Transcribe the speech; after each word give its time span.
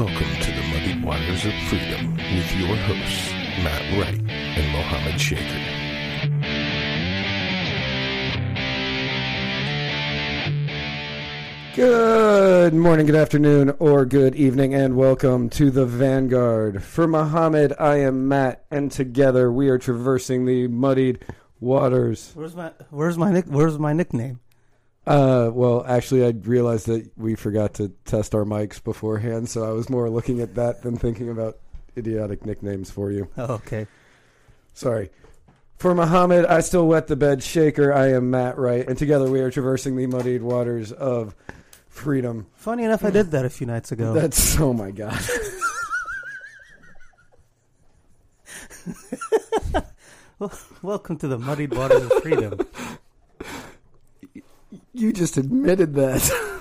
Welcome 0.00 0.34
to 0.40 0.50
the 0.50 0.62
Muddy 0.62 1.04
Waters 1.04 1.44
of 1.44 1.52
Freedom 1.68 2.14
with 2.14 2.56
your 2.56 2.74
hosts, 2.74 3.32
Matt 3.62 3.98
Wright 3.98 4.18
and 4.30 4.72
Mohammed 4.72 5.20
Shaker. 5.20 5.60
Good 11.76 12.72
morning, 12.72 13.04
good 13.04 13.14
afternoon, 13.14 13.76
or 13.78 14.06
good 14.06 14.34
evening, 14.36 14.74
and 14.74 14.96
welcome 14.96 15.50
to 15.50 15.70
the 15.70 15.84
Vanguard. 15.84 16.82
For 16.82 17.06
Muhammad, 17.06 17.74
I 17.78 17.96
am 17.96 18.26
Matt, 18.26 18.64
and 18.70 18.90
together 18.90 19.52
we 19.52 19.68
are 19.68 19.76
traversing 19.76 20.46
the 20.46 20.66
muddied 20.68 21.22
waters. 21.60 22.32
Where's 22.32 22.56
my 22.56 22.72
Where's 22.88 23.18
my 23.18 23.30
nick 23.30 23.44
Where's 23.48 23.78
my 23.78 23.92
nickname? 23.92 24.40
Uh, 25.06 25.50
well, 25.52 25.84
actually, 25.86 26.24
I 26.24 26.28
realized 26.28 26.86
that 26.86 27.10
we 27.16 27.34
forgot 27.34 27.74
to 27.74 27.88
test 28.04 28.34
our 28.34 28.44
mics 28.44 28.82
beforehand, 28.82 29.48
so 29.48 29.64
I 29.64 29.72
was 29.72 29.88
more 29.88 30.10
looking 30.10 30.40
at 30.40 30.54
that 30.56 30.82
than 30.82 30.96
thinking 30.96 31.30
about 31.30 31.58
idiotic 31.96 32.44
nicknames 32.44 32.90
for 32.90 33.10
you. 33.10 33.28
Oh, 33.36 33.54
okay. 33.54 33.86
Sorry. 34.74 35.10
For 35.78 35.94
Muhammad, 35.94 36.44
I 36.44 36.60
still 36.60 36.86
wet 36.86 37.06
the 37.06 37.16
bed 37.16 37.42
shaker. 37.42 37.92
I 37.92 38.12
am 38.12 38.30
Matt 38.30 38.58
Wright, 38.58 38.86
and 38.86 38.98
together 38.98 39.30
we 39.30 39.40
are 39.40 39.50
traversing 39.50 39.96
the 39.96 40.06
muddied 40.06 40.42
waters 40.42 40.92
of 40.92 41.34
freedom. 41.88 42.46
Funny 42.54 42.84
enough, 42.84 43.02
I 43.02 43.10
did 43.10 43.30
that 43.30 43.46
a 43.46 43.50
few 43.50 43.66
nights 43.66 43.90
ago. 43.90 44.12
That's 44.12 44.60
oh 44.60 44.74
my 44.74 44.90
god. 44.90 45.18
Welcome 50.82 51.16
to 51.18 51.28
the 51.28 51.38
muddied 51.38 51.74
waters 51.74 52.02
of 52.02 52.12
freedom. 52.22 52.60
You 55.00 55.12
just 55.14 55.38
admitted 55.38 55.94
that. 55.94 56.60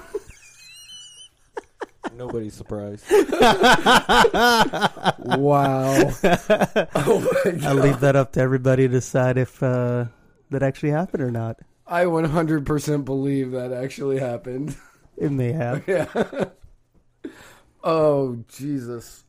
Nobody's 2.16 2.54
surprised. 2.54 3.04
wow. 3.12 3.20
Oh 6.96 7.20
my 7.20 7.52
god. 7.52 7.64
I'll 7.66 7.76
leave 7.76 8.00
that 8.00 8.16
up 8.16 8.32
to 8.34 8.40
everybody 8.40 8.88
to 8.88 8.94
decide 8.94 9.38
if 9.38 9.62
uh, 9.62 10.06
that 10.52 10.64
actually 10.64 10.92
happened 10.92 11.22
or 11.22 11.32
not. 11.32 11.58
I 11.86 12.06
100% 12.06 13.04
believe 13.04 13.52
that 13.52 13.74
actually 13.74 14.20
happened. 14.20 14.78
It 15.18 15.34
may 15.34 15.52
have. 15.52 15.84
Yeah. 15.88 16.06
oh, 17.84 18.38
Jesus. 18.48 19.26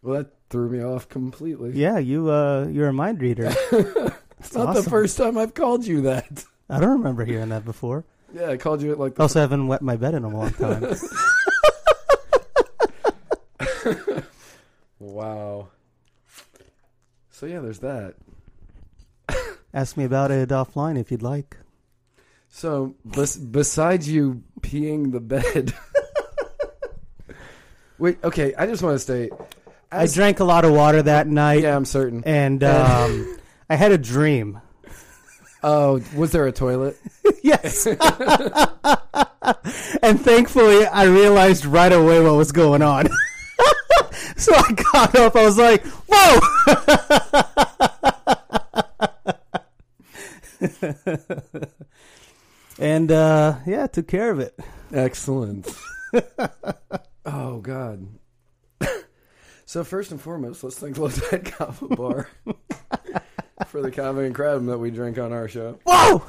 Well, 0.00 0.22
that 0.22 0.32
threw 0.48 0.70
me 0.70 0.82
off 0.82 1.10
completely. 1.10 1.72
Yeah, 1.72 1.98
you 1.98 2.30
uh, 2.30 2.68
you're 2.68 2.88
a 2.88 2.94
mind 2.94 3.20
reader. 3.20 3.52
it's 4.38 4.54
not 4.54 4.74
the 4.74 4.82
first 4.82 5.18
time 5.18 5.36
I've 5.36 5.52
called 5.52 5.86
you 5.86 6.00
that. 6.02 6.46
I 6.68 6.80
don't 6.80 6.90
remember 6.98 7.24
hearing 7.24 7.50
that 7.50 7.64
before. 7.64 8.04
Yeah, 8.34 8.50
I 8.50 8.56
called 8.56 8.82
you 8.82 8.92
it 8.92 8.98
like 8.98 9.12
I 9.12 9.14
the 9.16 9.22
also 9.22 9.40
haven't 9.40 9.66
wet 9.68 9.82
my 9.82 9.96
bed 9.96 10.14
in 10.14 10.24
a 10.24 10.28
long 10.28 10.52
time. 10.52 10.94
Wow. 14.98 15.68
So 17.30 17.46
yeah, 17.46 17.60
there's 17.60 17.80
that. 17.80 18.14
Ask 19.74 19.96
me 19.96 20.04
about 20.04 20.30
it 20.30 20.48
offline 20.48 20.98
if 20.98 21.10
you'd 21.10 21.22
like. 21.22 21.58
So, 22.48 22.94
bes- 23.04 23.36
besides 23.36 24.08
you 24.08 24.42
peeing 24.62 25.12
the 25.12 25.20
bed, 25.20 25.74
wait. 27.98 28.16
Okay, 28.24 28.54
I 28.56 28.64
just 28.66 28.82
want 28.82 28.94
to 28.94 28.98
state. 28.98 29.32
I 29.92 30.06
drank 30.06 30.40
a 30.40 30.44
lot 30.44 30.64
of 30.64 30.72
water 30.72 31.02
that 31.02 31.26
night, 31.26 31.62
Yeah, 31.62 31.76
I'm 31.76 31.84
certain. 31.84 32.24
and 32.24 32.64
um, 32.64 33.36
I 33.70 33.76
had 33.76 33.92
a 33.92 33.98
dream. 33.98 34.60
Oh, 35.62 36.02
was 36.14 36.32
there 36.32 36.46
a 36.46 36.52
toilet? 36.52 36.98
yes. 37.42 37.86
and 37.86 37.98
thankfully, 40.20 40.84
I 40.86 41.04
realized 41.04 41.64
right 41.64 41.92
away 41.92 42.20
what 42.20 42.34
was 42.34 42.52
going 42.52 42.82
on. 42.82 43.06
so 44.36 44.52
I 44.54 44.72
got 44.92 45.14
up. 45.16 45.36
I 45.36 45.44
was 45.44 45.58
like, 45.58 45.84
"Whoa!" 46.08 46.40
and 52.78 53.10
uh, 53.10 53.56
yeah, 53.66 53.86
took 53.86 54.08
care 54.08 54.30
of 54.30 54.40
it. 54.40 54.58
Excellent. 54.92 55.68
oh 57.24 57.60
God. 57.60 58.06
so 59.64 59.84
first 59.84 60.10
and 60.10 60.20
foremost, 60.20 60.62
let's 60.62 60.78
thank 60.78 60.96
Tide 60.96 61.44
Kava 61.44 61.88
Bar 61.88 62.28
for 63.66 63.82
the 63.82 63.90
kava 63.90 64.20
and 64.20 64.34
crab 64.34 64.64
that 64.66 64.78
we 64.78 64.90
drink 64.90 65.18
on 65.18 65.32
our 65.32 65.48
show. 65.48 65.78
Whoa! 65.84 66.22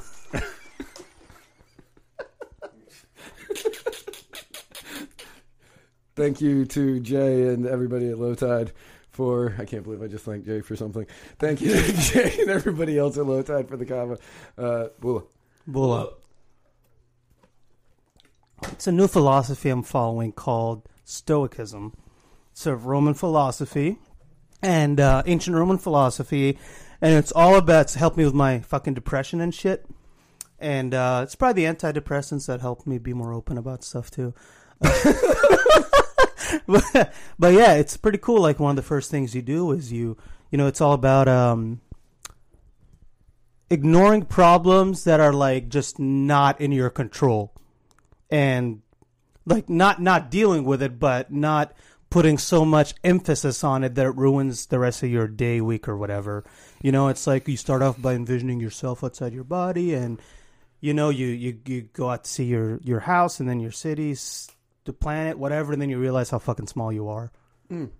Thank 6.16 6.40
you 6.40 6.64
to 6.66 6.98
Jay 6.98 7.46
and 7.46 7.64
everybody 7.64 8.08
at 8.08 8.18
Low 8.18 8.34
Tide 8.34 8.72
for. 9.10 9.54
I 9.56 9.64
can't 9.64 9.84
believe 9.84 10.02
I 10.02 10.08
just 10.08 10.24
thanked 10.24 10.46
Jay 10.46 10.60
for 10.60 10.74
something. 10.74 11.06
Thank 11.38 11.60
you 11.60 11.72
to 11.74 11.92
Jay 11.96 12.40
and 12.40 12.50
everybody 12.50 12.98
else 12.98 13.16
at 13.16 13.26
Low 13.26 13.40
Tide 13.42 13.68
for 13.68 13.76
the 13.76 13.86
kava. 13.86 14.18
Uh, 14.56 14.88
bula. 14.98 15.22
Bull 15.66 15.92
up. 15.92 16.22
It's 18.72 18.86
a 18.86 18.92
new 18.92 19.06
philosophy 19.06 19.68
I'm 19.68 19.82
following 19.84 20.32
called 20.32 20.88
Stoicism. 21.04 21.94
It's 22.50 22.66
a 22.66 22.74
Roman 22.74 23.14
philosophy 23.14 23.98
and 24.62 24.98
uh, 24.98 25.22
ancient 25.26 25.56
Roman 25.56 25.78
philosophy, 25.78 26.58
and 27.00 27.14
it's 27.14 27.32
all 27.32 27.56
about 27.56 27.82
it's 27.82 27.94
helped 27.94 28.16
me 28.16 28.24
with 28.24 28.34
my 28.34 28.60
fucking 28.60 28.94
depression 28.94 29.40
and 29.40 29.54
shit. 29.54 29.86
And 30.58 30.92
uh, 30.92 31.20
it's 31.22 31.36
probably 31.36 31.64
the 31.64 31.72
antidepressants 31.72 32.46
that 32.46 32.60
helped 32.60 32.86
me 32.86 32.98
be 32.98 33.14
more 33.14 33.32
open 33.32 33.58
about 33.58 33.84
stuff 33.84 34.10
too. 34.10 34.34
but, 34.80 34.96
but 37.38 37.54
yeah, 37.54 37.74
it's 37.74 37.96
pretty 37.96 38.18
cool. 38.18 38.42
Like 38.42 38.58
one 38.58 38.70
of 38.70 38.76
the 38.76 38.82
first 38.82 39.10
things 39.10 39.34
you 39.34 39.42
do 39.42 39.70
is 39.70 39.92
you, 39.92 40.16
you 40.50 40.58
know, 40.58 40.66
it's 40.66 40.80
all 40.80 40.94
about 40.94 41.28
um, 41.28 41.80
ignoring 43.70 44.24
problems 44.24 45.04
that 45.04 45.20
are 45.20 45.32
like 45.32 45.68
just 45.68 45.98
not 45.98 46.60
in 46.60 46.72
your 46.72 46.90
control 46.90 47.52
and 48.30 48.82
like 49.46 49.68
not 49.68 50.00
not 50.00 50.30
dealing 50.30 50.64
with 50.64 50.82
it 50.82 50.98
but 50.98 51.32
not 51.32 51.72
putting 52.10 52.38
so 52.38 52.64
much 52.64 52.94
emphasis 53.04 53.62
on 53.62 53.84
it 53.84 53.94
that 53.94 54.06
it 54.06 54.16
ruins 54.16 54.66
the 54.66 54.78
rest 54.78 55.02
of 55.02 55.10
your 55.10 55.26
day 55.26 55.60
week 55.60 55.88
or 55.88 55.96
whatever 55.96 56.44
you 56.82 56.92
know 56.92 57.08
it's 57.08 57.26
like 57.26 57.48
you 57.48 57.56
start 57.56 57.82
off 57.82 58.00
by 58.00 58.14
envisioning 58.14 58.60
yourself 58.60 59.02
outside 59.04 59.32
your 59.32 59.44
body 59.44 59.94
and 59.94 60.20
you 60.80 60.94
know 60.94 61.08
you 61.10 61.26
you, 61.26 61.58
you 61.66 61.82
go 61.92 62.10
out 62.10 62.24
to 62.24 62.30
see 62.30 62.44
your 62.44 62.78
your 62.82 63.00
house 63.00 63.40
and 63.40 63.48
then 63.48 63.60
your 63.60 63.72
cities 63.72 64.48
the 64.84 64.92
planet 64.92 65.38
whatever 65.38 65.72
and 65.72 65.82
then 65.82 65.90
you 65.90 65.98
realize 65.98 66.30
how 66.30 66.38
fucking 66.38 66.66
small 66.66 66.92
you 66.92 67.08
are 67.08 67.30
Mm. 67.70 67.90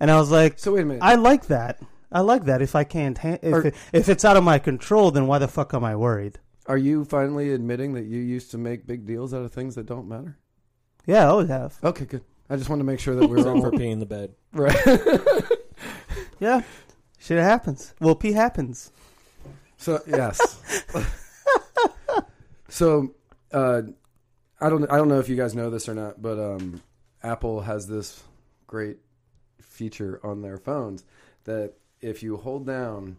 and 0.00 0.10
i 0.10 0.16
was 0.18 0.30
like 0.30 0.58
So 0.58 0.72
wait 0.72 0.82
a 0.82 0.86
minute. 0.86 1.02
I 1.02 1.16
like 1.16 1.46
that. 1.48 1.80
I 2.12 2.20
like 2.22 2.44
that. 2.46 2.60
If 2.62 2.74
I 2.74 2.82
can't, 2.84 3.16
ha- 3.18 3.38
if 3.42 3.52
Or- 3.54 3.66
it, 3.68 3.74
if 3.92 4.08
it's 4.08 4.24
out 4.24 4.36
of 4.36 4.42
my 4.42 4.58
control, 4.58 5.10
then 5.12 5.26
why 5.28 5.38
the 5.38 5.46
fuck 5.46 5.74
am 5.74 5.84
I 5.84 5.94
worried? 5.94 6.38
Are 6.66 6.76
you 6.78 7.04
finally 7.04 7.52
admitting 7.52 7.92
that 7.94 8.04
you 8.06 8.18
used 8.18 8.50
to 8.52 8.58
make 8.58 8.86
big 8.86 9.06
deals 9.06 9.32
out 9.34 9.42
of 9.44 9.52
things 9.52 9.74
that 9.76 9.86
don't 9.86 10.08
matter? 10.08 10.36
Yeah, 11.06 11.24
I 11.24 11.26
always 11.26 11.48
have. 11.48 11.78
Okay, 11.84 12.04
good. 12.06 12.22
I 12.48 12.56
just 12.56 12.68
wanted 12.68 12.80
to 12.82 12.86
make 12.86 12.98
sure 13.00 13.14
that 13.14 13.22
we 13.28 13.36
were 13.36 13.38
Except 13.38 13.58
for 13.60 13.66
all 13.66 13.78
peeing 13.78 14.00
the 14.00 14.06
bed. 14.06 14.34
right. 14.52 14.76
Yeah, 16.40 16.62
shit 17.20 17.38
happens. 17.38 17.94
Well, 18.00 18.16
pee 18.16 18.32
happens. 18.32 18.90
So 19.76 20.02
yes. 20.06 20.60
so 22.68 23.14
uh, 23.52 23.82
I 24.60 24.68
don't 24.68 24.90
I 24.90 24.96
don't 24.96 25.08
know 25.08 25.20
if 25.20 25.28
you 25.28 25.36
guys 25.36 25.54
know 25.54 25.70
this 25.70 25.88
or 25.88 25.94
not, 25.94 26.20
but 26.20 26.38
um, 26.38 26.82
Apple 27.22 27.60
has 27.60 27.86
this 27.86 28.22
great 28.66 28.98
feature 29.60 30.20
on 30.24 30.42
their 30.42 30.58
phones 30.58 31.04
that 31.44 31.74
if 32.00 32.22
you 32.22 32.36
hold 32.36 32.66
down 32.66 33.16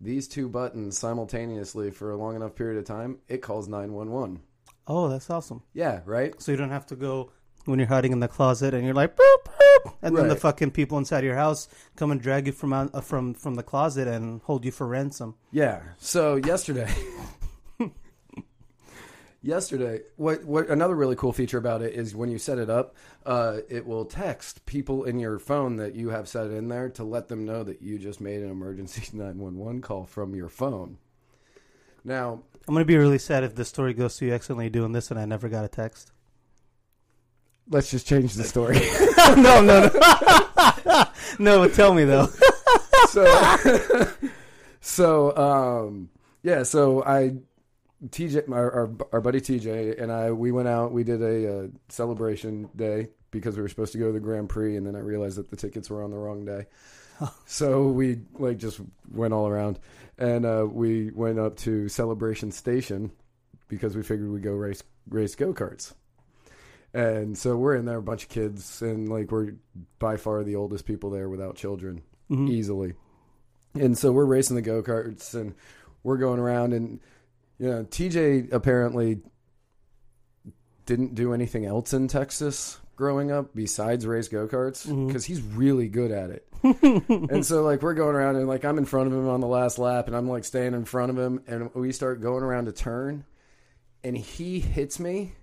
these 0.00 0.26
two 0.26 0.48
buttons 0.48 0.98
simultaneously 0.98 1.90
for 1.90 2.10
a 2.10 2.16
long 2.16 2.34
enough 2.34 2.54
period 2.54 2.78
of 2.78 2.84
time, 2.84 3.18
it 3.28 3.42
calls 3.42 3.68
nine 3.68 3.92
one 3.92 4.10
one. 4.10 4.40
Oh, 4.86 5.08
that's 5.08 5.30
awesome. 5.30 5.62
Yeah, 5.74 6.00
right. 6.04 6.40
So 6.42 6.50
you 6.50 6.58
don't 6.58 6.70
have 6.70 6.86
to 6.86 6.96
go 6.96 7.30
when 7.64 7.78
you're 7.78 7.88
hiding 7.88 8.12
in 8.12 8.20
the 8.20 8.28
closet 8.28 8.74
and 8.74 8.84
you're 8.84 8.94
like, 8.94 9.16
boop, 9.16 9.44
boop, 9.44 9.94
and 10.02 10.16
then 10.16 10.28
the 10.28 10.36
fucking 10.36 10.70
people 10.72 10.98
inside 10.98 11.24
your 11.24 11.36
house 11.36 11.68
come 11.96 12.10
and 12.10 12.20
drag 12.20 12.46
you 12.46 12.52
from 12.52 12.72
out, 12.72 12.90
uh, 12.94 13.00
from 13.00 13.34
from 13.34 13.54
the 13.54 13.62
closet 13.62 14.08
and 14.08 14.40
hold 14.42 14.64
you 14.64 14.70
for 14.70 14.86
ransom. 14.86 15.34
Yeah. 15.50 15.80
So 15.98 16.36
yesterday, 16.36 16.92
yesterday, 19.42 20.00
what 20.16 20.44
what 20.44 20.68
another 20.68 20.94
really 20.94 21.16
cool 21.16 21.32
feature 21.32 21.58
about 21.58 21.82
it 21.82 21.94
is 21.94 22.16
when 22.16 22.30
you 22.30 22.38
set 22.38 22.58
it 22.58 22.70
up, 22.70 22.96
uh, 23.26 23.58
it 23.68 23.86
will 23.86 24.04
text 24.04 24.66
people 24.66 25.04
in 25.04 25.18
your 25.18 25.38
phone 25.38 25.76
that 25.76 25.94
you 25.94 26.10
have 26.10 26.28
set 26.28 26.46
in 26.46 26.68
there 26.68 26.88
to 26.90 27.04
let 27.04 27.28
them 27.28 27.44
know 27.44 27.62
that 27.62 27.82
you 27.82 27.98
just 27.98 28.20
made 28.20 28.42
an 28.42 28.50
emergency 28.50 29.02
nine 29.16 29.38
one 29.38 29.56
one 29.56 29.80
call 29.80 30.04
from 30.04 30.34
your 30.34 30.48
phone. 30.48 30.98
Now, 32.04 32.42
I'm 32.66 32.74
gonna 32.74 32.84
be 32.84 32.96
really 32.96 33.18
sad 33.18 33.44
if 33.44 33.54
the 33.54 33.64
story 33.64 33.94
goes 33.94 34.16
to 34.16 34.26
you 34.26 34.32
accidentally 34.32 34.70
doing 34.70 34.92
this 34.92 35.10
and 35.10 35.20
I 35.20 35.24
never 35.24 35.48
got 35.48 35.64
a 35.64 35.68
text. 35.68 36.12
Let's 37.68 37.90
just 37.90 38.06
change 38.06 38.34
the 38.34 38.44
story. 38.44 38.76
no, 39.42 39.60
no, 39.62 39.90
no, 40.84 41.04
no. 41.38 41.58
But 41.60 41.74
tell 41.74 41.94
me 41.94 42.04
though. 42.04 42.26
so, 43.08 44.08
so 44.80 45.36
um, 45.36 46.10
yeah. 46.42 46.62
So 46.62 47.04
I 47.04 47.36
TJ, 48.08 48.50
our, 48.50 48.72
our 48.72 48.90
our 49.12 49.20
buddy 49.20 49.40
TJ 49.40 50.00
and 50.00 50.10
I, 50.12 50.32
we 50.32 50.52
went 50.52 50.68
out. 50.68 50.92
We 50.92 51.04
did 51.04 51.22
a 51.22 51.64
uh, 51.64 51.66
celebration 51.88 52.68
day 52.76 53.08
because 53.30 53.56
we 53.56 53.62
were 53.62 53.68
supposed 53.68 53.92
to 53.92 53.98
go 53.98 54.06
to 54.06 54.12
the 54.12 54.20
Grand 54.20 54.48
Prix, 54.48 54.76
and 54.76 54.86
then 54.86 54.96
I 54.96 55.00
realized 55.00 55.38
that 55.38 55.50
the 55.50 55.56
tickets 55.56 55.88
were 55.88 56.02
on 56.02 56.10
the 56.10 56.18
wrong 56.18 56.44
day. 56.44 56.66
so 57.46 57.88
we 57.88 58.20
like 58.34 58.58
just 58.58 58.80
went 59.10 59.32
all 59.32 59.46
around, 59.48 59.78
and 60.18 60.44
uh, 60.44 60.66
we 60.70 61.10
went 61.10 61.38
up 61.38 61.56
to 61.58 61.88
Celebration 61.88 62.50
Station 62.50 63.12
because 63.68 63.96
we 63.96 64.02
figured 64.02 64.30
we'd 64.30 64.42
go 64.42 64.52
race 64.52 64.82
race 65.08 65.34
go 65.34 65.52
karts. 65.52 65.94
And 66.94 67.36
so 67.38 67.56
we're 67.56 67.74
in 67.76 67.86
there, 67.86 67.98
a 67.98 68.02
bunch 68.02 68.24
of 68.24 68.28
kids, 68.28 68.82
and 68.82 69.08
like 69.08 69.30
we're 69.30 69.54
by 69.98 70.16
far 70.18 70.42
the 70.44 70.56
oldest 70.56 70.84
people 70.84 71.10
there 71.10 71.28
without 71.28 71.56
children, 71.56 72.02
Mhm. 72.30 72.50
easily. 72.50 72.94
And 73.74 73.96
so 73.96 74.12
we're 74.12 74.26
racing 74.26 74.56
the 74.56 74.62
go 74.62 74.82
karts, 74.82 75.34
and 75.34 75.54
we're 76.02 76.18
going 76.18 76.38
around, 76.38 76.74
and 76.74 77.00
you 77.58 77.68
know, 77.68 77.84
TJ 77.84 78.52
apparently 78.52 79.20
didn't 80.86 81.14
do 81.14 81.32
anything 81.32 81.64
else 81.64 81.92
in 81.92 82.08
Texas 82.08 82.78
growing 82.96 83.30
up 83.30 83.54
besides 83.54 84.06
race 84.06 84.28
go 84.28 84.46
karts 84.46 84.86
because 85.06 85.24
he's 85.24 85.40
really 85.40 85.88
good 85.88 86.10
at 86.10 86.30
it. 86.30 86.46
and 87.30 87.44
so 87.46 87.62
like 87.62 87.82
we're 87.82 87.94
going 87.94 88.14
around 88.14 88.36
and 88.36 88.46
like 88.46 88.64
I'm 88.64 88.78
in 88.78 88.84
front 88.84 89.06
of 89.08 89.12
him 89.12 89.28
on 89.28 89.40
the 89.40 89.46
last 89.46 89.78
lap 89.78 90.06
and 90.08 90.16
I'm 90.16 90.28
like 90.28 90.44
staying 90.44 90.74
in 90.74 90.84
front 90.84 91.10
of 91.10 91.18
him 91.18 91.40
and 91.46 91.74
we 91.74 91.90
start 91.92 92.20
going 92.20 92.42
around 92.44 92.68
a 92.68 92.72
turn 92.72 93.24
and 94.04 94.16
he 94.16 94.60
hits 94.60 95.00
me 95.00 95.34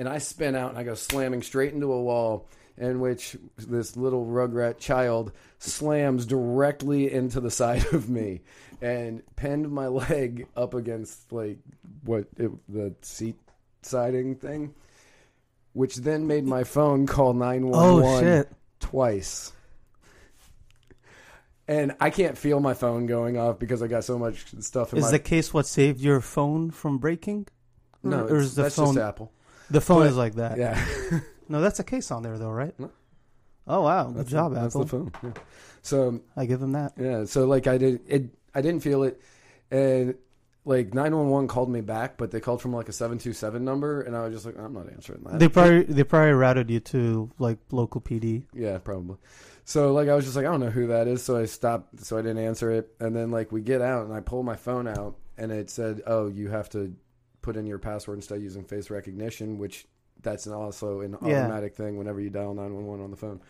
and 0.00 0.08
I 0.08 0.16
spin 0.16 0.56
out 0.56 0.70
and 0.70 0.78
I 0.78 0.82
go 0.82 0.94
slamming 0.94 1.42
straight 1.42 1.74
into 1.74 1.92
a 1.92 2.02
wall 2.02 2.48
in 2.78 3.00
which 3.00 3.36
this 3.58 3.98
little 3.98 4.24
rugrat 4.24 4.78
child 4.78 5.30
slams 5.58 6.24
directly 6.24 7.12
into 7.12 7.38
the 7.38 7.50
side 7.50 7.84
of 7.92 8.08
me 8.08 8.40
and 8.80 9.22
pinned 9.36 9.70
my 9.70 9.88
leg 9.88 10.48
up 10.56 10.72
against 10.72 11.30
like 11.30 11.58
what 12.02 12.26
it, 12.38 12.50
the 12.66 12.94
seat 13.02 13.36
siding 13.82 14.36
thing 14.36 14.74
which 15.74 15.96
then 15.96 16.26
made 16.26 16.46
my 16.46 16.64
phone 16.64 17.06
call 17.06 17.34
911 17.34 18.26
Oh 18.26 18.56
twice. 18.80 19.52
And 21.68 21.94
I 22.00 22.08
can't 22.08 22.36
feel 22.36 22.58
my 22.58 22.72
phone 22.72 23.06
going 23.06 23.36
off 23.36 23.58
because 23.58 23.82
I 23.82 23.86
got 23.86 24.04
so 24.04 24.18
much 24.18 24.46
stuff 24.60 24.92
in 24.92 24.98
Is 24.98 25.04
my 25.04 25.10
the 25.12 25.18
case 25.18 25.54
what 25.54 25.66
saved 25.66 26.00
your 26.00 26.22
phone 26.22 26.70
from 26.70 26.96
breaking? 26.96 27.46
no, 28.02 28.24
or 28.24 28.38
is 28.38 28.54
the 28.54 28.62
that's 28.62 28.76
phone 28.76 28.94
just 28.94 29.06
Apple. 29.06 29.30
The 29.70 29.80
phone 29.80 30.06
is 30.06 30.16
like 30.16 30.34
that? 30.34 30.58
Yeah, 30.58 31.20
No, 31.48 31.60
that's 31.60 31.80
a 31.80 31.84
case 31.84 32.10
on 32.10 32.22
there 32.22 32.38
though, 32.38 32.50
right? 32.50 32.78
No. 32.78 32.90
Oh 33.66 33.82
wow, 33.82 34.06
good 34.06 34.16
That's 34.18 34.30
job, 34.30 34.54
the, 34.54 34.60
That's 34.60 34.74
the 34.74 34.86
phone. 34.86 35.12
Yeah. 35.22 35.32
So 35.82 36.20
I 36.36 36.46
give 36.46 36.62
him 36.62 36.72
that. 36.72 36.92
yeah, 36.98 37.24
so 37.24 37.46
like 37.46 37.66
I 37.66 37.78
did 37.78 38.00
it. 38.06 38.30
I 38.54 38.60
didn't 38.62 38.82
feel 38.82 39.02
it, 39.04 39.20
and 39.70 40.14
like 40.64 40.92
nine 40.94 41.16
one 41.16 41.28
one 41.28 41.48
called 41.48 41.70
me 41.70 41.80
back, 41.80 42.16
but 42.18 42.30
they 42.30 42.40
called 42.40 42.60
from 42.60 42.72
like 42.74 42.88
a 42.88 42.92
seven 42.92 43.18
two 43.18 43.32
seven 43.32 43.64
number, 43.64 44.02
and 44.02 44.16
I 44.16 44.24
was 44.24 44.34
just 44.34 44.46
like, 44.46 44.58
I'm 44.58 44.74
not 44.74 44.90
answering 44.90 45.22
that. 45.24 45.38
They 45.38 45.48
probably 45.48 45.82
they 45.84 46.04
probably 46.04 46.32
routed 46.32 46.70
you 46.70 46.80
to 46.80 47.30
like 47.38 47.58
local 47.70 48.00
PD. 48.00 48.44
Yeah, 48.52 48.78
probably. 48.78 49.16
So 49.64 49.92
like 49.92 50.08
I 50.08 50.14
was 50.14 50.24
just 50.24 50.36
like 50.36 50.46
I 50.46 50.50
don't 50.50 50.60
know 50.60 50.70
who 50.70 50.88
that 50.88 51.06
is, 51.08 51.22
so 51.22 51.36
I 51.36 51.46
stopped, 51.46 52.00
so 52.04 52.18
I 52.18 52.22
didn't 52.22 52.44
answer 52.44 52.70
it, 52.70 52.94
and 53.00 53.14
then 53.14 53.30
like 53.30 53.50
we 53.52 53.60
get 53.60 53.80
out 53.80 54.04
and 54.06 54.14
I 54.14 54.20
pull 54.20 54.42
my 54.42 54.56
phone 54.56 54.86
out 54.88 55.16
and 55.38 55.50
it 55.52 55.70
said, 55.70 56.02
"Oh, 56.06 56.28
you 56.28 56.48
have 56.50 56.68
to 56.70 56.94
put 57.42 57.56
in 57.56 57.66
your 57.66 57.78
password 57.78 58.18
instead 58.18 58.36
of 58.38 58.42
using 58.42 58.64
face 58.64 58.90
recognition," 58.90 59.58
which 59.58 59.86
that's 60.22 60.46
also 60.46 61.00
an 61.00 61.16
Yeah. 61.22 61.44
automatic 61.44 61.74
thing 61.74 61.96
whenever 61.96 62.20
you 62.20 62.30
dial 62.30 62.54
nine 62.54 62.74
one 62.74 62.86
one 62.86 63.00
on 63.00 63.10
the 63.10 63.16
phone, 63.16 63.40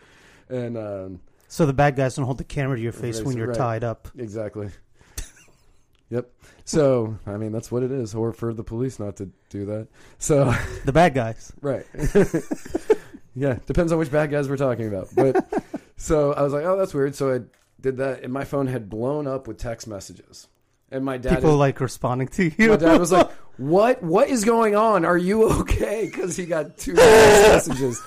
and 0.49 0.77
um, 0.77 1.19
So 1.47 1.65
the 1.65 1.73
bad 1.73 1.95
guys 1.95 2.15
don't 2.15 2.25
hold 2.25 2.37
the 2.37 2.43
camera 2.45 2.77
to 2.77 2.81
your 2.83 2.91
face 2.93 3.17
Right, 3.17 3.27
when 3.27 3.37
you're 3.37 3.47
right. 3.47 3.57
tied 3.57 3.83
up. 3.83 4.07
exactly. 4.17 4.69
yep. 6.09 6.31
So 6.65 7.17
I 7.25 7.37
mean 7.37 7.51
that's 7.51 7.71
what 7.71 7.83
it 7.83 7.91
is, 7.91 8.15
or 8.15 8.31
for 8.33 8.53
the 8.53 8.63
police 8.63 8.99
not 8.99 9.17
to 9.17 9.29
do 9.49 9.65
that. 9.65 9.87
So 10.17 10.53
The 10.85 10.93
bad 10.93 11.13
guys. 11.13 11.51
Right. 11.61 11.85
yeah, 13.35 13.59
depends 13.65 13.91
on 13.91 13.99
which 13.99 14.11
bad 14.11 14.31
guys 14.31 14.49
we're 14.49 14.57
talking 14.57 14.87
about. 14.87 15.09
But 15.15 15.63
so 15.97 16.33
I 16.33 16.41
was 16.41 16.53
like, 16.53 16.63
oh, 16.65 16.77
that's 16.77 16.93
weird. 16.93 17.15
So 17.15 17.33
I 17.35 17.39
did 17.81 17.97
that, 17.97 18.23
and 18.23 18.31
my 18.31 18.43
phone 18.43 18.67
had 18.67 18.89
blown 18.89 19.27
up 19.27 19.47
with 19.47 19.57
text 19.57 19.87
messages. 19.87 20.47
And 20.93 21.05
my 21.05 21.17
dad, 21.17 21.35
People 21.35 21.55
like 21.55 21.79
responding 21.79 22.27
to 22.29 22.51
you. 22.57 22.69
my 22.71 22.75
dad 22.75 22.99
was 22.99 23.11
like, 23.13 23.29
"What? 23.57 24.03
What 24.03 24.29
is 24.29 24.43
going 24.43 24.75
on? 24.75 25.05
Are 25.05 25.17
you 25.17 25.49
okay?" 25.61 26.05
Because 26.05 26.35
he 26.35 26.45
got 26.45 26.77
two 26.77 26.93
text 26.95 27.69
messages. 27.69 28.01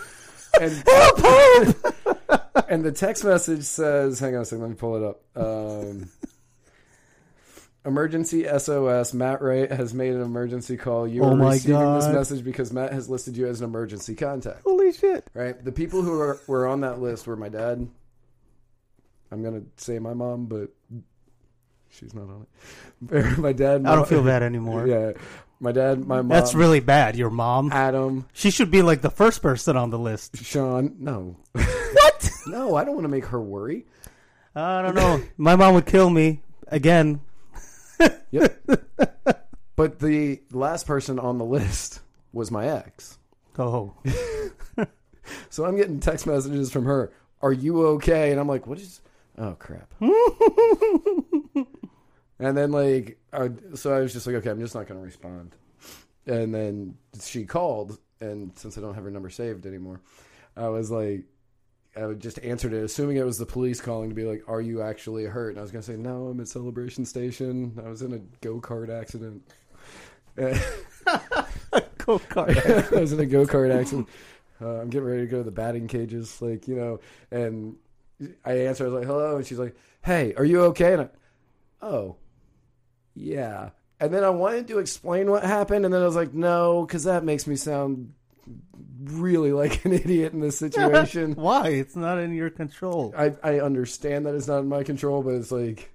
And, 0.61 0.85
help! 0.87 1.19
and 2.69 2.85
the 2.85 2.93
text 2.93 3.25
message 3.25 3.65
says, 3.65 4.21
"Hang 4.21 4.37
on 4.37 4.43
a 4.43 4.45
second, 4.45 4.63
let 4.63 4.71
me 4.71 4.77
pull 4.77 4.97
it 4.97 5.03
up." 5.03 5.21
Um, 5.37 6.11
emergency 7.85 8.47
SOS. 8.59 9.15
Matt 9.15 9.43
Wright 9.43 9.71
has 9.71 9.95
made 9.95 10.15
an 10.15 10.23
emergency 10.23 10.77
call. 10.77 11.07
You 11.07 11.23
Oh 11.25 11.35
are 11.35 11.37
receiving 11.37 11.95
this 11.95 12.09
message 12.09 12.45
because 12.45 12.73
Matt 12.73 12.93
has 12.93 13.09
listed 13.09 13.37
you 13.37 13.47
as 13.47 13.61
an 13.61 13.65
emergency 13.65 14.15
contact. 14.15 14.63
Holy 14.65 14.93
shit! 14.93 15.29
Right? 15.35 15.63
The 15.63 15.73
people 15.73 16.03
who 16.03 16.19
are, 16.21 16.41
were 16.47 16.67
on 16.67 16.81
that 16.83 17.01
list 17.01 17.27
were 17.27 17.37
my 17.37 17.49
dad. 17.49 17.89
I'm 19.31 19.43
gonna 19.43 19.63
say 19.77 19.99
my 19.99 20.15
mom, 20.15 20.47
but 20.47 20.71
she's 21.95 22.15
not 22.15 22.25
on 22.29 22.47
it. 23.11 23.39
my 23.39 23.53
dad. 23.53 23.83
My 23.83 23.93
I 23.93 23.95
don't 23.97 24.09
feel 24.09 24.23
bad 24.33 24.43
anymore. 24.43 24.87
Yeah, 24.87 25.13
my 25.61 25.73
dad, 25.73 26.05
my 26.07 26.17
mom. 26.17 26.29
That's 26.29 26.55
really 26.55 26.81
bad. 26.81 27.17
Your 27.17 27.31
mom. 27.31 27.71
Adam, 27.73 28.27
She 28.33 28.51
should 28.51 28.71
be 28.71 28.83
like 28.83 29.01
the 29.01 29.11
first 29.11 29.43
person 29.43 29.77
on 29.77 29.91
the 29.91 29.99
list. 29.99 30.37
Sean. 30.45 30.95
No, 30.99 31.37
What? 31.53 32.31
no, 32.47 32.77
I 32.77 32.85
don't 32.85 32.95
want 32.95 33.05
to 33.05 33.09
make 33.11 33.27
her 33.27 33.41
worry. 33.41 33.87
I 34.57 34.83
don't 34.83 34.95
know. 34.95 35.21
My 35.37 35.57
mom 35.57 35.75
would 35.75 35.87
kill 35.87 36.11
me 36.11 36.43
again. 36.69 37.21
Yep. 38.31 38.69
but 39.77 39.99
the 40.01 40.41
last 40.53 40.87
person 40.87 41.19
on 41.19 41.39
the 41.39 41.45
list 41.45 42.01
was 42.33 42.51
my 42.51 42.67
ex. 42.69 43.19
Oh, 43.59 43.95
So 45.49 45.65
I'm 45.65 45.77
getting 45.77 46.01
text 46.01 46.27
messages 46.27 46.71
from 46.73 46.85
her. 46.85 47.13
Are 47.41 47.53
you 47.53 47.87
okay? 47.89 48.31
And 48.33 48.41
I'm 48.41 48.49
like, 48.49 48.67
what 48.67 48.79
is? 48.79 49.01
Oh 49.39 49.53
crap. 49.59 49.93
And 52.39 52.57
then 52.57 52.73
like, 52.73 53.19
I, 53.33 53.51
so 53.75 53.95
I 53.95 54.01
was 54.01 54.13
just 54.13 54.27
like, 54.27 54.37
okay, 54.37 54.51
I'm 54.51 54.61
just 54.61 54.75
not 54.75 54.87
going 54.87 55.01
to 55.01 55.05
respond. 55.05 55.55
And 56.27 56.55
then 56.55 56.97
she 57.21 57.45
called, 57.45 57.99
and 58.21 58.57
since 58.57 58.79
I 58.79 58.81
don't 58.81 58.95
have 58.95 59.05
her 59.05 59.11
number 59.11 59.31
saved 59.31 59.67
anymore, 59.67 60.01
I 60.57 60.69
was 60.69 60.91
like, 60.91 61.25
I 61.97 62.07
would 62.07 62.21
just 62.21 62.41
answered 62.41 62.73
it, 62.73 62.83
assuming 62.83 63.19
it 63.19 63.25
was 63.25 63.39
the 63.39 63.47
police 63.47 63.81
calling 63.81 64.09
to 64.09 64.15
be 64.15 64.25
like, 64.25 64.43
"Are 64.49 64.61
you 64.61 64.83
actually 64.83 65.25
hurt?" 65.25 65.51
And 65.51 65.59
I 65.59 65.63
was 65.63 65.71
going 65.71 65.83
to 65.83 65.93
say, 65.93 65.97
"No, 65.97 66.27
I'm 66.27 66.41
at 66.41 66.49
Celebration 66.49 67.05
Station. 67.05 67.81
I 67.85 67.89
was 67.89 68.03
in 68.03 68.13
a 68.13 68.19
go 68.41 68.61
kart 68.61 68.91
accident." 68.91 69.43
go 70.37 72.19
kart. 72.19 72.93
I 72.97 73.01
was 73.01 73.13
in 73.13 73.21
a 73.21 73.27
go 73.27 73.47
kart 73.47 73.73
accident. 73.73 74.09
Uh, 74.61 74.81
I'm 74.81 74.91
getting 74.91 75.07
ready 75.07 75.21
to 75.21 75.27
go 75.27 75.39
to 75.39 75.45
the 75.45 75.53
batting 75.53 75.87
cages, 75.87 76.43
like 76.43 76.67
you 76.67 76.75
know. 76.75 77.01
And 77.31 77.77
I 78.45 78.53
answered, 78.53 78.87
I 78.87 78.89
was 78.89 78.99
like, 79.01 79.07
"Hello," 79.07 79.37
and 79.37 79.47
she's 79.47 79.59
like, 79.59 79.77
"Hey, 80.03 80.35
are 80.35 80.45
you 80.45 80.63
okay?" 80.63 80.95
And 80.95 81.03
I, 81.03 81.09
oh, 81.81 82.17
yeah. 83.15 83.71
And 84.01 84.13
then 84.13 84.25
I 84.25 84.31
wanted 84.31 84.69
to 84.69 84.79
explain 84.81 85.31
what 85.31 85.45
happened, 85.45 85.85
and 85.85 85.95
then 85.95 86.03
I 86.03 86.05
was 86.07 86.17
like, 86.17 86.35
"No," 86.35 86.85
because 86.85 87.05
that 87.05 87.25
makes 87.25 87.47
me 87.47 87.57
sound 87.57 88.13
really 89.05 89.53
like 89.53 89.85
an 89.85 89.93
idiot 89.93 90.33
in 90.33 90.41
this 90.41 90.59
situation. 90.67 91.35
Why? 91.35 91.69
It's 91.69 91.95
not 91.97 92.19
in 92.19 92.35
your 92.35 92.51
control. 92.51 93.15
I 93.17 93.35
I 93.43 93.61
understand 93.61 94.27
that 94.27 94.35
it's 94.35 94.49
not 94.49 94.59
in 94.59 94.69
my 94.69 94.83
control, 94.83 95.23
but 95.23 95.35
it's 95.35 95.53
like, 95.53 95.93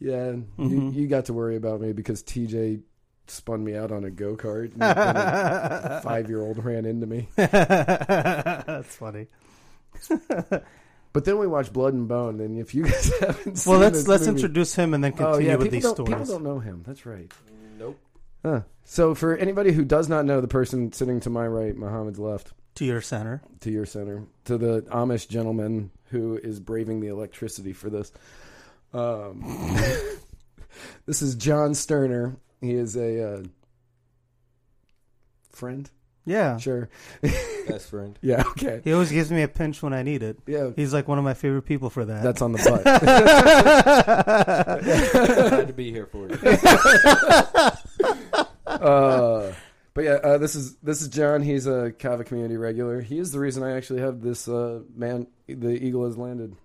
yeah, 0.00 0.32
you, 0.32 0.44
Mhm. 0.58 0.94
you 0.94 1.06
got 1.06 1.26
to 1.26 1.32
worry 1.32 1.56
about 1.56 1.80
me 1.80 1.92
because 1.92 2.22
TJ 2.22 2.82
spun 3.26 3.64
me 3.64 3.74
out 3.76 3.90
on 3.92 4.04
a 4.04 4.10
go 4.10 4.36
kart. 4.36 4.72
And 4.80 4.82
a 4.82 6.00
five 6.02 6.28
year 6.28 6.42
old 6.42 6.62
ran 6.64 6.84
into 6.84 7.06
me. 7.06 7.28
That's 7.36 8.96
funny. 8.96 9.28
But 11.14 11.24
then 11.24 11.38
we 11.38 11.46
watch 11.46 11.72
Blood 11.72 11.94
and 11.94 12.06
Bone, 12.08 12.40
and 12.40 12.58
if 12.58 12.74
you 12.74 12.82
guys 12.84 13.10
haven't 13.20 13.56
seen 13.56 13.70
Well, 13.70 13.80
let's 13.80 13.98
this 14.00 14.08
let's 14.08 14.26
movie- 14.26 14.32
introduce 14.40 14.74
him 14.74 14.92
and 14.92 15.02
then 15.02 15.12
Oh 15.14 15.16
continue 15.16 15.48
yeah, 15.48 15.56
with 15.56 15.70
people 15.70 15.90
these 15.90 15.96
don't, 15.96 16.06
people 16.06 16.24
don't 16.26 16.42
know 16.44 16.58
him. 16.58 16.82
That's 16.86 17.06
right. 17.06 17.32
Nope. 17.78 17.98
Huh. 18.44 18.60
So 18.84 19.14
for 19.14 19.34
anybody 19.36 19.72
who 19.72 19.84
does 19.84 20.08
not 20.10 20.26
know 20.26 20.40
the 20.42 20.48
person 20.48 20.92
sitting 20.92 21.20
to 21.20 21.30
my 21.30 21.46
right, 21.46 21.74
Muhammad's 21.74 22.18
left, 22.18 22.52
To 22.74 22.84
your 22.84 23.00
center. 23.00 23.40
to 23.60 23.70
your 23.70 23.86
center, 23.86 24.24
to 24.46 24.58
the 24.58 24.82
Amish 24.90 25.28
gentleman 25.28 25.90
who 26.10 26.36
is 26.36 26.58
braving 26.60 27.00
the 27.00 27.08
electricity 27.08 27.72
for 27.72 27.88
this. 27.90 28.12
Um, 28.92 29.40
this 31.06 31.22
is 31.22 31.36
John 31.36 31.74
Sterner. 31.74 32.36
He 32.60 32.72
is 32.74 32.96
a 32.96 33.34
uh, 33.36 33.42
friend. 35.50 35.88
Yeah. 36.26 36.56
Sure. 36.56 36.88
Best 37.22 37.90
friend. 37.90 38.18
Yeah. 38.22 38.44
Okay. 38.52 38.80
He 38.82 38.92
always 38.92 39.12
gives 39.12 39.30
me 39.30 39.42
a 39.42 39.48
pinch 39.48 39.82
when 39.82 39.92
I 39.92 40.02
need 40.02 40.22
it. 40.22 40.38
Yeah. 40.46 40.70
He's 40.74 40.94
like 40.94 41.06
one 41.06 41.18
of 41.18 41.24
my 41.24 41.34
favorite 41.34 41.62
people 41.62 41.90
for 41.90 42.02
that. 42.04 42.22
That's 42.22 42.40
on 42.40 42.52
the 42.52 42.58
butt. 42.64 42.84
Glad 44.82 45.68
to 45.68 45.72
be 45.74 45.90
here 45.90 46.06
for 46.06 46.28
you. 46.28 46.34
uh, 48.66 49.52
but 49.94 50.04
yeah, 50.04 50.10
uh, 50.24 50.38
this 50.38 50.54
is 50.54 50.76
this 50.76 51.02
is 51.02 51.08
John. 51.08 51.42
He's 51.42 51.66
a 51.66 51.92
Kava 51.92 52.24
community 52.24 52.56
regular. 52.56 53.00
He 53.00 53.18
is 53.18 53.32
the 53.32 53.38
reason 53.38 53.62
I 53.62 53.76
actually 53.76 54.00
have 54.00 54.20
this 54.20 54.48
uh, 54.48 54.80
man. 54.94 55.26
The 55.46 55.70
eagle 55.72 56.04
has 56.06 56.16
landed 56.16 56.56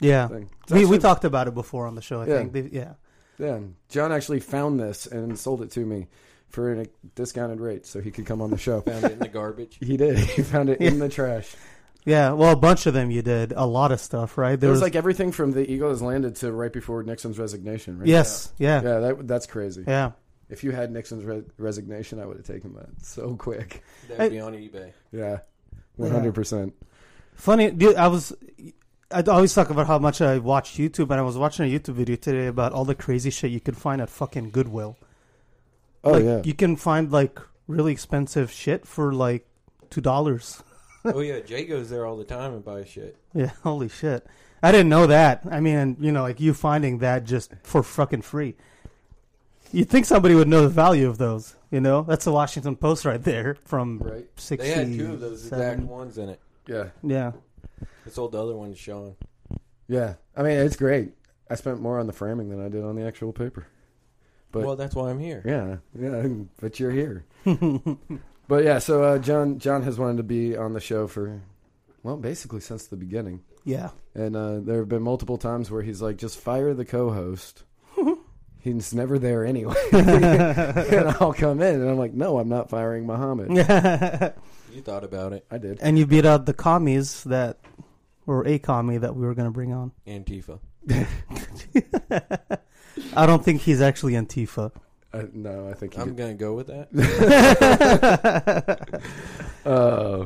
yeah. 0.00 0.28
thing. 0.28 0.50
It's 0.64 0.72
We, 0.72 0.78
we 0.80 0.84
actually- 0.84 0.98
talked 0.98 1.24
about 1.24 1.48
it 1.48 1.54
before 1.54 1.86
on 1.86 1.94
the 1.94 2.02
show, 2.02 2.20
I 2.20 2.26
Yeah. 2.26 2.38
think. 2.38 2.52
They- 2.52 2.68
yeah. 2.72 2.92
Yeah, 3.38 3.58
John 3.88 4.12
actually 4.12 4.40
found 4.40 4.78
this 4.78 5.06
and 5.06 5.38
sold 5.38 5.62
it 5.62 5.70
to 5.70 5.80
me 5.80 6.08
for 6.50 6.80
a 6.80 6.86
discounted 7.14 7.60
rate, 7.60 7.86
so 7.86 8.00
he 8.00 8.10
could 8.10 8.26
come 8.26 8.42
on 8.42 8.50
the 8.50 8.58
show. 8.58 8.80
Found 8.90 9.04
it 9.04 9.12
in 9.12 9.18
the 9.20 9.28
garbage. 9.28 9.78
he 9.80 9.96
did. 9.96 10.18
He 10.36 10.42
found 10.42 10.68
it 10.68 10.80
in 10.80 10.98
the 10.98 11.08
trash. 11.08 11.54
Yeah, 12.04 12.32
well, 12.32 12.52
a 12.52 12.56
bunch 12.56 12.86
of 12.86 12.94
them 12.94 13.10
you 13.10 13.20
did. 13.22 13.52
A 13.52 13.66
lot 13.66 13.92
of 13.92 14.00
stuff, 14.00 14.38
right? 14.38 14.58
There 14.58 14.70
was 14.70 14.80
like 14.82 14.96
everything 14.96 15.32
from 15.32 15.52
the 15.52 15.70
Eagle 15.70 15.90
has 15.90 16.00
landed 16.00 16.36
to 16.36 16.50
right 16.50 16.72
before 16.72 17.02
Nixon's 17.02 17.38
resignation. 17.38 17.98
Right? 17.98 18.08
yes, 18.08 18.52
yeah, 18.58 18.80
Yeah, 18.82 18.98
that, 19.00 19.28
that's 19.28 19.46
crazy. 19.46 19.84
yeah. 19.86 20.12
If 20.48 20.64
you 20.64 20.72
had 20.72 20.90
Nixon's 20.90 21.24
re- 21.24 21.44
resignation, 21.58 22.18
I 22.18 22.26
would 22.26 22.38
have 22.38 22.46
taken 22.46 22.74
that 22.74 22.88
so 23.04 23.36
quick. 23.36 23.84
That'd 24.08 24.32
be 24.32 24.40
on 24.40 24.54
eBay. 24.54 24.92
Yeah, 25.12 25.40
one 25.96 26.10
hundred 26.10 26.34
percent. 26.34 26.74
Funny, 27.34 27.70
dude, 27.70 27.94
I 27.96 28.08
was. 28.08 28.32
I 29.12 29.22
always 29.22 29.52
talk 29.54 29.70
about 29.70 29.86
how 29.86 29.98
much 29.98 30.20
I 30.20 30.38
watch 30.38 30.74
YouTube, 30.78 31.10
and 31.10 31.14
I 31.20 31.22
was 31.22 31.36
watching 31.36 31.66
a 31.72 31.78
YouTube 31.78 31.94
video 31.94 32.16
today 32.16 32.46
about 32.46 32.72
all 32.72 32.84
the 32.84 32.94
crazy 32.94 33.30
shit 33.30 33.50
you 33.50 33.60
can 33.60 33.74
find 33.74 34.00
at 34.00 34.08
fucking 34.10 34.50
Goodwill. 34.50 34.96
Oh 36.02 36.12
like, 36.12 36.24
yeah, 36.24 36.42
you 36.44 36.54
can 36.54 36.76
find 36.76 37.10
like 37.10 37.38
really 37.66 37.92
expensive 37.92 38.50
shit 38.50 38.86
for 38.86 39.12
like 39.12 39.46
two 39.90 40.00
dollars. 40.00 40.62
oh 41.04 41.20
yeah, 41.20 41.40
Jay 41.40 41.64
goes 41.64 41.90
there 41.90 42.06
all 42.06 42.16
the 42.16 42.24
time 42.24 42.52
and 42.52 42.64
buys 42.64 42.88
shit. 42.88 43.16
Yeah, 43.34 43.50
holy 43.62 43.88
shit! 43.88 44.26
I 44.62 44.72
didn't 44.72 44.88
know 44.88 45.06
that. 45.06 45.42
I 45.50 45.60
mean, 45.60 45.96
you 46.00 46.12
know, 46.12 46.22
like 46.22 46.40
you 46.40 46.54
finding 46.54 46.98
that 46.98 47.24
just 47.24 47.52
for 47.62 47.82
fucking 47.82 48.22
free. 48.22 48.56
You'd 49.72 49.88
think 49.88 50.04
somebody 50.04 50.34
would 50.34 50.48
know 50.48 50.62
the 50.62 50.68
value 50.68 51.08
of 51.08 51.18
those. 51.18 51.54
You 51.70 51.80
know, 51.80 52.02
that's 52.02 52.24
the 52.24 52.32
Washington 52.32 52.74
Post 52.74 53.04
right 53.04 53.22
there 53.22 53.56
from 53.64 53.98
right. 53.98 54.26
sixty. 54.36 54.68
They 54.68 54.74
had 54.74 54.92
two 54.92 55.12
of 55.12 55.20
those 55.20 55.46
exact 55.46 55.80
ones 55.80 56.18
in 56.18 56.28
it. 56.30 56.40
Yeah, 56.66 56.88
Yeah, 57.02 57.32
I 58.06 58.10
sold 58.10 58.32
the 58.32 58.42
other 58.42 58.56
one 58.56 58.70
to 58.70 58.76
Sean. 58.76 59.16
yeah. 59.88 60.14
I 60.36 60.42
mean, 60.42 60.52
it's 60.52 60.76
great. 60.76 61.12
I 61.50 61.56
spent 61.56 61.80
more 61.80 61.98
on 61.98 62.06
the 62.06 62.12
framing 62.12 62.48
than 62.48 62.64
I 62.64 62.68
did 62.68 62.84
on 62.84 62.94
the 62.94 63.04
actual 63.04 63.32
paper. 63.32 63.66
But- 64.52 64.64
well, 64.66 64.76
that's 64.76 64.94
why 64.94 65.10
I'm 65.10 65.18
here. 65.20 65.42
Yeah, 65.44 65.76
yeah. 65.98 66.26
But 66.60 66.80
you're 66.80 66.90
here. 66.90 67.24
but 68.48 68.64
yeah, 68.64 68.78
so 68.80 69.02
uh, 69.04 69.18
John 69.18 69.58
John 69.58 69.82
has 69.82 69.98
wanted 69.98 70.16
to 70.18 70.22
be 70.24 70.56
on 70.56 70.72
the 70.72 70.80
show 70.80 71.06
for, 71.06 71.40
well, 72.02 72.16
basically 72.16 72.60
since 72.60 72.86
the 72.86 72.96
beginning. 72.96 73.42
yeah. 73.64 73.90
And 74.14 74.34
uh, 74.34 74.58
there 74.60 74.78
have 74.78 74.88
been 74.88 75.02
multiple 75.02 75.38
times 75.38 75.70
where 75.70 75.82
he's 75.82 76.02
like, 76.02 76.16
just 76.16 76.36
fire 76.40 76.74
the 76.74 76.84
co-host. 76.84 77.62
he's 78.60 78.92
never 78.92 79.20
there 79.20 79.44
anyway, 79.46 79.76
and 79.92 81.08
I'll 81.20 81.32
come 81.32 81.60
in, 81.62 81.76
and 81.80 81.88
I'm 81.88 81.96
like, 81.96 82.12
no, 82.12 82.38
I'm 82.40 82.48
not 82.48 82.68
firing 82.70 83.06
Muhammad. 83.06 83.50
You 84.74 84.82
thought 84.82 85.04
about 85.04 85.32
it. 85.32 85.44
I 85.50 85.58
did. 85.58 85.78
and 85.80 85.96
you 85.98 86.06
beat 86.06 86.24
out 86.26 86.46
the 86.46 86.54
commies 86.54 87.22
that, 87.24 87.58
or 88.26 88.46
a 88.48 88.58
commie 88.58 88.98
that 88.98 89.14
we 89.14 89.24
were 89.24 89.34
going 89.34 89.46
to 89.48 89.52
bring 89.52 89.72
on. 89.72 89.92
Antifa. 90.08 90.58
I 93.14 93.26
don't 93.26 93.44
think 93.44 93.62
he's 93.62 93.80
actually 93.80 94.14
Antifa. 94.14 94.72
Uh, 95.12 95.24
no, 95.32 95.68
I 95.68 95.74
think 95.74 95.94
he. 95.94 96.00
I'm 96.00 96.14
gonna 96.14 96.34
go 96.34 96.54
with 96.54 96.68
that. 96.68 96.88
Uh, 99.62 100.24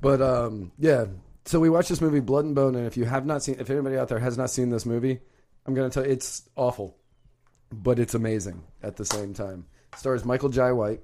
but 0.00 0.22
um, 0.22 0.72
yeah. 0.78 1.04
So 1.44 1.60
we 1.60 1.68
watched 1.68 1.90
this 1.90 2.00
movie, 2.00 2.20
Blood 2.20 2.46
and 2.46 2.54
Bone, 2.54 2.74
and 2.74 2.86
if 2.86 2.96
you 2.96 3.04
have 3.04 3.26
not 3.26 3.42
seen, 3.42 3.56
if 3.58 3.68
anybody 3.68 3.98
out 3.98 4.08
there 4.08 4.18
has 4.18 4.38
not 4.38 4.48
seen 4.48 4.70
this 4.70 4.86
movie, 4.86 5.20
I'm 5.66 5.74
gonna 5.74 5.90
tell 5.90 6.06
you, 6.06 6.10
it's 6.10 6.48
awful, 6.56 6.96
but 7.70 7.98
it's 7.98 8.14
amazing 8.14 8.62
at 8.82 8.96
the 8.96 9.04
same 9.04 9.34
time. 9.34 9.66
stars 9.94 10.24
Michael 10.24 10.48
Jai 10.48 10.72
White, 10.72 11.00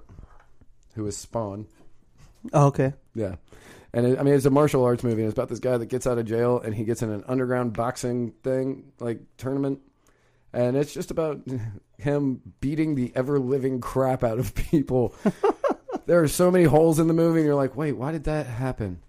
who 0.95 1.05
is 1.05 1.15
Spawn. 1.15 1.67
Oh, 2.53 2.67
okay. 2.67 2.93
Yeah. 3.13 3.35
And 3.93 4.05
it, 4.05 4.19
I 4.19 4.23
mean, 4.23 4.33
it's 4.33 4.45
a 4.45 4.49
martial 4.49 4.83
arts 4.83 5.03
movie. 5.03 5.21
And 5.21 5.29
it's 5.29 5.37
about 5.37 5.49
this 5.49 5.59
guy 5.59 5.77
that 5.77 5.87
gets 5.87 6.07
out 6.07 6.17
of 6.17 6.25
jail 6.25 6.59
and 6.59 6.73
he 6.73 6.83
gets 6.83 7.01
in 7.01 7.09
an 7.09 7.23
underground 7.27 7.73
boxing 7.73 8.31
thing, 8.43 8.91
like 8.99 9.19
tournament. 9.37 9.79
And 10.57 10.75
it's 10.75 10.91
just 10.91 11.11
about 11.11 11.41
him 11.99 12.41
beating 12.61 12.95
the 12.95 13.11
ever 13.13 13.37
living 13.37 13.79
crap 13.79 14.23
out 14.23 14.39
of 14.39 14.55
people. 14.55 15.13
there 16.07 16.23
are 16.23 16.27
so 16.27 16.49
many 16.49 16.63
holes 16.63 16.97
in 16.97 17.07
the 17.07 17.13
movie, 17.13 17.41
and 17.41 17.45
you're 17.45 17.53
like, 17.53 17.75
wait, 17.75 17.91
why 17.91 18.11
did 18.11 18.23
that 18.23 18.47
happen? 18.47 18.99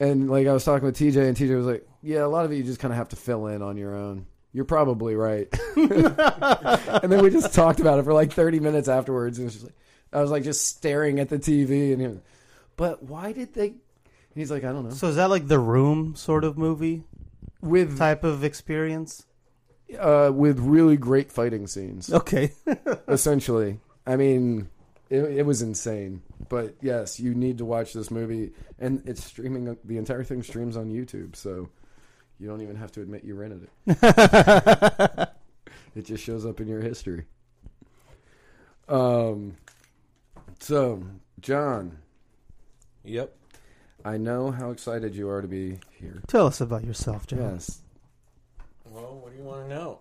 And 0.00 0.30
like 0.30 0.46
I 0.46 0.54
was 0.54 0.64
talking 0.64 0.86
with 0.86 0.96
TJ, 0.96 1.28
and 1.28 1.36
TJ 1.36 1.56
was 1.58 1.66
like, 1.66 1.86
"Yeah, 2.02 2.24
a 2.24 2.26
lot 2.26 2.46
of 2.46 2.52
it 2.52 2.56
you 2.56 2.62
just 2.62 2.80
kind 2.80 2.90
of 2.90 2.96
have 2.96 3.10
to 3.10 3.16
fill 3.16 3.46
in 3.48 3.60
on 3.60 3.76
your 3.76 3.94
own. 3.94 4.24
You're 4.54 4.64
probably 4.64 5.14
right." 5.14 5.46
and 5.76 7.12
then 7.12 7.22
we 7.22 7.28
just 7.28 7.52
talked 7.52 7.80
about 7.80 7.98
it 7.98 8.04
for 8.04 8.14
like 8.14 8.32
30 8.32 8.60
minutes 8.60 8.88
afterwards, 8.88 9.38
and 9.38 9.44
it 9.44 9.48
was 9.48 9.54
just 9.54 9.66
like, 9.66 9.76
I 10.10 10.22
was 10.22 10.30
like 10.30 10.42
just 10.42 10.66
staring 10.66 11.20
at 11.20 11.28
the 11.28 11.38
TV, 11.38 11.92
and 11.92 12.00
he 12.00 12.08
was, 12.08 12.18
but 12.76 13.02
why 13.02 13.32
did 13.32 13.52
they? 13.52 13.68
And 13.68 13.76
he's 14.34 14.50
like, 14.50 14.64
I 14.64 14.72
don't 14.72 14.84
know. 14.84 14.94
So 14.94 15.08
is 15.08 15.16
that 15.16 15.28
like 15.28 15.48
the 15.48 15.58
Room 15.58 16.16
sort 16.16 16.44
of 16.44 16.56
movie 16.56 17.04
With 17.60 17.98
type 17.98 18.24
of 18.24 18.42
experience? 18.42 19.26
Uh, 19.96 20.30
with 20.32 20.58
really 20.60 20.96
great 20.96 21.30
fighting 21.32 21.66
scenes, 21.66 22.12
Okay. 22.12 22.52
essentially. 23.08 23.80
I 24.06 24.16
mean, 24.16 24.68
it, 25.10 25.22
it 25.22 25.46
was 25.46 25.62
insane. 25.62 26.22
But 26.48 26.74
yes, 26.80 27.18
you 27.18 27.34
need 27.34 27.58
to 27.58 27.64
watch 27.64 27.92
this 27.92 28.10
movie, 28.10 28.52
and 28.78 29.02
it's 29.06 29.24
streaming. 29.24 29.76
The 29.84 29.96
entire 29.96 30.22
thing 30.24 30.42
streams 30.42 30.76
on 30.76 30.90
YouTube, 30.90 31.36
so 31.36 31.68
you 32.38 32.46
don't 32.48 32.60
even 32.60 32.76
have 32.76 32.92
to 32.92 33.00
admit 33.02 33.24
you 33.24 33.34
rented 33.34 33.68
it. 33.86 35.28
It 35.96 36.06
just 36.06 36.24
shows 36.24 36.44
up 36.44 36.60
in 36.60 36.66
your 36.66 36.80
history. 36.80 37.24
Um. 38.88 39.56
So, 40.58 41.02
John, 41.40 41.98
Yep. 43.04 43.32
I 44.04 44.16
know 44.18 44.50
how 44.50 44.70
excited 44.70 45.14
you 45.14 45.28
are 45.28 45.40
to 45.40 45.46
be 45.48 45.78
here. 45.92 46.20
Tell 46.26 46.46
us 46.46 46.60
about 46.60 46.84
yourself, 46.84 47.26
John. 47.26 47.38
Yes. 47.38 47.80
Well, 48.84 49.14
what 49.22 49.23
do 49.23 49.23
you 49.44 49.50
want 49.50 49.68
to 49.68 49.74
know? 49.74 49.98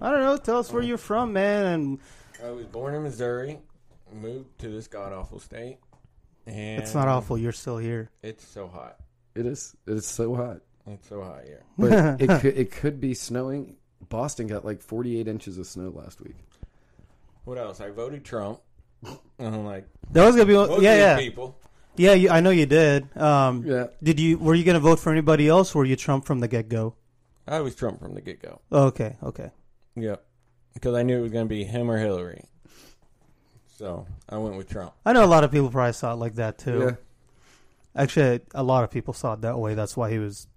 I 0.00 0.10
don't 0.10 0.20
know. 0.20 0.36
Tell 0.36 0.58
us 0.58 0.72
where 0.72 0.82
you're 0.82 0.98
from, 0.98 1.32
man. 1.32 1.66
And 1.66 1.98
I 2.44 2.50
was 2.50 2.66
born 2.66 2.94
in 2.94 3.02
Missouri, 3.02 3.58
moved 4.12 4.58
to 4.60 4.68
this 4.68 4.86
god 4.88 5.12
awful 5.12 5.38
state, 5.38 5.78
and 6.46 6.82
it's 6.82 6.94
not 6.94 7.06
awful. 7.08 7.38
You're 7.38 7.52
still 7.52 7.78
here. 7.78 8.10
It's 8.22 8.46
so 8.46 8.66
hot. 8.66 8.96
It 9.34 9.46
is. 9.46 9.76
It's 9.86 10.06
so 10.06 10.34
hot. 10.34 10.60
It's 10.86 11.08
so 11.08 11.22
hot 11.22 11.42
here. 11.44 11.62
But 11.78 11.92
it 12.20 12.40
could 12.40 12.56
it 12.58 12.70
could 12.72 13.00
be 13.00 13.14
snowing. 13.14 13.76
Boston 14.08 14.46
got 14.46 14.64
like 14.64 14.82
48 14.82 15.28
inches 15.28 15.58
of 15.58 15.66
snow 15.66 15.90
last 15.90 16.20
week. 16.20 16.36
What 17.44 17.58
else? 17.58 17.80
I 17.80 17.90
voted 17.90 18.24
Trump. 18.24 18.60
And 19.38 19.54
I'm 19.54 19.64
like, 19.66 19.86
That 20.12 20.24
was 20.24 20.34
gonna 20.34 20.46
be. 20.46 20.54
most 20.54 20.70
of 20.78 20.82
Yeah, 20.82 20.96
yeah, 20.96 21.16
people. 21.18 21.58
yeah. 21.96 22.14
You, 22.14 22.30
I 22.30 22.40
know 22.40 22.50
you 22.50 22.66
did. 22.66 23.14
Um, 23.16 23.64
Yeah. 23.66 23.86
Did 24.02 24.18
you? 24.20 24.38
Were 24.38 24.54
you 24.54 24.64
gonna 24.64 24.80
vote 24.80 24.98
for 24.98 25.10
anybody 25.12 25.48
else? 25.48 25.74
or 25.74 25.78
Were 25.80 25.84
you 25.84 25.96
Trump 25.96 26.24
from 26.24 26.40
the 26.40 26.48
get 26.48 26.68
go? 26.68 26.94
I 27.46 27.60
was 27.60 27.74
Trump 27.74 28.00
from 28.00 28.14
the 28.14 28.20
get 28.20 28.40
go. 28.40 28.60
Okay. 28.72 29.16
Okay. 29.22 29.50
Yep. 29.96 30.24
Because 30.72 30.94
I 30.94 31.02
knew 31.02 31.18
it 31.18 31.22
was 31.22 31.32
going 31.32 31.46
to 31.46 31.48
be 31.48 31.64
him 31.64 31.90
or 31.90 31.98
Hillary. 31.98 32.44
So 33.76 34.06
I 34.28 34.38
went 34.38 34.56
with 34.56 34.68
Trump. 34.68 34.92
I 35.04 35.12
know 35.12 35.24
a 35.24 35.26
lot 35.26 35.44
of 35.44 35.50
people 35.50 35.70
probably 35.70 35.92
saw 35.92 36.12
it 36.12 36.16
like 36.16 36.34
that 36.36 36.58
too. 36.58 36.80
Yeah. 36.80 38.02
Actually, 38.02 38.40
a 38.54 38.62
lot 38.62 38.84
of 38.84 38.90
people 38.90 39.14
saw 39.14 39.34
it 39.34 39.42
that 39.42 39.58
way. 39.58 39.74
That's 39.74 39.96
why 39.96 40.10
he 40.10 40.18
was 40.18 40.48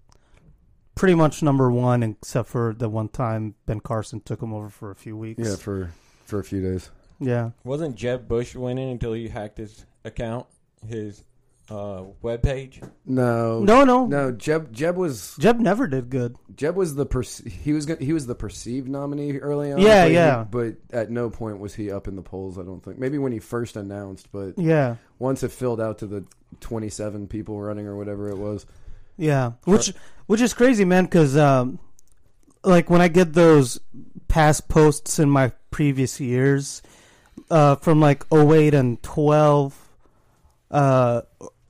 pretty 0.94 1.14
much 1.14 1.42
number 1.42 1.70
one, 1.70 2.02
except 2.02 2.48
for 2.48 2.74
the 2.76 2.88
one 2.88 3.08
time 3.08 3.54
Ben 3.66 3.80
Carson 3.80 4.20
took 4.20 4.42
him 4.42 4.52
over 4.52 4.68
for 4.68 4.90
a 4.90 4.96
few 4.96 5.16
weeks. 5.16 5.48
Yeah, 5.48 5.56
for 5.56 5.92
for 6.24 6.38
a 6.38 6.44
few 6.44 6.60
days. 6.62 6.90
Yeah. 7.20 7.50
Wasn't 7.64 7.96
Jeb 7.96 8.28
Bush 8.28 8.54
winning 8.54 8.90
until 8.90 9.12
he 9.12 9.28
hacked 9.28 9.58
his 9.58 9.86
account, 10.04 10.46
his 10.86 11.24
uh, 11.70 12.04
web 12.22 12.42
page? 12.42 12.80
No. 13.04 13.60
No, 13.60 13.84
no, 13.84 14.06
No, 14.06 14.32
Jeb 14.32 14.72
Jeb 14.72 14.96
was 14.96 15.36
Jeb 15.38 15.58
never 15.60 15.86
did 15.86 16.08
good. 16.10 16.36
Jeb 16.54 16.76
was 16.76 16.94
the 16.94 17.04
perce- 17.06 17.42
he 17.46 17.72
was 17.72 17.86
gonna, 17.86 18.02
he 18.04 18.12
was 18.12 18.26
the 18.26 18.34
perceived 18.34 18.88
nominee 18.88 19.38
early 19.38 19.72
on. 19.72 19.80
Yeah, 19.80 20.02
but 20.04 20.08
he- 20.08 20.14
yeah. 20.14 20.44
but 20.50 20.74
at 20.92 21.10
no 21.10 21.28
point 21.30 21.58
was 21.58 21.74
he 21.74 21.90
up 21.90 22.08
in 22.08 22.16
the 22.16 22.22
polls. 22.22 22.58
I 22.58 22.62
don't 22.62 22.82
think. 22.82 22.98
Maybe 22.98 23.18
when 23.18 23.32
he 23.32 23.38
first 23.38 23.76
announced, 23.76 24.28
but 24.32 24.58
Yeah. 24.58 24.96
once 25.18 25.42
it 25.42 25.52
filled 25.52 25.80
out 25.80 25.98
to 25.98 26.06
the 26.06 26.24
27 26.60 27.26
people 27.28 27.60
running 27.60 27.86
or 27.86 27.96
whatever 27.96 28.28
it 28.28 28.38
was. 28.38 28.64
Yeah, 29.16 29.52
which 29.64 29.92
which 30.26 30.40
is 30.40 30.54
crazy, 30.54 30.84
man. 30.84 31.04
Because 31.04 31.36
um, 31.36 31.78
like 32.64 32.88
when 32.88 33.00
I 33.00 33.08
get 33.08 33.32
those 33.34 33.80
past 34.28 34.68
posts 34.68 35.18
in 35.18 35.28
my 35.28 35.52
previous 35.70 36.20
years, 36.20 36.82
uh, 37.50 37.74
from 37.76 38.00
like 38.00 38.24
08 38.32 38.74
and 38.74 39.02
12, 39.02 39.74
uh, 40.70 41.22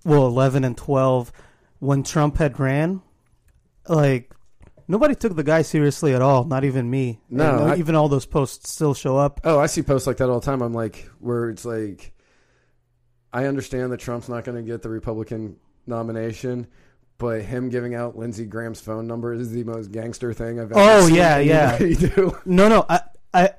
well, 0.08 0.26
11 0.26 0.64
and 0.64 0.76
12, 0.76 1.30
when 1.78 2.02
Trump 2.02 2.38
had 2.38 2.58
ran, 2.58 3.02
like 3.88 4.32
nobody 4.88 5.14
took 5.14 5.36
the 5.36 5.42
guy 5.44 5.62
seriously 5.62 6.14
at 6.14 6.22
all. 6.22 6.44
Not 6.44 6.64
even 6.64 6.90
me. 6.90 7.20
No, 7.30 7.66
I- 7.66 7.76
even 7.76 7.94
all 7.94 8.08
those 8.08 8.26
posts 8.26 8.70
still 8.70 8.94
show 8.94 9.16
up. 9.16 9.40
Oh, 9.44 9.58
I 9.58 9.66
see 9.66 9.82
posts 9.82 10.06
like 10.06 10.16
that 10.18 10.28
all 10.28 10.40
the 10.40 10.46
time. 10.46 10.62
I'm 10.62 10.72
like, 10.74 11.08
where 11.20 11.50
it's 11.50 11.64
like, 11.64 12.12
I 13.32 13.44
understand 13.46 13.92
that 13.92 14.00
Trump's 14.00 14.28
not 14.28 14.44
going 14.44 14.56
to 14.56 14.62
get 14.62 14.82
the 14.82 14.88
Republican 14.88 15.56
nomination, 15.86 16.66
but 17.18 17.42
him 17.42 17.68
giving 17.68 17.94
out 17.94 18.16
Lindsey 18.16 18.46
Graham's 18.46 18.80
phone 18.80 19.06
number 19.06 19.34
is 19.34 19.50
the 19.50 19.64
most 19.64 19.92
gangster 19.92 20.32
thing 20.32 20.58
I've 20.60 20.72
ever 20.72 20.80
Oh, 20.80 21.06
seen 21.06 21.16
yeah, 21.16 21.38
yeah. 21.38 21.78
do. 21.78 22.36
No, 22.46 22.68
no, 22.68 22.86
I, 22.88 23.00
I, 23.34 23.50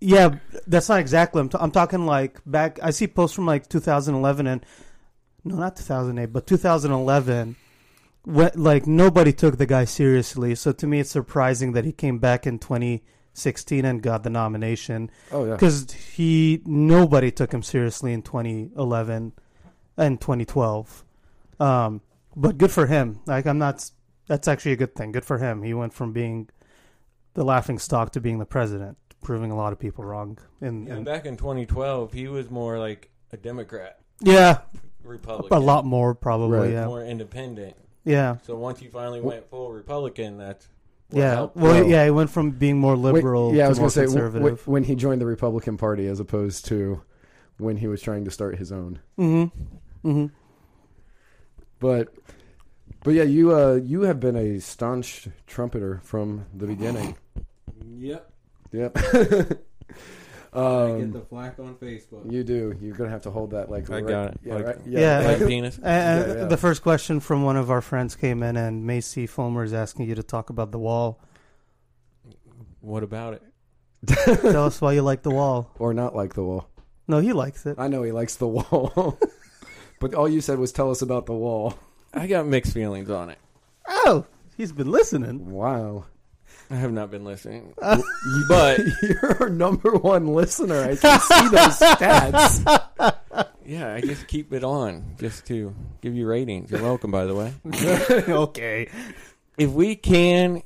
yeah, 0.00 0.36
that's 0.66 0.88
not 0.88 0.98
exactly. 1.00 1.40
I'm, 1.40 1.48
t- 1.48 1.58
I'm 1.60 1.70
talking 1.70 2.06
like 2.06 2.40
back. 2.44 2.78
I 2.82 2.90
see 2.90 3.06
posts 3.06 3.34
from 3.36 3.46
like 3.46 3.68
2011 3.68 4.46
and 4.46 4.66
no, 5.44 5.56
not 5.56 5.76
2008, 5.76 6.26
but 6.32 6.46
2011, 6.46 7.56
wh- 8.26 8.56
like 8.56 8.86
nobody 8.86 9.32
took 9.32 9.58
the 9.58 9.66
guy 9.66 9.84
seriously. 9.84 10.54
So 10.54 10.72
to 10.72 10.86
me, 10.86 11.00
it's 11.00 11.10
surprising 11.10 11.72
that 11.72 11.84
he 11.84 11.92
came 11.92 12.18
back 12.18 12.46
in 12.46 12.58
2016 12.58 13.84
and 13.84 14.02
got 14.02 14.22
the 14.22 14.30
nomination 14.30 15.10
Oh 15.32 15.44
yeah. 15.44 15.52
because 15.52 15.90
he 15.92 16.62
nobody 16.64 17.30
took 17.30 17.52
him 17.52 17.62
seriously 17.62 18.12
in 18.12 18.22
2011 18.22 19.32
and 19.96 20.20
2012. 20.20 21.04
Um, 21.60 22.00
but 22.36 22.58
good 22.58 22.70
for 22.72 22.86
him. 22.86 23.20
Like 23.26 23.46
I'm 23.46 23.58
not. 23.58 23.90
That's 24.26 24.48
actually 24.48 24.72
a 24.72 24.76
good 24.76 24.94
thing. 24.94 25.12
Good 25.12 25.24
for 25.24 25.38
him. 25.38 25.62
He 25.62 25.74
went 25.74 25.92
from 25.92 26.12
being 26.12 26.48
the 27.34 27.44
laughing 27.44 27.78
stock 27.78 28.12
to 28.12 28.20
being 28.20 28.38
the 28.38 28.46
president, 28.46 28.96
proving 29.22 29.50
a 29.50 29.56
lot 29.56 29.72
of 29.72 29.78
people 29.78 30.04
wrong. 30.04 30.38
In, 30.62 30.88
And 30.88 30.88
in 30.88 31.04
back 31.04 31.26
in 31.26 31.36
2012, 31.36 32.12
he 32.12 32.28
was 32.28 32.50
more 32.50 32.78
like 32.78 33.10
a 33.32 33.36
Democrat, 33.36 33.98
yeah, 34.20 34.60
Republican, 35.04 35.56
a 35.56 35.60
lot 35.60 35.84
more 35.84 36.14
probably. 36.14 36.58
Right. 36.58 36.70
Yeah, 36.72 36.86
more 36.86 37.04
independent. 37.04 37.76
yeah, 38.04 38.36
So 38.42 38.56
once 38.56 38.80
you 38.82 38.90
finally 38.90 39.20
went 39.20 39.48
full 39.50 39.72
Republican, 39.72 40.38
that's 40.38 40.68
yeah. 41.10 41.34
Well, 41.34 41.52
Well- 41.54 41.84
yeah, 41.86 42.04
he 42.04 42.10
went 42.10 42.30
from 42.30 42.50
being 42.52 42.78
more 42.78 42.96
Wait, 42.96 43.12
liberal 43.14 43.54
yeah, 43.54 43.66
I 43.66 43.68
was 43.68 43.78
more 43.78 43.84
gonna 43.84 43.90
say 43.92 44.00
w- 44.02 44.18
conservative. 44.18 44.42
w- 44.58 44.62
when 44.72 44.84
he 44.84 44.94
joined 44.94 45.20
the 45.20 45.26
Republican 45.26 45.76
Party 45.76 46.06
as 46.06 46.18
opposed 46.20 46.64
to 46.66 47.02
when 47.58 47.76
he 47.76 47.86
was 47.86 48.02
trying 48.02 48.24
to 48.24 48.30
start 48.30 48.56
his 48.58 48.72
own. 48.72 48.98
mm-hmm. 49.18 50.08
Mm-hmm. 50.08 50.26
But 51.78 52.08
but 53.04 53.14
yeah, 53.14 53.22
you 53.24 53.54
uh 53.54 53.74
you 53.74 54.02
have 54.02 54.18
been 54.20 54.36
a 54.36 54.58
staunch 54.60 55.28
trumpeter 55.46 56.00
from 56.02 56.46
the 56.54 56.66
beginning. 56.66 57.16
Yep. 57.96 58.32
Yep. 58.72 58.98
I 60.54 60.58
um, 60.60 60.96
get 60.98 61.04
um, 61.04 61.12
the 61.12 61.20
flack 61.22 61.58
on 61.58 61.74
Facebook. 61.74 62.30
you 62.30 62.44
do. 62.44 62.76
You're 62.80 62.94
gonna 62.94 63.10
have 63.10 63.22
to 63.22 63.30
hold 63.30 63.50
that 63.52 63.70
like 63.70 63.90
I 63.90 63.94
right, 63.94 64.06
got 64.06 64.28
it. 64.32 64.40
Yeah, 64.44 64.54
Like- 64.54 64.66
right. 64.66 64.78
Yeah. 64.86 65.18
Uh, 65.18 65.22
like 65.38 65.46
penis. 65.48 65.78
And 65.82 65.84
Yeah, 66.28 66.32
uh, 66.34 66.36
yeah. 66.38 66.44
the 66.46 66.56
first 66.56 66.82
question 66.82 67.20
from 67.20 67.42
one 67.42 67.56
of 67.56 67.70
our 67.70 67.80
friends 67.80 68.14
came 68.14 68.42
in, 68.42 68.56
and 68.56 68.86
Macy 68.86 69.26
Fulmer 69.26 69.64
is 69.64 69.72
asking 69.72 70.08
you 70.08 70.14
to 70.14 70.22
talk 70.22 70.50
about 70.50 70.70
the 70.72 70.78
wall. 70.78 71.20
What 72.80 73.02
about 73.02 73.34
it? 73.34 73.42
Tell 74.42 74.66
us 74.66 74.80
why 74.80 74.92
you 74.92 75.02
like 75.02 75.22
the 75.22 75.30
wall. 75.30 75.70
or 75.78 75.94
not 75.94 76.14
like 76.14 76.34
the 76.34 76.42
wall. 76.44 76.68
No, 77.08 77.18
he 77.18 77.32
likes 77.32 77.66
it. 77.66 77.76
I 77.78 77.88
know 77.88 78.02
he 78.02 78.12
likes 78.12 78.36
the 78.36 78.46
wall. 78.48 79.18
but 80.00 80.14
all 80.14 80.28
you 80.28 80.40
said 80.40 80.58
was 80.58 80.72
tell 80.72 80.90
us 80.90 81.02
about 81.02 81.26
the 81.26 81.32
wall. 81.34 81.74
I 82.12 82.26
got 82.26 82.46
mixed 82.46 82.72
feelings 82.72 83.10
on 83.10 83.30
it. 83.30 83.38
Oh, 83.88 84.26
he's 84.56 84.72
been 84.72 84.90
listening. 84.90 85.50
Wow. 85.50 86.04
I 86.70 86.76
have 86.76 86.92
not 86.92 87.10
been 87.10 87.24
listening, 87.24 87.66
You- 87.68 87.74
uh, 87.82 88.00
but 88.48 88.80
You're 89.02 89.42
our 89.42 89.48
number 89.48 89.92
one 89.92 90.28
listener. 90.28 90.80
I 90.82 90.96
can 90.96 91.20
see 91.20 91.48
those 91.48 91.78
stats. 91.78 93.16
yeah, 93.66 93.92
I 93.94 94.00
just 94.00 94.26
keep 94.26 94.52
it 94.52 94.64
on 94.64 95.16
just 95.18 95.46
to 95.46 95.74
give 96.00 96.14
you 96.14 96.26
ratings. 96.26 96.70
You're 96.70 96.82
welcome, 96.82 97.10
by 97.10 97.24
the 97.26 97.34
way. 97.34 97.52
okay. 98.28 98.88
If 99.58 99.70
we 99.70 99.94
can 99.96 100.62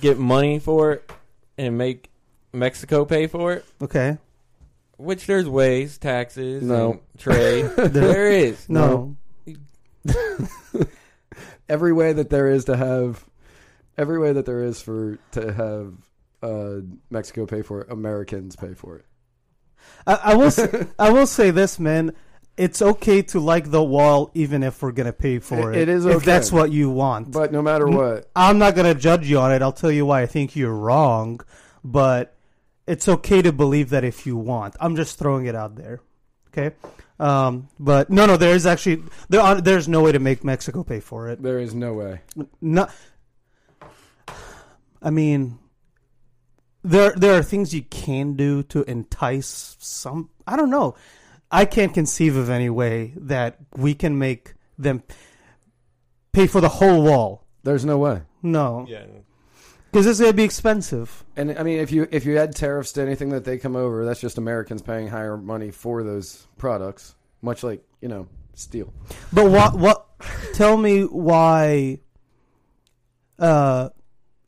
get 0.00 0.18
money 0.18 0.58
for 0.58 0.92
it 0.92 1.10
and 1.58 1.76
make 1.78 2.10
Mexico 2.52 3.04
pay 3.04 3.26
for 3.26 3.52
it, 3.52 3.64
Okay. 3.82 4.18
which 4.96 5.26
there's 5.26 5.48
ways, 5.48 5.98
taxes, 5.98 6.62
No. 6.62 6.92
and 6.92 7.00
trade. 7.18 7.66
there 7.76 8.30
is. 8.30 8.68
No. 8.68 9.16
Every 11.68 11.92
way 11.92 12.12
that 12.12 12.30
there 12.30 12.48
is 12.48 12.64
to 12.64 12.76
have, 12.76 13.24
every 13.98 14.18
way 14.18 14.32
that 14.32 14.46
there 14.46 14.62
is 14.62 14.80
for 14.80 15.18
to 15.32 15.52
have 15.52 15.94
uh, 16.42 16.80
Mexico 17.10 17.46
pay 17.46 17.62
for 17.62 17.82
it, 17.82 17.90
Americans 17.90 18.56
pay 18.56 18.74
for 18.74 18.96
it. 18.96 19.04
I, 20.06 20.14
I 20.24 20.34
will. 20.34 20.46
s- 20.46 20.86
I 20.98 21.10
will 21.10 21.26
say 21.26 21.50
this, 21.50 21.78
man. 21.78 22.12
It's 22.56 22.82
okay 22.82 23.22
to 23.22 23.40
like 23.40 23.70
the 23.70 23.82
wall, 23.82 24.30
even 24.34 24.62
if 24.62 24.82
we're 24.82 24.92
gonna 24.92 25.12
pay 25.14 25.38
for 25.38 25.72
It- 25.72 25.76
it. 25.78 25.82
it 25.82 25.88
is 25.88 26.04
if 26.04 26.16
okay. 26.16 26.26
that's 26.26 26.52
what 26.52 26.70
you 26.70 26.90
want. 26.90 27.30
But 27.32 27.52
no 27.52 27.62
matter 27.62 27.86
what, 27.86 28.28
I'm 28.36 28.58
not 28.58 28.74
gonna 28.74 28.94
judge 28.94 29.28
you 29.30 29.38
on 29.38 29.52
it. 29.52 29.62
I'll 29.62 29.72
tell 29.72 29.90
you 29.90 30.04
why 30.06 30.22
I 30.22 30.26
think 30.26 30.56
you're 30.56 30.74
wrong, 30.74 31.40
but 31.82 32.36
it's 32.86 33.08
okay 33.08 33.40
to 33.42 33.52
believe 33.52 33.90
that 33.90 34.04
if 34.04 34.26
you 34.26 34.36
want. 34.36 34.74
I'm 34.80 34.96
just 34.96 35.18
throwing 35.18 35.46
it 35.46 35.54
out 35.54 35.76
there. 35.76 36.00
Okay. 36.48 36.74
Um, 37.18 37.68
but 37.78 38.10
no, 38.10 38.26
no, 38.26 38.36
there 38.36 38.54
is 38.54 38.66
actually 38.66 39.02
there. 39.28 39.40
Are, 39.40 39.60
there's 39.60 39.86
no 39.88 40.02
way 40.02 40.12
to 40.12 40.18
make 40.18 40.42
Mexico 40.42 40.82
pay 40.82 41.00
for 41.00 41.28
it. 41.28 41.42
there 41.42 41.58
is 41.60 41.74
no 41.74 41.92
way. 41.94 42.20
No, 42.60 42.88
I 45.02 45.10
mean, 45.10 45.58
there 46.82 47.12
there 47.16 47.38
are 47.38 47.42
things 47.42 47.74
you 47.74 47.82
can 47.82 48.34
do 48.34 48.62
to 48.64 48.82
entice 48.84 49.76
some. 49.78 50.30
I 50.46 50.56
don't 50.56 50.70
know. 50.70 50.94
I 51.50 51.64
can't 51.64 51.92
conceive 51.92 52.36
of 52.36 52.48
any 52.50 52.70
way 52.70 53.12
that 53.16 53.56
we 53.76 53.94
can 53.94 54.18
make 54.18 54.54
them 54.78 55.02
pay 56.32 56.46
for 56.46 56.60
the 56.60 56.68
whole 56.68 57.02
wall. 57.02 57.44
There's 57.64 57.84
no 57.84 57.98
way. 57.98 58.22
No, 58.42 58.86
Yeah. 58.88 59.04
because 59.90 60.06
it's 60.06 60.20
gonna 60.20 60.32
be 60.32 60.44
expensive. 60.44 61.24
And 61.36 61.58
I 61.58 61.62
mean, 61.62 61.78
if 61.80 61.90
you 61.92 62.06
if 62.10 62.24
you 62.24 62.38
add 62.38 62.54
tariffs 62.54 62.92
to 62.92 63.02
anything 63.02 63.30
that 63.30 63.44
they 63.44 63.58
come 63.58 63.76
over, 63.76 64.04
that's 64.04 64.20
just 64.20 64.38
Americans 64.38 64.80
paying 64.82 65.08
higher 65.08 65.36
money 65.36 65.70
for 65.70 66.02
those 66.02 66.46
products, 66.56 67.14
much 67.42 67.62
like 67.62 67.82
you 68.00 68.08
know 68.08 68.26
steel. 68.54 68.92
But 69.32 69.50
what? 69.50 69.78
What? 69.78 70.06
Tell 70.54 70.76
me 70.76 71.02
why. 71.02 72.00
Uh, 73.38 73.88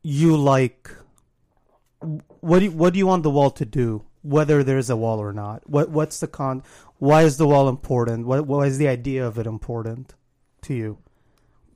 you 0.02 0.36
like. 0.36 0.90
What 2.40 2.58
do 2.58 2.64
you, 2.66 2.70
What 2.72 2.92
do 2.92 2.98
you 2.98 3.06
want 3.06 3.22
the 3.22 3.30
wall 3.30 3.50
to 3.52 3.64
do? 3.64 4.04
Whether 4.22 4.62
there's 4.62 4.90
a 4.90 4.96
wall 4.96 5.18
or 5.20 5.32
not. 5.32 5.68
What 5.68 5.90
What's 5.90 6.20
the 6.20 6.28
con? 6.28 6.62
Why 6.98 7.22
is 7.22 7.36
the 7.36 7.46
wall 7.46 7.68
important? 7.68 8.26
What 8.26 8.46
Why 8.46 8.66
is 8.66 8.78
the 8.78 8.88
idea 8.88 9.26
of 9.26 9.38
it 9.38 9.46
important 9.46 10.14
to 10.62 10.74
you? 10.74 10.98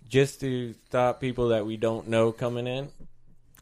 Just 0.08 0.40
to 0.40 0.74
stop 0.86 1.20
people 1.20 1.48
that 1.48 1.66
we 1.66 1.76
don't 1.76 2.06
know 2.08 2.30
coming 2.30 2.68
in, 2.68 2.88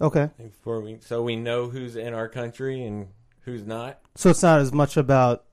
Okay, 0.01 0.29
before 0.37 0.81
we, 0.83 0.99
so 1.01 1.23
we 1.23 1.37
know 1.37 1.71
who's 1.71 1.97
in 1.97 2.13
our 2.13 2.29
country 2.29 2.85
and 2.85 3.09
who's 3.43 3.65
not. 3.65 4.01
so 4.15 4.29
it's 4.31 4.43
not 4.43 4.61
as 4.61 4.71
much 4.73 4.99
about. 4.99 5.45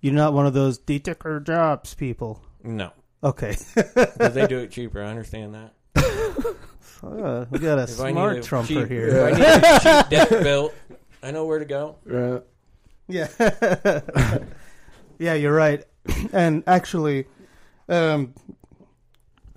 You're 0.00 0.14
not 0.14 0.32
one 0.34 0.46
of 0.46 0.54
those 0.54 0.78
they 0.78 1.00
jobs 1.00 1.94
people. 1.94 2.40
No, 2.62 2.92
Okay, 3.24 3.56
because 3.74 4.34
they 4.34 4.46
do 4.46 4.58
it 4.58 4.70
cheaper. 4.70 5.02
I 5.02 5.08
understand 5.08 5.54
that. 5.54 5.72
Uh, 7.02 7.46
we 7.50 7.58
got 7.58 7.78
a 7.78 7.82
If 7.82 8.00
I 8.00 8.10
smart 8.10 8.34
need 8.34 8.40
a 8.40 8.42
trumper 8.42 8.68
cheap, 8.68 8.88
here. 8.88 9.08
If 9.08 9.34
I 9.34 9.38
need 9.38 9.44
a 9.44 10.02
cheap 10.02 10.10
deck 10.10 10.28
built, 10.42 10.74
I 11.22 11.30
know 11.30 11.44
where 11.44 11.58
to 11.58 11.64
go. 11.64 11.96
Yeah. 13.08 13.28
yeah, 15.18 15.34
you're 15.34 15.54
right. 15.54 15.84
And 16.32 16.62
actually, 16.66 17.26
um, 17.88 18.32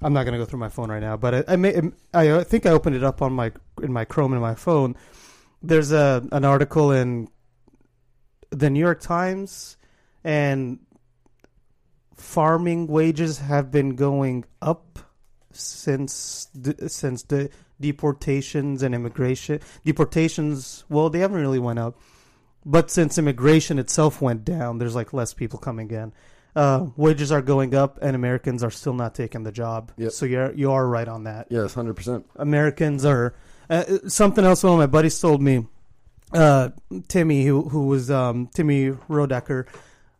I'm 0.02 0.14
not 0.14 0.24
gonna 0.24 0.38
go 0.38 0.46
through 0.46 0.60
my 0.60 0.70
phone 0.70 0.90
right 0.90 1.02
now, 1.02 1.16
but 1.18 1.36
I, 1.36 1.54
I 1.54 1.56
may, 1.58 1.80
I 2.14 2.28
uh, 2.30 2.44
think 2.44 2.66
I 2.66 2.72
opened 2.72 2.96
it 2.96 3.04
up 3.04 3.22
on 3.22 3.34
my 3.34 3.52
in 3.84 3.94
my 3.94 4.06
Chrome 4.06 4.34
in 4.34 4.40
my 4.40 4.56
phone. 4.56 4.96
There's 5.62 5.92
a 5.92 6.28
an 6.32 6.46
article 6.46 6.92
in 6.92 7.28
the 8.50 8.70
New 8.70 8.80
York 8.80 9.00
Times, 9.02 9.78
and 10.24 10.80
farming 12.16 12.88
wages 12.88 13.40
have 13.40 13.72
been 13.72 13.96
going 13.96 14.46
up 14.62 15.00
since 15.62 16.48
the, 16.56 16.90
since 16.90 17.24
the 17.24 17.50
deportations 17.80 18.84
and 18.84 18.94
immigration 18.94 19.60
deportations. 19.86 20.84
Well, 20.90 21.10
they 21.10 21.20
haven't 21.20 21.42
really 21.42 21.60
went 21.60 21.80
up 21.80 22.00
but 22.66 22.92
since 22.92 23.18
immigration 23.18 23.80
itself 23.80 24.22
went 24.22 24.46
down, 24.46 24.78
there's 24.78 24.96
like 24.96 25.14
less 25.14 25.34
people 25.34 25.60
coming 25.60 25.90
in. 25.92 26.14
Uh, 26.56 26.88
wages 26.98 27.32
are 27.32 27.42
going 27.42 27.74
up, 27.74 28.00
and 28.02 28.16
Americans 28.16 28.64
are 28.64 28.72
still 28.72 28.94
not 28.94 29.16
taking 29.16 29.44
the 29.44 29.52
job. 29.52 29.92
Yep. 29.98 30.12
So 30.12 30.26
you're 30.26 30.54
you 30.54 30.72
are 30.72 30.88
right 30.88 31.08
on 31.08 31.24
that. 31.24 31.48
yes, 31.50 31.74
hundred 31.74 31.96
percent. 31.96 32.26
Americans 32.36 33.06
are 33.06 33.36
uh, 33.70 33.84
something 34.08 34.44
else. 34.44 34.64
One 34.64 34.74
of 34.74 34.80
my 34.80 34.88
buddies 34.88 35.20
told 35.20 35.42
me, 35.42 35.68
uh, 36.34 36.70
Timmy, 37.08 37.46
who 37.46 37.70
who 37.70 37.88
was 37.88 38.12
um, 38.12 38.48
Timmy 38.54 38.90
Rodecker. 38.90 39.68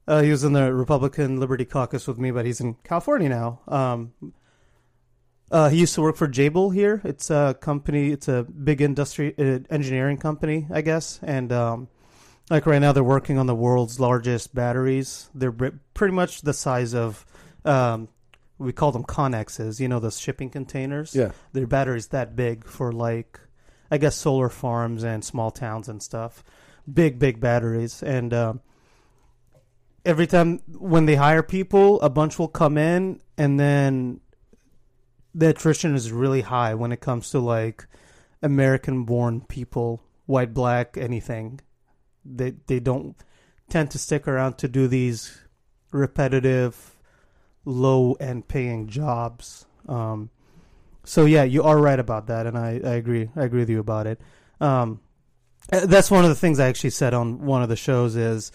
Uh, 0.08 0.22
he 0.24 0.32
was 0.32 0.44
in 0.44 0.54
the 0.54 0.74
Republican 0.74 1.40
Liberty 1.40 1.66
Caucus 1.66 2.08
with 2.08 2.18
me, 2.18 2.32
but 2.32 2.44
he's 2.46 2.60
in 2.60 2.76
California 2.84 3.30
now. 3.30 3.60
Um, 3.68 4.14
uh, 5.52 5.70
he 5.70 5.78
used 5.78 5.96
to 5.96 6.02
work 6.02 6.16
for 6.16 6.28
Jabil 6.28 6.74
here. 6.74 7.02
It's 7.04 7.30
a 7.30 7.56
company. 7.60 8.12
It's 8.12 8.28
a 8.28 8.44
big 8.44 8.82
industry 8.82 9.34
uh, 9.38 9.60
engineering 9.70 10.18
company, 10.18 10.68
I 10.72 10.82
guess. 10.82 11.20
And 11.24 11.52
um, 11.52 11.88
like 12.50 12.66
right 12.66 12.80
now, 12.80 12.92
they're 12.92 13.04
working 13.04 13.38
on 13.38 13.48
the 13.48 13.56
world's 13.56 14.00
largest 14.00 14.54
batteries. 14.54 15.30
They're 15.34 15.52
pretty 15.94 16.14
much 16.14 16.42
the 16.42 16.54
size 16.54 16.94
of 16.94 17.26
um, 17.66 18.10
we 18.58 18.74
call 18.74 18.92
them 18.92 19.04
conexes. 19.04 19.80
You 19.80 19.88
know, 19.88 20.00
those 20.00 20.20
shipping 20.20 20.50
containers 20.50 21.16
Yeah, 21.16 21.32
their 21.54 21.68
batteries 21.68 22.08
that 22.08 22.36
big 22.36 22.66
for 22.66 22.92
like 22.92 23.40
I 23.90 23.98
guess 23.98 24.16
solar 24.16 24.50
farms 24.50 25.04
and 25.04 25.24
small 25.24 25.52
towns 25.52 25.90
and 25.90 26.02
stuff. 26.02 26.44
Big 26.92 27.20
big 27.20 27.40
batteries 27.40 28.02
and 28.02 28.34
um, 28.34 28.62
every 30.06 30.28
time 30.28 30.60
when 30.78 31.06
they 31.06 31.16
hire 31.16 31.44
people, 31.44 32.02
a 32.02 32.10
bunch 32.10 32.40
will 32.40 32.48
come 32.48 32.78
in 32.78 33.22
and 33.38 33.60
then 33.60 34.20
the 35.40 35.50
attrition 35.50 35.96
is 35.96 36.12
really 36.12 36.42
high 36.42 36.74
when 36.74 36.92
it 36.92 37.00
comes 37.00 37.30
to 37.32 37.40
like 37.40 37.88
American 38.42 39.04
born 39.06 39.42
people, 39.42 40.02
white, 40.26 40.54
black, 40.54 40.98
anything. 40.98 41.62
They 42.26 42.56
they 42.68 42.80
don't 42.80 43.16
tend 43.70 43.92
to 43.92 43.98
stick 43.98 44.28
around 44.28 44.58
to 44.58 44.68
do 44.68 44.88
these 44.88 45.40
repetitive 45.92 46.98
low 47.66 48.14
end 48.14 48.48
paying 48.48 48.88
jobs. 48.88 49.66
Um 49.88 50.30
so 51.06 51.26
yeah, 51.26 51.44
you 51.44 51.64
are 51.64 51.80
right 51.80 52.00
about 52.00 52.28
that, 52.28 52.46
and 52.46 52.58
I, 52.58 52.82
I 52.84 52.94
agree. 52.96 53.30
I 53.36 53.44
agree 53.44 53.62
with 53.62 53.70
you 53.70 53.80
about 53.80 54.06
it. 54.06 54.22
Um, 54.62 55.00
that's 55.70 56.12
one 56.12 56.24
of 56.24 56.30
the 56.30 56.36
things 56.36 56.60
I 56.60 56.68
actually 56.68 56.92
said 56.92 57.14
on 57.14 57.46
one 57.46 57.64
of 57.64 57.70
the 57.70 57.76
shows 57.76 58.16
is 58.16 58.52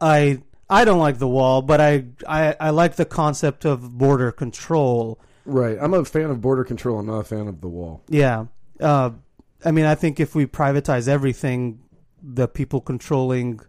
I 0.00 0.42
I 0.68 0.84
don't 0.84 1.00
like 1.00 1.18
the 1.18 1.26
wall, 1.26 1.62
but 1.62 1.80
I 1.80 2.04
I, 2.28 2.54
I 2.60 2.70
like 2.70 2.96
the 2.96 3.04
concept 3.04 3.64
of 3.64 3.98
border 3.98 4.30
control. 4.30 5.18
Right. 5.46 5.78
I'm 5.80 5.94
a 5.94 6.04
fan 6.04 6.30
of 6.30 6.40
border 6.40 6.64
control. 6.64 6.98
I'm 6.98 7.06
not 7.06 7.18
a 7.20 7.24
fan 7.24 7.48
of 7.48 7.60
the 7.60 7.68
wall. 7.68 8.02
Yeah. 8.08 8.46
Uh, 8.80 9.10
I 9.64 9.70
mean, 9.70 9.86
I 9.86 9.94
think 9.94 10.20
if 10.20 10.34
we 10.34 10.44
privatize 10.46 11.08
everything, 11.08 11.80
the 12.22 12.46
people 12.48 12.80
controlling 12.80 13.60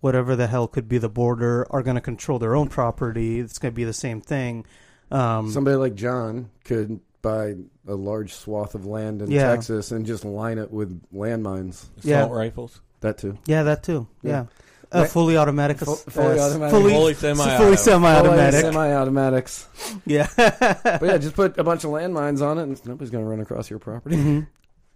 whatever 0.00 0.34
the 0.36 0.48
hell 0.48 0.66
could 0.66 0.88
be 0.88 0.98
the 0.98 1.08
border 1.08 1.66
are 1.70 1.82
going 1.82 1.94
to 1.94 2.00
control 2.00 2.38
their 2.38 2.54
own 2.56 2.68
property. 2.68 3.38
It's 3.38 3.58
going 3.58 3.72
to 3.72 3.76
be 3.76 3.84
the 3.84 3.92
same 3.92 4.20
thing. 4.20 4.66
Um, 5.10 5.50
Somebody 5.50 5.76
like 5.76 5.94
John 5.94 6.50
could 6.64 7.00
buy 7.22 7.54
a 7.86 7.94
large 7.94 8.32
swath 8.34 8.74
of 8.74 8.84
land 8.84 9.22
in 9.22 9.30
Yeah. 9.30 9.50
Texas 9.54 9.92
and 9.92 10.04
just 10.04 10.24
line 10.24 10.58
it 10.58 10.70
with 10.72 11.00
landmines. 11.14 11.86
Yeah. 12.02 12.22
Assault 12.22 12.32
rifles. 12.32 12.80
That 13.00 13.18
too. 13.18 13.38
yeah, 13.46 13.62
that 13.64 13.82
too. 13.82 14.06
Yeah. 14.22 14.46
Yeah. 14.94 15.02
A 15.02 15.06
fully 15.06 15.36
automatic. 15.36 15.78
Fu- 15.78 15.94
fully 15.94 16.38
ass- 16.38 16.50
automatic. 16.50 16.74
Fully, 16.76 16.92
Fully 16.92 17.14
semi-auto. 17.14 17.56
fully 17.56 17.76
semi-automatic. 17.76 18.60
Semi-automatics. 18.60 19.66
yeah. 20.06 20.28
But 20.36 21.02
yeah, 21.02 21.18
just 21.18 21.34
put 21.34 21.56
a 21.58 21.64
bunch 21.64 21.84
of 21.84 21.90
landmines 21.90 22.42
on 22.46 22.58
it, 22.58 22.62
and 22.64 22.86
nobody's 22.86 23.10
going 23.10 23.24
to 23.24 23.30
run 23.30 23.40
across 23.40 23.70
your 23.70 23.78
property. 23.78 24.16
Mhm. 24.16 24.46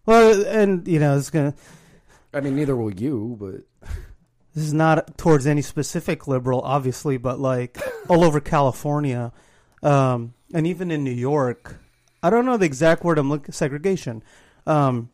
Well, 0.05 0.45
and 0.47 0.87
you 0.87 0.99
know, 1.01 1.17
it's 1.17 1.31
gonna. 1.31 1.55
I 2.35 2.41
mean, 2.41 2.57
neither 2.57 2.77
will 2.77 2.93
you, 2.93 3.37
but 3.41 3.89
This 4.55 4.65
is 4.65 4.73
not 4.75 5.17
towards 5.19 5.47
any 5.47 5.63
specific 5.63 6.29
liberal, 6.29 6.61
obviously, 6.61 7.17
but 7.17 7.41
like 7.41 7.79
all 8.09 8.23
over 8.23 8.39
California, 8.41 9.33
um, 9.83 10.35
and 10.55 10.67
even 10.67 10.91
in 10.91 11.03
New 11.05 11.11
York. 11.11 11.77
I 12.23 12.31
don't 12.31 12.45
know 12.47 12.57
the 12.57 12.67
exact 12.67 13.05
word 13.05 13.19
I'm 13.19 13.29
looking. 13.31 13.53
Segregation. 13.53 14.23
Um, 14.67 15.11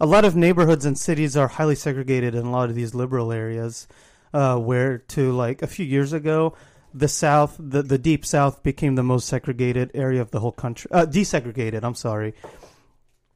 a 0.00 0.06
lot 0.06 0.24
of 0.24 0.34
neighborhoods 0.34 0.84
and 0.84 0.98
cities 0.98 1.36
are 1.36 1.46
highly 1.48 1.74
segregated 1.76 2.34
in 2.34 2.44
a 2.44 2.50
lot 2.50 2.68
of 2.68 2.74
these 2.74 2.94
liberal 2.94 3.32
areas. 3.32 3.86
Uh, 4.32 4.56
where 4.56 4.98
to 4.98 5.32
like 5.32 5.60
a 5.60 5.66
few 5.66 5.84
years 5.84 6.12
ago, 6.14 6.54
the 6.94 7.08
South, 7.08 7.56
the 7.58 7.82
the 7.82 7.98
deep 7.98 8.24
South, 8.24 8.62
became 8.62 8.94
the 8.94 9.02
most 9.02 9.28
segregated 9.28 9.90
area 9.94 10.22
of 10.22 10.30
the 10.30 10.40
whole 10.40 10.52
country. 10.52 10.90
Uh, 10.90 11.04
desegregated. 11.06 11.82
I'm 11.82 11.94
sorry. 11.94 12.34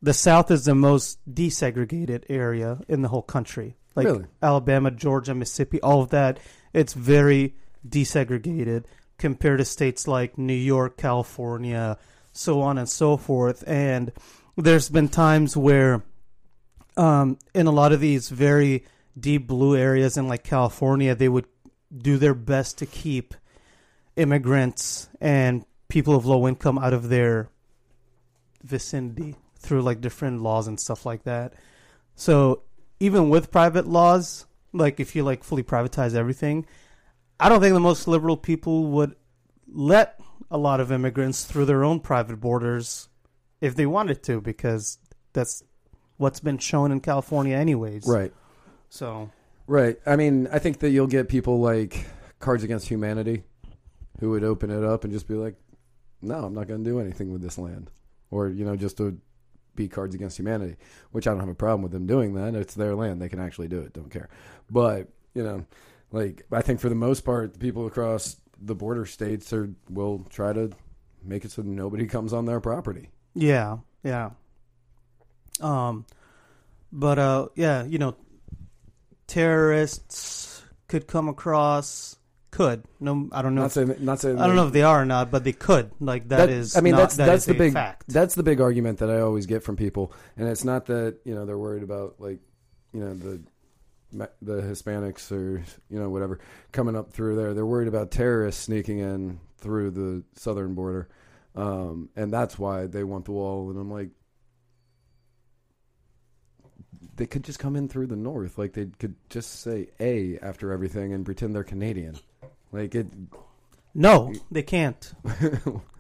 The 0.03 0.15
South 0.15 0.51
is 0.51 0.65
the 0.65 0.75
most 0.75 1.19
desegregated 1.33 2.25
area 2.29 2.79
in 2.89 3.03
the 3.03 3.09
whole 3.09 3.23
country. 3.23 3.77
Like 3.95 4.07
Really? 4.07 4.25
Alabama, 4.43 4.91
Georgia, 4.91 5.35
Mississippi, 5.35 5.81
all 5.81 6.03
of 6.03 6.11
that. 6.11 6.39
It's 6.73 6.93
very 6.93 7.57
desegregated 7.87 8.85
compared 9.19 9.59
to 9.59 9.65
states 9.65 10.07
like 10.07 10.37
New 10.37 10.53
York, 10.53 10.99
California, 10.99 11.99
so 12.33 12.61
on 12.61 12.77
and 12.79 12.89
so 12.89 13.17
forth. 13.17 13.65
And 13.67 14.13
there's 14.57 14.91
been 14.91 15.09
times 15.09 15.57
where, 15.57 16.03
um, 16.97 17.39
in 17.55 17.67
a 17.67 17.71
lot 17.71 17.93
of 17.93 18.01
these 18.01 18.29
very 18.29 18.85
deep 19.19 19.47
blue 19.47 19.77
areas 19.77 20.17
in 20.17 20.29
like 20.29 20.45
California, 20.45 21.15
they 21.15 21.29
would 21.29 21.47
do 21.97 22.19
their 22.19 22.35
best 22.35 22.79
to 22.79 22.87
keep 22.87 23.35
immigrants 24.17 25.09
and 25.21 25.65
people 25.89 26.17
of 26.17 26.27
low 26.27 26.47
income 26.49 26.79
out 26.79 26.93
of 26.93 27.09
their 27.09 27.49
vicinity 28.63 29.37
through 29.59 29.83
like 29.83 30.01
different 30.01 30.43
laws 30.43 30.67
and 30.67 30.79
stuff 30.81 31.07
like 31.07 31.25
that. 31.25 31.55
So 32.15 32.63
even 33.01 33.31
with 33.31 33.51
private 33.51 33.87
laws, 33.87 34.47
like 34.73 35.01
if 35.01 35.15
you 35.15 35.23
like 35.23 35.45
fully 35.45 35.63
privatize 35.63 36.15
everything, 36.15 36.67
I 37.39 37.49
don't 37.49 37.61
think 37.61 37.75
the 37.75 37.81
most 37.81 38.09
liberal 38.09 38.37
people 38.37 38.87
would 38.89 39.15
let 39.69 40.21
a 40.51 40.59
lot 40.59 40.81
of 40.81 40.93
immigrants 40.93 41.45
through 41.45 41.67
their 41.67 41.85
own 41.85 42.01
private 42.01 42.41
borders 42.41 43.09
if 43.61 43.75
they 43.75 43.87
wanted 43.87 44.23
to, 44.25 44.41
because 44.41 44.99
that's 45.33 45.63
what's 46.17 46.41
been 46.41 46.59
shown 46.59 46.93
in 46.93 47.01
California, 47.01 47.57
anyways. 47.57 48.07
right, 48.07 48.33
So 48.89 49.31
right. 49.67 49.99
I 50.07 50.17
mean, 50.17 50.49
I 50.53 50.59
think 50.59 50.79
that 50.81 50.91
you'll 50.91 51.07
get 51.07 51.29
people 51.29 51.61
like 51.61 52.07
Cards 52.39 52.65
Against 52.65 52.89
Humanity, 52.89 53.43
who 54.21 54.31
would 54.31 54.45
open 54.45 54.71
it 54.71 54.85
up 54.85 55.05
and 55.05 55.13
just 55.13 55.29
be 55.29 55.35
like, 55.35 55.55
"No, 56.23 56.45
I'm 56.45 56.55
not 56.55 56.69
going 56.69 56.83
to 56.85 56.91
do 56.91 57.01
anything 57.01 57.33
with 57.33 57.43
this 57.43 57.59
land," 57.59 57.91
or 58.31 58.49
you 58.49 58.65
know, 58.65 58.77
just 58.77 58.97
to 58.99 59.19
be 59.75 59.89
Cards 59.89 60.15
Against 60.15 60.39
Humanity, 60.39 60.77
which 61.13 61.27
I 61.27 61.31
don't 61.31 61.41
have 61.41 61.49
a 61.49 61.55
problem 61.55 61.83
with 61.83 61.93
them 61.93 62.07
doing 62.07 62.35
that. 62.35 62.55
It's 62.55 62.75
their 62.75 62.95
land; 62.95 63.21
they 63.21 63.29
can 63.29 63.41
actually 63.41 63.69
do 63.69 63.81
it. 63.81 63.93
Don't 63.93 64.11
care. 64.11 64.29
But 64.71 65.09
you 65.35 65.43
know, 65.43 65.67
like 66.13 66.45
I 66.53 66.63
think 66.63 66.81
for 66.81 66.89
the 66.89 66.95
most 66.95 67.25
part, 67.25 67.53
the 67.53 67.59
people 67.59 67.87
across 67.87 68.37
the 68.61 68.75
border 68.75 69.05
states 69.05 69.53
are 69.53 69.71
will 69.91 70.25
try 70.31 70.53
to 70.53 70.71
make 71.23 71.45
it 71.45 71.51
so 71.51 71.63
nobody 71.63 72.07
comes 72.17 72.33
on 72.33 72.45
their 72.47 72.61
property. 72.61 73.11
yeah, 73.35 73.79
yeah. 74.03 74.31
Um, 75.61 76.05
but 76.93 77.19
uh, 77.19 77.49
yeah, 77.55 77.85
you 77.85 77.99
know, 77.99 78.15
terrorists 79.27 80.63
could 80.89 81.07
come 81.07 81.29
across. 81.29 82.17
Could 82.53 82.85
no, 83.01 83.29
I 83.33 83.43
don't 83.43 83.55
know. 83.55 83.63
Not 83.63 83.67
if- 83.67 83.73
saying, 83.73 83.97
not 84.01 84.19
saying. 84.21 84.39
I 84.39 84.47
don't 84.47 84.57
know 84.57 84.67
if 84.67 84.73
they 84.73 84.83
are 84.83 85.03
or 85.03 85.05
not, 85.05 85.31
but 85.31 85.45
they 85.45 85.53
could. 85.53 85.91
Like 86.01 86.29
that 86.31 86.37
That- 86.47 86.49
is. 86.49 86.75
I 86.75 86.81
mean, 86.81 86.93
not- 86.93 87.01
that's 87.01 87.17
that 87.17 87.27
that's 87.27 87.45
the 87.45 87.53
big 87.53 87.75
fact. 87.75 88.09
that's 88.09 88.35
the 88.35 88.43
big 88.43 88.63
argument 88.63 89.01
that 89.01 89.11
I 89.11 89.21
always 89.21 89.45
get 89.45 89.63
from 89.63 89.77
people, 89.77 90.13
and 90.39 90.49
it's 90.49 90.65
not 90.65 90.87
that 90.87 91.19
you 91.25 91.35
know 91.35 91.45
they're 91.45 91.59
worried 91.59 91.83
about 91.83 92.15
like 92.19 92.39
you 92.95 93.01
know 93.01 93.13
the 93.15 93.41
the 94.41 94.63
Hispanics 94.63 95.31
or 95.33 95.63
you 95.91 95.99
know 95.99 96.09
whatever 96.09 96.39
coming 96.73 96.97
up 96.97 97.13
through 97.13 97.37
there. 97.37 97.53
They're 97.53 97.67
worried 97.67 97.89
about 97.89 98.11
terrorists 98.11 98.63
sneaking 98.65 99.01
in 99.01 99.39
through 99.59 99.91
the 99.91 100.25
southern 100.41 100.73
border, 100.75 101.09
um, 101.57 102.09
and 102.17 102.33
that's 102.33 102.59
why 102.59 102.87
they 102.87 103.05
want 103.05 103.27
the 103.27 103.33
wall. 103.33 103.69
And 103.69 103.79
I'm 103.79 103.91
like, 103.91 104.11
they 107.17 107.27
could 107.27 107.45
just 107.45 107.59
come 107.59 107.77
in 107.77 107.89
through 107.89 108.07
the 108.07 108.17
north, 108.17 108.59
like 108.59 108.73
they 108.75 108.87
could 108.99 109.15
just 109.31 109.61
say 109.61 109.89
A 110.01 110.39
after 110.39 110.73
everything 110.73 111.13
and 111.13 111.25
pretend 111.25 111.55
they're 111.55 111.65
Canadian. 111.65 112.19
Like 112.73 112.95
it, 112.95 113.07
No, 113.95 114.33
they 114.51 114.63
can't. 114.63 115.13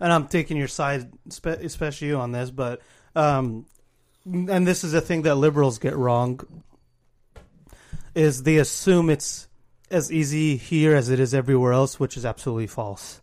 and 0.00 0.12
I'm 0.12 0.28
taking 0.28 0.56
your 0.56 0.68
side, 0.68 1.10
especially 1.28 2.08
you 2.08 2.16
on 2.18 2.32
this, 2.32 2.50
but 2.50 2.82
um, 3.14 3.66
and 4.26 4.66
this 4.66 4.84
is 4.84 4.94
a 4.94 5.00
thing 5.00 5.22
that 5.22 5.36
liberals 5.36 5.78
get 5.78 5.96
wrong 5.96 6.40
is 8.14 8.42
they 8.42 8.56
assume 8.56 9.10
it's 9.10 9.48
as 9.90 10.10
easy 10.10 10.56
here 10.56 10.94
as 10.94 11.10
it 11.10 11.20
is 11.20 11.34
everywhere 11.34 11.72
else, 11.72 12.00
which 12.00 12.16
is 12.16 12.24
absolutely 12.24 12.66
false. 12.66 13.20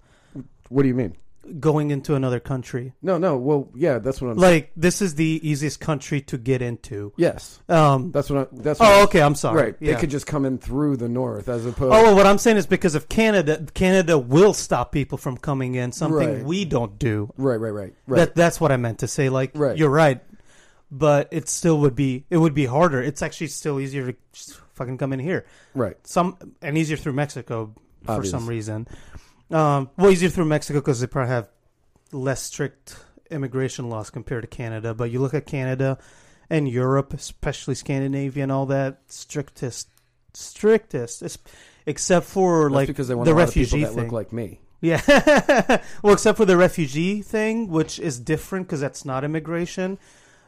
what 0.69 0.83
do 0.83 0.87
you 0.87 0.95
mean? 0.95 1.15
Going 1.59 1.91
into 1.91 2.15
another 2.15 2.39
country, 2.39 2.93
No, 3.01 3.17
no. 3.17 3.35
Well, 3.37 3.69
yeah, 3.75 3.99
that's 3.99 4.21
what 4.21 4.31
I'm. 4.31 4.37
like 4.37 4.71
this 4.77 5.01
is 5.01 5.15
the 5.15 5.41
easiest 5.43 5.81
country 5.81 6.21
to 6.21 6.37
get 6.37 6.61
into. 6.61 7.11
yes, 7.17 7.59
Um, 7.67 8.11
that's 8.13 8.29
what. 8.29 8.47
I, 8.53 8.55
that's 8.61 8.79
what 8.79 8.89
oh, 8.89 9.03
okay, 9.03 9.21
I'm 9.21 9.35
sorry. 9.35 9.61
Right. 9.61 9.75
Yeah. 9.81 9.93
They 9.95 9.99
could 9.99 10.09
just 10.09 10.25
come 10.25 10.45
in 10.45 10.57
through 10.57 10.95
the 10.97 11.09
north 11.09 11.49
as 11.49 11.65
opposed. 11.65 11.93
Oh, 11.93 12.01
well, 12.03 12.15
what 12.15 12.25
I'm 12.25 12.37
saying 12.37 12.55
is 12.55 12.65
because 12.65 12.95
of 12.95 13.09
Canada, 13.09 13.65
Canada 13.73 14.17
will 14.17 14.53
stop 14.53 14.93
people 14.93 15.17
from 15.17 15.35
coming 15.35 15.75
in. 15.75 15.91
Something 15.91 16.33
Right. 16.35 16.43
we 16.45 16.63
don't 16.63 16.97
do. 16.97 17.29
right, 17.35 17.57
right, 17.57 17.71
right, 17.71 17.93
right. 18.07 18.17
That 18.19 18.35
that's 18.35 18.61
what 18.61 18.71
I 18.71 18.77
meant 18.77 18.99
to 18.99 19.07
say. 19.09 19.27
Like 19.27 19.51
Right. 19.53 19.77
you're 19.77 19.89
right, 19.89 20.21
but 20.91 21.27
it 21.31 21.49
still 21.49 21.77
would 21.79 21.95
be 21.95 22.25
it 22.29 22.37
would 22.37 22.53
be 22.53 22.65
harder. 22.67 23.01
It's 23.01 23.21
actually 23.21 23.47
still 23.47 23.81
easier 23.81 24.13
to 24.13 24.17
just 24.31 24.61
fucking 24.75 24.97
come 24.97 25.11
in 25.11 25.19
here. 25.19 25.45
right. 25.75 25.97
Some 26.07 26.37
and 26.61 26.77
easier 26.77 26.95
through 26.95 27.13
Mexico 27.13 27.73
for 28.05 28.11
Obvious. 28.13 28.31
some 28.31 28.47
reason. 28.47 28.87
Um, 29.53 29.91
well, 29.97 30.09
easier 30.09 30.29
through 30.29 30.45
Mexico 30.45 30.79
because 30.79 30.99
they 30.99 31.07
probably 31.07 31.29
have 31.29 31.47
less 32.11 32.41
strict 32.41 32.95
immigration 33.29 33.89
laws 33.89 34.09
compared 34.09 34.43
to 34.43 34.47
Canada. 34.47 34.93
But 34.93 35.11
you 35.11 35.19
look 35.19 35.35
at 35.35 35.45
Canada 35.45 35.99
and 36.49 36.67
Europe, 36.67 37.13
especially 37.13 37.75
Scandinavia 37.75 38.43
and 38.43 38.51
all 38.51 38.65
that, 38.65 39.01
strictest, 39.07 39.89
strictest, 40.33 41.23
except 41.85 42.25
for 42.25 42.63
That's 42.63 42.73
like 42.75 42.87
because 42.87 43.07
they 43.07 43.15
want 43.15 43.27
the 43.27 43.33
a 43.33 43.35
lot 43.35 43.47
of 43.47 43.53
people 43.53 43.77
refugee 43.77 43.95
that 43.95 44.01
look 44.01 44.11
like 44.11 44.33
me. 44.33 44.59
Yeah. 44.81 45.01
well, 46.03 46.13
except 46.13 46.37
for 46.37 46.45
the 46.45 46.57
refugee 46.57 47.21
thing, 47.21 47.69
which 47.69 47.99
is 47.99 48.19
different 48.19 48.67
because 48.67 48.81
that's 48.81 49.05
not 49.05 49.23
immigration, 49.23 49.99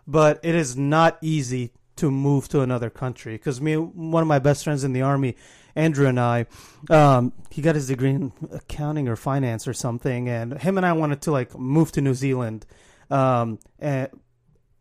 but 0.07 0.39
it 0.43 0.55
is 0.55 0.75
not 0.75 1.17
easy 1.21 1.71
to 1.97 2.12
move 2.12 2.47
to 2.49 2.62
another 2.62 2.89
country. 2.89 3.34
Because 3.34 3.62
me, 3.62 3.75
one 3.77 4.21
of 4.21 4.27
my 4.27 4.39
best 4.39 4.63
friends 4.63 4.84
in 4.84 4.93
the 4.93 5.01
army, 5.01 5.36
Andrew 5.75 6.08
and 6.08 6.19
I, 6.19 6.45
um, 6.89 7.34
he 7.49 7.62
got 7.62 7.75
his 7.75 7.88
degree 7.88 8.12
in 8.12 8.31
accounting 8.51 9.08
or 9.08 9.15
finance 9.15 9.67
or 9.67 9.73
something, 9.73 10.29
and 10.29 10.58
him 10.60 10.77
and 10.77 10.86
I 10.86 10.93
wanted 10.93 11.21
to 11.23 11.31
like 11.31 11.58
move 11.58 11.91
to 11.93 12.01
New 12.01 12.13
Zealand, 12.13 12.65
um, 13.10 13.60
and 13.79 14.10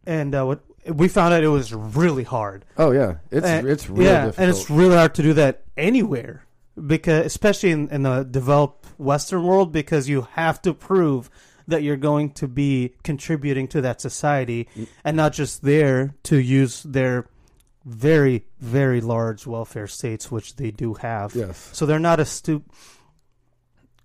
and 0.07 0.35
uh, 0.35 0.45
what 0.47 0.61
we 0.87 1.09
found 1.09 1.35
out 1.35 1.43
it 1.43 1.49
was 1.49 1.73
really 1.73 2.25
hard. 2.25 2.65
Oh 2.77 2.91
yeah, 2.91 3.17
it's 3.31 3.47
And- 3.47 3.67
it's 3.69 3.89
real 3.89 4.03
yeah, 4.07 4.25
difficult. 4.27 4.39
and 4.39 4.51
it's 4.51 4.71
really 4.71 4.97
hard 4.97 5.15
to 5.17 5.23
do 5.23 5.33
that 5.35 5.63
anywhere 5.77 6.45
because, 6.87 7.27
especially 7.27 7.71
in, 7.71 7.89
in 7.89 8.03
the 8.03 8.23
developed 8.23 8.87
Western 8.99 9.45
world, 9.45 9.73
because 9.73 10.09
you 10.09 10.29
have 10.33 10.61
to 10.63 10.75
prove 10.75 11.31
that 11.69 11.83
you're 11.83 11.97
going 11.97 12.31
to 12.33 12.49
be 12.49 12.95
contributing 13.03 13.69
to 13.69 13.81
that 13.83 14.01
society, 14.01 14.69
Mm. 14.77 14.87
and 15.05 15.17
not 15.17 15.33
just 15.33 15.63
there 15.63 16.15
to 16.25 16.37
use 16.39 16.83
their 16.83 17.27
very 17.85 18.45
very 18.61 19.01
large 19.01 19.47
welfare 19.47 19.87
states, 19.87 20.31
which 20.31 20.57
they 20.57 20.71
do 20.71 20.95
have. 20.95 21.35
yes. 21.35 21.69
So 21.73 21.85
they're 21.87 21.99
not 21.99 22.19
a 22.21 22.25
stu- 22.25 22.65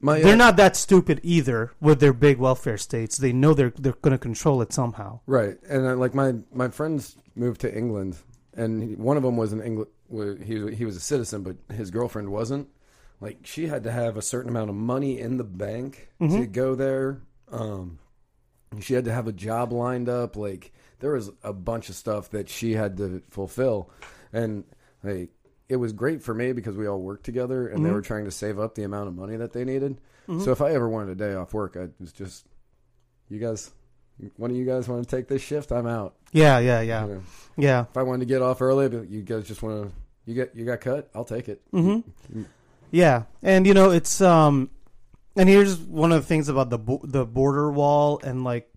My, 0.01 0.19
uh, 0.19 0.23
they're 0.23 0.35
not 0.37 0.55
that 0.57 0.75
stupid 0.77 1.19
either 1.23 1.71
with 1.81 1.99
their 1.99 2.13
big 2.13 2.37
welfare 2.37 2.77
states. 2.77 3.17
They 3.17 3.33
know 3.33 3.53
they're 3.53 3.73
they're 3.77 3.93
going 4.01 4.11
to 4.13 4.17
control 4.17 4.61
it 4.61 4.71
somehow. 4.73 5.19
Right, 5.27 5.57
and 5.69 5.85
uh, 5.85 5.95
like 5.95 6.13
my 6.13 6.35
my 6.53 6.69
friends 6.69 7.17
moved 7.35 7.61
to 7.61 7.73
England, 7.77 8.17
and 8.55 8.97
one 8.97 9.17
of 9.17 9.23
them 9.23 9.35
was 9.37 9.51
an 9.53 9.61
England. 9.61 9.89
He 10.43 10.73
he 10.75 10.85
was 10.85 10.95
a 10.95 11.01
citizen, 11.01 11.43
but 11.43 11.57
his 11.75 11.91
girlfriend 11.91 12.29
wasn't. 12.29 12.67
Like 13.21 13.39
she 13.43 13.67
had 13.67 13.83
to 13.83 13.91
have 13.91 14.15
a 14.15 14.21
certain 14.21 14.49
amount 14.49 14.69
of 14.69 14.75
money 14.77 15.19
in 15.19 15.35
the 15.37 15.43
bank 15.43 16.07
to 16.21 16.27
Mhm. 16.27 16.51
go 16.53 16.75
there. 16.75 17.21
Um, 17.51 17.99
she 18.79 18.93
had 18.93 19.05
to 19.05 19.11
have 19.11 19.27
a 19.27 19.31
job 19.33 19.71
lined 19.71 20.09
up. 20.09 20.35
Like 20.35 20.71
there 20.99 21.11
was 21.13 21.31
a 21.43 21.53
bunch 21.53 21.89
of 21.89 21.95
stuff 21.95 22.29
that 22.31 22.49
she 22.49 22.73
had 22.73 22.97
to 22.97 23.21
fulfill, 23.29 23.89
and 24.33 24.63
like 25.03 25.29
it 25.67 25.75
was 25.77 25.93
great 25.93 26.21
for 26.23 26.33
me 26.33 26.51
because 26.51 26.75
we 26.77 26.87
all 26.87 26.99
worked 26.99 27.23
together, 27.25 27.67
and 27.67 27.83
they 27.85 27.89
Mhm. 27.89 27.93
were 27.93 28.01
trying 28.01 28.25
to 28.25 28.31
save 28.31 28.59
up 28.59 28.75
the 28.75 28.83
amount 28.83 29.07
of 29.07 29.15
money 29.15 29.35
that 29.37 29.53
they 29.53 29.63
needed. 29.65 29.99
Mhm. 30.27 30.43
So 30.43 30.51
if 30.51 30.61
I 30.61 30.71
ever 30.71 30.87
wanted 30.89 31.11
a 31.11 31.15
day 31.15 31.33
off 31.35 31.53
work, 31.53 31.77
I 31.77 31.89
was 31.99 32.11
just, 32.11 32.45
you 33.29 33.39
guys, 33.39 33.71
one 34.37 34.49
of 34.51 34.57
you 34.57 34.65
guys 34.65 34.87
want 34.87 35.07
to 35.07 35.15
take 35.15 35.27
this 35.27 35.41
shift? 35.41 35.71
I'm 35.71 35.85
out. 35.87 36.15
Yeah, 36.31 36.59
yeah, 36.59 36.81
yeah, 36.81 37.05
You 37.05 37.13
know, 37.13 37.21
yeah. 37.57 37.81
if 37.89 37.97
I 37.97 38.03
wanted 38.03 38.21
to 38.21 38.25
get 38.33 38.41
off 38.41 38.61
early, 38.61 38.89
but 38.89 39.09
you 39.09 39.21
guys 39.21 39.47
just 39.47 39.61
want 39.63 39.89
to, 39.89 39.95
you 40.25 40.33
get 40.35 40.55
you 40.55 40.65
got 40.65 40.81
cut, 40.81 41.09
I'll 41.15 41.23
take 41.25 41.49
it. 41.49 41.61
hmm 41.71 41.99
Yeah, 42.91 43.23
and 43.43 43.65
you 43.67 43.73
know 43.75 43.91
it's 43.91 44.21
um, 44.21 44.69
and 45.35 45.47
here's 45.49 45.77
one 45.77 46.11
of 46.11 46.21
the 46.21 46.27
things 46.27 46.49
about 46.49 46.69
the 46.69 46.77
bo- 46.79 47.01
the 47.03 47.25
border 47.25 47.71
wall 47.71 48.19
and 48.23 48.43
like 48.43 48.69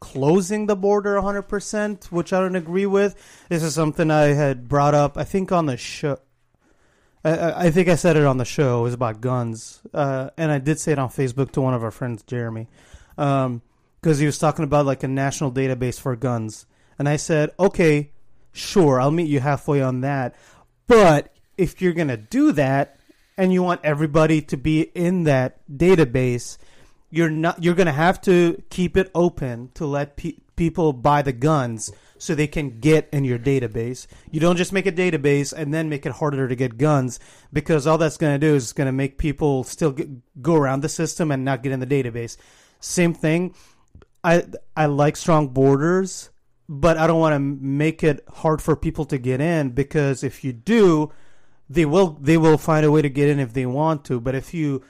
closing 0.00 0.66
the 0.66 0.76
border 0.76 1.14
100 1.14 1.42
percent, 1.42 2.08
which 2.10 2.32
I 2.32 2.40
don't 2.40 2.56
agree 2.56 2.86
with. 2.86 3.14
This 3.48 3.62
is 3.62 3.74
something 3.74 4.10
I 4.10 4.28
had 4.28 4.68
brought 4.68 4.94
up. 4.94 5.16
I 5.16 5.24
think 5.24 5.52
on 5.52 5.66
the 5.66 5.76
show. 5.76 6.18
I- 7.24 7.66
I, 7.66 7.70
think 7.70 7.88
I 7.88 7.94
said 7.94 8.16
it 8.16 8.24
on 8.24 8.38
the 8.38 8.44
show. 8.44 8.80
It 8.80 8.82
was 8.82 8.94
about 8.94 9.20
guns, 9.20 9.80
uh, 9.94 10.30
and 10.36 10.50
I 10.50 10.58
did 10.58 10.80
say 10.80 10.90
it 10.90 10.98
on 10.98 11.08
Facebook 11.08 11.52
to 11.52 11.60
one 11.60 11.72
of 11.72 11.84
our 11.84 11.92
friends, 11.92 12.24
Jeremy, 12.24 12.66
because 13.14 14.18
he 14.18 14.26
was 14.26 14.38
talking 14.38 14.64
about 14.64 14.86
like 14.86 15.04
a 15.04 15.08
national 15.08 15.52
database 15.52 16.00
for 16.00 16.16
guns, 16.16 16.66
and 16.98 17.08
I 17.08 17.14
said, 17.14 17.50
okay, 17.60 18.10
sure, 18.50 19.00
I'll 19.00 19.12
meet 19.12 19.28
you 19.28 19.38
halfway 19.38 19.80
on 19.80 20.00
that, 20.00 20.34
but 20.88 21.32
if 21.56 21.80
you're 21.80 21.92
gonna 21.92 22.16
do 22.16 22.50
that 22.52 22.98
and 23.36 23.52
you 23.52 23.62
want 23.62 23.80
everybody 23.84 24.40
to 24.42 24.56
be 24.56 24.82
in 24.94 25.24
that 25.24 25.60
database, 25.68 26.58
you're 27.10 27.30
not. 27.30 27.62
You're 27.62 27.74
gonna 27.74 27.92
have 27.92 28.20
to 28.22 28.62
keep 28.70 28.96
it 28.96 29.10
open 29.14 29.70
to 29.74 29.86
let 29.86 30.16
pe- 30.16 30.38
people 30.56 30.92
buy 30.92 31.22
the 31.22 31.32
guns 31.32 31.92
so 32.18 32.34
they 32.34 32.46
can 32.46 32.78
get 32.80 33.08
in 33.12 33.24
your 33.24 33.38
database. 33.38 34.06
You 34.30 34.40
don't 34.40 34.56
just 34.56 34.72
make 34.72 34.86
a 34.86 34.92
database 34.92 35.52
and 35.52 35.74
then 35.74 35.88
make 35.88 36.06
it 36.06 36.12
harder 36.12 36.46
to 36.46 36.54
get 36.54 36.78
guns 36.78 37.18
because 37.52 37.86
all 37.86 37.98
that's 37.98 38.16
gonna 38.16 38.38
do 38.38 38.54
is 38.54 38.72
gonna 38.72 38.92
make 38.92 39.18
people 39.18 39.64
still 39.64 39.92
get, 39.92 40.08
go 40.40 40.54
around 40.54 40.80
the 40.80 40.88
system 40.88 41.30
and 41.30 41.44
not 41.44 41.62
get 41.62 41.72
in 41.72 41.80
the 41.80 41.86
database. 41.86 42.36
Same 42.80 43.12
thing. 43.12 43.54
I 44.24 44.44
I 44.76 44.86
like 44.86 45.16
strong 45.16 45.48
borders, 45.48 46.30
but 46.68 46.96
I 46.96 47.06
don't 47.06 47.20
want 47.20 47.34
to 47.34 47.40
make 47.40 48.02
it 48.02 48.24
hard 48.28 48.62
for 48.62 48.76
people 48.76 49.04
to 49.06 49.18
get 49.18 49.40
in 49.40 49.70
because 49.70 50.22
if 50.22 50.44
you 50.44 50.52
do, 50.52 51.12
they 51.72 51.84
will 51.84 52.18
they 52.20 52.36
will 52.36 52.58
find 52.58 52.84
a 52.84 52.90
way 52.90 53.02
to 53.02 53.08
get 53.08 53.28
in 53.28 53.40
if 53.40 53.52
they 53.52 53.66
want 53.66 54.04
to. 54.06 54.20
But 54.20 54.34
if 54.34 54.52
you 54.54 54.82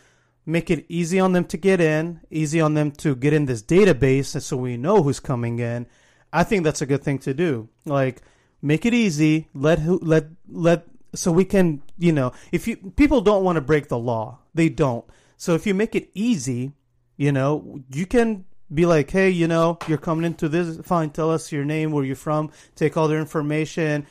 make 0.45 0.71
it 0.71 0.85
easy 0.89 1.21
on 1.21 1.33
them 1.33 1.45
to 1.47 1.57
get 1.57 1.81
in, 1.81 2.21
easy 2.31 2.61
on 2.61 2.75
them 2.75 2.91
to 2.93 3.15
get 3.15 3.33
in 3.33 3.47
this 3.47 3.63
database, 3.63 4.41
so 4.41 4.57
we 4.57 4.77
know 4.77 5.03
who's 5.03 5.21
coming 5.21 5.59
in, 5.59 5.87
I 6.33 6.45
think 6.45 6.65
that's 6.65 6.83
a 6.83 6.87
good 6.87 7.03
thing 7.03 7.19
to 7.21 7.35
do. 7.35 7.69
Like 7.85 8.23
make 8.61 8.85
it 8.87 8.95
easy, 8.95 9.49
let 9.55 9.81
who 9.81 9.99
let 10.03 10.27
let 10.49 10.87
so 11.15 11.31
we 11.31 11.45
can 11.45 11.83
you 11.99 12.13
know 12.13 12.33
if 12.53 12.67
you 12.67 12.77
people 12.97 13.21
don't 13.21 13.45
want 13.45 13.57
to 13.57 13.61
break 13.63 13.89
the 13.89 13.99
law, 13.99 14.39
they 14.55 14.69
don't. 14.69 15.05
So 15.37 15.55
if 15.55 15.67
you 15.67 15.75
make 15.75 15.95
it 15.95 16.11
easy, 16.15 16.73
you 17.17 17.33
know 17.33 17.81
you 17.93 18.07
can 18.07 18.45
be 18.73 18.87
like, 18.87 19.11
hey, 19.11 19.29
you 19.29 19.47
know, 19.47 19.79
you're 19.87 19.99
coming 19.99 20.25
into 20.25 20.49
this. 20.49 20.79
Fine, 20.79 21.11
tell 21.11 21.31
us 21.31 21.53
your 21.53 21.65
name, 21.65 21.93
where 21.93 22.05
you're 22.05 22.17
from, 22.17 22.51
take 22.75 22.97
all 22.97 23.09
their 23.09 23.21
information, 23.21 24.07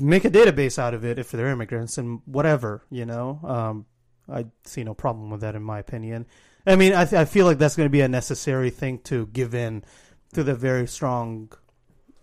make 0.00 0.24
a 0.24 0.30
database 0.30 0.78
out 0.78 0.94
of 0.94 1.04
it 1.04 1.18
if 1.18 1.30
they're 1.30 1.48
immigrants 1.48 1.98
and 1.98 2.20
whatever. 2.24 2.82
You 2.90 3.06
know, 3.06 3.40
um, 3.44 3.86
I 4.28 4.46
see 4.64 4.82
no 4.84 4.94
problem 4.94 5.30
with 5.30 5.40
that 5.42 5.54
in 5.54 5.62
my 5.62 5.78
opinion. 5.78 6.26
I 6.66 6.76
mean, 6.76 6.92
I, 6.92 7.04
th- 7.04 7.20
I 7.20 7.24
feel 7.24 7.46
like 7.46 7.58
that's 7.58 7.76
going 7.76 7.86
to 7.88 7.90
be 7.92 8.02
a 8.02 8.08
necessary 8.08 8.70
thing 8.70 8.98
to 9.04 9.26
give 9.26 9.54
in 9.54 9.82
to 10.34 10.42
the 10.44 10.54
very 10.54 10.86
strong 10.86 11.50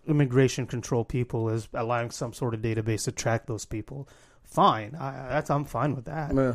immigration 0.08 0.66
control 0.68 1.04
people 1.04 1.50
is 1.50 1.68
allowing 1.74 2.12
some 2.12 2.32
sort 2.34 2.54
of 2.54 2.62
database 2.62 3.06
to 3.06 3.12
track 3.12 3.46
those 3.48 3.66
people. 3.66 4.08
Fine, 4.46 4.96
I, 4.96 5.12
that's 5.30 5.50
I'm 5.50 5.66
fine 5.66 5.96
with 5.96 6.06
that. 6.06 6.34
Meh, 6.34 6.54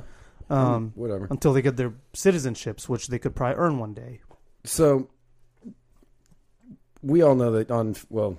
Um, 0.48 0.92
whatever. 0.94 1.26
until 1.30 1.52
they 1.52 1.60
get 1.60 1.76
their 1.76 1.92
citizenships, 2.14 2.88
which 2.88 3.08
they 3.08 3.18
could 3.18 3.34
probably 3.34 3.56
earn 3.56 3.78
one 3.78 3.92
day. 3.94 4.20
So 4.64 5.10
we 7.02 7.20
all 7.20 7.34
know 7.34 7.50
that 7.52 7.70
on 7.70 7.96
well, 8.08 8.38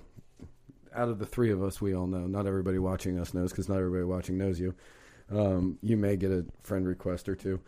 out 0.96 1.10
of 1.10 1.20
the 1.20 1.26
three 1.26 1.52
of 1.52 1.64
us, 1.64 1.82
we 1.82 1.96
all 1.96 2.08
know. 2.08 2.28
Not 2.28 2.48
everybody 2.48 2.80
watching 2.80 3.20
us 3.20 3.34
knows 3.34 3.52
because 3.52 3.70
not 3.70 3.78
everybody 3.78 4.04
watching 4.04 4.38
knows 4.38 4.60
you. 4.60 4.74
Um, 5.32 5.78
you 5.82 5.98
may 5.98 6.16
get 6.16 6.32
a 6.32 6.46
friend 6.64 6.88
request 6.88 7.28
or 7.30 7.36
two, 7.36 7.60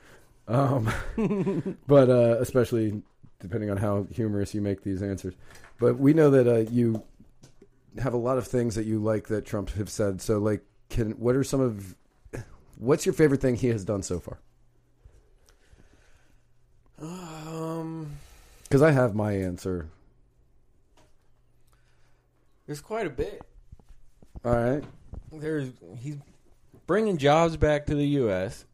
um, 0.48 0.92
but 1.88 2.10
uh, 2.10 2.38
especially 2.40 3.02
depending 3.40 3.70
on 3.70 3.78
how 3.78 4.08
humorous 4.12 4.54
you 4.54 4.62
make 4.62 4.84
these 4.84 5.02
answers. 5.02 5.34
But 5.80 5.98
we 5.98 6.14
know 6.14 6.30
that 6.32 6.48
uh, 6.48 6.70
you 6.70 7.04
have 7.98 8.14
a 8.14 8.18
lot 8.18 8.38
of 8.38 8.48
things 8.48 8.76
that 8.76 8.86
you 8.86 9.00
like 9.00 9.28
that 9.30 9.46
Trump 9.46 9.70
have 9.72 9.90
said. 9.90 10.22
So, 10.22 10.40
like, 10.40 10.64
can 10.90 11.12
what 11.12 11.36
are 11.36 11.44
some 11.44 11.62
of 11.62 11.96
what's 12.78 13.06
your 13.06 13.14
favorite 13.14 13.42
thing 13.42 13.56
he 13.56 13.68
has 13.70 13.84
done 13.86 14.04
so 14.04 14.20
far? 14.20 14.40
Um, 17.02 18.18
Because 18.64 18.82
I 18.82 18.92
have 18.92 19.16
my 19.16 19.34
answer. 19.34 19.88
There's 22.66 22.82
quite 22.82 23.08
a 23.08 23.10
bit. 23.10 23.42
All 24.44 24.54
right. 24.54 24.84
There's 25.32 25.70
he's 25.98 26.18
bringing 26.88 27.18
jobs 27.18 27.58
back 27.58 27.88
to 27.88 27.96
the 27.96 28.06
U.S. 28.20 28.66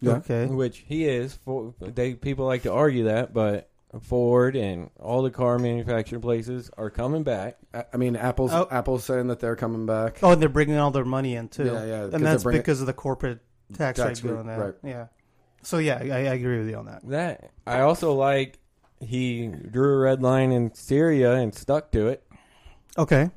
Yeah. 0.00 0.12
Okay. 0.14 0.46
which 0.46 0.78
he 0.78 1.06
is. 1.08 1.34
For 1.44 1.74
they 1.80 2.14
people 2.14 2.44
like 2.46 2.62
to 2.62 2.72
argue 2.72 3.04
that, 3.04 3.32
but 3.32 3.70
Ford 4.02 4.56
and 4.56 4.90
all 5.00 5.22
the 5.22 5.30
car 5.30 5.58
manufacturing 5.58 6.20
places 6.20 6.70
are 6.76 6.90
coming 6.90 7.22
back. 7.22 7.56
I 7.72 7.84
I 7.94 7.96
mean, 7.96 8.16
Apple's 8.16 8.52
Oh. 8.52 8.68
Apple's 8.70 9.04
saying 9.04 9.28
that 9.28 9.40
they're 9.40 9.56
coming 9.56 9.86
back. 9.86 10.18
Oh, 10.22 10.32
and 10.32 10.42
they're 10.42 10.48
bringing 10.48 10.76
all 10.76 10.90
their 10.90 11.04
money 11.04 11.36
in 11.36 11.48
too. 11.48 11.64
Yeah, 11.64 11.72
yeah, 11.72 11.78
'cause 12.04 12.14
and 12.14 12.24
they're 12.24 12.32
that's 12.32 12.42
bringing- 12.42 12.60
because 12.62 12.80
of 12.80 12.86
the 12.86 12.92
corporate 12.92 13.40
tax, 13.72 13.98
Tax 13.98 14.22
rate 14.22 14.30
rate, 14.30 14.34
going 14.36 14.46
that. 14.48 14.58
right. 14.58 14.74
Yeah. 14.82 15.06
So 15.62 15.78
yeah, 15.78 15.98
I, 16.02 16.06
I 16.06 16.34
agree 16.34 16.58
with 16.58 16.68
you 16.68 16.76
on 16.76 16.86
that. 16.86 17.08
That 17.08 17.50
I 17.66 17.80
also 17.80 18.12
like. 18.12 18.58
He 19.00 19.48
drew 19.48 19.96
a 19.96 19.98
red 19.98 20.22
line 20.22 20.50
in 20.50 20.72
Syria 20.74 21.34
and 21.34 21.54
stuck 21.54 21.90
to 21.92 22.06
it. 22.08 22.23
Okay. 22.98 23.30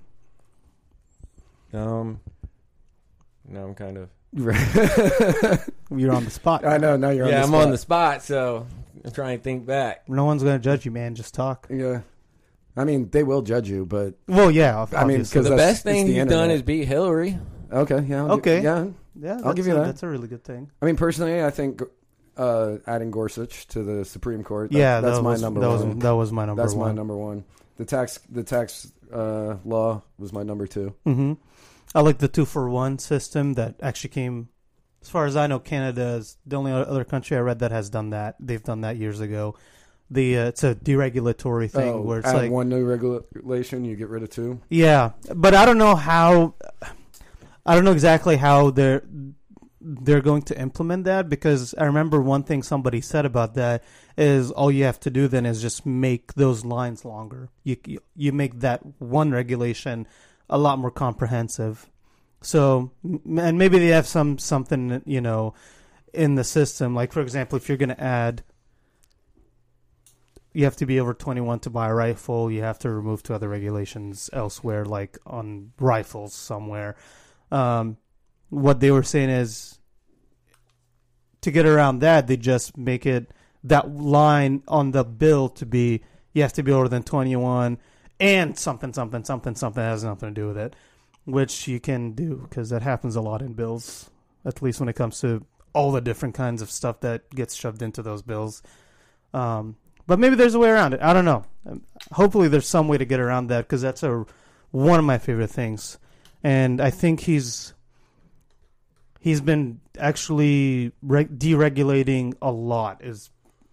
Um, 1.73 2.19
now 3.47 3.63
I'm 3.65 3.75
kind 3.75 3.97
of 3.97 4.09
You're 5.95 6.11
on 6.13 6.25
the 6.25 6.31
spot. 6.31 6.65
I 6.65 6.77
know. 6.77 6.95
Now 6.97 7.09
you're 7.09 7.25
on 7.25 7.31
the 7.31 7.37
spot. 7.37 7.37
yeah. 7.37 7.37
on 7.37 7.43
I'm 7.43 7.51
the 7.51 7.57
on 7.57 7.71
the 7.71 7.77
spot. 7.77 8.21
spot, 8.21 8.23
so 8.23 8.67
I'm 9.05 9.11
trying 9.11 9.37
to 9.37 9.43
think 9.43 9.65
back. 9.65 10.07
No 10.09 10.25
one's 10.25 10.43
gonna 10.43 10.59
judge 10.59 10.85
you, 10.85 10.91
man. 10.91 11.15
Just 11.15 11.33
talk. 11.33 11.67
Yeah. 11.69 12.01
I 12.75 12.83
mean, 12.83 13.09
they 13.09 13.23
will 13.23 13.41
judge 13.41 13.67
you, 13.69 13.85
but 13.85 14.13
Well, 14.27 14.51
yeah. 14.51 14.75
I 14.75 14.85
mean, 14.85 14.93
obviously. 14.93 15.33
'cause 15.39 15.49
the 15.49 15.55
that's- 15.55 15.73
best 15.75 15.83
thing 15.83 15.95
it's 16.01 16.07
the 16.09 16.13
he's 16.13 16.23
done 16.25 16.31
internet. 16.51 16.55
is 16.57 16.61
beat 16.61 16.85
Hillary. 16.87 17.39
okay, 17.71 18.01
yeah, 18.07 18.23
I'll 18.25 18.31
Okay. 18.33 18.59
gi- 18.59 18.63
yeah. 18.63 18.85
yeah, 19.19 19.31
I'll 19.37 19.41
that's 19.45 19.55
give 19.55 19.65
you 19.67 19.73
a, 19.73 19.79
that. 19.79 19.85
That's 19.87 20.03
a 20.03 20.07
really 20.07 20.27
good 20.27 20.43
thing. 20.43 20.69
I 20.81 20.85
mean, 20.85 20.95
personally, 20.95 21.43
I 21.43 21.49
think 21.49 21.81
uh, 22.37 22.77
adding 22.85 23.09
Gorsuch 23.09 23.65
to 23.69 23.81
the 23.81 24.05
Supreme 24.05 24.43
Court. 24.43 24.71
that- 24.71 24.77
yeah, 24.77 25.01
that's 25.01 25.17
that 25.17 25.23
my 25.23 25.31
was, 25.31 25.41
number 25.41 25.59
that 25.61 25.69
one. 25.69 25.89
Was, 25.95 25.97
that 26.03 26.11
was 26.15 26.31
my 26.31 26.45
number 26.45 26.61
that's 26.61 26.75
one. 26.75 26.89
my 26.89 26.93
number 26.93 27.17
one. 27.17 27.43
The 27.77 27.85
tax, 27.85 28.19
the 28.29 28.43
tax 28.43 28.91
uh, 29.11 29.57
law 29.65 30.03
was 30.17 30.33
my 30.33 30.43
number 30.43 30.67
two. 30.67 30.93
hmm 31.03 31.33
I 31.95 32.01
like 32.01 32.17
the 32.17 32.27
two 32.27 32.45
for 32.45 32.69
one 32.69 32.99
system 32.99 33.53
that 33.53 33.75
actually 33.81 34.09
came. 34.09 34.49
As 35.01 35.09
far 35.09 35.25
as 35.25 35.37
I 35.37 35.47
know, 35.47 35.59
Canada 35.59 36.15
is 36.15 36.37
the 36.45 36.57
only 36.57 36.71
other 36.71 37.05
country 37.05 37.37
I 37.37 37.39
read 37.39 37.59
that 37.59 37.71
has 37.71 37.89
done 37.89 38.09
that. 38.09 38.35
They've 38.39 38.63
done 38.63 38.81
that 38.81 38.97
years 38.97 39.21
ago. 39.21 39.55
The 40.09 40.37
uh, 40.37 40.45
it's 40.47 40.63
a 40.63 40.75
deregulatory 40.75 41.71
thing 41.71 41.93
oh, 41.93 42.01
where 42.01 42.19
it's 42.19 42.31
like 42.33 42.51
one 42.51 42.69
new 42.69 42.85
regulation, 42.85 43.85
you 43.85 43.95
get 43.95 44.09
rid 44.09 44.23
of 44.23 44.29
two. 44.29 44.61
Yeah, 44.69 45.11
but 45.33 45.53
I 45.53 45.65
don't 45.65 45.77
know 45.77 45.95
how. 45.95 46.55
I 47.65 47.75
don't 47.75 47.83
know 47.83 47.91
exactly 47.91 48.37
how 48.37 48.69
they're 48.69 49.03
they're 49.87 50.21
going 50.21 50.41
to 50.41 50.59
implement 50.59 51.05
that 51.05 51.29
because 51.29 51.73
I 51.77 51.85
remember 51.85 52.21
one 52.21 52.43
thing 52.43 52.61
somebody 52.61 52.99
said 52.99 53.25
about 53.25 53.53
that 53.55 53.83
is 54.17 54.51
all 54.51 54.69
you 54.69 54.83
have 54.83 54.99
to 55.01 55.09
do 55.09 55.29
then 55.29 55.45
is 55.45 55.61
just 55.61 55.85
make 55.85 56.33
those 56.33 56.65
lines 56.65 57.05
longer. 57.05 57.49
You 57.63 57.77
you, 58.15 58.31
make 58.33 58.59
that 58.59 58.81
one 58.99 59.31
regulation 59.31 60.05
a 60.49 60.57
lot 60.57 60.79
more 60.79 60.91
comprehensive. 60.91 61.89
So 62.41 62.91
and 63.03 63.57
maybe 63.57 63.79
they 63.79 63.87
have 63.87 64.07
some 64.07 64.37
something 64.37 65.01
you 65.05 65.21
know 65.21 65.53
in 66.13 66.35
the 66.35 66.43
system 66.43 66.95
like 66.95 67.13
for 67.13 67.21
example 67.21 67.57
if 67.57 67.67
you're 67.67 67.77
going 67.77 67.89
to 67.89 68.03
add 68.03 68.43
you 70.53 70.63
have 70.63 70.77
to 70.77 70.85
be 70.85 70.99
over 70.99 71.13
21 71.13 71.59
to 71.59 71.69
buy 71.69 71.87
a 71.87 71.93
rifle. 71.93 72.51
You 72.51 72.63
have 72.63 72.79
to 72.79 72.89
remove 72.89 73.21
two 73.21 73.35
other 73.35 73.47
regulations 73.47 74.27
elsewhere, 74.33 74.85
like 74.85 75.19
on 75.27 75.71
rifles 75.79 76.33
somewhere. 76.33 76.95
Um, 77.51 77.97
what 78.49 78.79
they 78.79 78.91
were 78.91 79.03
saying 79.03 79.29
is 79.29 79.79
to 81.41 81.51
get 81.51 81.65
around 81.65 81.99
that, 81.99 82.27
they 82.27 82.37
just 82.37 82.77
make 82.77 83.05
it 83.05 83.31
that 83.63 83.93
line 83.93 84.63
on 84.67 84.91
the 84.91 85.03
bill 85.03 85.49
to 85.49 85.65
be 85.65 86.01
have 86.35 86.53
to 86.53 86.63
be 86.63 86.71
older 86.71 86.89
than 86.89 87.03
21 87.03 87.79
and 88.19 88.57
something, 88.57 88.93
something, 88.93 89.23
something, 89.23 89.55
something 89.55 89.83
has 89.83 90.03
nothing 90.03 90.29
to 90.29 90.41
do 90.41 90.47
with 90.47 90.57
it, 90.57 90.75
which 91.25 91.67
you 91.67 91.79
can 91.79 92.11
do 92.11 92.47
because 92.49 92.69
that 92.69 92.81
happens 92.81 93.15
a 93.15 93.21
lot 93.21 93.41
in 93.41 93.53
bills, 93.53 94.09
at 94.45 94.61
least 94.61 94.79
when 94.79 94.89
it 94.89 94.95
comes 94.95 95.19
to 95.21 95.45
all 95.73 95.91
the 95.91 96.01
different 96.01 96.35
kinds 96.35 96.61
of 96.61 96.71
stuff 96.71 96.99
that 97.01 97.29
gets 97.31 97.55
shoved 97.55 97.81
into 97.81 98.01
those 98.01 98.21
bills. 98.21 98.63
Um, 99.33 99.75
but 100.07 100.19
maybe 100.19 100.35
there's 100.35 100.55
a 100.55 100.59
way 100.59 100.69
around 100.69 100.93
it. 100.93 101.01
I 101.01 101.13
don't 101.13 101.25
know. 101.25 101.43
Um, 101.65 101.83
Hopefully, 102.13 102.47
there's 102.47 102.67
some 102.67 102.87
way 102.87 102.97
to 102.97 103.05
get 103.05 103.19
around 103.19 103.47
that 103.47 103.61
because 103.61 103.81
that's 103.81 104.03
a 104.03 104.25
one 104.71 104.99
of 104.99 105.05
my 105.05 105.17
favorite 105.17 105.49
things, 105.49 105.97
and 106.43 106.81
I 106.81 106.89
think 106.89 107.21
he's 107.21 107.73
he's 109.19 109.41
been 109.41 109.79
actually 109.99 110.91
re- 111.01 111.25
deregulating 111.25 112.33
a 112.41 112.51
lot. 112.51 113.03
Is 113.03 113.29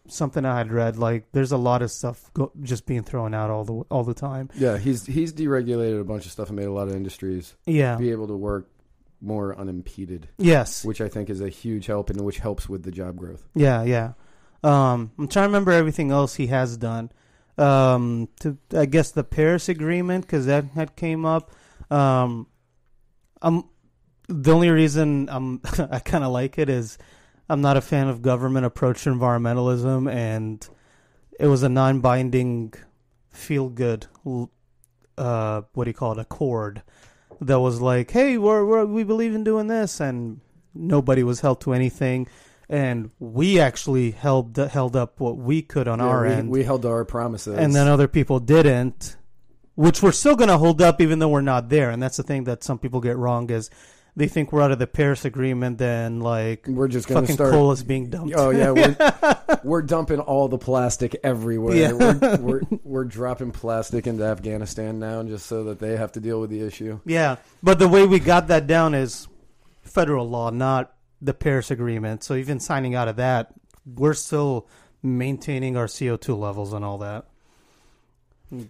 something 0.08 0.44
I 0.44 0.58
had 0.58 0.70
read. 0.70 0.96
Like, 0.98 1.32
there's 1.32 1.52
a 1.52 1.56
lot 1.56 1.80
of 1.82 1.90
stuff 1.90 2.30
go- 2.34 2.52
just 2.62 2.84
being 2.86 3.02
thrown 3.02 3.32
out 3.34 3.50
all 3.50 3.64
the 3.64 3.72
all 3.90 4.04
the 4.04 4.14
time. 4.14 4.50
Yeah, 4.54 4.76
he's 4.78 5.06
he's 5.06 5.32
deregulated 5.32 6.00
a 6.00 6.04
bunch 6.04 6.26
of 6.26 6.32
stuff 6.32 6.48
and 6.48 6.56
made 6.56 6.66
a 6.66 6.72
lot 6.72 6.88
of 6.88 6.94
industries 6.94 7.54
Yeah. 7.66 7.96
be 7.96 8.10
able 8.10 8.26
to 8.28 8.36
work 8.36 8.68
more 9.20 9.58
unimpeded, 9.58 10.28
Yes. 10.36 10.84
which 10.84 11.00
I 11.00 11.08
think 11.08 11.30
is 11.30 11.40
a 11.40 11.48
huge 11.48 11.86
help 11.86 12.10
and 12.10 12.20
which 12.20 12.38
helps 12.38 12.68
with 12.68 12.82
the 12.82 12.90
job 12.90 13.16
growth. 13.16 13.48
Yeah, 13.54 13.82
yeah. 13.82 14.12
Um, 14.62 15.12
I'm 15.18 15.28
trying 15.28 15.44
to 15.44 15.48
remember 15.48 15.72
everything 15.72 16.10
else 16.10 16.34
he 16.34 16.48
has 16.48 16.76
done. 16.76 17.10
Um, 17.56 18.28
to 18.40 18.58
I 18.76 18.84
guess 18.86 19.12
the 19.12 19.24
Paris 19.24 19.68
Agreement 19.68 20.26
because 20.26 20.44
that 20.46 20.64
had 20.74 20.96
came 20.96 21.24
up. 21.24 21.52
Um, 21.90 22.46
um, 23.40 23.68
the 24.28 24.52
only 24.52 24.70
reason 24.70 25.28
I'm 25.30 25.60
I 25.90 25.98
kind 25.98 26.24
of 26.24 26.32
like 26.32 26.58
it 26.58 26.68
is 26.68 26.98
I'm 27.48 27.60
not 27.60 27.76
a 27.76 27.80
fan 27.80 28.08
of 28.08 28.22
government 28.22 28.66
approach 28.66 29.04
to 29.04 29.10
environmentalism, 29.10 30.10
and 30.10 30.66
it 31.38 31.46
was 31.46 31.62
a 31.62 31.68
non-binding, 31.68 32.72
feel-good, 33.30 34.06
uh, 35.18 35.62
what 35.74 35.84
do 35.84 35.90
you 35.90 35.94
call 35.94 36.12
it, 36.12 36.18
accord 36.18 36.82
that 37.40 37.60
was 37.60 37.80
like, 37.80 38.10
hey, 38.12 38.38
we're, 38.38 38.64
we're 38.64 38.86
we 38.86 39.04
believe 39.04 39.34
in 39.34 39.44
doing 39.44 39.66
this, 39.66 40.00
and 40.00 40.40
nobody 40.74 41.22
was 41.22 41.40
held 41.40 41.60
to 41.60 41.72
anything 41.72 42.26
and 42.68 43.10
we 43.18 43.60
actually 43.60 44.10
held 44.10 44.56
held 44.56 44.96
up 44.96 45.20
what 45.20 45.36
we 45.36 45.62
could 45.62 45.86
on 45.86 45.98
Yeah, 45.98 46.06
our 46.06 46.22
we, 46.22 46.32
end, 46.32 46.50
we 46.50 46.64
held 46.64 46.82
to 46.82 46.88
our 46.88 47.04
promises, 47.04 47.58
and 47.58 47.74
then 47.74 47.88
other 47.88 48.08
people 48.08 48.40
didn't, 48.40 49.16
which 49.74 50.02
we're 50.02 50.12
still 50.12 50.36
going 50.36 50.48
to 50.48 50.58
hold 50.58 50.80
up 50.80 51.00
even 51.00 51.18
though 51.18 51.28
we're 51.28 51.40
not 51.42 51.68
there. 51.68 51.90
And 51.90 52.02
that's 52.02 52.16
the 52.16 52.22
thing 52.22 52.44
that 52.44 52.64
some 52.64 52.78
people 52.78 53.00
get 53.00 53.16
wrong 53.16 53.50
is 53.50 53.70
they 54.16 54.28
think 54.28 54.52
we're 54.52 54.62
out 54.62 54.70
of 54.70 54.78
the 54.78 54.86
Paris 54.86 55.24
Agreement, 55.24 55.78
then 55.78 56.20
like 56.20 56.66
we're 56.68 56.88
just 56.88 57.08
going 57.08 57.22
to 57.22 57.26
fucking 57.26 57.34
start. 57.34 57.52
coal 57.52 57.72
is 57.72 57.82
being 57.82 58.10
dumped. 58.10 58.34
Oh 58.36 58.50
yeah, 58.50 58.70
we're, 58.70 59.58
we're 59.64 59.82
dumping 59.82 60.20
all 60.20 60.48
the 60.48 60.58
plastic 60.58 61.16
everywhere. 61.24 61.74
Yeah. 61.74 61.92
We're, 61.92 62.36
we're 62.36 62.60
we're 62.84 63.04
dropping 63.04 63.50
plastic 63.50 64.06
into 64.06 64.24
Afghanistan 64.24 64.98
now, 65.00 65.22
just 65.24 65.46
so 65.46 65.64
that 65.64 65.80
they 65.80 65.96
have 65.96 66.12
to 66.12 66.20
deal 66.20 66.40
with 66.40 66.50
the 66.50 66.60
issue. 66.60 67.00
Yeah, 67.04 67.36
but 67.62 67.78
the 67.78 67.88
way 67.88 68.06
we 68.06 68.20
got 68.20 68.48
that 68.48 68.66
down 68.66 68.94
is 68.94 69.26
federal 69.82 70.28
law, 70.28 70.50
not 70.50 70.94
the 71.20 71.34
Paris 71.34 71.70
Agreement. 71.70 72.22
So 72.22 72.34
even 72.34 72.60
signing 72.60 72.94
out 72.94 73.08
of 73.08 73.16
that, 73.16 73.52
we're 73.84 74.14
still 74.14 74.68
maintaining 75.02 75.76
our 75.76 75.88
CO 75.88 76.16
two 76.16 76.36
levels 76.36 76.72
and 76.72 76.84
all 76.84 76.98
that. 76.98 77.26
Hmm. 78.48 78.62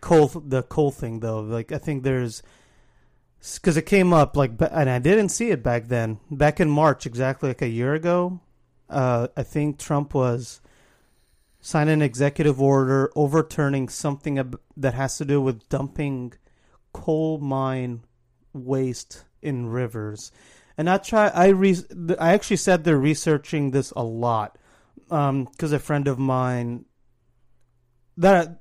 Coal, 0.00 0.28
the 0.28 0.62
coal 0.62 0.90
thing 0.90 1.20
though, 1.20 1.40
like 1.40 1.70
I 1.70 1.78
think 1.78 2.02
there's 2.02 2.42
because 3.54 3.76
it 3.76 3.86
came 3.86 4.12
up 4.12 4.36
like, 4.36 4.52
and 4.60 4.90
I 4.90 4.98
didn't 4.98 5.28
see 5.28 5.50
it 5.50 5.62
back 5.62 5.86
then. 5.88 6.18
Back 6.30 6.60
in 6.60 6.68
March, 6.68 7.06
exactly 7.06 7.48
like 7.50 7.62
a 7.62 7.68
year 7.68 7.94
ago, 7.94 8.40
uh, 8.90 9.28
I 9.36 9.42
think 9.42 9.78
Trump 9.78 10.14
was 10.14 10.60
signing 11.60 11.94
an 11.94 12.02
executive 12.02 12.60
order 12.60 13.10
overturning 13.16 13.88
something 13.88 14.54
that 14.76 14.94
has 14.94 15.18
to 15.18 15.24
do 15.24 15.40
with 15.40 15.68
dumping 15.68 16.32
coal 16.92 17.38
mine 17.38 18.02
waste 18.52 19.24
in 19.42 19.66
rivers. 19.66 20.32
And 20.78 20.90
I 20.90 20.98
try. 20.98 21.28
I 21.28 21.48
re, 21.48 21.76
I 22.18 22.34
actually 22.34 22.58
said 22.58 22.84
they're 22.84 22.98
researching 22.98 23.70
this 23.70 23.92
a 23.92 24.02
lot 24.02 24.58
because 25.08 25.72
a 25.72 25.78
friend 25.78 26.06
of 26.06 26.18
mine 26.18 26.84
that 28.16 28.60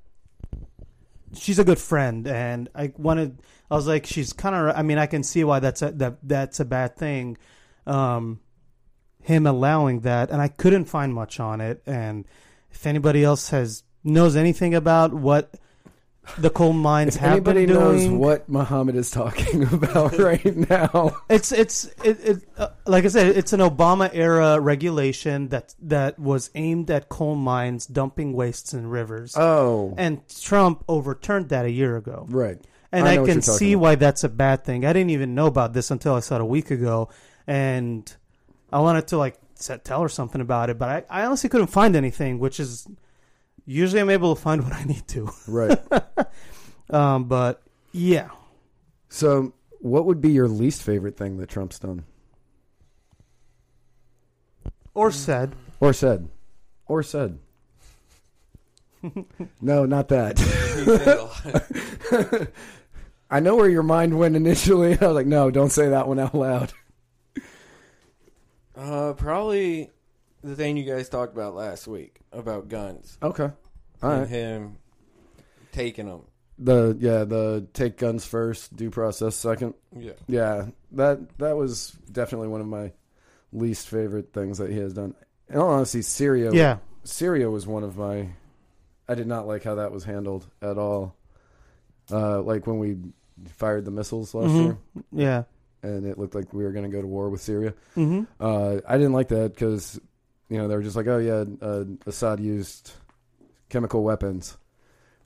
she's 1.33 1.59
a 1.59 1.63
good 1.63 1.79
friend, 1.79 2.27
and 2.27 2.69
I 2.73 2.93
wanted. 2.97 3.41
I 3.69 3.75
was 3.75 3.87
like, 3.87 4.05
she's 4.05 4.33
kind 4.33 4.55
of. 4.55 4.75
I 4.75 4.81
mean, 4.81 4.97
I 4.97 5.05
can 5.05 5.23
see 5.23 5.43
why 5.43 5.59
that's 5.59 5.81
a, 5.81 5.91
that 5.91 6.17
that's 6.23 6.59
a 6.59 6.65
bad 6.65 6.95
thing. 6.95 7.37
Um, 7.87 8.39
him 9.21 9.47
allowing 9.47 10.01
that, 10.01 10.29
and 10.29 10.41
I 10.41 10.47
couldn't 10.47 10.85
find 10.85 11.13
much 11.13 11.39
on 11.39 11.61
it. 11.61 11.81
And 11.85 12.25
if 12.71 12.85
anybody 12.85 13.23
else 13.23 13.49
has 13.49 13.83
knows 14.03 14.35
anything 14.35 14.75
about 14.75 15.13
what 15.13 15.55
the 16.37 16.49
coal 16.49 16.73
mines 16.73 17.15
If 17.15 17.21
have 17.21 17.31
anybody 17.33 17.65
been 17.65 17.75
knows 17.75 18.07
what 18.07 18.49
Muhammad 18.49 18.95
is 18.95 19.11
talking 19.11 19.63
about 19.73 20.17
right 20.19 20.55
now, 20.69 21.17
it's 21.29 21.51
it's 21.51 21.85
it, 22.03 22.19
it 22.23 22.49
uh, 22.57 22.69
like 22.85 23.05
I 23.05 23.07
said, 23.09 23.35
it's 23.35 23.53
an 23.53 23.59
Obama 23.59 24.09
era 24.13 24.59
regulation 24.59 25.49
that 25.49 25.75
that 25.83 26.19
was 26.19 26.49
aimed 26.55 26.89
at 26.91 27.09
coal 27.09 27.35
mines 27.35 27.85
dumping 27.85 28.33
wastes 28.33 28.73
in 28.73 28.87
rivers, 28.87 29.35
oh, 29.37 29.93
and 29.97 30.21
Trump 30.41 30.83
overturned 30.87 31.49
that 31.49 31.65
a 31.65 31.71
year 31.71 31.97
ago. 31.97 32.25
right. 32.29 32.59
And 32.95 33.07
I 33.07 33.21
I, 33.21 33.25
can 33.25 33.41
see 33.41 33.73
about. 33.73 33.81
why 33.81 33.95
that's 33.95 34.23
a 34.23 34.29
bad 34.29 34.63
thing. 34.63 34.85
I 34.85 34.93
didn't 34.93 35.11
even 35.11 35.35
know 35.35 35.47
about 35.47 35.73
this 35.73 35.91
until 35.91 36.13
I 36.15 36.19
saw 36.19 36.35
it 36.35 36.41
a 36.41 36.45
week 36.45 36.71
ago, 36.71 37.09
and 37.47 38.13
I 38.71 38.79
wanted 38.79 39.07
to 39.07 39.17
like 39.17 39.37
set, 39.55 39.83
tell 39.85 40.01
her 40.01 40.09
something 40.09 40.41
about 40.41 40.69
it, 40.69 40.77
but 40.77 40.89
I, 40.89 41.21
I 41.21 41.25
honestly 41.25 41.49
couldn't 41.49 41.67
find 41.67 41.95
anything. 41.95 42.39
Which 42.39 42.59
is 42.59 42.87
usually 43.65 44.01
I'm 44.01 44.09
able 44.09 44.35
to 44.35 44.41
find 44.41 44.63
what 44.63 44.73
I 44.73 44.83
need 44.83 45.07
to. 45.09 45.29
Right. 45.47 45.79
Um, 46.87 47.23
but 47.23 47.63
yeah, 47.93 48.29
so, 49.09 49.53
what 49.79 50.05
would 50.05 50.19
be 50.21 50.31
your 50.31 50.47
least 50.47 50.83
favorite 50.83 51.17
thing 51.17 51.37
that 51.37 51.49
Trump's 51.49 51.79
done 51.79 52.03
or 54.93 55.11
said. 55.11 55.55
or 55.79 55.93
said, 55.93 56.29
or 56.85 57.01
said? 57.01 57.39
no, 59.61 59.85
not 59.85 60.09
that. 60.09 60.37
I 63.29 63.39
know 63.39 63.55
where 63.55 63.69
your 63.69 63.83
mind 63.83 64.17
went 64.17 64.35
initially. 64.35 64.97
I 65.01 65.07
was 65.07 65.15
like, 65.15 65.27
no, 65.27 65.49
don't 65.51 65.71
say 65.71 65.89
that 65.89 66.07
one 66.07 66.19
out 66.19 66.35
loud. 66.35 66.73
Uh, 68.77 69.13
probably 69.13 69.89
the 70.43 70.55
thing 70.55 70.75
you 70.75 70.83
guys 70.83 71.07
talked 71.07 71.33
about 71.33 71.55
last 71.55 71.87
week 71.87 72.19
about 72.33 72.67
guns 72.67 73.17
Okay. 73.23 73.49
All 74.03 74.11
and 74.11 74.19
right. 74.21 74.27
him 74.29 74.77
taking 75.71 76.07
them. 76.07 76.23
The 76.59 76.95
yeah, 76.99 77.23
the 77.23 77.67
take 77.73 77.97
guns 77.97 78.25
first, 78.25 78.75
due 78.75 78.89
process 78.89 79.35
second. 79.35 79.75
Yeah. 79.97 80.11
Yeah, 80.27 80.65
that 80.91 81.37
that 81.37 81.55
was 81.57 81.91
definitely 82.11 82.49
one 82.49 82.61
of 82.61 82.67
my 82.67 82.91
least 83.51 83.87
favorite 83.87 84.33
things 84.33 84.57
that 84.57 84.69
he 84.71 84.77
has 84.79 84.93
done. 84.93 85.15
In 85.49 85.57
all 85.57 85.69
honesty, 85.69 86.01
Syria. 86.01 86.51
Yeah, 86.53 86.77
Syria 87.03 87.49
was 87.49 87.65
one 87.65 87.83
of 87.83 87.97
my. 87.97 88.29
I 89.07 89.15
did 89.15 89.27
not 89.27 89.47
like 89.47 89.63
how 89.63 89.75
that 89.75 89.91
was 89.91 90.03
handled 90.03 90.47
at 90.61 90.77
all. 90.77 91.15
Uh, 92.11 92.41
like 92.41 92.67
when 92.67 92.77
we 92.77 92.97
fired 93.49 93.83
the 93.85 93.91
missiles 93.91 94.33
last 94.33 94.51
Mhm. 94.51 94.63
year, 94.63 94.77
yeah. 95.11 95.43
and 95.83 96.05
it 96.05 96.17
looked 96.17 96.35
like 96.35 96.53
we 96.53 96.63
were 96.63 96.71
going 96.71 96.89
to 96.89 96.95
go 96.95 97.01
to 97.01 97.07
war 97.07 97.29
with 97.29 97.41
Syria. 97.41 97.73
hmm 97.95 98.23
Uh, 98.39 98.77
I 98.87 98.97
didn't 98.97 99.13
like 99.13 99.27
that 99.29 99.53
because, 99.53 99.99
you 100.49 100.57
know, 100.57 100.67
they 100.67 100.75
were 100.75 100.83
just 100.83 100.95
like, 100.95 101.07
oh 101.07 101.17
yeah, 101.19 101.43
uh, 101.61 101.85
Assad 102.05 102.39
used 102.39 102.91
chemical 103.69 104.03
weapons. 104.03 104.57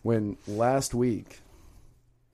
When 0.04 0.38
last 0.48 0.94
week, 0.94 1.42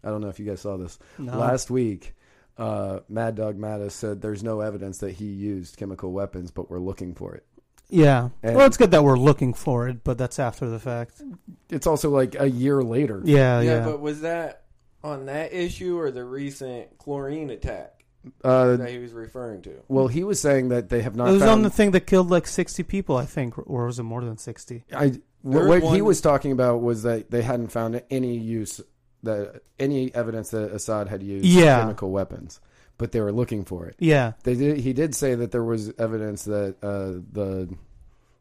I 0.03 0.09
don't 0.09 0.21
know 0.21 0.29
if 0.29 0.39
you 0.39 0.45
guys 0.45 0.61
saw 0.61 0.77
this. 0.77 0.99
No. 1.17 1.37
Last 1.37 1.69
week, 1.71 2.13
uh, 2.57 2.99
Mad 3.09 3.35
Dog 3.35 3.57
Mattis 3.57 3.91
said 3.91 4.21
there's 4.21 4.43
no 4.43 4.61
evidence 4.61 4.99
that 4.99 5.13
he 5.13 5.25
used 5.25 5.77
chemical 5.77 6.11
weapons, 6.11 6.51
but 6.51 6.69
we're 6.69 6.79
looking 6.79 7.13
for 7.15 7.33
it. 7.35 7.45
Yeah. 7.89 8.29
And- 8.43 8.55
well, 8.55 8.65
it's 8.67 8.77
good 8.77 8.91
that 8.91 9.03
we're 9.03 9.17
looking 9.17 9.53
for 9.53 9.87
it, 9.87 10.03
but 10.03 10.17
that's 10.17 10.39
after 10.39 10.67
the 10.69 10.79
fact. 10.79 11.21
It's 11.69 11.87
also 11.87 12.09
like 12.09 12.35
a 12.39 12.49
year 12.49 12.81
later. 12.83 13.21
Yeah, 13.23 13.61
yeah, 13.61 13.77
yeah. 13.79 13.85
but 13.85 13.99
was 13.99 14.21
that 14.21 14.63
on 15.03 15.25
that 15.27 15.53
issue 15.53 15.99
or 15.99 16.09
the 16.11 16.23
recent 16.23 16.97
chlorine 16.97 17.51
attack 17.51 18.03
Uh, 18.43 18.75
that 18.77 18.89
he 18.89 18.97
was 18.97 19.13
referring 19.13 19.61
to? 19.63 19.71
well, 19.87 20.07
he 20.07 20.23
was 20.23 20.39
saying 20.39 20.69
that 20.69 20.89
they 20.89 21.01
have 21.03 21.15
not. 21.15 21.29
it 21.29 21.33
was 21.33 21.41
found, 21.41 21.51
on 21.51 21.61
the 21.61 21.69
thing 21.69 21.91
that 21.91 22.01
killed 22.07 22.29
like 22.31 22.47
60 22.47 22.81
people, 22.83 23.15
I 23.17 23.25
think, 23.25 23.55
or 23.69 23.85
was 23.85 23.99
it 23.99 24.03
more 24.03 24.23
than 24.23 24.37
60? 24.37 24.83
I 24.93 25.09
There 25.09 25.19
what 25.67 25.83
was 25.83 25.93
he 25.93 26.01
was 26.01 26.21
talking 26.21 26.51
about 26.51 26.81
was 26.81 27.03
that 27.03 27.29
they 27.29 27.43
hadn't 27.43 27.67
found 27.67 28.01
any 28.09 28.35
use 28.37 28.81
that 29.21 29.61
any 29.79 30.13
evidence 30.15 30.49
that 30.51 30.71
Assad 30.71 31.07
had 31.07 31.21
used 31.23 31.45
Yeah. 31.45 31.79
chemical 31.81 32.11
weapons, 32.11 32.59
but 32.97 33.11
they 33.11 33.21
were 33.21 33.31
looking 33.31 33.65
for 33.65 33.87
it. 33.87 33.95
Yeah. 33.99 34.33
They 34.43 34.55
did. 34.55 34.79
He 34.79 34.93
did 34.93 35.15
say 35.15 35.35
that 35.35 35.51
there 35.51 35.63
was 35.63 35.93
evidence 35.97 36.43
that 36.43 36.75
uh, 36.81 37.21
the 37.31 37.73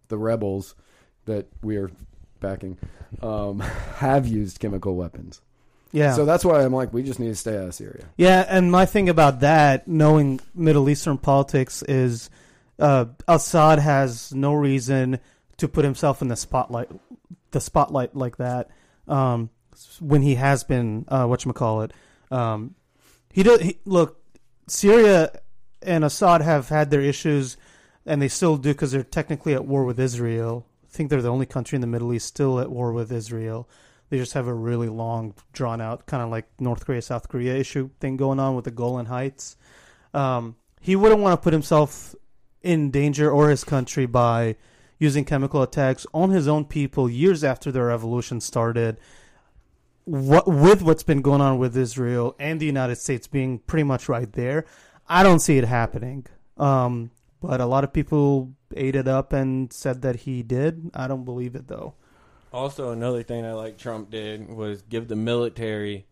the 0.08 0.18
rebels 0.18 0.74
that 1.24 1.48
we 1.62 1.76
are 1.76 1.90
backing 2.40 2.78
um, 3.22 3.60
have 3.96 4.26
used 4.26 4.60
chemical 4.60 4.94
weapons. 4.94 5.40
Yeah. 5.92 6.14
So 6.14 6.24
that's 6.24 6.44
why 6.44 6.62
I'm 6.64 6.72
like, 6.72 6.92
we 6.92 7.04
just 7.04 7.20
need 7.20 7.28
to 7.28 7.36
stay 7.36 7.56
out 7.56 7.68
of 7.68 7.74
Syria. 7.74 8.04
yeah, 8.16 8.44
and 8.48 8.72
my 8.72 8.84
thing 8.84 9.08
about 9.08 9.40
that, 9.40 9.86
knowing 9.86 10.40
Middle 10.52 10.88
Eastern 10.88 11.18
politics, 11.18 11.84
is 11.84 12.30
uh, 12.80 13.06
Assad 13.28 13.78
has 13.78 14.34
no 14.34 14.54
reason 14.54 15.20
to 15.58 15.68
put 15.68 15.84
himself 15.84 16.20
in 16.20 16.26
the 16.26 16.34
spotlight, 16.34 16.90
the 17.52 17.60
spotlight 17.60 18.16
like 18.16 18.38
that. 18.38 18.70
Um, 19.06 19.50
when 20.00 20.22
he 20.22 20.34
has 20.34 20.64
been, 20.64 21.04
uh, 21.08 21.26
what 21.26 21.44
call 21.54 21.82
it, 21.82 21.92
um, 22.30 22.74
he 23.32 23.44
does. 23.44 23.60
He, 23.60 23.78
look, 23.84 24.20
Syria 24.66 25.30
and 25.82 26.04
Assad 26.04 26.42
have 26.42 26.68
had 26.68 26.90
their 26.90 27.00
issues, 27.00 27.56
and 28.06 28.20
they 28.20 28.28
still 28.28 28.56
do 28.56 28.70
because 28.70 28.92
they're 28.92 29.02
technically 29.02 29.54
at 29.54 29.66
war 29.66 29.84
with 29.84 30.00
Israel. 30.00 30.66
I 30.84 30.96
think 30.96 31.10
they're 31.10 31.22
the 31.22 31.30
only 31.30 31.46
country 31.46 31.76
in 31.76 31.80
the 31.80 31.86
Middle 31.86 32.12
East 32.12 32.26
still 32.26 32.60
at 32.60 32.70
war 32.70 32.92
with 32.92 33.12
Israel. 33.12 33.68
They 34.10 34.18
just 34.18 34.34
have 34.34 34.46
a 34.46 34.54
really 34.54 34.88
long, 34.88 35.34
drawn 35.52 35.80
out, 35.80 36.06
kind 36.06 36.22
of 36.22 36.30
like 36.30 36.46
North 36.60 36.84
Korea, 36.86 37.02
South 37.02 37.28
Korea 37.28 37.56
issue 37.56 37.90
thing 38.00 38.16
going 38.16 38.38
on 38.38 38.54
with 38.54 38.64
the 38.64 38.70
Golan 38.70 39.06
Heights. 39.06 39.56
Um, 40.12 40.56
he 40.80 40.94
wouldn't 40.94 41.20
want 41.20 41.38
to 41.40 41.42
put 41.42 41.52
himself 41.52 42.14
in 42.62 42.90
danger 42.90 43.30
or 43.30 43.50
his 43.50 43.64
country 43.64 44.06
by 44.06 44.56
using 44.98 45.24
chemical 45.24 45.62
attacks 45.62 46.06
on 46.14 46.30
his 46.30 46.46
own 46.46 46.64
people 46.64 47.10
years 47.10 47.42
after 47.42 47.72
the 47.72 47.82
revolution 47.82 48.40
started. 48.40 48.98
What 50.04 50.46
with 50.46 50.82
what's 50.82 51.02
been 51.02 51.22
going 51.22 51.40
on 51.40 51.58
with 51.58 51.76
Israel 51.76 52.36
and 52.38 52.60
the 52.60 52.66
United 52.66 52.96
States 52.96 53.26
being 53.26 53.58
pretty 53.60 53.84
much 53.84 54.08
right 54.08 54.30
there, 54.32 54.66
I 55.08 55.22
don't 55.22 55.40
see 55.40 55.56
it 55.56 55.64
happening. 55.64 56.26
Um, 56.58 57.10
but 57.40 57.60
a 57.60 57.66
lot 57.66 57.84
of 57.84 57.92
people 57.92 58.52
ate 58.76 58.96
it 58.96 59.08
up 59.08 59.32
and 59.32 59.72
said 59.72 60.02
that 60.02 60.16
he 60.16 60.42
did. 60.42 60.90
I 60.94 61.08
don't 61.08 61.24
believe 61.24 61.54
it 61.54 61.68
though. 61.68 61.94
Also, 62.52 62.90
another 62.92 63.22
thing 63.22 63.44
I 63.44 63.52
like 63.52 63.78
Trump 63.78 64.10
did 64.10 64.48
was 64.48 64.82
give 64.82 65.08
the 65.08 65.16
military 65.16 66.06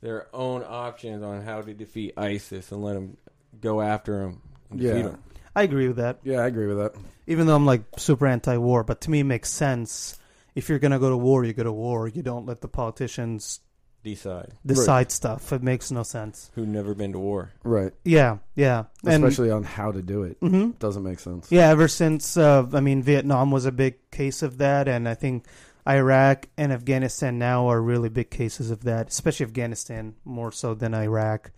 their 0.00 0.28
own 0.34 0.64
options 0.66 1.22
on 1.22 1.42
how 1.42 1.62
to 1.62 1.72
defeat 1.72 2.14
ISIS 2.16 2.70
and 2.72 2.82
let 2.82 2.94
them 2.94 3.16
go 3.60 3.80
after 3.80 4.18
them 4.20 4.42
and 4.70 4.80
defeat 4.80 4.96
Yeah. 4.96 5.02
them. 5.04 5.22
I 5.54 5.62
agree 5.64 5.88
with 5.88 5.96
that. 5.96 6.18
Yeah, 6.22 6.40
I 6.40 6.46
agree 6.46 6.66
with 6.66 6.78
that. 6.78 6.94
Even 7.26 7.46
though 7.46 7.56
I'm 7.56 7.66
like 7.66 7.82
super 7.96 8.26
anti-war, 8.26 8.84
but 8.84 9.00
to 9.02 9.10
me 9.10 9.20
it 9.20 9.24
makes 9.24 9.50
sense. 9.50 10.18
If 10.54 10.68
you're 10.68 10.78
gonna 10.78 10.98
go 10.98 11.10
to 11.10 11.16
war, 11.16 11.44
you 11.44 11.52
go 11.52 11.62
to 11.64 11.72
war. 11.72 12.08
You 12.08 12.22
don't 12.22 12.46
let 12.46 12.60
the 12.60 12.68
politicians 12.68 13.60
Decide 14.02 14.54
decide 14.64 15.12
stuff. 15.12 15.52
It 15.52 15.62
makes 15.62 15.90
no 15.90 16.02
sense. 16.02 16.50
who 16.54 16.64
never 16.64 16.94
been 16.94 17.12
to 17.12 17.18
war. 17.18 17.50
Right. 17.62 17.92
Yeah, 18.02 18.38
yeah, 18.54 18.84
and 19.04 19.22
Especially 19.22 19.50
on 19.50 19.62
how 19.62 19.92
to 19.92 20.00
do 20.00 20.22
it. 20.22 20.40
Mhm. 20.40 20.78
Doesn't 20.78 21.02
make 21.02 21.18
sense. 21.20 21.52
yeah. 21.52 21.68
Ever 21.68 21.86
since 21.86 22.38
uh, 22.38 22.66
I 22.72 22.80
mean, 22.80 23.02
Vietnam 23.02 23.50
was 23.50 23.66
a 23.66 23.72
big 23.72 24.10
case 24.10 24.42
of 24.42 24.56
that, 24.56 24.88
and 24.88 25.06
I 25.06 25.12
think 25.12 25.44
Iraq 25.86 26.48
and 26.56 26.72
Afghanistan 26.72 27.38
now 27.38 27.68
are 27.68 27.82
really 27.82 28.08
big 28.08 28.30
cases 28.30 28.70
of 28.70 28.84
that. 28.84 29.08
Especially 29.08 29.44
Afghanistan 29.44 30.14
more 30.24 30.50
so 30.50 30.72
than 30.72 30.94
Iraq. 30.94 31.50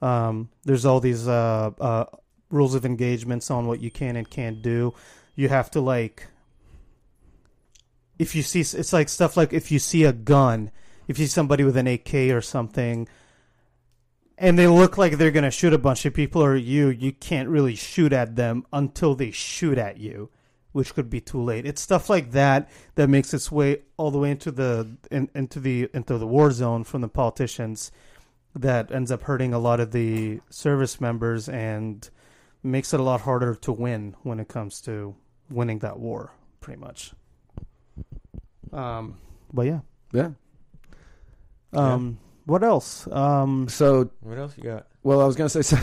Um, 0.00 0.48
there's 0.64 0.86
all 0.86 1.00
these 1.00 1.28
uh, 1.28 1.70
uh, 1.78 2.04
rules 2.50 2.74
of 2.74 2.86
engagements 2.86 3.50
on 3.50 3.66
what 3.66 3.80
you 3.80 3.90
can 3.90 4.16
and 4.16 4.28
can't 4.28 4.62
do. 4.62 4.94
You 5.34 5.50
have 5.50 5.70
to 5.72 5.80
like 5.82 6.28
if 8.18 8.34
you 8.34 8.42
see 8.42 8.60
it's 8.60 8.92
like 8.92 9.08
stuff 9.08 9.36
like 9.36 9.52
if 9.52 9.70
you 9.70 9.78
see 9.78 10.04
a 10.04 10.12
gun, 10.12 10.70
if 11.08 11.18
you 11.18 11.26
see 11.26 11.30
somebody 11.30 11.64
with 11.64 11.76
an 11.76 11.86
AK 11.86 12.14
or 12.30 12.40
something, 12.40 13.08
and 14.38 14.58
they 14.58 14.66
look 14.66 14.98
like 14.98 15.18
they're 15.18 15.30
gonna 15.30 15.50
shoot 15.50 15.72
a 15.72 15.78
bunch 15.78 16.04
of 16.04 16.14
people 16.14 16.42
or 16.42 16.56
you, 16.56 16.88
you 16.88 17.12
can't 17.12 17.48
really 17.48 17.74
shoot 17.74 18.12
at 18.12 18.36
them 18.36 18.66
until 18.72 19.14
they 19.14 19.30
shoot 19.30 19.78
at 19.78 19.98
you, 19.98 20.30
which 20.72 20.94
could 20.94 21.10
be 21.10 21.20
too 21.20 21.42
late. 21.42 21.66
It's 21.66 21.82
stuff 21.82 22.08
like 22.08 22.32
that 22.32 22.70
that 22.94 23.08
makes 23.08 23.34
its 23.34 23.50
way 23.50 23.82
all 23.96 24.10
the 24.10 24.18
way 24.18 24.30
into 24.30 24.50
the 24.50 24.96
in, 25.10 25.28
into 25.34 25.60
the 25.60 25.88
into 25.92 26.18
the 26.18 26.26
war 26.26 26.50
zone 26.50 26.84
from 26.84 27.00
the 27.00 27.08
politicians 27.08 27.92
that 28.54 28.92
ends 28.92 29.10
up 29.10 29.24
hurting 29.24 29.52
a 29.52 29.58
lot 29.58 29.80
of 29.80 29.90
the 29.90 30.40
service 30.48 31.00
members 31.00 31.48
and 31.48 32.08
makes 32.62 32.94
it 32.94 33.00
a 33.00 33.02
lot 33.02 33.22
harder 33.22 33.54
to 33.56 33.72
win 33.72 34.14
when 34.22 34.38
it 34.40 34.48
comes 34.48 34.80
to 34.80 35.14
winning 35.50 35.80
that 35.80 35.98
war, 35.98 36.32
pretty 36.60 36.80
much. 36.80 37.12
Um, 38.72 39.16
but 39.52 39.66
yeah. 39.66 39.80
Yeah. 40.12 40.30
Um, 41.72 42.18
what 42.46 42.62
else? 42.62 43.06
Um, 43.10 43.68
So, 43.68 44.10
What 44.20 44.38
else 44.38 44.56
you 44.56 44.64
got? 44.64 44.86
well, 45.02 45.20
I 45.20 45.24
was 45.24 45.36
gonna 45.36 45.48
say 45.48 45.62
so. 45.62 45.76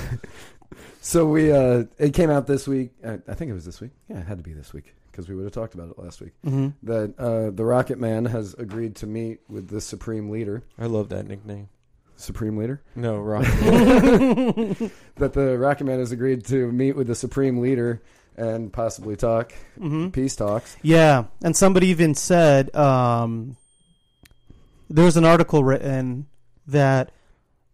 so 1.02 1.26
we 1.26 1.52
uh, 1.52 1.84
it 1.98 2.14
came 2.14 2.30
out 2.30 2.48
this 2.48 2.68
week. 2.68 2.92
I, 3.06 3.20
I 3.28 3.34
think 3.34 3.52
it 3.52 3.54
was 3.54 3.66
this 3.66 3.82
week. 3.82 3.92
Yeah, 4.10 4.20
it 4.20 4.28
had 4.28 4.38
to 4.38 4.44
be 4.44 4.54
this 4.54 4.74
week 4.74 4.94
because 5.12 5.28
we 5.28 5.36
would 5.36 5.44
have 5.44 5.52
talked 5.54 5.74
about 5.74 5.90
it 5.90 6.00
last 6.00 6.22
week. 6.22 6.32
mhm. 6.46 6.74
That 6.84 7.18
uh, 7.20 7.52
the 7.52 7.66
Rocket 7.66 8.00
Man 8.00 8.26
has 8.26 8.54
agreed 8.54 8.96
to 8.98 9.08
meet 9.08 9.40
with 9.50 9.68
the 9.68 9.82
Supreme 9.82 10.30
Leader. 10.30 10.64
I 10.80 10.86
love 10.86 11.10
that 11.10 11.28
nickname. 11.28 11.68
Supreme 12.16 12.56
Leader. 12.56 12.82
No, 12.96 13.18
Rock. 13.20 13.44
That 15.16 15.34
the 15.34 15.58
Rocket 15.58 15.84
Man 15.86 16.00
has 16.00 16.12
agreed 16.12 16.46
to 16.46 16.72
meet 16.72 16.96
with 16.96 17.08
the 17.08 17.16
Supreme 17.16 17.60
Leader 17.60 18.02
and 18.42 18.74
possibly 18.74 19.16
talk 19.16 19.54
Mhm. 19.80 20.12
peace 20.12 20.36
talks. 20.36 20.76
Yeah, 20.82 21.26
and 21.44 21.56
somebody 21.56 21.88
even 21.88 22.16
said 22.16 22.76
um, 22.76 23.56
there 24.90 25.06
was 25.06 25.16
an 25.18 25.26
article 25.26 25.64
written 25.64 26.26
that 26.68 27.12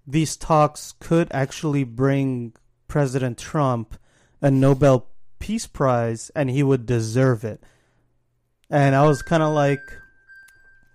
these 0.06 0.36
talks 0.38 0.94
could 1.00 1.28
actually 1.32 1.84
bring 1.84 2.54
President 2.88 3.38
Trump 3.38 3.96
a 4.42 4.52
Nobel 4.52 5.08
Peace 5.40 5.68
Prize, 5.68 6.32
and 6.36 6.50
he 6.50 6.64
would 6.64 6.86
deserve 6.86 7.44
it. 7.44 7.62
And 8.70 8.96
I 8.96 9.06
was 9.08 9.22
kind 9.22 9.44
of 9.44 9.54
like, 9.54 9.82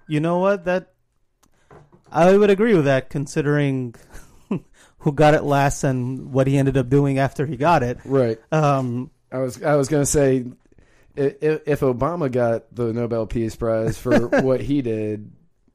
you 0.09 0.21
know 0.21 0.39
what? 0.39 0.65
That 0.65 0.93
I 2.11 2.37
would 2.37 2.51
agree 2.51 2.75
with 2.75 2.85
that, 2.85 3.09
considering 3.11 3.95
who 4.99 5.13
got 5.13 5.35
it 5.35 5.43
last 5.45 5.83
and 5.85 6.33
what 6.33 6.47
he 6.47 6.59
ended 6.59 6.77
up 6.77 6.89
doing 6.89 7.19
after 7.19 7.47
he 7.47 7.57
got 7.57 7.83
it. 7.83 7.99
Right. 8.05 8.39
Um, 8.53 9.11
I 9.33 9.39
was 9.39 9.63
I 9.63 9.77
was 9.77 9.89
gonna 9.89 10.07
say, 10.07 10.45
i- 11.17 11.21
i- 11.43 11.61
if 11.67 11.81
Obama 11.81 12.31
got 12.31 12.75
the 12.75 12.93
Nobel 12.93 13.27
Peace 13.27 13.57
Prize 13.57 13.97
for 13.99 14.29
what 14.43 14.61
he 14.61 14.83
did, 14.83 15.31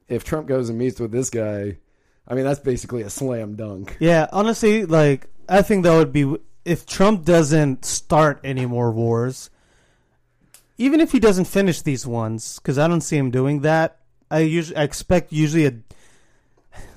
if 0.08 0.24
Trump 0.24 0.46
goes 0.46 0.68
and 0.68 0.78
meets 0.78 1.00
with 1.00 1.10
this 1.10 1.30
guy, 1.30 1.78
I 2.26 2.34
mean 2.34 2.44
that's 2.44 2.60
basically 2.60 3.02
a 3.02 3.10
slam 3.10 3.56
dunk. 3.56 3.96
Yeah, 4.00 4.26
honestly, 4.32 4.84
like 4.84 5.26
I 5.48 5.62
think 5.62 5.84
that 5.84 5.94
would 5.96 6.12
be 6.12 6.36
if 6.64 6.86
Trump 6.86 7.24
doesn't 7.24 7.84
start 7.84 8.40
any 8.44 8.66
more 8.66 8.92
wars, 8.92 9.50
even 10.76 11.00
if 11.00 11.12
he 11.12 11.18
doesn't 11.18 11.46
finish 11.46 11.82
these 11.82 12.06
ones, 12.06 12.58
because 12.58 12.78
I 12.78 12.86
don't 12.88 13.00
see 13.00 13.16
him 13.16 13.30
doing 13.30 13.62
that. 13.62 13.98
I 14.30 14.40
usually 14.40 14.76
I 14.76 14.82
expect 14.82 15.32
usually 15.32 15.66
a, 15.66 15.72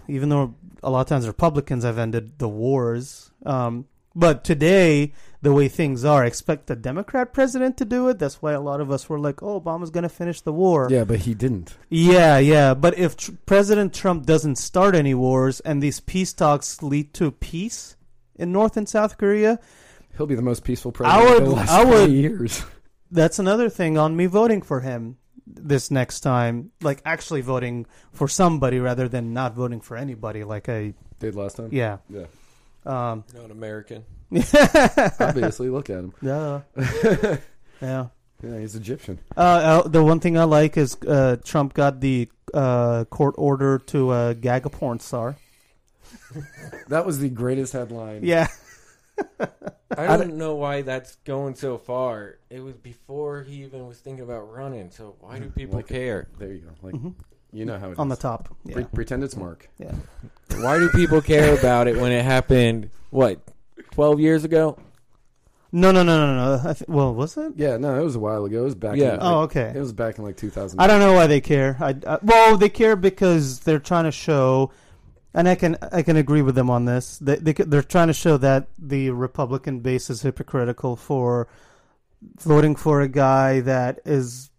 even 0.07 0.29
though 0.29 0.55
a 0.83 0.89
lot 0.89 1.01
of 1.01 1.07
times 1.07 1.25
Republicans 1.27 1.83
have 1.85 1.97
ended 1.97 2.37
the 2.37 2.49
wars, 2.49 3.31
um, 3.45 3.85
but 4.15 4.43
today 4.43 5.13
the 5.43 5.51
way 5.53 5.67
things 5.67 6.05
are, 6.05 6.23
expect 6.23 6.67
the 6.67 6.75
Democrat 6.75 7.33
president 7.33 7.75
to 7.77 7.85
do 7.85 8.07
it. 8.09 8.19
That's 8.19 8.41
why 8.43 8.51
a 8.51 8.61
lot 8.61 8.79
of 8.79 8.91
us 8.91 9.09
were 9.09 9.17
like, 9.19 9.41
"Oh, 9.41 9.59
Obama's 9.59 9.89
going 9.89 10.03
to 10.03 10.09
finish 10.09 10.41
the 10.41 10.53
war." 10.53 10.87
Yeah, 10.91 11.03
but 11.03 11.19
he 11.21 11.33
didn't. 11.33 11.75
Yeah, 11.89 12.37
yeah. 12.37 12.73
But 12.75 12.97
if 12.97 13.17
tr- 13.17 13.31
President 13.47 13.93
Trump 13.93 14.25
doesn't 14.27 14.57
start 14.57 14.93
any 14.95 15.13
wars 15.15 15.59
and 15.61 15.81
these 15.81 15.99
peace 15.99 16.31
talks 16.33 16.83
lead 16.83 17.13
to 17.15 17.31
peace 17.31 17.95
in 18.35 18.51
North 18.51 18.77
and 18.77 18.87
South 18.87 19.17
Korea, 19.17 19.59
He'll 20.17 20.27
be 20.27 20.35
the 20.35 20.41
most 20.41 20.63
peaceful 20.63 20.91
I 20.91 20.97
president 20.97 21.29
would- 21.29 21.41
of 21.43 21.49
the 21.49 21.55
last 21.55 21.69
I 21.71 21.83
would- 21.85 22.05
20 22.07 22.13
years. 22.13 22.63
that's 23.11 23.39
another 23.39 23.69
thing 23.69 23.97
on 23.97 24.15
me 24.15 24.25
voting 24.27 24.61
for 24.61 24.81
him 24.81 25.17
this 25.47 25.89
next 25.89 26.19
time. 26.19 26.69
Like 26.81 27.01
actually 27.05 27.41
voting 27.41 27.87
for 28.11 28.27
somebody 28.27 28.79
rather 28.79 29.07
than 29.07 29.33
not 29.33 29.55
voting 29.55 29.81
for 29.81 29.97
anybody. 29.97 30.43
Like 30.43 30.69
I, 30.69 30.93
Did 31.19 31.35
last 31.35 31.57
time? 31.57 31.69
yeah. 31.71 31.97
Yeah. 32.09 32.25
Um, 32.85 33.23
Not 33.33 33.51
American. 33.51 34.03
Obviously, 35.19 35.69
look 35.69 35.89
at 35.89 35.99
him. 35.99 36.13
yeah. 36.21 36.61
Yeah. 37.81 38.07
Yeah, 38.43 38.59
he's 38.59 38.75
Egyptian. 38.75 39.19
Uh, 39.35 39.39
uh, 39.83 39.87
the 39.87 40.03
one 40.03 40.19
thing 40.19 40.37
I 40.37 40.43
like 40.43 40.77
is 40.77 40.95
uh, 41.07 41.37
Trump 41.43 41.73
got 41.73 41.99
the 41.99 42.29
uh, 42.53 43.05
court 43.05 43.35
order 43.37 43.79
to 43.79 44.09
uh, 44.09 44.33
gag 44.33 44.65
a 44.65 44.69
porn 44.69 44.99
star. 44.99 45.35
That 46.89 47.05
was 47.05 47.19
the 47.19 47.29
greatest 47.29 47.73
headline. 47.73 48.21
Yeah. 48.23 48.47
I 49.39 50.13
I 50.13 50.17
don't 50.17 50.37
know 50.37 50.55
why 50.55 50.81
that's 50.81 51.15
going 51.25 51.55
so 51.55 51.77
far. 51.77 52.37
It 52.49 52.59
was 52.61 52.75
before 52.75 53.43
he 53.43 53.63
even 53.63 53.87
was 53.87 53.97
thinking 53.99 54.23
about 54.23 54.51
running. 54.51 54.91
So 54.91 55.15
why 55.19 55.39
do 55.39 55.49
people 55.49 55.75
Like 55.77 55.89
it. 55.91 55.93
care? 55.93 56.27
There 56.37 56.51
you 56.53 56.59
go. 56.59 56.71
Like 56.81 56.95
Mhm. 56.95 57.13
You 57.53 57.65
know 57.65 57.77
how 57.77 57.89
it 57.89 57.93
is. 57.93 57.99
On 57.99 58.09
the 58.09 58.15
top. 58.15 58.55
Yeah. 58.65 58.75
Pre- 58.75 58.83
pretend 58.85 59.23
it's 59.23 59.35
Mark. 59.35 59.69
yeah. 59.77 59.93
Why 60.57 60.77
do 60.79 60.89
people 60.89 61.21
care 61.21 61.57
about 61.57 61.87
it 61.87 61.97
when 61.97 62.11
it 62.11 62.23
happened? 62.23 62.89
What, 63.09 63.39
twelve 63.91 64.19
years 64.19 64.43
ago? 64.43 64.77
No, 65.73 65.91
no, 65.93 66.03
no, 66.03 66.25
no, 66.25 66.35
no. 66.57 66.69
I 66.69 66.73
th- 66.73 66.89
well, 66.89 67.13
was 67.15 67.37
it? 67.37 67.53
Yeah, 67.55 67.77
no, 67.77 67.97
it 67.97 68.03
was 68.03 68.17
a 68.17 68.19
while 68.19 68.43
ago. 68.43 68.59
It 68.59 68.65
was 68.65 68.75
back. 68.75 68.97
Yeah. 68.97 69.13
In, 69.13 69.19
like, 69.21 69.23
Oh, 69.23 69.39
okay. 69.43 69.71
It 69.73 69.79
was 69.79 69.93
back 69.93 70.17
in 70.17 70.25
like 70.25 70.35
2000. 70.35 70.79
I 70.81 70.85
don't 70.87 70.99
know 70.99 71.13
why 71.13 71.27
they 71.27 71.39
care. 71.39 71.77
I, 71.79 71.95
I 72.05 72.17
well, 72.21 72.57
they 72.57 72.67
care 72.67 72.97
because 72.97 73.61
they're 73.61 73.79
trying 73.79 74.03
to 74.03 74.11
show, 74.11 74.71
and 75.33 75.47
I 75.47 75.55
can 75.55 75.77
I 75.93 76.01
can 76.01 76.17
agree 76.17 76.41
with 76.41 76.55
them 76.55 76.69
on 76.69 76.83
this. 76.85 77.17
They, 77.19 77.37
they 77.37 77.53
they're 77.53 77.81
trying 77.83 78.07
to 78.07 78.13
show 78.13 78.35
that 78.37 78.67
the 78.77 79.11
Republican 79.11 79.79
base 79.79 80.09
is 80.09 80.21
hypocritical 80.23 80.97
for 80.97 81.47
voting 82.39 82.75
for 82.75 82.99
a 83.01 83.07
guy 83.07 83.61
that 83.61 83.99
is 84.05 84.50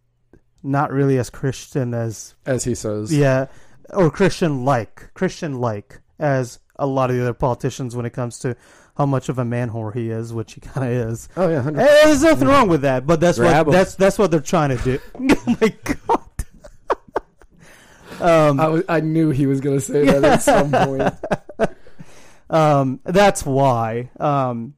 not 0.63 0.93
really 0.93 1.19
as 1.19 1.31
Christian 1.31 1.95
as 1.95 2.35
as 2.47 2.65
he 2.65 2.75
says. 2.75 3.13
yeah, 3.15 3.47
or 3.91 4.11
Christian 4.11 4.65
like 4.65 5.11
Christian 5.15 5.61
like 5.61 6.01
as 6.19 6.59
a 6.77 6.87
lot 6.87 7.11
of 7.11 7.17
the 7.17 7.23
other 7.23 7.35
politicians 7.35 7.95
when 7.97 8.07
it 8.07 8.13
comes 8.13 8.39
to 8.41 8.57
how 8.97 9.07
much 9.07 9.29
of 9.29 9.39
a 9.39 9.45
man 9.45 9.71
whore 9.71 9.95
he 9.95 10.11
is, 10.11 10.33
which 10.35 10.55
he 10.55 10.61
kind 10.61 10.87
of 10.87 10.93
is. 11.11 11.29
Oh 11.37 11.49
yeah, 11.49 11.63
100%. 11.63 11.77
Hey, 11.79 12.01
there's 12.05 12.23
nothing 12.23 12.49
wrong 12.49 12.69
with 12.69 12.83
that, 12.83 13.07
but 13.07 13.21
that's 13.21 13.39
Grab 13.39 13.67
what 13.67 13.75
'em. 13.75 13.79
that's 13.79 13.95
that's 13.95 14.19
what 14.19 14.31
they're 14.31 14.41
trying 14.41 14.77
to 14.77 14.83
do. 14.85 14.99
oh 15.47 15.57
my 15.61 15.75
god. 15.85 16.21
um, 18.51 18.61
I, 18.61 18.69
was, 18.69 18.85
I 18.89 19.01
knew 19.01 19.31
he 19.31 19.47
was 19.47 19.61
going 19.61 19.79
to 19.79 19.81
say 19.85 20.05
that 20.05 20.23
at 20.25 20.43
some 20.43 20.71
point. 20.73 21.15
um, 22.51 23.01
that's 23.05 23.45
why. 23.47 24.11
Um, 24.21 24.75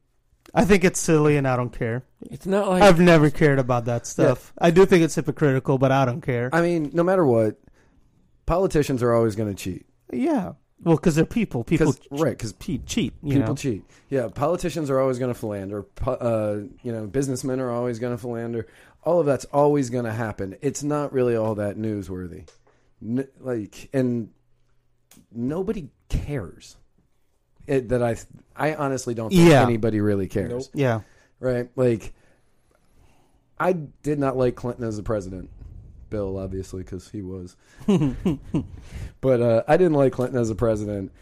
I 0.55 0.65
think 0.65 0.85
it's 0.85 1.01
silly, 1.01 1.37
and 1.37 1.49
I 1.49 1.57
don't 1.57 1.77
care. 1.77 2.05
It's 2.31 2.47
not 2.47 2.69
like 2.69 2.83
I've 2.83 3.01
never 3.01 3.29
cared 3.31 3.59
about 3.59 3.87
that 3.87 4.07
stuff. 4.07 4.53
I 4.59 4.71
do 4.71 4.87
think 4.87 5.03
it's 5.03 5.15
hypocritical, 5.15 5.79
but 5.79 5.91
I 5.93 6.05
don't 6.05 6.21
care. 6.21 6.49
I 6.53 6.61
mean, 6.63 6.91
no 6.93 7.03
matter 7.03 7.25
what, 7.27 7.59
politicians 8.47 9.03
are 9.03 9.13
always 9.13 9.35
going 9.37 9.49
to 9.53 9.55
cheat. 9.55 9.87
yeah, 10.13 10.53
well, 10.83 10.97
because 10.97 11.15
they're 11.15 11.25
people. 11.25 11.65
People 11.65 11.93
'Cause- 11.95 12.01
right? 12.11 12.37
Because 12.37 12.53
cheat. 12.55 12.85
Cheat. 12.87 13.15
You 13.23 13.35
people 13.35 13.49
know? 13.49 13.55
cheat. 13.57 13.85
Yeah, 14.11 14.29
politicians 14.29 14.91
are 14.91 15.01
always 15.01 15.19
going 15.19 15.33
to 15.33 15.39
philander. 15.39 15.83
Po- 15.83 16.13
Uh, 16.13 16.63
you 16.83 16.93
know, 16.93 17.07
businessmen 17.07 17.59
are 17.59 17.71
always 17.71 17.99
going 17.99 18.13
to 18.15 18.19
philander. 18.21 18.67
All 19.03 19.19
of 19.21 19.27
that's 19.27 19.45
always 19.47 19.91
going 19.91 20.05
to 20.05 20.13
happen. 20.13 20.57
It's 20.61 20.83
not 20.83 21.13
really 21.13 21.37
all 21.37 21.55
that 21.57 21.77
newsworthy. 21.79 22.49
N- 23.03 23.29
like, 23.41 23.89
and 23.93 24.31
nobody 25.33 25.89
cares. 26.09 26.77
It, 27.67 27.89
that 27.89 28.03
I, 28.03 28.17
I 28.57 28.75
honestly 28.75 29.15
don't 29.15 29.31
think 29.31 29.49
Yeah. 29.49 29.63
anybody 29.63 30.01
really 30.01 30.29
cares. 30.29 30.51
Nope. 30.51 30.63
Yeah. 30.75 31.01
Right? 31.41 31.69
Like, 31.77 32.15
I 33.59 33.73
did 33.73 34.19
not 34.19 34.37
like 34.37 34.55
Clinton 34.57 34.85
as 34.85 34.99
a 34.99 35.03
president. 35.03 35.51
Bill, 36.11 36.39
obviously, 36.39 36.83
because 36.83 37.09
he 37.09 37.23
was. 37.23 37.57
but 39.21 39.41
uh, 39.41 39.63
I 39.67 39.77
didn't 39.77 39.95
like 39.95 40.13
Clinton 40.13 40.39
as 40.39 40.51
a 40.51 40.55
president. 40.55 41.13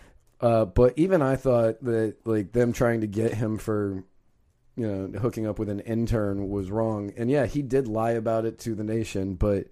Uh, 0.41 0.65
but 0.65 0.93
even 0.97 1.23
I 1.23 1.37
thought 1.37 1.83
that 1.85 2.17
like 2.25 2.53
them 2.53 2.73
trying 2.73 3.01
to 3.03 3.07
get 3.07 3.33
him 3.35 3.59
for, 3.59 4.05
you 4.77 4.87
know, 4.87 5.19
hooking 5.19 5.47
up 5.47 5.59
with 5.59 5.69
an 5.69 5.81
intern 5.81 6.49
was 6.49 6.71
wrong. 6.71 7.13
And 7.17 7.31
yeah, 7.31 7.47
he 7.47 7.63
did 7.63 7.87
lie 7.89 8.11
about 8.13 8.45
it 8.45 8.59
to 8.61 8.75
the 8.75 8.85
nation. 8.85 9.35
But 9.35 9.69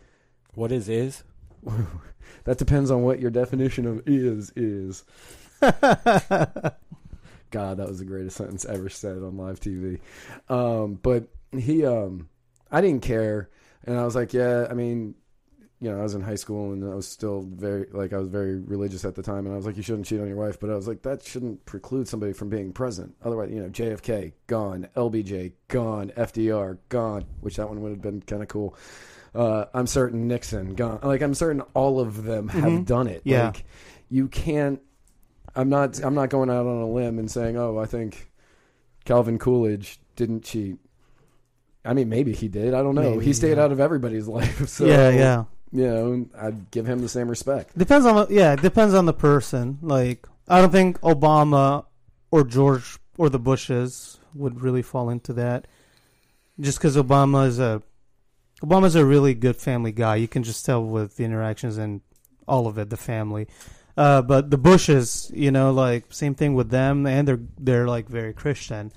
what 0.54 0.72
is 0.72 0.88
is. 0.88 1.24
that 2.44 2.56
depends 2.56 2.90
on 2.90 3.02
what 3.02 3.20
your 3.20 3.30
definition 3.30 3.86
of 3.86 4.02
is 4.06 4.52
is. 4.56 5.04
God, 7.51 7.78
that 7.78 7.88
was 7.88 7.98
the 7.98 8.05
greatest 8.05 8.36
sentence 8.36 8.64
ever 8.64 8.88
said 8.88 9.18
on 9.18 9.36
live 9.36 9.61
TV. 9.61 10.01
Um, 10.48 10.94
but 11.03 11.28
he, 11.57 11.84
um, 11.84 12.28
I 12.70 12.80
didn't 12.80 13.03
care, 13.03 13.48
and 13.84 13.98
I 13.98 14.05
was 14.05 14.14
like, 14.14 14.32
yeah, 14.32 14.66
I 14.70 14.74
mean, 14.74 15.14
you 15.82 15.90
know, 15.90 15.98
I 15.98 16.03
was 16.03 16.14
in 16.14 16.20
high 16.20 16.34
school 16.34 16.72
and 16.72 16.84
I 16.84 16.94
was 16.94 17.09
still 17.09 17.40
very 17.40 17.86
like 17.90 18.12
I 18.12 18.18
was 18.18 18.28
very 18.28 18.57
religious 18.59 19.05
at 19.05 19.14
the 19.14 19.22
time, 19.22 19.46
and 19.46 19.55
I 19.55 19.57
was 19.57 19.64
like, 19.66 19.76
you 19.78 19.82
shouldn't 19.82 20.07
cheat 20.07 20.20
on 20.20 20.28
your 20.28 20.36
wife, 20.36 20.61
but 20.61 20.68
I 20.70 20.74
was 20.74 20.86
like, 20.86 21.03
that 21.03 21.22
shouldn't 21.24 21.64
preclude 21.64 22.07
somebody 22.07 22.32
from 22.34 22.51
being 22.51 22.72
present. 22.72 23.14
Otherwise, 23.24 23.51
you 23.51 23.61
know, 23.62 23.68
JFK 23.70 24.32
gone, 24.46 24.88
LBJ 24.94 25.53
gone, 25.68 26.12
FDR 26.16 26.76
gone, 26.90 27.24
which 27.40 27.57
that 27.57 27.68
one 27.68 27.80
would 27.80 27.92
have 27.92 28.03
been 28.03 28.20
kind 28.20 28.42
of 28.42 28.48
cool. 28.48 28.76
Uh, 29.34 29.64
I'm 29.72 29.86
certain 29.86 30.28
Nixon 30.28 30.74
gone. 30.74 30.98
Like 31.03 31.22
I'm 31.22 31.34
certain 31.34 31.62
all 31.72 31.98
of 31.98 32.24
them 32.24 32.48
have 32.48 32.64
Mhm. 32.64 32.84
done 32.84 33.07
it. 33.07 33.22
Yeah. 33.24 33.46
Like 33.46 33.64
you 34.11 34.28
can't. 34.28 34.80
I'm 35.61 35.68
not. 35.68 36.02
I'm 36.02 36.14
not 36.14 36.30
going 36.30 36.48
out 36.50 36.66
on 36.66 36.80
a 36.80 36.88
limb 36.88 37.18
and 37.18 37.30
saying, 37.30 37.56
oh, 37.56 37.78
I 37.78 37.86
think 37.86 38.30
Calvin 39.04 39.38
Coolidge 39.38 40.00
didn't 40.16 40.44
cheat. 40.44 40.78
I 41.84 41.94
mean, 41.94 42.08
maybe 42.08 42.32
he 42.32 42.48
did. 42.48 42.74
I 42.74 42.82
don't 42.82 42.94
know. 42.94 43.12
Maybe, 43.12 43.24
he 43.26 43.32
stayed 43.32 43.56
yeah. 43.56 43.64
out 43.64 43.72
of 43.72 43.80
everybody's 43.80 44.28
life. 44.38 44.68
So 44.68 44.86
yeah, 44.86 45.11
yeah. 45.11 45.44
You 45.72 45.86
know, 45.86 46.26
I'd 46.36 46.70
give 46.70 46.86
him 46.86 47.00
the 47.00 47.08
same 47.08 47.28
respect. 47.28 47.76
Depends 47.78 48.04
on 48.04 48.16
the, 48.16 48.34
yeah, 48.34 48.56
depends 48.56 48.94
on 48.94 49.06
the 49.06 49.12
person. 49.12 49.78
Like 49.82 50.26
I 50.48 50.61
don't 50.61 50.72
think 50.72 51.00
Obama 51.02 51.84
or 52.30 52.44
George 52.44 52.98
or 53.18 53.28
the 53.28 53.38
Bushes 53.38 54.18
would 54.34 54.62
really 54.62 54.82
fall 54.82 55.11
into 55.11 55.32
that. 55.34 55.66
Just 56.58 56.78
because 56.78 56.96
Obama 56.96 57.46
is 57.46 57.58
a 57.58 57.82
Obama's 58.62 58.94
a 58.94 59.04
really 59.04 59.34
good 59.34 59.56
family 59.56 59.92
guy. 59.92 60.16
You 60.16 60.28
can 60.28 60.42
just 60.42 60.64
tell 60.64 60.82
with 60.84 61.16
the 61.16 61.24
interactions 61.24 61.76
and 61.76 62.00
all 62.48 62.66
of 62.66 62.78
it, 62.78 62.90
the 62.90 62.96
family. 62.96 63.46
Uh, 64.01 64.22
but 64.22 64.51
the 64.51 64.57
Bushes, 64.59 65.30
you 65.34 65.51
know, 65.51 65.72
like 65.72 66.05
same 66.09 66.34
thing 66.34 66.55
with 66.55 66.70
them, 66.70 67.07
and 67.07 67.28
they're 67.28 67.40
they're 67.59 67.86
like 67.86 68.09
very 68.09 68.32
Christian. 68.32 68.90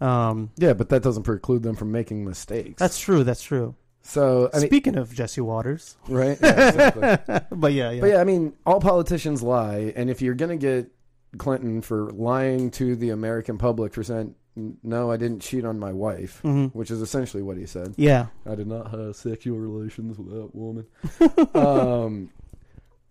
Um, 0.00 0.50
Yeah, 0.56 0.74
but 0.74 0.88
that 0.90 1.02
doesn't 1.02 1.22
preclude 1.24 1.62
them 1.62 1.76
from 1.76 1.90
making 1.92 2.24
mistakes. 2.24 2.78
that's 2.78 2.98
true. 2.98 3.24
That's 3.24 3.42
true. 3.42 3.74
so. 4.02 4.50
I 4.54 4.58
mean, 4.58 4.66
Speaking 4.68 4.96
of 4.96 5.12
Jesse 5.14 5.40
Watters, 5.40 5.96
right? 6.08 6.38
Yeah, 6.40 6.68
exactly. 6.68 7.02
but 7.56 7.72
yeah, 7.72 7.90
yeah, 7.90 8.00
But 8.00 8.06
yeah, 8.10 8.20
I 8.20 8.24
mean, 8.24 8.52
all 8.66 8.80
politicians 8.80 9.42
lie, 9.42 9.92
and 9.96 10.08
if 10.10 10.22
you're 10.22 10.34
gonna 10.34 10.56
get 10.56 10.90
Clinton 11.38 11.80
for 11.82 12.10
lying 12.12 12.70
to 12.72 12.94
the 12.96 13.10
American 13.10 13.58
public 13.58 13.92
for 13.94 14.04
saying, 14.04 14.34
"No, 14.82 15.10
I 15.10 15.16
didn't 15.16 15.40
cheat 15.40 15.64
on 15.64 15.78
my 15.80 15.92
wife," 15.92 16.38
hmm 16.42 16.66
which 16.78 16.90
is 16.92 17.00
essentially 17.00 17.42
what 17.42 17.56
he 17.56 17.66
said. 17.66 17.94
yeah, 17.96 18.26
I 18.46 18.54
did 18.54 18.68
not 18.68 18.90
have 18.92 19.16
sexual 19.16 19.58
relations 19.58 20.18
with 20.18 20.30
that 20.30 20.54
woman. 20.54 20.86
um, 21.54 22.30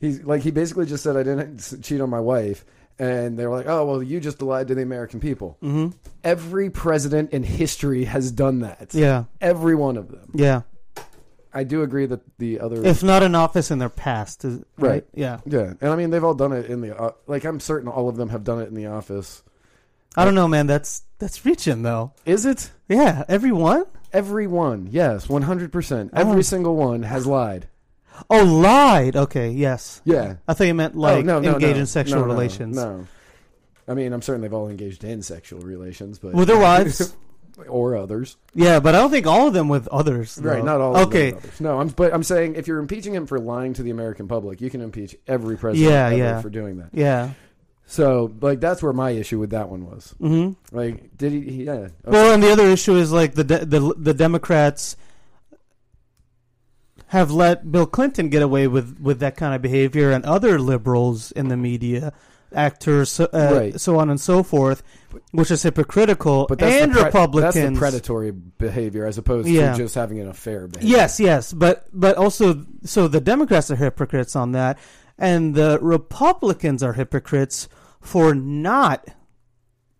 he's 0.03 0.23
like 0.23 0.41
he 0.41 0.51
basically 0.51 0.85
just 0.85 1.03
said 1.03 1.15
I 1.17 1.23
didn't 1.23 1.81
cheat 1.81 2.01
on 2.01 2.09
my 2.09 2.19
wife, 2.19 2.63
and 2.99 3.37
they 3.39 3.45
were 3.47 3.55
like, 3.55 3.67
"Oh, 3.67 3.85
well, 3.85 4.03
you 4.03 4.19
just 4.19 4.41
lied 4.41 4.67
to 4.67 4.75
the 4.75 4.81
American 4.83 5.19
people." 5.19 5.57
hmm 5.61 5.89
Every 6.23 6.69
president 6.69 7.31
in 7.31 7.43
history 7.43 8.03
has 8.05 8.31
done 8.31 8.59
that. 8.59 8.93
yeah, 8.93 9.23
Every 9.41 9.75
one 9.75 9.97
of 9.97 10.09
them. 10.11 10.29
yeah. 10.33 10.61
I 11.55 11.63
do 11.63 11.83
agree 11.83 12.07
that 12.07 12.21
the 12.39 12.59
other 12.59 12.83
if 12.83 13.03
not 13.03 13.21
in 13.21 13.35
office 13.35 13.69
in 13.69 13.77
their 13.77 13.87
past, 13.89 14.43
is, 14.43 14.57
right? 14.77 14.89
Right. 14.89 15.05
Yeah, 15.13 15.39
Yeah, 15.45 15.73
and 15.81 15.91
I 15.91 15.95
mean 15.95 16.09
they've 16.09 16.23
all 16.23 16.33
done 16.33 16.51
it 16.51 16.65
in 16.65 16.81
the 16.81 16.97
uh, 16.99 17.11
like 17.27 17.43
I'm 17.45 17.59
certain 17.59 17.87
all 17.87 18.09
of 18.09 18.15
them 18.17 18.29
have 18.29 18.43
done 18.43 18.59
it 18.61 18.67
in 18.69 18.73
the 18.73 18.87
office. 18.87 19.43
I 20.15 20.25
don't 20.25 20.33
know, 20.35 20.47
man. 20.47 20.65
That's 20.67 21.03
that's 21.19 21.45
reaching 21.45 21.83
though. 21.83 22.11
Is 22.25 22.45
it 22.47 22.71
Yeah, 22.89 23.23
everyone. 23.29 23.85
everyone? 24.11 24.87
Yes, 24.91 25.29
100. 25.29 25.71
percent 25.71 26.09
Every 26.15 26.39
Oh. 26.39 26.41
single 26.41 26.75
one 26.75 27.03
has 27.03 27.27
lied. 27.27 27.67
Oh, 28.29 28.43
lied. 28.43 29.15
Okay, 29.15 29.49
yes. 29.51 30.01
Yeah, 30.05 30.35
I 30.47 30.53
thought 30.53 30.67
you 30.67 30.73
meant 30.73 30.95
like 30.95 31.17
oh, 31.19 31.21
no, 31.21 31.39
no, 31.39 31.53
engage 31.53 31.75
no. 31.75 31.81
in 31.81 31.85
sexual 31.85 32.23
relations 32.23 32.75
No, 32.75 33.07
I 33.87 33.93
mean 33.93 34.13
I'm 34.13 34.21
certain 34.21 34.41
they've 34.41 34.53
all 34.53 34.69
engaged 34.69 35.03
in 35.03 35.21
sexual 35.21 35.59
relations, 35.61 36.19
but 36.19 36.33
with 36.33 36.47
their 36.47 36.59
wives. 36.59 37.15
or 37.67 37.95
others. 37.95 38.35
yeah, 38.55 38.79
but 38.79 38.95
I 38.95 38.97
don't 38.99 39.11
think 39.11 39.27
all 39.27 39.47
of 39.47 39.53
them 39.53 39.69
with 39.69 39.87
others. 39.89 40.39
Right, 40.41 40.63
not 40.63 40.81
all. 40.81 40.95
Of 40.95 41.07
Okay. 41.07 41.27
them 41.31 41.35
with 41.35 41.45
others. 41.45 41.61
No, 41.61 41.79
I'm 41.79 41.87
but 41.89 42.13
I'm 42.13 42.23
saying 42.23 42.55
if 42.55 42.67
you're 42.67 42.79
impeaching 42.79 43.13
him 43.13 43.27
for 43.27 43.39
lying 43.39 43.73
to 43.73 43.83
the 43.83 43.91
American 43.91 44.27
public, 44.27 44.59
you 44.61 44.69
can 44.71 44.81
impeach 44.81 45.15
every 45.27 45.55
president 45.57 45.91
Yeah, 45.91 46.07
ever 46.07 46.15
yeah. 46.17 46.41
for 46.41 46.49
doing 46.49 46.77
that. 46.77 46.89
Yeah. 46.93 47.31
So 47.85 48.33
like 48.41 48.59
that's 48.59 48.81
where 48.81 48.93
my 48.93 49.11
issue 49.11 49.37
with 49.39 49.51
that 49.51 49.69
one 49.69 49.85
was. 49.85 50.15
hmm 50.19 50.51
Like, 50.71 51.15
did 51.17 51.31
he? 51.31 51.41
he- 51.41 51.63
Yeah. 51.65 51.71
okay. 51.73 51.91
Well, 52.05 52.33
and 52.33 52.41
the 52.41 52.51
other 52.51 52.65
issue 52.67 52.95
is 52.95 53.11
like 53.11 53.33
the 53.35 53.43
de- 53.43 53.65
the 53.65 53.93
the 53.97 54.13
Democrats 54.15 54.95
have 57.13 57.29
let 57.31 57.71
Bill 57.71 57.85
Clinton 57.85 58.29
get 58.29 58.41
away 58.41 58.67
with 58.67 58.99
with 58.99 59.19
that 59.19 59.37
kind 59.37 59.53
of 59.55 59.61
behavior, 59.61 60.09
and 60.11 60.25
other 60.25 60.59
liberals 60.59 61.31
in 61.31 61.47
the 61.47 61.55
media, 61.55 62.11
actors, 62.53 63.11
so, 63.11 63.25
uh, 63.31 63.51
Right. 63.53 63.79
so 63.79 63.99
on 63.99 64.09
and 64.09 64.19
so 64.19 64.41
forth, 64.41 64.81
which 65.31 65.51
is 65.51 65.61
hypocritical. 65.61 66.47
But 66.49 66.57
that's 66.57 66.73
and 66.83 66.91
the 66.91 66.95
pre- 66.95 67.03
Republicans. 67.05 67.53
That's 67.55 67.73
the 67.73 67.79
predatory 67.79 68.31
behavior 68.31 69.05
as 69.05 69.17
opposed 69.19 69.47
Yeah. 69.47 69.73
to 69.73 69.77
just 69.77 69.93
having 69.95 70.19
an 70.19 70.27
affair 70.27 70.67
behavior. 70.67 70.97
Yes, 70.97 71.19
yes, 71.19 71.53
but 71.53 71.85
but 71.93 72.17
also 72.17 72.65
so 72.83 73.07
the 73.07 73.21
Democrats 73.21 73.69
are 73.69 73.75
hypocrites 73.75 74.35
on 74.35 74.51
that, 74.53 74.79
and 75.19 75.53
the 75.53 75.77
Republicans 75.81 76.81
are 76.81 76.93
hypocrites 76.93 77.67
for 78.01 78.33
not 78.33 79.07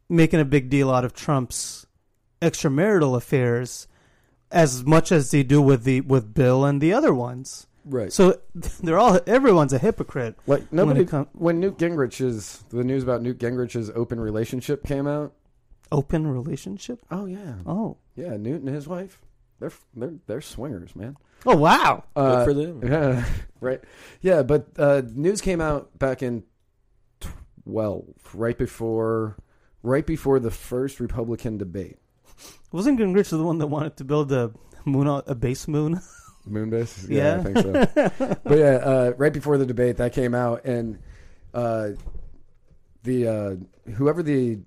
making 0.09 0.39
a 0.39 0.45
big 0.45 0.70
deal 0.70 0.89
out 0.89 1.05
of 1.05 1.14
Trump's 1.14 1.86
extramarital 2.41 3.16
affairs 3.16 3.88
as 4.53 4.85
much 4.85 5.11
as 5.11 5.31
they 5.31 5.43
do 5.43 5.61
with 5.61 5.83
the 5.83 5.99
with 6.01 6.33
Bill 6.33 6.63
and 6.63 6.79
the 6.79 6.93
other 6.93 7.13
ones. 7.13 7.67
Right. 7.85 8.13
So 8.13 8.39
they're 8.55 8.97
all 8.99 9.19
everyone's 9.27 9.73
a 9.73 9.77
hypocrite. 9.79 10.35
Like 10.47 10.71
nobody 10.71 11.01
it 11.01 11.09
com- 11.09 11.27
when 11.33 11.59
Newt 11.59 11.77
Gingrich's 11.77 12.63
the 12.69 12.83
news 12.83 13.03
about 13.03 13.21
Newt 13.21 13.39
Gingrich's 13.39 13.89
open 13.93 14.19
relationship 14.19 14.85
came 14.85 15.07
out. 15.07 15.33
Open 15.91 16.25
relationship? 16.25 16.99
Oh 17.11 17.25
yeah. 17.25 17.55
Oh. 17.65 17.97
Yeah, 18.15 18.37
Newt 18.37 18.61
and 18.61 18.69
his 18.73 18.87
wife. 18.87 19.19
They're 19.59 19.71
they're 19.95 20.13
they're 20.27 20.41
swingers, 20.41 20.95
man. 20.95 21.17
Oh 21.45 21.57
wow. 21.57 22.03
Good 22.15 22.21
Uh, 22.21 22.45
for 22.45 22.53
them. 22.53 22.81
Yeah, 22.89 23.25
right. 23.59 23.81
Yeah, 24.21 24.43
but 24.43 24.67
uh, 24.77 25.01
news 25.13 25.41
came 25.41 25.59
out 25.59 25.97
back 25.99 26.23
in 26.23 26.43
twelve, 27.65 28.05
right 28.33 28.57
before, 28.57 29.37
right 29.81 30.05
before 30.05 30.39
the 30.39 30.51
first 30.51 30.99
Republican 30.99 31.57
debate. 31.57 31.97
Wasn't 32.74 32.99
Gingrich 32.99 33.30
the 33.30 33.41
one 33.43 33.59
that 33.59 33.67
wanted 33.67 33.95
to 33.97 34.03
build 34.03 34.32
a 34.34 34.51
moon 34.84 35.07
on- 35.07 35.24
a 35.28 35.36
base 35.36 35.67
moon? 35.69 36.01
Moonbase. 36.49 37.07
Yeah. 37.09 37.39
I 37.39 37.43
think 37.43 37.57
so. 37.59 38.38
but 38.43 38.57
yeah, 38.57 38.76
uh, 38.84 39.13
right 39.17 39.32
before 39.32 39.57
the 39.57 39.65
debate, 39.65 39.95
that 39.97 40.11
came 40.11 40.34
out, 40.36 40.65
and 40.65 40.99
uh, 41.53 41.89
the 43.03 43.28
uh, 43.28 43.91
whoever 43.93 44.21
the 44.21 44.59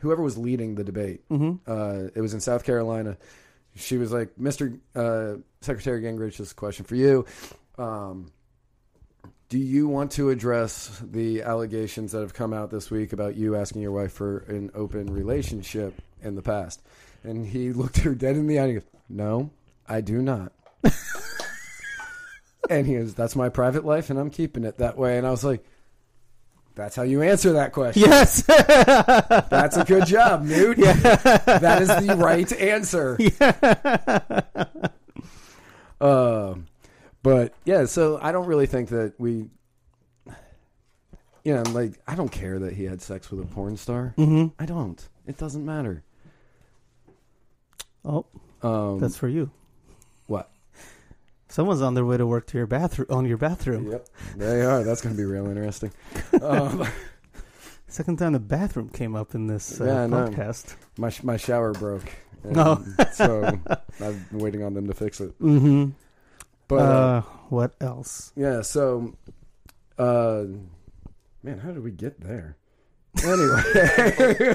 whoever 0.00 0.20
was 0.22 0.36
leading 0.36 0.74
the 0.74 0.82
debate, 0.84 1.20
hmm 1.28 1.52
uh, 1.66 2.08
it 2.14 2.20
was 2.20 2.34
in 2.34 2.40
South 2.40 2.64
Carolina. 2.64 3.16
She 3.76 3.98
was 3.98 4.10
like, 4.12 4.34
"Mr. 4.36 4.80
Uh, 4.96 5.40
Secretary 5.60 6.02
Gingrich, 6.02 6.38
this 6.38 6.52
question 6.52 6.84
for 6.84 6.96
you. 6.96 7.24
Um, 7.78 8.32
Do 9.48 9.58
you 9.58 9.86
want 9.88 10.12
to 10.12 10.30
address 10.30 11.00
the 11.04 11.42
allegations 11.42 12.12
that 12.12 12.20
have 12.20 12.34
come 12.34 12.52
out 12.52 12.70
this 12.70 12.90
week 12.90 13.12
about 13.12 13.36
you 13.36 13.54
asking 13.56 13.82
your 13.82 13.92
wife 13.92 14.12
for 14.12 14.38
an 14.48 14.70
open 14.74 15.06
relationship 15.12 15.94
in 16.24 16.34
the 16.34 16.42
past? 16.42 16.82
And 17.22 17.46
he 17.46 17.72
looked 17.74 17.98
her 17.98 18.14
dead 18.14 18.36
in 18.36 18.46
the 18.46 18.58
eye 18.58 18.62
and 18.62 18.68
he 18.70 18.74
goes, 18.80 18.88
No, 19.08 19.50
I 19.88 20.00
do 20.00 20.20
not. 20.22 20.52
and 22.70 22.86
he 22.86 22.94
goes, 22.94 23.14
That's 23.14 23.36
my 23.36 23.48
private 23.48 23.84
life 23.84 24.10
and 24.10 24.18
I'm 24.18 24.30
keeping 24.30 24.64
it 24.64 24.78
that 24.78 24.96
way. 24.96 25.18
And 25.18 25.26
I 25.26 25.30
was 25.30 25.44
like, 25.44 25.64
That's 26.74 26.96
how 26.96 27.02
you 27.02 27.22
answer 27.22 27.52
that 27.54 27.72
question. 27.72 28.02
Yes. 28.02 28.42
That's 28.46 29.76
a 29.76 29.84
good 29.84 30.06
job, 30.06 30.42
Newt. 30.44 30.78
That 30.78 31.78
is 31.82 31.88
the 32.06 32.16
right 32.16 32.50
answer. 32.52 33.16
Yeah. 33.20 34.42
Um, 36.00 36.66
but 37.22 37.54
yeah, 37.64 37.86
so 37.86 38.18
I 38.20 38.30
don't 38.32 38.46
really 38.46 38.66
think 38.66 38.90
that 38.90 39.14
we, 39.18 39.46
you 41.44 41.54
know, 41.54 41.62
like 41.70 41.92
I 42.06 42.14
don't 42.14 42.30
care 42.30 42.58
that 42.58 42.74
he 42.74 42.84
had 42.84 43.00
sex 43.00 43.30
with 43.30 43.40
a 43.40 43.46
porn 43.46 43.76
star. 43.78 44.12
hmm 44.16 44.48
I 44.58 44.66
don't. 44.66 45.06
It 45.26 45.38
doesn't 45.38 45.64
matter. 45.64 46.02
Oh, 48.04 48.26
Um, 48.62 48.98
that's 48.98 49.16
for 49.16 49.28
you. 49.28 49.50
what? 50.26 50.50
Someone's 51.48 51.82
on 51.82 51.94
their 51.94 52.04
way 52.04 52.16
to 52.16 52.26
work 52.26 52.46
to 52.48 52.58
your 52.58 52.66
bathroom 52.66 53.06
on 53.10 53.26
your 53.26 53.36
bathroom. 53.38 53.90
Yep, 53.90 54.08
there 54.36 54.50
they 54.58 54.64
are. 54.64 54.82
That's 54.82 55.00
going 55.00 55.14
to 55.14 55.20
be 55.20 55.24
real 55.24 55.46
interesting. 55.46 55.92
Um, 56.42 56.86
Second 57.86 58.18
time 58.18 58.32
the 58.32 58.40
bathroom 58.40 58.88
came 58.88 59.14
up 59.14 59.36
in 59.36 59.46
this 59.46 59.80
uh, 59.80 59.84
Yeah, 59.84 60.06
podcast. 60.08 60.74
my 60.98 61.10
sh- 61.10 61.22
my 61.22 61.36
shower 61.36 61.72
broke. 61.72 62.02
No. 62.42 62.82
so 63.12 63.56
I'm 64.00 64.26
waiting 64.32 64.64
on 64.64 64.74
them 64.74 64.88
to 64.88 64.94
fix 64.94 65.20
it. 65.20 65.38
Mm-hmm. 65.38 65.90
But 66.66 66.74
uh, 66.76 66.82
uh, 66.82 67.20
what 67.50 67.74
else? 67.80 68.32
yeah, 68.34 68.62
so 68.62 69.14
uh, 69.96 70.44
man, 71.44 71.58
how 71.58 71.70
did 71.70 71.84
we 71.84 71.92
get 71.92 72.20
there? 72.20 72.56
Anyway, 73.22 73.62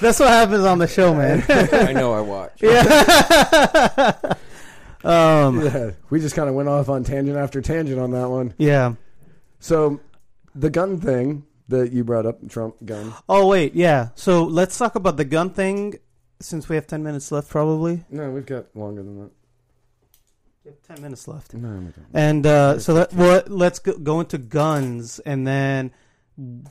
That's 0.00 0.20
what 0.20 0.28
happens 0.28 0.64
on 0.64 0.78
the 0.78 0.86
show, 0.86 1.14
man. 1.14 1.44
I 1.48 1.92
know 1.92 2.12
I 2.12 2.20
watch. 2.20 2.62
yeah. 2.62 4.20
um. 5.04 5.60
yeah, 5.64 5.90
we 6.08 6.20
just 6.20 6.34
kind 6.36 6.48
of 6.48 6.54
went 6.54 6.68
off 6.68 6.88
on 6.88 7.04
tangent 7.04 7.36
after 7.36 7.60
tangent 7.60 7.98
on 7.98 8.12
that 8.12 8.28
one. 8.28 8.54
Yeah. 8.58 8.94
So 9.58 10.00
the 10.54 10.70
gun 10.70 11.00
thing 11.00 11.44
that 11.68 11.92
you 11.92 12.04
brought 12.04 12.26
up, 12.26 12.48
Trump 12.48 12.76
gun. 12.84 13.12
Oh 13.28 13.46
wait, 13.48 13.74
yeah. 13.74 14.08
So 14.14 14.44
let's 14.44 14.78
talk 14.78 14.94
about 14.94 15.16
the 15.16 15.24
gun 15.24 15.50
thing, 15.50 15.98
since 16.40 16.68
we 16.68 16.76
have 16.76 16.86
ten 16.86 17.02
minutes 17.02 17.32
left, 17.32 17.48
probably. 17.48 18.04
No, 18.10 18.30
we've 18.30 18.46
got 18.46 18.74
longer 18.76 19.02
than 19.02 19.20
that. 19.20 19.30
We 20.64 20.70
have 20.70 20.82
ten 20.82 21.02
minutes 21.02 21.26
left. 21.28 21.54
No, 21.54 21.68
we 21.68 21.84
don't. 21.84 22.06
And 22.14 22.46
uh, 22.46 22.78
so 22.78 22.94
let, 22.94 23.12
well, 23.12 23.42
let's 23.48 23.78
go, 23.80 23.98
go 23.98 24.20
into 24.20 24.38
guns 24.38 25.18
and 25.20 25.46
then 25.46 25.92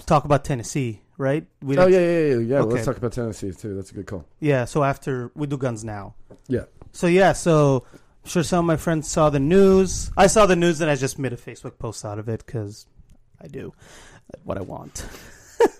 talk 0.05 0.25
about 0.25 0.43
Tennessee, 0.43 1.01
right? 1.17 1.45
We 1.61 1.77
Oh 1.77 1.87
yeah, 1.87 1.99
yeah, 1.99 2.05
yeah, 2.07 2.37
yeah. 2.37 2.57
Okay. 2.59 2.73
let's 2.73 2.85
talk 2.85 2.97
about 2.97 3.13
Tennessee 3.13 3.51
too. 3.51 3.75
That's 3.75 3.91
a 3.91 3.93
good 3.93 4.07
call. 4.07 4.25
Yeah, 4.39 4.65
so 4.65 4.83
after 4.83 5.31
we 5.35 5.47
do 5.47 5.57
guns 5.57 5.83
now. 5.83 6.15
Yeah. 6.47 6.65
So 6.91 7.07
yeah, 7.07 7.33
so 7.33 7.85
I'm 7.93 8.29
sure 8.29 8.43
some 8.43 8.59
of 8.59 8.65
my 8.65 8.77
friends 8.77 9.09
saw 9.09 9.29
the 9.29 9.39
news. 9.39 10.11
I 10.17 10.27
saw 10.27 10.45
the 10.45 10.55
news 10.55 10.81
and 10.81 10.89
I 10.89 10.95
just 10.95 11.17
made 11.17 11.33
a 11.33 11.37
Facebook 11.37 11.77
post 11.77 12.05
out 12.05 12.19
of 12.19 12.29
it 12.29 12.45
because 12.45 12.85
I 13.41 13.47
do 13.47 13.73
what 14.43 14.57
I 14.57 14.61
want. 14.61 15.05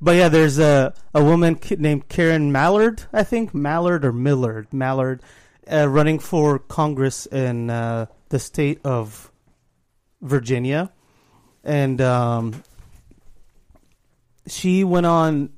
but 0.00 0.16
yeah, 0.16 0.28
there's 0.28 0.58
a 0.58 0.94
a 1.14 1.22
woman 1.22 1.58
named 1.78 2.08
Karen 2.08 2.52
Mallard, 2.52 3.02
I 3.12 3.24
think 3.24 3.54
Mallard 3.54 4.04
or 4.04 4.12
Millard 4.12 4.72
Mallard, 4.72 5.22
uh, 5.70 5.88
running 5.88 6.18
for 6.18 6.58
Congress 6.58 7.26
in 7.26 7.70
uh, 7.70 8.06
the 8.28 8.38
state 8.38 8.80
of 8.84 9.30
Virginia, 10.20 10.92
and 11.64 12.00
um, 12.00 12.62
she 14.48 14.84
went 14.84 15.06
on 15.06 15.50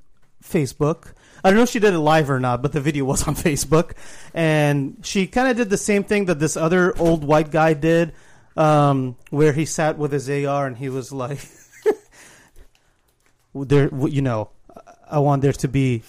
Facebook. 0.42 1.12
I 1.42 1.48
don't 1.48 1.56
know 1.56 1.62
if 1.62 1.70
she 1.70 1.78
did 1.78 1.94
it 1.94 1.98
live 1.98 2.28
or 2.28 2.38
not, 2.38 2.62
but 2.62 2.72
the 2.72 2.80
video 2.80 3.04
was 3.04 3.26
on 3.26 3.34
Facebook, 3.36 3.92
and 4.34 4.98
she 5.02 5.26
kind 5.26 5.48
of 5.48 5.56
did 5.56 5.70
the 5.70 5.78
same 5.78 6.04
thing 6.04 6.26
that 6.26 6.38
this 6.38 6.56
other 6.56 6.96
old 6.98 7.24
white 7.24 7.50
guy 7.50 7.74
did, 7.74 8.12
um, 8.56 9.16
where 9.30 9.52
he 9.52 9.64
sat 9.64 9.96
with 9.96 10.12
his 10.12 10.28
AR 10.28 10.66
and 10.66 10.76
he 10.76 10.88
was 10.88 11.12
like, 11.12 11.40
"There, 13.54 13.90
you 14.06 14.22
know, 14.22 14.50
I 15.10 15.18
want 15.20 15.42
there 15.42 15.52
to 15.52 15.68
be 15.68 16.02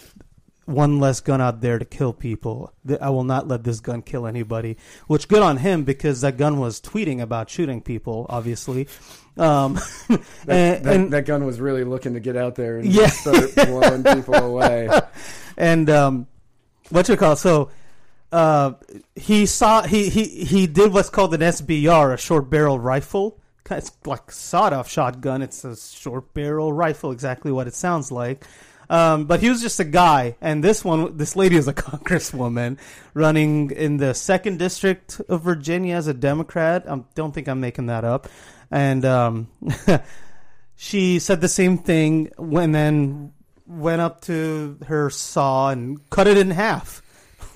one 0.66 1.00
less 1.00 1.22
gun 1.22 1.42
out 1.42 1.62
there 1.62 1.80
to 1.80 1.86
kill 1.86 2.14
people. 2.14 2.74
I 3.00 3.10
will 3.10 3.24
not 3.24 3.48
let 3.48 3.64
this 3.64 3.80
gun 3.80 4.02
kill 4.02 4.28
anybody." 4.28 4.78
Which 5.08 5.28
good 5.30 5.42
on 5.42 5.58
him 5.58 5.86
because 5.86 6.22
that 6.22 6.38
gun 6.38 6.60
was 6.60 6.82
tweeting 6.82 7.22
about 7.22 7.50
shooting 7.50 7.82
people, 7.82 8.26
obviously. 8.30 8.88
Um, 9.42 9.74
That, 10.08 10.20
and, 10.48 10.86
that, 10.86 10.96
and- 10.96 11.14
that 11.14 11.26
gun 11.26 11.46
was 11.46 11.60
really 11.60 11.84
looking 11.84 12.14
to 12.16 12.20
get 12.20 12.36
out 12.36 12.56
there 12.56 12.78
and 12.78 12.86
Yeah. 12.92 13.08
start 13.08 13.56
blowing 13.56 14.04
people 14.04 14.36
away. 14.36 14.89
and 15.58 15.89
um, 15.89 16.28
what 16.89 17.08
you 17.10 17.16
call 17.16 17.36
so 17.36 17.70
uh, 18.32 18.74
he 19.16 19.46
saw 19.46 19.84
he, 19.84 20.10
he 20.10 20.24
he 20.46 20.66
did 20.68 20.94
what's 20.94 21.10
called 21.10 21.34
an 21.34 21.42
SBR, 21.42 22.14
a 22.14 22.18
short 22.18 22.50
barrel 22.50 22.80
rifle. 22.80 23.38
It's 23.70 23.92
like 24.06 24.32
sawed 24.32 24.74
off 24.74 24.89
shotgun. 24.89 25.42
It's 25.42 25.64
a 25.64 25.76
short 25.78 26.34
barrel 26.34 26.72
rifle, 26.74 27.12
exactly 27.12 27.52
what 27.52 27.68
it 27.68 27.74
sounds 27.76 28.12
like. 28.12 28.46
Um, 28.89 29.26
but 29.26 29.39
he 29.39 29.50
was 29.50 29.62
just 29.62 29.80
a 29.80 29.86
guy, 29.86 30.36
and 30.42 30.62
this 30.62 30.84
one, 30.84 31.16
this 31.16 31.38
lady 31.38 31.56
is 31.56 31.68
a 31.70 31.74
congresswoman 31.89 32.78
running 33.14 33.72
in 33.72 33.96
the 33.98 34.14
second 34.14 34.60
district 34.60 35.22
of 35.30 35.42
Virginia 35.44 35.96
as 35.96 36.08
a 36.08 36.14
Democrat. 36.14 36.89
I 36.89 37.02
don't 37.16 37.34
think 37.34 37.48
I'm 37.48 37.62
making 37.62 37.86
that 37.86 38.04
up. 38.04 38.28
And 38.72 39.04
um, 39.06 39.48
she 40.76 41.20
said 41.20 41.42
the 41.42 41.50
same 41.50 41.78
thing 41.78 42.32
when 42.38 42.72
then 42.72 43.34
went 43.68 44.02
up 44.02 44.22
to 44.22 44.78
her 44.88 45.10
saw 45.10 45.70
and 45.70 46.10
cut 46.10 46.28
it 46.28 46.38
in 46.38 46.52
half, 46.52 47.02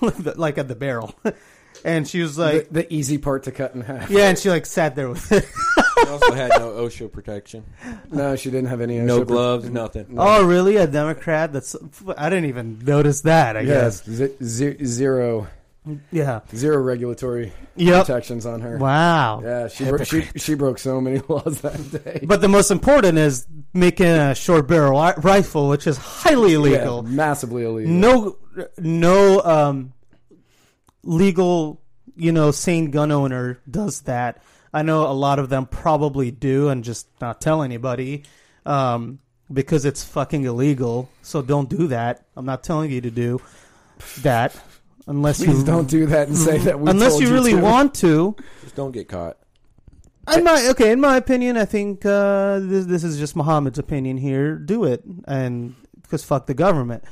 like 0.36 0.58
at 0.58 0.68
the 0.68 0.76
barrel. 0.76 1.14
And 1.84 2.08
she 2.08 2.20
was 2.20 2.36
like, 2.36 2.68
the, 2.68 2.82
the 2.82 2.92
easy 2.92 3.16
part 3.18 3.44
to 3.44 3.52
cut 3.52 3.74
in 3.74 3.82
half. 3.82 4.10
yeah, 4.10 4.28
and 4.30 4.36
she 4.38 4.50
like 4.50 4.66
sat 4.66 4.96
there 4.96 5.08
with 5.08 5.30
it. 5.30 5.44
She 6.02 6.08
also 6.10 6.32
had 6.32 6.48
no 6.58 6.70
OSHA 6.70 7.12
protection, 7.12 7.64
No, 8.10 8.34
she 8.34 8.50
didn't 8.50 8.70
have 8.70 8.80
any. 8.80 8.98
no 8.98 9.20
OSHA 9.20 9.26
gloves, 9.26 9.70
nothing. 9.70 10.06
No. 10.08 10.22
Oh, 10.22 10.44
really? 10.44 10.76
A 10.78 10.86
Democrat? 10.88 11.52
That's 11.52 11.76
I 12.16 12.28
didn't 12.28 12.46
even 12.46 12.80
notice 12.80 13.20
that. 13.20 13.56
I 13.56 13.60
yes, 13.60 14.00
guess. 14.00 14.32
z- 14.42 14.84
zero, 14.84 15.46
Yeah. 16.10 16.40
zero 16.54 16.78
regulatory 16.82 17.52
Yep. 17.76 18.06
protections 18.06 18.46
on 18.46 18.60
her. 18.60 18.78
Wow. 18.78 19.40
Yeah, 19.44 19.68
she, 19.68 19.84
bro- 19.84 20.02
she 20.04 20.22
she 20.36 20.54
broke 20.54 20.78
so 20.78 21.00
many 21.00 21.20
laws 21.28 21.60
that 21.60 22.04
day. 22.04 22.24
But 22.26 22.40
the 22.40 22.48
most 22.48 22.70
important 22.70 23.18
is 23.18 23.46
making 23.74 24.06
a 24.06 24.34
short 24.34 24.66
barrel 24.66 25.00
ri- 25.00 25.14
rifle, 25.18 25.68
which 25.68 25.86
is 25.86 25.96
highly 25.96 26.54
illegal. 26.54 27.04
Yeah, 27.04 27.10
massively 27.14 27.64
illegal. 27.64 27.92
No, 27.92 28.38
no 28.78 29.42
um, 29.42 29.92
legal, 31.02 31.80
you 32.16 32.32
know, 32.32 32.50
sane 32.50 32.90
gun 32.90 33.12
owner 33.12 33.58
does 33.70 34.00
that. 34.02 34.42
I 34.72 34.82
know 34.82 35.06
a 35.06 35.12
lot 35.12 35.38
of 35.38 35.48
them 35.48 35.66
probably 35.66 36.30
do 36.30 36.68
and 36.68 36.84
just 36.84 37.06
not 37.20 37.40
tell 37.40 37.62
anybody 37.62 38.24
um, 38.66 39.20
because 39.52 39.84
it's 39.84 40.04
fucking 40.04 40.44
illegal. 40.44 41.08
So 41.22 41.42
don't 41.42 41.68
do 41.68 41.86
that. 41.88 42.26
I'm 42.36 42.44
not 42.46 42.62
telling 42.64 42.90
you 42.90 43.00
to 43.02 43.10
do 43.10 43.40
that 44.22 44.54
unless 45.06 45.38
Please 45.38 45.58
you 45.58 45.64
don't 45.64 45.88
do 45.88 46.06
that 46.06 46.28
and 46.28 46.36
say 46.36 46.58
that 46.58 46.78
we 46.78 46.90
unless 46.90 47.12
told 47.12 47.22
you 47.22 47.32
really 47.32 47.52
to. 47.52 47.60
want 47.60 47.94
to. 47.96 48.36
Just 48.62 48.76
don't 48.76 48.92
get 48.92 49.08
caught. 49.08 49.38
In 50.34 50.42
my 50.42 50.68
okay, 50.70 50.90
in 50.90 51.00
my 51.00 51.16
opinion, 51.16 51.56
I 51.56 51.64
think 51.64 52.04
uh, 52.04 52.58
this 52.60 52.86
this 52.86 53.04
is 53.04 53.18
just 53.18 53.36
Muhammad's 53.36 53.78
opinion 53.78 54.16
here. 54.16 54.56
Do 54.56 54.84
it, 54.84 55.04
and 55.26 55.76
because 56.02 56.24
fuck 56.24 56.46
the 56.46 56.54
government. 56.54 57.04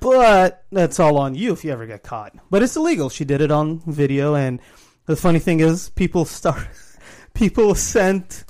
But 0.00 0.64
that's 0.70 0.98
all 0.98 1.18
on 1.18 1.34
you 1.34 1.52
if 1.52 1.64
you 1.64 1.72
ever 1.72 1.86
get 1.86 2.02
caught. 2.02 2.34
But 2.50 2.62
it's 2.62 2.76
illegal. 2.76 3.10
She 3.10 3.24
did 3.24 3.40
it 3.40 3.50
on 3.50 3.80
video, 3.86 4.34
and 4.34 4.60
the 5.06 5.16
funny 5.16 5.38
thing 5.38 5.60
is, 5.60 5.90
people 5.90 6.24
start 6.38 6.66
people 7.34 7.74
sent 7.74 8.44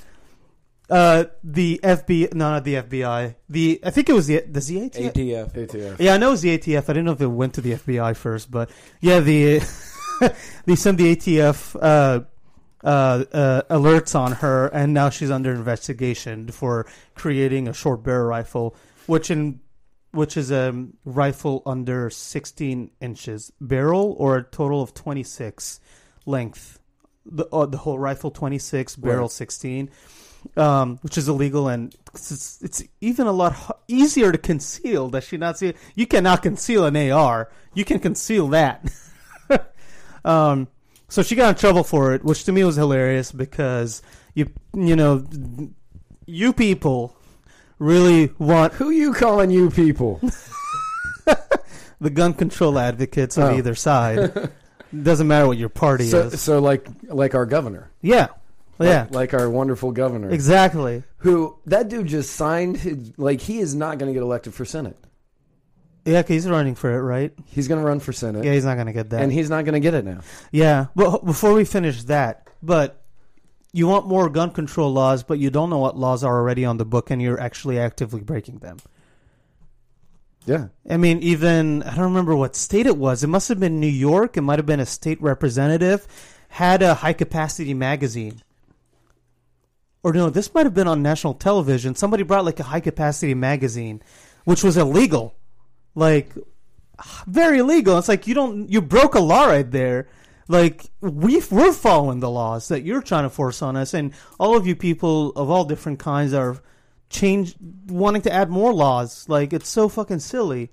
uh, 0.90 1.24
the 1.44 1.80
FBI, 1.82 2.32
no, 2.34 2.50
not 2.50 2.64
the 2.64 2.74
FBI. 2.76 3.34
The 3.48 3.80
I 3.84 3.90
think 3.90 4.08
it 4.08 4.12
was 4.14 4.26
the 4.26 4.40
the 4.40 4.60
ZATF. 4.60 5.12
ATF. 5.12 5.52
ATF. 5.52 5.96
Yeah, 6.00 6.14
I 6.14 6.18
know 6.18 6.28
it 6.28 6.32
was 6.32 6.42
the 6.42 6.56
ATF. 6.58 6.84
I 6.84 6.86
didn't 6.86 7.04
know 7.04 7.12
if 7.12 7.20
it 7.20 7.26
went 7.26 7.54
to 7.54 7.60
the 7.60 7.72
FBI 7.72 8.16
first, 8.16 8.50
but 8.50 8.70
yeah, 9.00 9.20
the 9.20 9.58
they 10.66 10.76
sent 10.76 10.98
the 10.98 11.14
ATF 11.14 11.76
uh, 11.76 12.20
uh, 12.84 12.88
uh, 13.32 13.62
alerts 13.70 14.14
on 14.18 14.32
her, 14.32 14.68
and 14.68 14.94
now 14.94 15.10
she's 15.10 15.30
under 15.30 15.52
investigation 15.52 16.48
for 16.48 16.86
creating 17.14 17.68
a 17.68 17.72
short 17.74 18.02
barrel 18.02 18.26
rifle, 18.26 18.74
which 19.06 19.30
in 19.30 19.60
which 20.12 20.38
is 20.38 20.50
a 20.50 20.86
rifle 21.04 21.62
under 21.66 22.08
16 22.08 22.90
inches 23.02 23.52
barrel 23.60 24.16
or 24.18 24.38
a 24.38 24.42
total 24.42 24.80
of 24.80 24.94
26 24.94 25.80
length. 26.24 26.80
The 27.26 27.46
uh, 27.52 27.66
the 27.66 27.76
whole 27.76 27.98
rifle 27.98 28.30
26, 28.30 28.96
barrel 28.96 29.24
Right. 29.24 29.30
16. 29.30 29.90
Um, 30.56 30.98
which 31.02 31.18
is 31.18 31.28
illegal 31.28 31.68
and 31.68 31.94
it's, 32.14 32.60
it's 32.62 32.82
even 33.00 33.26
a 33.26 33.32
lot 33.32 33.80
easier 33.88 34.32
to 34.32 34.38
conceal. 34.38 35.08
Does 35.10 35.24
she 35.24 35.36
not 35.36 35.58
see? 35.58 35.74
You 35.94 36.06
cannot 36.06 36.42
conceal 36.42 36.84
an 36.86 36.96
AR. 36.96 37.50
You 37.74 37.84
can 37.84 37.98
conceal 37.98 38.48
that. 38.48 38.84
um, 40.24 40.68
So 41.08 41.22
she 41.22 41.34
got 41.36 41.50
in 41.50 41.54
trouble 41.56 41.84
for 41.84 42.14
it, 42.14 42.24
which 42.24 42.44
to 42.44 42.52
me 42.52 42.64
was 42.64 42.76
hilarious 42.76 43.30
because 43.32 44.02
you 44.34 44.50
you 44.74 44.94
know 44.96 45.24
you 46.26 46.52
people 46.52 47.16
really 47.78 48.32
want 48.38 48.74
Who 48.74 48.90
you 48.90 49.12
calling 49.12 49.50
you 49.50 49.70
people? 49.70 50.20
the 52.00 52.10
gun 52.10 52.34
control 52.34 52.78
advocates 52.78 53.38
on 53.38 53.54
Oh. 53.54 53.56
either 53.56 53.74
side. 53.74 54.50
Doesn't 55.02 55.26
matter 55.28 55.46
what 55.46 55.58
your 55.58 55.68
party 55.68 56.06
so, 56.08 56.20
is. 56.28 56.40
so 56.40 56.60
like 56.60 56.86
like 57.08 57.34
our 57.34 57.44
governor. 57.46 57.90
Yeah, 58.00 58.28
yeah, 58.86 59.06
Like, 59.10 59.34
our 59.34 59.48
wonderful 59.50 59.92
governor. 59.92 60.30
exactly. 60.30 61.02
Who 61.18 61.56
that 61.66 61.88
dude 61.88 62.06
just 62.06 62.30
signed 62.36 62.76
his 62.78 63.12
like 63.18 63.40
he 63.40 63.58
is 63.58 63.74
not 63.74 63.98
going 63.98 64.08
to 64.08 64.14
get 64.14 64.22
elected 64.22 64.54
for 64.54 64.64
senate. 64.64 64.96
Yeah, 66.04 66.22
'cause 66.22 66.28
he's 66.30 66.48
running 66.48 66.74
for 66.74 66.90
it, 66.96 67.02
right? 67.02 67.32
He's 67.46 67.68
going 67.68 67.80
to 67.80 67.86
run 67.86 68.00
for 68.00 68.12
senate. 68.12 68.44
Yeah, 68.44 68.52
he's 68.54 68.64
not 68.64 68.76
gonna 68.76 68.92
get 68.94 69.10
that. 69.10 69.20
and 69.22 69.30
he's 69.32 69.50
not 69.50 69.64
going 69.64 69.74
to 69.74 69.80
get 69.80 69.94
it 69.94 70.04
now. 70.04 70.20
Yeah, 70.52 70.86
but 70.94 71.24
before 71.24 71.52
we 71.52 71.64
finish 71.64 72.02
that, 72.04 72.48
but 72.62 73.02
you 73.72 73.86
want 73.86 74.06
more 74.06 74.30
gun 74.30 74.50
control 74.50 74.90
laws, 74.92 75.22
but 75.22 75.38
you 75.38 75.50
don't 75.50 75.68
know 75.68 75.78
what 75.78 75.96
laws 75.98 76.24
are 76.24 76.34
already 76.38 76.64
on 76.64 76.78
the 76.78 76.86
book, 76.86 77.10
and 77.10 77.20
you're 77.20 77.38
actually 77.38 77.78
actively 77.78 78.20
breaking 78.22 78.58
them. 78.60 78.78
Yeah. 80.46 80.68
I 80.88 80.96
mean, 80.96 81.18
even 81.18 81.82
I 81.82 81.90
don't 81.94 82.04
remember 82.04 82.34
what 82.34 82.56
state 82.56 82.86
it 82.86 82.96
was. 82.96 83.22
It 83.22 83.26
must 83.26 83.48
have 83.50 83.60
been 83.60 83.80
New 83.80 83.86
York. 83.86 84.36
It 84.38 84.40
might 84.42 84.58
have 84.58 84.64
been 84.66 84.80
a 84.80 84.86
state 84.86 85.20
representative 85.20 86.06
had 86.50 86.80
a 86.80 86.94
high 86.94 87.12
capacity 87.12 87.74
magazine. 87.74 88.40
Or 90.02 90.12
no, 90.12 90.30
this 90.30 90.52
might 90.54 90.66
have 90.66 90.74
been 90.74 90.88
on 90.88 91.02
national 91.02 91.34
television. 91.34 91.94
Somebody 91.94 92.22
brought 92.22 92.44
like 92.44 92.60
a 92.60 92.64
high 92.64 92.80
capacity 92.80 93.34
magazine, 93.34 94.02
which 94.44 94.62
was 94.62 94.76
illegal, 94.76 95.34
like 95.94 96.32
very 97.26 97.58
illegal. 97.58 97.98
It's 97.98 98.08
like 98.08 98.26
you 98.26 98.34
don't 98.34 98.70
you 98.70 98.80
broke 98.80 99.14
a 99.14 99.20
law 99.20 99.46
right 99.46 99.68
there. 99.68 100.08
Like 100.46 100.86
we 101.00 101.42
we're 101.50 101.72
following 101.72 102.20
the 102.20 102.30
laws 102.30 102.68
that 102.68 102.82
you're 102.82 103.02
trying 103.02 103.24
to 103.24 103.30
force 103.30 103.60
on 103.60 103.76
us, 103.76 103.92
and 103.92 104.12
all 104.38 104.56
of 104.56 104.66
you 104.66 104.74
people 104.76 105.30
of 105.30 105.50
all 105.50 105.64
different 105.64 105.98
kinds 105.98 106.32
are 106.32 106.58
change 107.10 107.54
wanting 107.88 108.22
to 108.22 108.32
add 108.32 108.50
more 108.50 108.72
laws. 108.72 109.28
Like 109.28 109.52
it's 109.52 109.68
so 109.68 109.88
fucking 109.88 110.20
silly. 110.20 110.70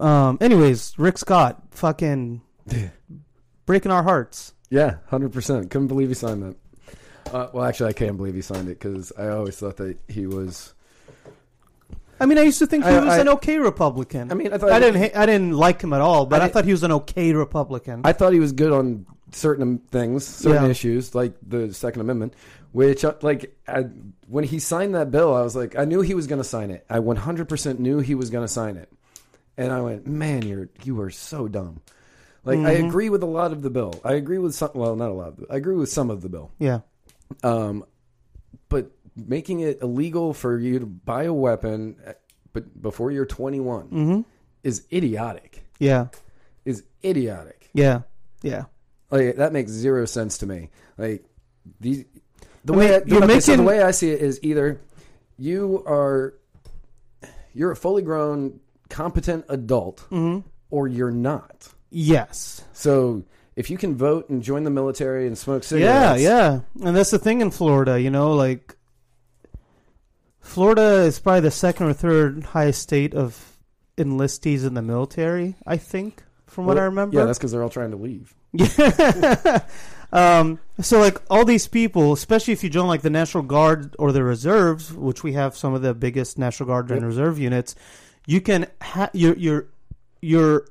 Um. 0.00 0.38
Anyways, 0.40 0.94
Rick 0.98 1.18
Scott, 1.18 1.62
fucking 1.70 2.40
breaking 3.66 3.92
our 3.92 4.04
hearts. 4.04 4.54
Yeah, 4.70 4.96
hundred 5.08 5.32
percent. 5.32 5.70
Couldn't 5.70 5.88
believe 5.88 6.08
he 6.08 6.14
signed 6.14 6.42
that. 6.42 6.56
Uh, 7.32 7.48
well, 7.52 7.64
actually, 7.64 7.90
I 7.90 7.92
can't 7.92 8.16
believe 8.16 8.34
he 8.34 8.42
signed 8.42 8.68
it 8.68 8.78
because 8.78 9.12
I 9.18 9.28
always 9.28 9.56
thought 9.56 9.76
that 9.78 9.98
he 10.08 10.26
was. 10.26 10.74
I 12.20 12.26
mean, 12.26 12.36
I 12.38 12.42
used 12.42 12.58
to 12.58 12.66
think 12.66 12.84
he 12.84 12.90
I- 12.90 12.98
was 13.04 13.14
I- 13.14 13.20
an 13.20 13.28
okay 13.28 13.58
Republican. 13.58 14.30
I 14.32 14.34
mean, 14.34 14.52
I 14.52 14.58
thought 14.58 14.72
I 14.72 14.80
didn't. 14.80 15.00
Ha- 15.14 15.20
I 15.22 15.26
didn't 15.26 15.52
like 15.52 15.80
him 15.82 15.92
at 15.92 16.00
all, 16.00 16.26
but 16.26 16.36
I 16.40 16.44
I, 16.44 16.46
didn't- 16.46 16.54
thought 16.54 16.64
he 16.64 16.72
was 16.72 16.82
an 16.82 16.92
okay 16.92 17.32
Republican. 17.32 18.00
I 18.04 18.12
thought 18.12 18.32
he 18.32 18.40
was 18.40 18.52
good 18.52 18.72
on 18.72 19.06
certain 19.32 19.78
things, 19.90 20.24
certain 20.26 20.64
Yeah. 20.64 20.70
issues, 20.70 21.14
like 21.14 21.34
the 21.46 21.72
Second 21.72 22.00
Amendment. 22.00 22.34
Which, 22.72 23.02
uh, 23.04 23.14
like, 23.22 23.56
I, 23.66 23.86
when 24.26 24.44
he 24.44 24.58
signed 24.58 24.94
that 24.94 25.10
bill, 25.10 25.34
I 25.34 25.40
was 25.42 25.56
like, 25.56 25.78
I 25.78 25.84
knew 25.86 26.02
he 26.02 26.12
was 26.14 26.26
going 26.26 26.40
to 26.40 26.44
sign 26.48 26.70
it. 26.70 26.84
I 26.90 26.98
100% 26.98 27.78
knew 27.78 27.98
he 28.00 28.14
was 28.14 28.28
going 28.28 28.44
to 28.44 28.52
sign 28.52 28.76
it, 28.76 28.90
and 29.56 29.72
I 29.72 29.80
went, 29.80 30.06
man, 30.06 30.42
you're 30.42 30.68
you 30.84 31.00
are 31.00 31.08
so 31.10 31.48
dumb. 31.48 31.80
Like, 32.44 32.58
I 32.58 32.76
Mhm. 32.76 32.88
agree 32.88 33.08
with 33.10 33.22
a 33.22 33.26
lot 33.26 33.52
of 33.52 33.62
the 33.62 33.70
bill. 33.70 33.94
I 34.04 34.14
agree 34.14 34.38
with 34.38 34.54
some. 34.54 34.70
Well, 34.74 34.96
not 34.96 35.10
a 35.10 35.14
lot. 35.14 35.28
Of 35.28 35.38
it. 35.40 35.46
I 35.50 35.56
agree 35.56 35.76
with 35.76 35.88
some 35.90 36.10
of 36.10 36.20
the 36.20 36.28
bill. 36.28 36.50
yeah. 36.58 36.80
Um, 37.42 37.84
but 38.68 38.90
making 39.16 39.60
it 39.60 39.80
illegal 39.82 40.32
for 40.34 40.58
you 40.58 40.78
to 40.80 40.86
buy 40.86 41.24
a 41.24 41.32
weapon, 41.32 41.96
uh, 42.06 42.12
but 42.52 42.80
before 42.80 43.10
you're 43.10 43.26
21, 43.26 43.88
Mm-hmm. 43.88 44.20
is 44.64 44.86
idiotic. 44.92 45.64
Yeah. 45.78 46.08
Is 46.64 46.82
idiotic. 47.04 47.68
Yeah. 47.74 48.02
Yeah. 48.42 48.64
Like 49.10 49.36
that 49.36 49.52
makes 49.52 49.70
zero 49.70 50.04
sense 50.04 50.38
to 50.38 50.46
me. 50.46 50.70
Like 50.96 51.24
these, 51.80 52.04
the 52.64 52.74
I 52.74 52.76
way 52.76 52.84
mean, 52.86 52.94
I, 52.94 52.98
the, 53.00 53.08
you're 53.10 53.24
okay, 53.24 53.40
so 53.40 53.56
the 53.56 53.62
way 53.62 53.82
I 53.82 53.90
see 53.92 54.10
it 54.10 54.20
is 54.20 54.38
either 54.42 54.80
you 55.38 55.82
are 55.86 56.34
you're 57.54 57.70
a 57.72 57.76
fully 57.76 58.02
grown, 58.02 58.60
competent 58.90 59.44
adult, 59.48 59.98
Mm-hmm. 60.10 60.46
or 60.70 60.88
you're 60.88 61.10
not. 61.10 61.68
Yes. 61.90 62.62
So 62.72 63.24
if 63.58 63.68
you 63.70 63.76
can 63.76 63.96
vote 63.96 64.28
and 64.30 64.42
join 64.42 64.62
the 64.64 64.70
military 64.70 65.26
and 65.26 65.36
smoke 65.36 65.64
cigarettes, 65.64 66.22
yeah. 66.22 66.60
Yeah. 66.78 66.86
And 66.86 66.96
that's 66.96 67.10
the 67.10 67.18
thing 67.18 67.40
in 67.40 67.50
Florida, 67.50 68.00
you 68.00 68.10
know, 68.10 68.32
like 68.34 68.76
Florida 70.40 71.02
is 71.02 71.18
probably 71.18 71.40
the 71.40 71.50
second 71.50 71.86
or 71.86 71.92
third 71.92 72.44
highest 72.44 72.82
state 72.82 73.14
of 73.14 73.56
enlistees 73.96 74.66
in 74.66 74.74
the 74.74 74.82
military, 74.82 75.56
I 75.66 75.76
think, 75.76 76.22
from 76.46 76.66
what 76.66 76.76
Well, 76.76 76.84
I 76.84 76.86
remember. 76.86 77.18
yeah, 77.18 77.24
that's 77.24 77.38
because 77.38 77.52
they're 77.52 77.62
all 77.62 77.68
trying 77.68 77.90
to 77.90 77.96
leave. 77.96 78.34
Yeah. 78.52 79.60
um, 80.12 80.58
so 80.80 81.00
like 81.00 81.20
all 81.28 81.44
these 81.44 81.66
people, 81.68 82.12
especially 82.12 82.52
if 82.54 82.64
you 82.64 82.70
join 82.70 82.86
like 82.86 83.02
the 83.02 83.10
National 83.10 83.42
Guard 83.42 83.94
or 83.98 84.12
the 84.12 84.22
reserves, 84.22 84.92
which 84.92 85.22
we 85.22 85.32
have 85.34 85.56
some 85.56 85.74
of 85.74 85.82
the 85.82 85.92
biggest 85.94 86.38
National 86.38 86.66
Guard 86.68 86.90
and 86.90 87.00
Yep. 87.00 87.06
reserve 87.06 87.38
units, 87.38 87.74
you 88.26 88.40
can 88.40 88.66
ha- 88.80 89.10
you're 89.12 89.36
you're 89.36 89.66
you're 90.22 90.66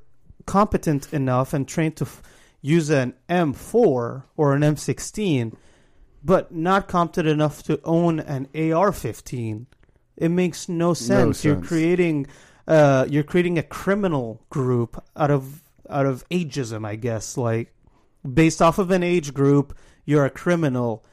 competent 0.46 1.12
enough 1.12 1.52
and 1.52 1.68
trained 1.68 1.96
to 1.96 2.04
f- 2.04 2.22
use 2.60 2.90
an 2.90 3.14
M4 3.28 4.24
or 4.36 4.54
an 4.54 4.62
M16, 4.62 5.54
but 6.24 6.52
not 6.52 6.88
competent 6.88 7.28
enough 7.28 7.62
to 7.64 7.80
own 7.84 8.20
an 8.20 8.46
AR-15. 8.54 9.66
It 10.16 10.30
makes 10.30 10.68
no 10.68 10.94
sense. 10.94 11.44
You're 11.44 11.60
creating 11.60 12.26
uh, 12.66 13.06
you're 13.08 13.22
creating 13.22 13.56
a 13.56 13.62
criminal 13.62 14.42
group 14.50 15.02
out 15.16 15.30
of 15.30 15.62
out 15.88 16.06
of 16.06 16.28
ageism, 16.28 16.84
I 16.86 16.96
guess. 16.96 17.36
Like 17.36 17.72
based 18.30 18.60
off 18.60 18.78
of 18.78 18.90
an 18.90 19.02
age 19.02 19.32
group, 19.32 19.78
you're 20.04 20.24
a 20.24 20.30
criminal 20.30 21.04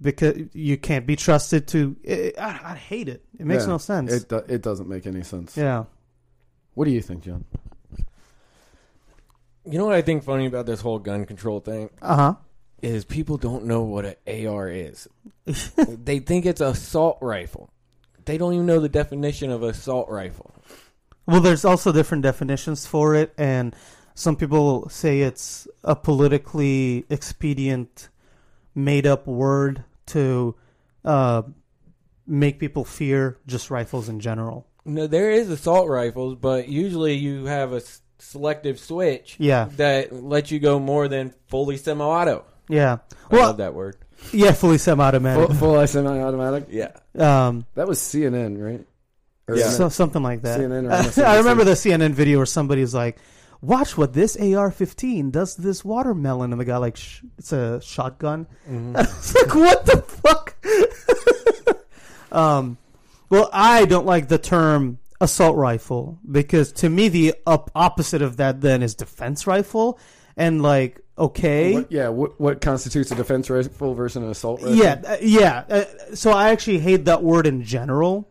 because 0.00 0.38
you 0.52 0.76
can't 0.78 1.06
be 1.06 1.16
trusted 1.16 1.66
to. 1.68 1.96
I, 2.08 2.32
I, 2.38 2.72
I 2.72 2.76
hate 2.76 3.08
it. 3.08 3.24
It 3.38 3.46
makes 3.46 3.64
Yeah, 3.64 3.70
no 3.70 3.78
sense. 3.78 4.12
It 4.12 4.28
do, 4.28 4.36
it 4.36 4.62
doesn't 4.62 4.88
make 4.88 5.06
any 5.06 5.22
sense. 5.24 5.56
yeah. 5.56 5.84
What 6.74 6.86
do 6.86 6.92
you 6.92 7.02
think, 7.02 7.22
John? 7.24 7.44
You 9.64 9.78
know 9.78 9.86
what 9.86 9.94
I 9.94 10.02
think 10.02 10.24
funny 10.24 10.46
about 10.46 10.66
this 10.66 10.80
whole 10.80 10.98
gun 10.98 11.24
control 11.24 11.60
thing 11.60 11.90
Uh 12.00 12.16
huh. 12.16 12.34
is 12.82 13.04
people 13.04 13.36
don't 13.36 13.64
know 13.64 13.82
what 13.82 14.04
an 14.26 14.46
AR 14.46 14.68
is. 14.68 15.06
they 15.76 16.18
think 16.18 16.46
it's 16.46 16.60
a 16.60 16.66
assault 16.68 17.18
rifle. 17.20 17.70
They 18.24 18.38
don't 18.38 18.54
even 18.54 18.66
know 18.66 18.80
the 18.80 18.88
definition 18.88 19.50
of 19.50 19.62
assault 19.62 20.08
rifle. 20.08 20.52
Well, 21.26 21.40
there's 21.40 21.64
also 21.64 21.92
different 21.92 22.22
definitions 22.24 22.86
for 22.86 23.14
it, 23.14 23.32
and 23.38 23.74
some 24.14 24.36
people 24.36 24.88
say 24.88 25.20
it's 25.20 25.66
a 25.84 25.94
politically 25.96 27.04
expedient, 27.08 28.08
made 28.74 29.06
up 29.06 29.26
word 29.26 29.84
to 30.06 30.54
uh, 31.04 31.42
make 32.26 32.58
people 32.58 32.84
fear 32.84 33.38
just 33.46 33.70
rifles 33.70 34.08
in 34.08 34.18
general. 34.20 34.66
No, 34.84 35.06
there 35.06 35.30
is 35.30 35.48
assault 35.48 35.88
rifles, 35.88 36.34
but 36.36 36.68
usually 36.68 37.14
you 37.14 37.44
have 37.46 37.72
a 37.72 37.76
s- 37.76 38.01
selective 38.22 38.78
switch 38.78 39.36
Yeah, 39.38 39.68
that 39.76 40.12
lets 40.12 40.50
you 40.50 40.58
go 40.58 40.78
more 40.78 41.08
than 41.08 41.34
fully 41.48 41.76
semi-auto. 41.76 42.44
yeah. 42.68 42.98
I 43.30 43.34
Well, 43.36 43.46
love 43.48 43.56
that 43.58 43.74
word. 43.74 43.96
yeah, 44.32 44.52
fully 44.52 44.78
semi-automatic. 44.78 45.48
Full, 45.48 45.56
full 45.56 45.86
semi-automatic. 45.86 46.66
Yeah. 46.70 46.92
Um, 47.18 47.66
That 47.74 47.88
was 47.88 47.98
CNN, 47.98 48.62
right? 48.62 48.84
Or 49.48 49.56
Yeah. 49.56 49.68
so, 49.70 49.88
something 49.88 50.22
like 50.22 50.42
that. 50.42 50.60
CNN 50.60 50.86
or 51.18 51.22
I 51.26 51.38
remember 51.38 51.64
the 51.64 51.72
CNN 51.76 52.12
video 52.12 52.38
where 52.38 52.46
somebody's 52.46 52.94
like, 52.94 53.18
"Watch 53.60 53.98
what 53.98 54.12
this 54.12 54.36
AR-15 54.36 55.30
does 55.32 55.56
to 55.56 55.62
this 55.62 55.84
watermelon," 55.84 56.52
and 56.52 56.60
the 56.60 56.64
guy 56.64 56.76
like, 56.76 56.96
sh- 56.96 57.22
"It's 57.38 57.52
a 57.52 57.80
shotgun." 57.82 58.46
It's 58.94 59.34
like, 59.34 59.54
what 59.54 59.84
the 59.84 59.96
fuck? 60.02 60.54
um, 62.32 62.78
well, 63.30 63.50
I 63.52 63.84
don't 63.84 64.06
like 64.06 64.28
the 64.28 64.38
term 64.38 64.98
assault 65.22 65.56
rifle 65.56 66.18
because 66.30 66.72
to 66.72 66.88
me 66.90 67.08
the 67.08 67.34
up 67.46 67.70
opposite 67.74 68.20
of 68.22 68.36
that 68.36 68.60
then 68.60 68.82
is 68.82 68.94
defense 68.94 69.46
rifle, 69.46 69.98
and 70.36 70.62
like, 70.62 71.00
okay, 71.16 71.74
What, 71.74 71.92
yeah, 71.92 72.08
what, 72.08 72.40
what 72.40 72.60
constitutes 72.60 73.10
a 73.10 73.14
defense 73.14 73.48
rifle 73.48 73.94
versus 73.94 74.16
an 74.16 74.28
assault 74.30 74.60
rifle? 74.60 74.76
yeah, 74.76 75.00
uh, 75.06 75.16
yeah. 75.22 75.64
Uh, 75.68 75.84
so 76.14 76.30
I 76.32 76.50
actually 76.50 76.78
hate 76.80 77.04
that 77.06 77.22
word 77.22 77.46
in 77.46 77.62
general 77.62 78.28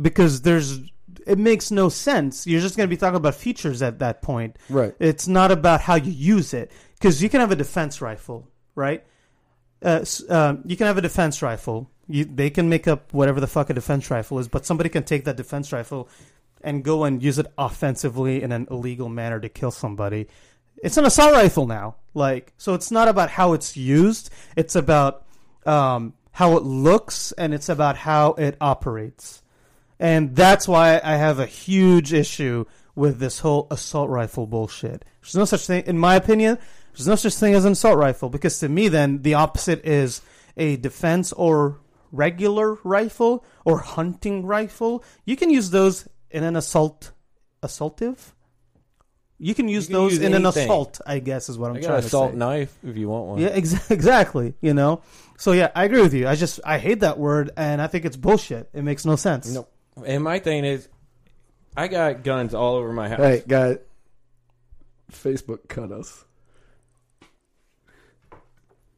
because 0.00 0.42
there's 0.42 0.80
it 1.26 1.38
makes 1.38 1.70
no 1.70 1.88
sense. 1.88 2.46
You're 2.46 2.60
just 2.60 2.76
going 2.76 2.86
to 2.88 2.90
be 2.94 2.98
talking 2.98 3.16
about 3.16 3.34
features 3.34 3.80
at 3.80 4.00
that 4.00 4.20
point. 4.20 4.56
Right. 4.68 4.94
It's 4.98 5.26
not 5.26 5.50
about 5.50 5.80
how 5.80 5.94
you 5.94 6.12
use 6.12 6.52
it 6.52 6.70
because 6.98 7.22
you 7.22 7.30
can 7.30 7.40
have 7.40 7.50
a 7.50 7.56
defense 7.56 8.02
rifle, 8.02 8.50
right? 8.74 9.02
Uh, 9.82 10.04
um, 10.28 10.62
you 10.66 10.76
can 10.76 10.86
have 10.86 10.98
a 10.98 11.02
defense 11.02 11.40
rifle. 11.42 11.90
You, 12.08 12.24
they 12.24 12.50
can 12.50 12.68
make 12.68 12.86
up 12.86 13.12
whatever 13.12 13.40
the 13.40 13.46
fuck 13.46 13.70
a 13.70 13.74
defense 13.74 14.10
rifle 14.10 14.38
is, 14.38 14.48
but 14.48 14.66
somebody 14.66 14.90
can 14.90 15.04
take 15.04 15.24
that 15.24 15.36
defense 15.36 15.72
rifle 15.72 16.08
and 16.62 16.82
go 16.82 17.04
and 17.04 17.22
use 17.22 17.38
it 17.38 17.46
offensively 17.56 18.42
in 18.42 18.52
an 18.52 18.66
illegal 18.70 19.08
manner 19.08 19.40
to 19.40 19.48
kill 19.48 19.70
somebody. 19.70 20.26
It's 20.82 20.96
an 20.96 21.04
assault 21.04 21.32
rifle 21.32 21.66
now. 21.66 21.96
Like, 22.14 22.52
so 22.58 22.74
it's 22.74 22.90
not 22.90 23.08
about 23.08 23.30
how 23.30 23.52
it's 23.52 23.76
used. 23.76 24.30
It's 24.56 24.74
about 24.74 25.24
um, 25.66 26.14
how 26.32 26.56
it 26.56 26.62
looks 26.62 27.32
and 27.32 27.54
it's 27.54 27.68
about 27.68 27.96
how 27.96 28.32
it 28.32 28.56
operates. 28.60 29.42
And 29.98 30.34
that's 30.34 30.66
why 30.66 31.00
I 31.02 31.16
have 31.16 31.38
a 31.38 31.46
huge 31.46 32.12
issue 32.12 32.64
with 32.94 33.18
this 33.18 33.40
whole 33.40 33.66
assault 33.70 34.10
rifle 34.10 34.46
bullshit. 34.46 35.04
There's 35.20 35.36
no 35.36 35.44
such 35.44 35.66
thing, 35.66 35.84
in 35.86 35.98
my 35.98 36.16
opinion. 36.16 36.58
There's 36.92 37.08
no 37.08 37.16
such 37.16 37.34
thing 37.34 37.54
as 37.54 37.64
an 37.64 37.72
assault 37.72 37.98
rifle 37.98 38.28
because 38.28 38.58
to 38.60 38.68
me, 38.68 38.88
then 38.88 39.22
the 39.22 39.34
opposite 39.34 39.84
is 39.84 40.22
a 40.56 40.76
defense 40.76 41.32
or 41.32 41.80
regular 42.14 42.78
rifle 42.84 43.44
or 43.64 43.78
hunting 43.78 44.44
rifle. 44.46 45.04
You 45.24 45.36
can 45.36 45.50
use 45.50 45.70
those 45.70 46.08
in 46.30 46.44
an 46.44 46.56
assault, 46.56 47.12
assaultive. 47.62 48.18
You 49.38 49.54
can 49.54 49.68
use 49.68 49.86
can 49.86 49.94
those 49.94 50.12
use 50.12 50.22
in 50.22 50.34
an 50.34 50.46
assault. 50.46 51.00
I 51.06 51.18
guess 51.18 51.48
is 51.48 51.58
what 51.58 51.70
I'm 51.70 51.76
I 51.76 51.80
trying 51.80 51.88
got 51.90 51.94
an 51.96 52.00
to 52.02 52.06
assault 52.06 52.34
knife 52.34 52.78
if 52.84 52.96
you 52.96 53.08
want 53.08 53.26
one. 53.26 53.38
Yeah, 53.40 53.48
ex- 53.52 53.90
exactly. 53.90 54.54
You 54.60 54.74
know, 54.74 55.02
so 55.36 55.52
yeah, 55.52 55.70
I 55.74 55.84
agree 55.84 56.00
with 56.00 56.14
you. 56.14 56.28
I 56.28 56.36
just 56.36 56.60
I 56.64 56.78
hate 56.78 57.00
that 57.00 57.18
word, 57.18 57.50
and 57.56 57.82
I 57.82 57.88
think 57.88 58.04
it's 58.04 58.16
bullshit. 58.16 58.70
It 58.72 58.82
makes 58.82 59.04
no 59.04 59.16
sense. 59.16 59.52
No. 59.52 59.66
And 60.04 60.24
my 60.24 60.38
thing 60.38 60.64
is, 60.64 60.88
I 61.76 61.88
got 61.88 62.22
guns 62.22 62.54
all 62.54 62.76
over 62.76 62.92
my 62.92 63.08
house. 63.08 63.18
Hey, 63.18 63.42
guy. 63.46 63.78
Facebook 65.12 65.68
cut 65.68 65.92
us. 65.92 66.24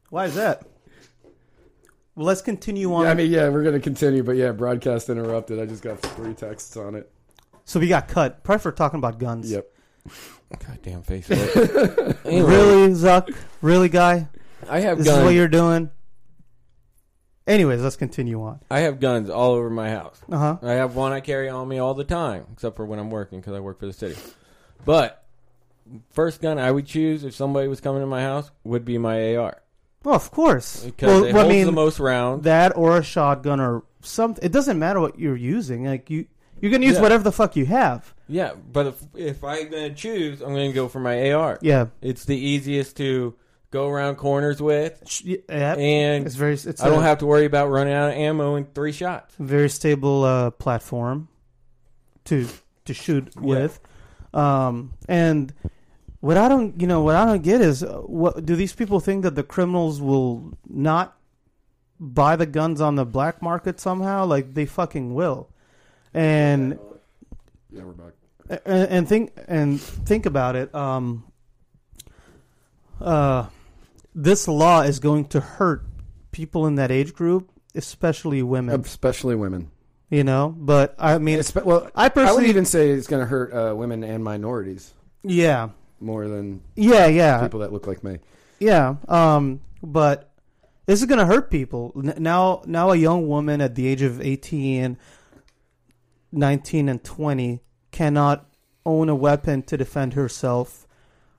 Why 0.09 0.25
is 0.25 0.35
that? 0.35 0.63
Well, 2.17 2.25
let's 2.25 2.41
continue 2.41 2.91
on. 2.95 3.03
Yeah, 3.05 3.11
I 3.11 3.13
mean, 3.13 3.31
yeah, 3.31 3.47
we're 3.49 3.61
gonna 3.63 3.79
continue, 3.79 4.23
but 4.23 4.37
yeah, 4.37 4.51
broadcast 4.51 5.07
interrupted. 5.09 5.59
I 5.59 5.67
just 5.67 5.83
got 5.83 5.99
three 6.01 6.33
texts 6.33 6.75
on 6.75 6.95
it. 6.95 7.11
so 7.63 7.79
we 7.79 7.87
got 7.87 8.07
cut. 8.07 8.43
Probably 8.43 8.59
for 8.59 8.71
talking 8.71 8.97
about 8.97 9.19
guns. 9.19 9.51
Yep. 9.51 9.67
Goddamn 10.65 11.03
Facebook. 11.03 12.17
Anyway, 12.25 12.49
Really, 12.49 12.87
Zuck? 12.93 13.33
Really, 13.61 13.87
guy? 13.87 14.27
I 14.67 14.79
have 14.79 14.97
This 14.97 15.05
guns. 15.07 15.19
is 15.19 15.23
what 15.25 15.33
you're 15.35 15.47
doing. 15.47 15.91
Anyways, 17.45 17.81
let's 17.81 17.95
continue 17.95 18.41
on. 18.41 18.59
I 18.71 18.79
have 18.79 18.99
guns 18.99 19.29
all 19.29 19.51
over 19.53 19.69
my 19.69 19.89
house. 19.91 20.19
Uh 20.29 20.37
huh. 20.37 20.57
I 20.63 20.73
have 20.73 20.95
one 20.95 21.11
I 21.13 21.19
carry 21.21 21.49
on 21.49 21.67
me 21.67 21.77
all 21.77 21.93
the 21.93 22.03
time, 22.03 22.45
except 22.51 22.75
for 22.77 22.85
when 22.85 22.97
I'm 22.99 23.11
working 23.11 23.39
because 23.39 23.53
I 23.53 23.59
work 23.59 23.79
for 23.79 23.85
the 23.85 23.93
city. 23.93 24.15
But 24.85 25.23
first 26.09 26.41
gun 26.41 26.57
I 26.57 26.71
would 26.71 26.87
choose 26.87 27.23
if 27.23 27.35
somebody 27.35 27.67
was 27.67 27.79
coming 27.79 28.01
to 28.01 28.07
my 28.07 28.23
house 28.23 28.49
would 28.63 28.83
be 28.85 28.97
my 28.97 29.35
AR 29.35 29.61
Well, 30.07 30.15
of 30.15 30.31
course. 30.31 30.85
because 30.85 31.07
well, 31.07 31.17
it 31.25 31.33
well, 31.33 31.43
holds 31.43 31.53
I 31.53 31.57
mean, 31.57 31.65
the 31.65 31.71
most 31.73 31.99
rounds. 31.99 32.43
that 32.45 32.77
or 32.77 32.97
a 32.97 33.03
shotgun 33.03 33.59
or 33.59 33.83
something. 34.01 34.41
It 34.41 34.53
doesn't 34.53 34.79
matter 34.79 35.01
what 35.01 35.19
you're 35.19 35.35
using. 35.35 35.83
Like 35.83 36.09
you, 36.09 36.27
you're 36.61 36.71
gonna 36.71 36.85
use 36.85 36.95
Yeah. 36.95 37.01
whatever 37.01 37.23
the 37.23 37.31
fuck 37.33 37.57
you 37.57 37.65
have. 37.65 38.13
yeah, 38.29 38.53
but 38.71 38.85
if 38.87 38.95
if 39.15 39.43
I'm 39.43 39.69
gonna 39.69 39.93
choose, 39.93 40.41
I'm 40.41 40.49
gonna 40.53 40.71
go 40.71 40.87
for 40.87 41.01
my 41.01 41.31
AR. 41.33 41.59
Yeah. 41.61 41.87
It's 42.01 42.23
the 42.23 42.37
easiest 42.37 42.95
to 42.97 43.35
go 43.69 43.89
around 43.89 44.15
corners 44.15 44.61
with, 44.61 45.03
Yeah. 45.25 45.73
and 45.75 46.25
It's 46.25 46.35
very. 46.35 46.53
It's 46.53 46.81
I 46.81 46.87
don't 46.87 47.03
have 47.03 47.17
to 47.17 47.25
worry 47.25 47.43
about 47.43 47.69
running 47.69 47.93
out 47.93 48.11
of 48.11 48.15
ammo 48.15 48.55
in 48.55 48.63
three 48.73 48.93
shots. 48.93 49.35
very 49.37 49.67
stable 49.69 50.23
uh, 50.23 50.51
platform 50.51 51.27
to 52.25 52.47
to 52.85 52.93
shoot 52.93 53.35
with. 53.35 53.77
Um, 54.33 54.93
and 55.09 55.53
what 56.19 56.37
I 56.37 56.47
don't, 56.47 56.79
you 56.81 56.87
know, 56.87 57.01
what 57.01 57.15
I 57.15 57.25
don't 57.25 57.43
get 57.43 57.61
is, 57.61 57.83
uh, 57.83 57.97
what 57.99 58.45
do 58.45 58.55
these 58.55 58.73
people 58.73 58.99
think 58.99 59.23
that 59.23 59.35
the 59.35 59.43
criminals 59.43 60.01
will 60.01 60.57
not 60.67 61.15
buy 61.99 62.35
the 62.35 62.45
guns 62.45 62.81
on 62.81 62.95
the 62.95 63.05
black 63.05 63.41
market 63.41 63.79
somehow? 63.79 64.25
Like 64.25 64.53
they 64.53 64.65
fucking 64.65 65.13
will. 65.13 65.49
And 66.13 66.79
Yeah, 67.71 67.83
we're 67.83 67.91
back. 67.93 68.61
and, 68.65 68.89
and 68.89 69.07
think 69.07 69.31
and 69.47 69.79
think 69.79 70.25
about 70.25 70.55
it. 70.55 70.73
Um, 70.73 71.25
uh, 72.99 73.47
this 74.15 74.47
law 74.47 74.81
is 74.81 74.99
going 74.99 75.25
to 75.25 75.39
hurt 75.39 75.85
people 76.31 76.65
in 76.65 76.75
that 76.75 76.89
age 76.89 77.13
group, 77.13 77.51
especially 77.75 78.41
women. 78.41 78.79
Especially 78.81 79.35
women. 79.35 79.69
You 80.09 80.23
know, 80.23 80.55
but 80.57 80.95
I 80.97 81.17
mean, 81.17 81.37
Espe- 81.37 81.65
well, 81.65 81.91
I 81.93 82.05
I 82.05 82.09
personally, 82.09 82.43
would 82.43 82.49
even 82.49 82.65
say 82.65 82.91
it's 82.91 83.07
going 83.07 83.19
to 83.19 83.25
hurt 83.27 83.53
uh, 83.53 83.75
women 83.75 84.03
and 84.05 84.23
minorities 84.23 84.93
yeah, 85.23 85.69
more 85.99 86.27
than 86.27 86.61
yeah, 86.75 87.07
yeah, 87.07 87.41
people 87.41 87.59
that 87.61 87.71
look 87.73 87.87
like 87.87 88.03
me. 88.03 88.19
yeah. 88.59 88.95
Um, 89.07 89.61
but 89.83 90.31
this 90.85 90.99
is 91.01 91.05
going 91.07 91.19
to 91.19 91.25
hurt 91.25 91.49
people 91.51 91.91
N- 91.95 92.15
now. 92.17 92.61
Now, 92.65 92.91
a 92.91 92.95
young 92.95 93.27
woman 93.27 93.61
at 93.61 93.75
the 93.75 93.87
age 93.87 94.01
of 94.01 94.21
18, 94.21 94.97
19, 96.31 96.89
and 96.89 97.03
twenty 97.03 97.61
cannot 97.91 98.45
own 98.85 99.09
a 99.09 99.15
weapon 99.15 99.61
to 99.63 99.77
defend 99.77 100.13
herself 100.13 100.87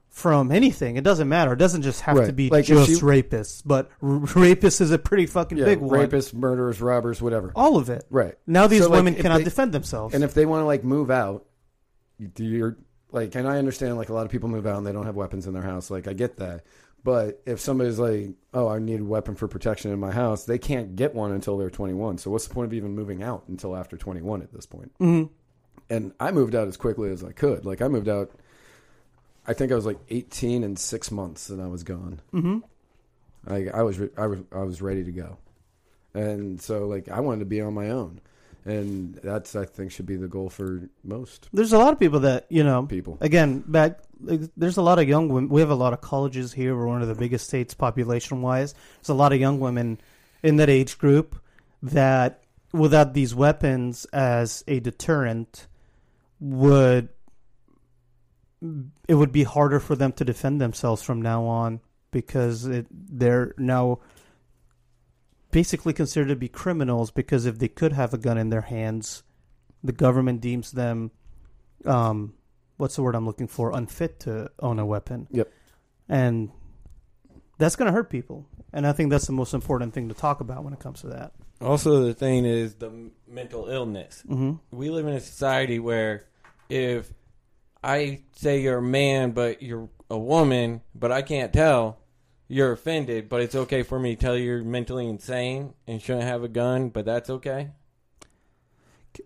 from 0.08 0.50
anything. 0.50 0.96
It 0.96 1.04
doesn't 1.04 1.28
matter. 1.28 1.52
It 1.52 1.58
doesn't 1.58 1.82
just 1.82 2.00
have 2.02 2.26
to 2.26 2.32
be 2.32 2.48
Like, 2.50 2.64
just 2.64 2.90
she- 2.90 2.96
rapists, 2.96 3.62
but 3.64 3.88
r- 4.02 4.18
rapists 4.18 4.80
is 4.80 4.90
a 4.90 4.98
pretty 4.98 5.26
fucking 5.26 5.58
Yeah, 5.58 5.64
big 5.66 5.78
one. 5.80 5.98
rapists, 6.08 6.34
murderers, 6.34 6.80
robbers, 6.80 7.22
whatever. 7.22 7.52
All 7.54 7.76
of 7.76 7.88
it. 7.88 8.04
Right. 8.10 8.34
Now 8.46 8.66
these 8.66 8.82
So, 8.82 8.90
women 8.90 9.14
if 9.14 9.22
cannot 9.22 9.38
they- 9.38 9.44
defend 9.44 9.72
themselves. 9.72 10.14
And 10.14 10.24
if 10.24 10.34
they 10.34 10.44
want 10.46 10.62
to 10.62 10.66
like 10.66 10.82
move 10.84 11.10
out, 11.10 11.46
do 12.34 12.44
you're 12.44 12.76
like, 13.12 13.34
and 13.34 13.46
I 13.48 13.58
understand 13.58 13.96
like 13.96 14.08
a 14.08 14.14
lot 14.14 14.26
of 14.26 14.30
people 14.32 14.48
move 14.48 14.66
out 14.66 14.78
and 14.78 14.86
they 14.86 14.92
don't 14.92 15.06
have 15.06 15.16
weapons 15.16 15.46
in 15.46 15.52
their 15.54 15.62
house. 15.62 15.90
Like 15.90 16.06
I 16.08 16.12
get 16.12 16.36
that, 16.38 16.64
but 17.04 17.40
if 17.46 17.60
somebody's 17.60 17.98
like, 17.98 18.30
oh, 18.54 18.68
I 18.68 18.78
need 18.78 19.00
a 19.00 19.04
weapon 19.04 19.34
for 19.34 19.48
protection 19.48 19.90
in 19.92 19.98
my 20.00 20.10
house, 20.10 20.44
they 20.44 20.58
can't 20.58 20.96
get 20.96 21.14
one 21.14 21.32
until 21.32 21.56
they're 21.56 21.70
21. 21.70 22.18
So 22.18 22.30
what's 22.30 22.46
the 22.46 22.54
point 22.54 22.66
of 22.66 22.74
even 22.74 22.94
moving 22.94 23.22
out 23.22 23.44
until 23.48 23.76
after 23.76 23.96
21 23.96 24.42
at 24.42 24.52
this 24.52 24.66
point? 24.66 24.92
Mhm. 25.00 25.30
And 25.90 26.12
I 26.20 26.32
moved 26.32 26.54
out 26.54 26.68
as 26.68 26.76
quickly 26.76 27.10
as 27.10 27.24
I 27.24 27.32
could. 27.32 27.64
Like 27.64 27.80
I 27.80 27.88
moved 27.88 28.08
out. 28.08 28.30
I 29.46 29.54
think 29.54 29.72
I 29.72 29.74
was 29.74 29.86
like 29.86 29.98
18 30.10 30.62
and 30.62 30.78
six 30.78 31.10
months, 31.10 31.48
and 31.48 31.62
I 31.62 31.66
was 31.68 31.82
gone. 31.82 32.20
Mhm. 32.34 32.62
I, 33.46 33.68
I 33.72 33.82
was 33.82 33.98
re- 33.98 34.10
I 34.18 34.26
was 34.26 34.40
I 34.52 34.58
was 34.64 34.82
ready 34.82 35.04
to 35.04 35.12
go, 35.12 35.38
and 36.12 36.60
so 36.60 36.86
like 36.86 37.08
I 37.08 37.20
wanted 37.20 37.38
to 37.38 37.44
be 37.46 37.62
on 37.62 37.72
my 37.72 37.88
own, 37.88 38.20
and 38.64 39.14
that's 39.22 39.56
I 39.56 39.64
think 39.64 39.92
should 39.92 40.06
be 40.06 40.16
the 40.16 40.28
goal 40.28 40.50
for 40.50 40.88
most 41.04 41.48
There's 41.52 41.72
a 41.72 41.78
lot 41.78 41.92
of 41.92 41.98
people 41.98 42.20
that 42.20 42.46
you 42.50 42.64
know. 42.64 42.84
people. 42.84 43.18
Again, 43.20 43.64
back 43.66 44.00
like, 44.20 44.40
there's 44.56 44.76
a 44.76 44.82
lot 44.82 44.98
of 44.98 45.08
young 45.08 45.28
women. 45.28 45.48
We 45.48 45.60
have 45.60 45.70
a 45.70 45.74
lot 45.74 45.92
of 45.92 46.00
colleges 46.00 46.52
here. 46.52 46.76
We're 46.76 46.86
one 46.86 47.02
of 47.02 47.08
the 47.08 47.14
biggest 47.14 47.46
states 47.46 47.74
population 47.74 48.42
wise. 48.42 48.74
There's 48.96 49.08
a 49.10 49.14
lot 49.14 49.32
of 49.32 49.40
young 49.40 49.60
women 49.60 50.00
in 50.42 50.56
that 50.56 50.68
age 50.68 50.98
group 50.98 51.40
that, 51.82 52.42
without 52.72 53.14
these 53.14 53.34
weapons 53.34 54.04
as 54.06 54.64
a 54.66 54.80
deterrent, 54.80 55.66
would 56.40 57.08
it 59.06 59.14
would 59.14 59.32
be 59.32 59.44
harder 59.44 59.78
for 59.78 59.94
them 59.94 60.12
to 60.12 60.24
defend 60.24 60.60
themselves 60.60 61.02
from 61.02 61.22
now 61.22 61.44
on 61.44 61.80
because 62.10 62.66
it, 62.66 62.86
they're 62.90 63.54
now 63.56 64.00
basically 65.50 65.92
considered 65.92 66.28
to 66.28 66.36
be 66.36 66.48
criminals 66.48 67.10
because 67.10 67.46
if 67.46 67.58
they 67.58 67.68
could 67.68 67.92
have 67.92 68.12
a 68.12 68.18
gun 68.18 68.38
in 68.38 68.50
their 68.50 68.62
hands, 68.62 69.22
the 69.82 69.92
government 69.92 70.40
deems 70.40 70.72
them 70.72 71.10
um, 71.84 72.34
what's 72.76 72.96
the 72.96 73.02
word 73.02 73.14
I'm 73.14 73.26
looking 73.26 73.48
for? 73.48 73.76
Unfit 73.76 74.20
to 74.20 74.50
own 74.60 74.78
a 74.78 74.86
weapon. 74.86 75.28
Yep. 75.30 75.52
And 76.08 76.50
that's 77.58 77.76
going 77.76 77.86
to 77.86 77.92
hurt 77.92 78.08
people. 78.10 78.46
And 78.72 78.86
I 78.86 78.92
think 78.92 79.10
that's 79.10 79.26
the 79.26 79.32
most 79.32 79.54
important 79.54 79.94
thing 79.94 80.08
to 80.08 80.14
talk 80.14 80.40
about 80.40 80.64
when 80.64 80.72
it 80.72 80.80
comes 80.80 81.00
to 81.02 81.08
that. 81.08 81.32
Also, 81.60 82.04
the 82.04 82.14
thing 82.14 82.44
is 82.44 82.74
the 82.74 83.10
mental 83.26 83.68
illness. 83.68 84.22
hmm 84.26 84.54
We 84.70 84.90
live 84.90 85.06
in 85.06 85.14
a 85.14 85.20
society 85.20 85.78
where 85.78 86.26
if 86.68 87.12
I 87.82 88.22
say 88.36 88.60
you're 88.60 88.78
a 88.78 88.82
man 88.82 89.32
but 89.32 89.62
you're 89.62 89.88
a 90.08 90.18
woman, 90.18 90.82
but 90.94 91.10
I 91.10 91.22
can't 91.22 91.52
tell, 91.52 91.97
you're 92.48 92.72
offended. 92.72 93.28
But 93.28 93.42
it's 93.42 93.54
okay 93.54 93.82
for 93.82 93.98
me 93.98 94.16
to 94.16 94.20
tell 94.20 94.36
you 94.36 94.44
you're 94.44 94.64
mentally 94.64 95.06
insane 95.08 95.74
and 95.86 96.00
shouldn't 96.02 96.24
have 96.24 96.42
a 96.42 96.48
gun, 96.48 96.88
but 96.88 97.04
that's 97.04 97.30
okay. 97.30 97.70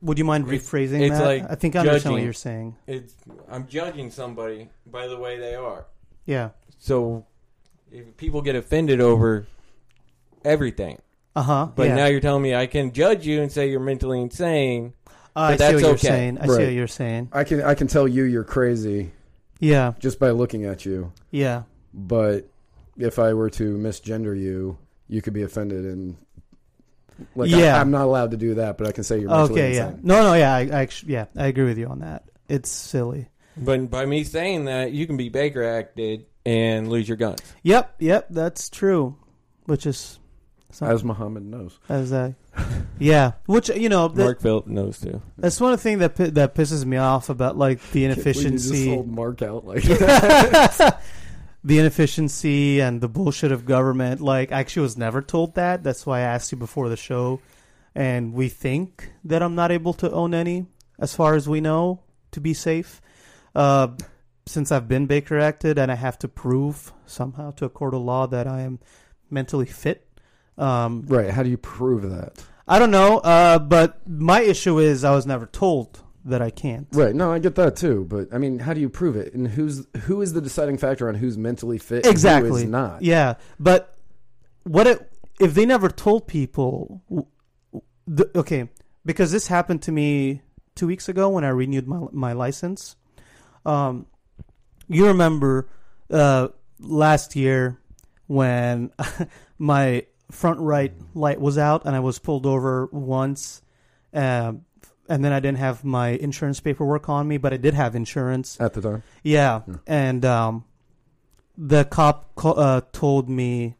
Would 0.00 0.18
you 0.18 0.24
mind 0.24 0.46
rephrasing 0.46 1.00
it's 1.02 1.18
that? 1.18 1.24
like 1.24 1.50
I 1.50 1.54
think 1.54 1.76
I 1.76 1.80
understand 1.80 2.12
what 2.12 2.18
judging. 2.18 2.24
you're 2.24 2.32
saying. 2.32 2.76
It's 2.86 3.14
I'm 3.50 3.66
judging 3.66 4.10
somebody 4.10 4.70
by 4.86 5.06
the 5.06 5.18
way 5.18 5.38
they 5.38 5.54
are. 5.54 5.86
Yeah. 6.24 6.50
So 6.78 7.26
if 7.90 8.16
people 8.16 8.40
get 8.40 8.56
offended 8.56 9.00
over 9.02 9.46
everything, 10.44 10.98
Uh 11.36 11.42
huh. 11.42 11.68
but 11.74 11.88
yeah. 11.88 11.96
now 11.96 12.06
you're 12.06 12.20
telling 12.20 12.42
me 12.42 12.54
I 12.54 12.66
can 12.66 12.92
judge 12.92 13.26
you 13.26 13.42
and 13.42 13.52
say 13.52 13.68
you're 13.70 13.80
mentally 13.80 14.20
insane. 14.22 14.94
Uh, 15.36 15.40
I 15.40 15.56
but 15.56 15.58
see 15.58 15.64
what 15.64 15.72
that's 15.72 15.82
you're 15.82 15.90
okay. 15.92 16.08
saying. 16.08 16.38
I 16.38 16.46
see 16.46 16.52
what 16.52 16.72
you're 16.72 16.86
saying. 16.88 17.28
I 17.32 17.44
can 17.44 17.62
I 17.62 17.74
can 17.74 17.86
tell 17.86 18.08
you 18.08 18.22
you're 18.24 18.44
crazy 18.44 19.12
Yeah. 19.60 19.92
just 19.98 20.18
by 20.18 20.30
looking 20.30 20.64
at 20.64 20.86
you, 20.86 21.12
Yeah. 21.30 21.64
but 21.92 22.46
if 22.98 23.18
I 23.18 23.34
were 23.34 23.50
to 23.50 23.76
misgender 23.76 24.38
you, 24.38 24.78
you 25.08 25.22
could 25.22 25.32
be 25.32 25.42
offended 25.42 25.84
and 25.84 26.16
like 27.34 27.50
Yeah. 27.50 27.76
I, 27.76 27.80
am 27.80 27.90
not 27.90 28.04
allowed 28.04 28.30
to 28.32 28.36
do 28.36 28.54
that, 28.54 28.78
but 28.78 28.86
I 28.86 28.92
can 28.92 29.04
say 29.04 29.20
you're 29.20 29.28
mentally 29.30 29.60
Okay. 29.60 29.74
Yeah. 29.74 29.88
insane. 29.88 30.00
No. 30.04 30.22
No. 30.22 30.34
Yeah. 30.34 30.54
I, 30.54 30.60
I 30.60 30.82
actually. 30.82 31.12
Yeah. 31.14 31.26
I 31.36 31.46
agree 31.46 31.64
with 31.64 31.78
you 31.78 31.86
on 31.86 32.00
that. 32.00 32.24
It's 32.48 32.70
silly. 32.70 33.28
But 33.56 33.90
by 33.90 34.06
me 34.06 34.24
saying 34.24 34.64
that, 34.66 34.92
you 34.92 35.06
can 35.06 35.16
be 35.16 35.28
Baker 35.28 35.62
acted 35.62 36.26
and 36.46 36.88
lose 36.88 37.08
your 37.08 37.16
guns. 37.16 37.40
Yep. 37.62 37.96
Yep. 37.98 38.26
That's 38.30 38.68
true. 38.70 39.16
Which 39.66 39.86
is 39.86 40.18
As 40.80 41.04
Muhammad 41.04 41.44
knows. 41.44 41.78
as 41.88 42.12
I. 42.12 42.34
Yeah. 42.98 43.32
Which 43.46 43.68
you 43.68 43.88
know. 43.88 44.08
that- 44.08 44.22
Mark 44.22 44.40
Phillip 44.40 44.66
knows 44.66 44.98
too. 45.00 45.22
That's 45.38 45.60
one 45.60 45.72
of 45.72 45.78
the 45.78 45.82
things 45.82 46.00
that 46.00 46.34
that 46.34 46.54
pisses 46.54 46.84
me 46.84 46.96
off 46.96 47.28
about 47.28 47.56
like 47.56 47.80
the 47.92 48.02
When 48.02 48.10
you 48.10 48.14
just 48.16 48.26
inefficiency, 48.26 48.88
hold 48.94 49.08
Mark 49.08 49.42
out 49.42 49.64
like 49.66 49.84
the 51.64 51.78
inefficiency 51.78 52.80
and 52.80 53.00
the 53.00 53.08
bullshit 53.08 53.52
of 53.52 53.64
government. 53.64 54.20
Like, 54.20 54.50
I 54.52 54.60
actually 54.60 54.82
was 54.82 54.96
never 54.96 55.22
told 55.22 55.54
that. 55.54 55.82
That's 55.82 56.04
why 56.04 56.18
I 56.18 56.22
asked 56.22 56.50
you 56.52 56.58
before 56.58 56.88
the 56.88 56.96
show, 56.96 57.40
and 57.94 58.32
we 58.34 58.48
think 58.48 59.12
that 59.24 59.42
I'm 59.42 59.54
not 59.54 59.70
able 59.70 59.92
to 59.94 60.10
own 60.10 60.34
any, 60.34 60.66
as 60.98 61.14
far 61.14 61.34
as 61.34 61.48
we 61.48 61.60
know, 61.60 62.00
to 62.32 62.40
be 62.40 62.54
safe. 62.54 63.00
uh, 63.54 63.88
since 64.44 64.72
I've 64.72 64.88
been 64.88 65.06
Baker 65.06 65.38
acted 65.38 65.78
and 65.78 65.92
I 65.92 65.94
have 65.94 66.18
to 66.18 66.28
prove 66.28 66.92
somehow 67.06 67.52
to 67.52 67.64
a 67.64 67.68
court 67.68 67.94
of 67.94 68.00
law 68.02 68.26
that 68.26 68.48
I 68.48 68.62
am 68.62 68.80
mentally 69.30 69.66
fit. 69.66 70.04
Um, 70.58 71.04
Right. 71.06 71.30
How 71.30 71.44
do 71.44 71.48
you 71.48 71.56
prove 71.56 72.10
that? 72.10 72.42
I 72.66 72.80
don't 72.80 72.90
know, 72.90 73.18
uh, 73.18 73.60
but 73.60 74.00
my 74.08 74.40
issue 74.40 74.78
is 74.78 75.04
I 75.04 75.14
was 75.14 75.26
never 75.26 75.46
told 75.46 76.01
that 76.24 76.40
I 76.42 76.50
can't. 76.50 76.86
Right. 76.92 77.14
No, 77.14 77.32
I 77.32 77.38
get 77.38 77.54
that 77.56 77.76
too. 77.76 78.06
But 78.08 78.32
I 78.32 78.38
mean, 78.38 78.58
how 78.60 78.74
do 78.74 78.80
you 78.80 78.88
prove 78.88 79.16
it? 79.16 79.34
And 79.34 79.48
who's 79.48 79.86
who 80.02 80.22
is 80.22 80.32
the 80.32 80.40
deciding 80.40 80.78
factor 80.78 81.08
on 81.08 81.14
who's 81.14 81.36
mentally 81.36 81.78
fit? 81.78 81.98
and 81.98 82.06
who 82.06 82.10
Exactly. 82.10 82.66
not. 82.66 83.02
Yeah, 83.02 83.34
but 83.58 83.94
what 84.64 84.86
it, 84.86 85.12
if 85.40 85.54
they 85.54 85.66
never 85.66 85.88
told 85.88 86.28
people? 86.28 87.02
The, 88.06 88.30
okay, 88.36 88.68
because 89.04 89.32
this 89.32 89.46
happened 89.46 89.82
to 89.82 89.92
me 89.92 90.42
two 90.74 90.86
weeks 90.86 91.08
ago 91.08 91.28
when 91.28 91.44
I 91.44 91.48
renewed 91.48 91.86
my 91.88 92.06
my 92.12 92.32
license. 92.32 92.96
Um, 93.64 94.06
you 94.88 95.06
remember 95.06 95.68
uh, 96.10 96.48
last 96.78 97.36
year 97.36 97.78
when 98.26 98.90
my 99.58 100.06
front 100.30 100.60
right 100.60 100.92
light 101.14 101.40
was 101.40 101.58
out 101.58 101.84
and 101.84 101.94
I 101.94 102.00
was 102.00 102.18
pulled 102.18 102.46
over 102.46 102.88
once, 102.90 103.62
um, 104.14 104.64
and 105.08 105.24
then 105.24 105.32
I 105.32 105.40
didn't 105.40 105.58
have 105.58 105.84
my 105.84 106.08
insurance 106.10 106.60
paperwork 106.60 107.08
on 107.08 107.26
me, 107.28 107.36
but 107.38 107.52
I 107.52 107.56
did 107.56 107.74
have 107.74 107.94
insurance. 107.94 108.60
At 108.60 108.74
the 108.74 108.80
time. 108.82 109.02
Yeah, 109.22 109.62
Yeah. 109.66 109.74
and 109.86 110.24
um, 110.24 110.64
the 111.58 111.84
cop 111.84 112.34
co- 112.34 112.52
uh, 112.52 112.80
told 112.92 113.28
me 113.28 113.76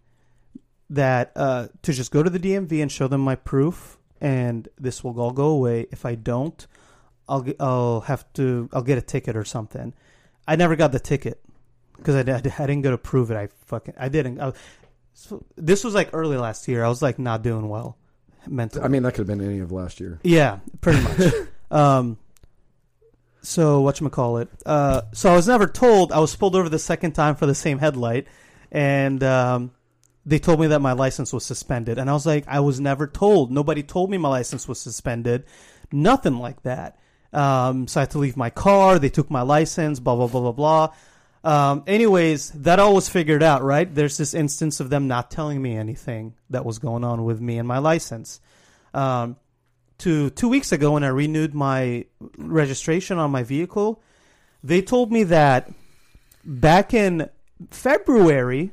that 0.91 1.33
uh, 1.37 1.68
to 1.83 1.93
just 1.93 2.11
go 2.11 2.23
to 2.23 2.29
the 2.31 2.39
DMV 2.39 2.83
and 2.83 2.91
show 2.93 3.09
them 3.09 3.20
my 3.23 3.35
proof, 3.37 3.99
and 4.20 4.68
this 4.79 5.03
will 5.03 5.18
all 5.20 5.31
go 5.33 5.47
away. 5.49 5.87
If 5.91 6.05
I 6.05 6.14
don't, 6.14 6.66
I'll 7.29 7.47
I'll 7.61 8.01
have 8.03 8.31
to 8.35 8.68
I'll 8.73 8.83
get 8.83 8.99
a 8.99 9.03
ticket 9.03 9.37
or 9.37 9.45
something. 9.45 9.95
I 10.47 10.57
never 10.57 10.77
got 10.77 10.93
the 10.93 11.01
ticket 11.01 11.41
because 11.97 12.14
I, 12.16 12.23
did- 12.25 12.53
I 12.59 12.66
didn't 12.66 12.83
go 12.83 12.91
to 12.91 12.99
prove 12.99 13.31
it. 13.31 13.37
I 13.37 13.49
fucking 13.66 13.95
I 13.99 14.09
didn't. 14.09 14.41
I, 14.41 14.53
so 15.14 15.45
this 15.57 15.85
was 15.85 15.95
like 15.95 16.11
early 16.12 16.37
last 16.37 16.66
year. 16.68 16.85
I 16.85 16.89
was 16.89 17.01
like 17.01 17.18
not 17.18 17.43
doing 17.43 17.68
well 17.68 17.97
mentally. 18.47 18.84
I 18.84 18.88
mean, 18.88 19.03
that 19.03 19.12
could 19.12 19.26
have 19.28 19.38
been 19.38 19.47
any 19.47 19.61
of 19.61 19.72
last 19.72 20.01
year. 20.01 20.20
Yeah, 20.22 20.61
pretty 20.80 21.03
much. 21.03 21.32
um, 21.70 22.18
so 23.43 23.80
what 23.80 24.01
you 24.01 24.09
call 24.09 24.38
it? 24.38 24.49
Uh, 24.64 25.03
so 25.12 25.32
I 25.32 25.36
was 25.36 25.49
never 25.49 25.66
told. 25.66 26.12
I 26.12 26.20
was 26.20 26.34
pulled 26.34 26.55
over 26.55 26.68
the 26.68 26.78
second 26.78 27.12
time 27.12 27.34
for 27.34 27.47
the 27.47 27.55
same 27.55 27.78
headlight, 27.78 28.26
and 28.70 29.22
um, 29.22 29.72
they 30.24 30.38
told 30.38 30.61
me 30.61 30.68
that 30.68 30.80
my 30.80 30.93
license 30.93 31.32
was 31.32 31.45
suspended. 31.45 31.99
And 31.99 32.09
I 32.09 32.12
was 32.12 32.26
like, 32.26 32.45
I 32.47 32.61
was 32.61 32.80
never 32.80 33.07
told. 33.07 33.51
Nobody 33.51 33.82
told 33.82 34.11
me 34.11 34.18
my 34.18 34.28
license 34.28 34.68
was 34.68 34.80
suspended. 34.80 35.45
Nothing 35.90 36.38
like 36.38 36.62
that. 36.62 36.99
Um, 37.32 37.88
so 37.88 38.01
I 38.01 38.03
had 38.03 38.11
to 38.12 38.18
leave 38.18 38.36
my 38.36 38.51
car. 38.51 38.99
They 38.99 39.09
took 39.09 39.30
my 39.30 39.43
license. 39.43 39.99
Blah 39.99 40.16
blah 40.16 40.28
blah 40.28 40.40
blah 40.40 40.53
blah. 40.53 40.95
Um, 41.45 41.82
anyways, 41.86 42.51
that 42.51 42.78
all 42.78 42.95
was 42.95 43.09
figured 43.09 43.43
out, 43.43 43.62
right? 43.62 43.93
There's 43.93 44.16
this 44.16 44.32
instance 44.32 44.78
of 44.80 44.90
them 44.90 45.09
not 45.09 45.30
telling 45.30 45.61
me 45.61 45.76
anything 45.76 46.34
that 46.51 46.64
was 46.64 46.78
going 46.78 47.03
on 47.05 47.24
with 47.24 47.40
me 47.40 47.59
and 47.59 47.66
my 47.66 47.78
license. 47.78 48.40
Um, 48.95 49.36
to 49.99 50.30
two 50.30 50.49
weeks 50.49 50.72
ago 50.72 50.93
when 50.93 51.05
I 51.05 51.09
renewed 51.09 51.55
my 51.55 52.07
registration 52.36 53.18
on 53.18 53.30
my 53.30 53.43
vehicle, 53.43 54.03
they 54.62 54.82
told 54.82 55.11
me 55.12 55.24
that 55.24 55.70
back 56.45 56.95
in 56.95 57.28
February, 57.70 58.72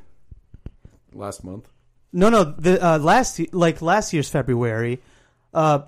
Last 1.12 1.42
month. 1.42 1.68
no, 2.12 2.28
no, 2.28 2.44
the 2.44 2.84
uh, 2.84 2.98
last 2.98 3.40
like 3.52 3.82
last 3.82 4.12
year's 4.12 4.28
February, 4.28 5.00
uh, 5.54 5.80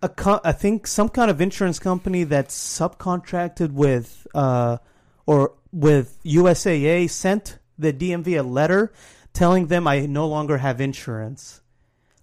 a 0.00 0.08
co- 0.08 0.40
I 0.44 0.52
think 0.52 0.86
some 0.86 1.08
kind 1.08 1.30
of 1.30 1.40
insurance 1.40 1.78
company 1.80 2.22
that 2.24 2.48
subcontracted 2.48 3.72
with 3.72 4.26
uh, 4.34 4.78
or 5.26 5.54
with 5.72 6.22
USAA 6.24 7.08
sent 7.10 7.58
the 7.78 7.92
DMV 7.92 8.38
a 8.38 8.42
letter 8.42 8.92
telling 9.32 9.66
them 9.66 9.88
I 9.88 10.00
no 10.06 10.26
longer 10.26 10.58
have 10.58 10.80
insurance. 10.80 11.62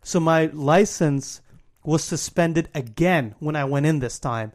So 0.04 0.20
my 0.20 0.45
license 0.47 1.41
was 1.84 2.04
suspended 2.04 2.70
again 2.74 3.36
when 3.39 3.56
I 3.56 3.66
went 3.66 3.86
in 3.86 4.00
this 4.00 4.20
time. 4.20 4.54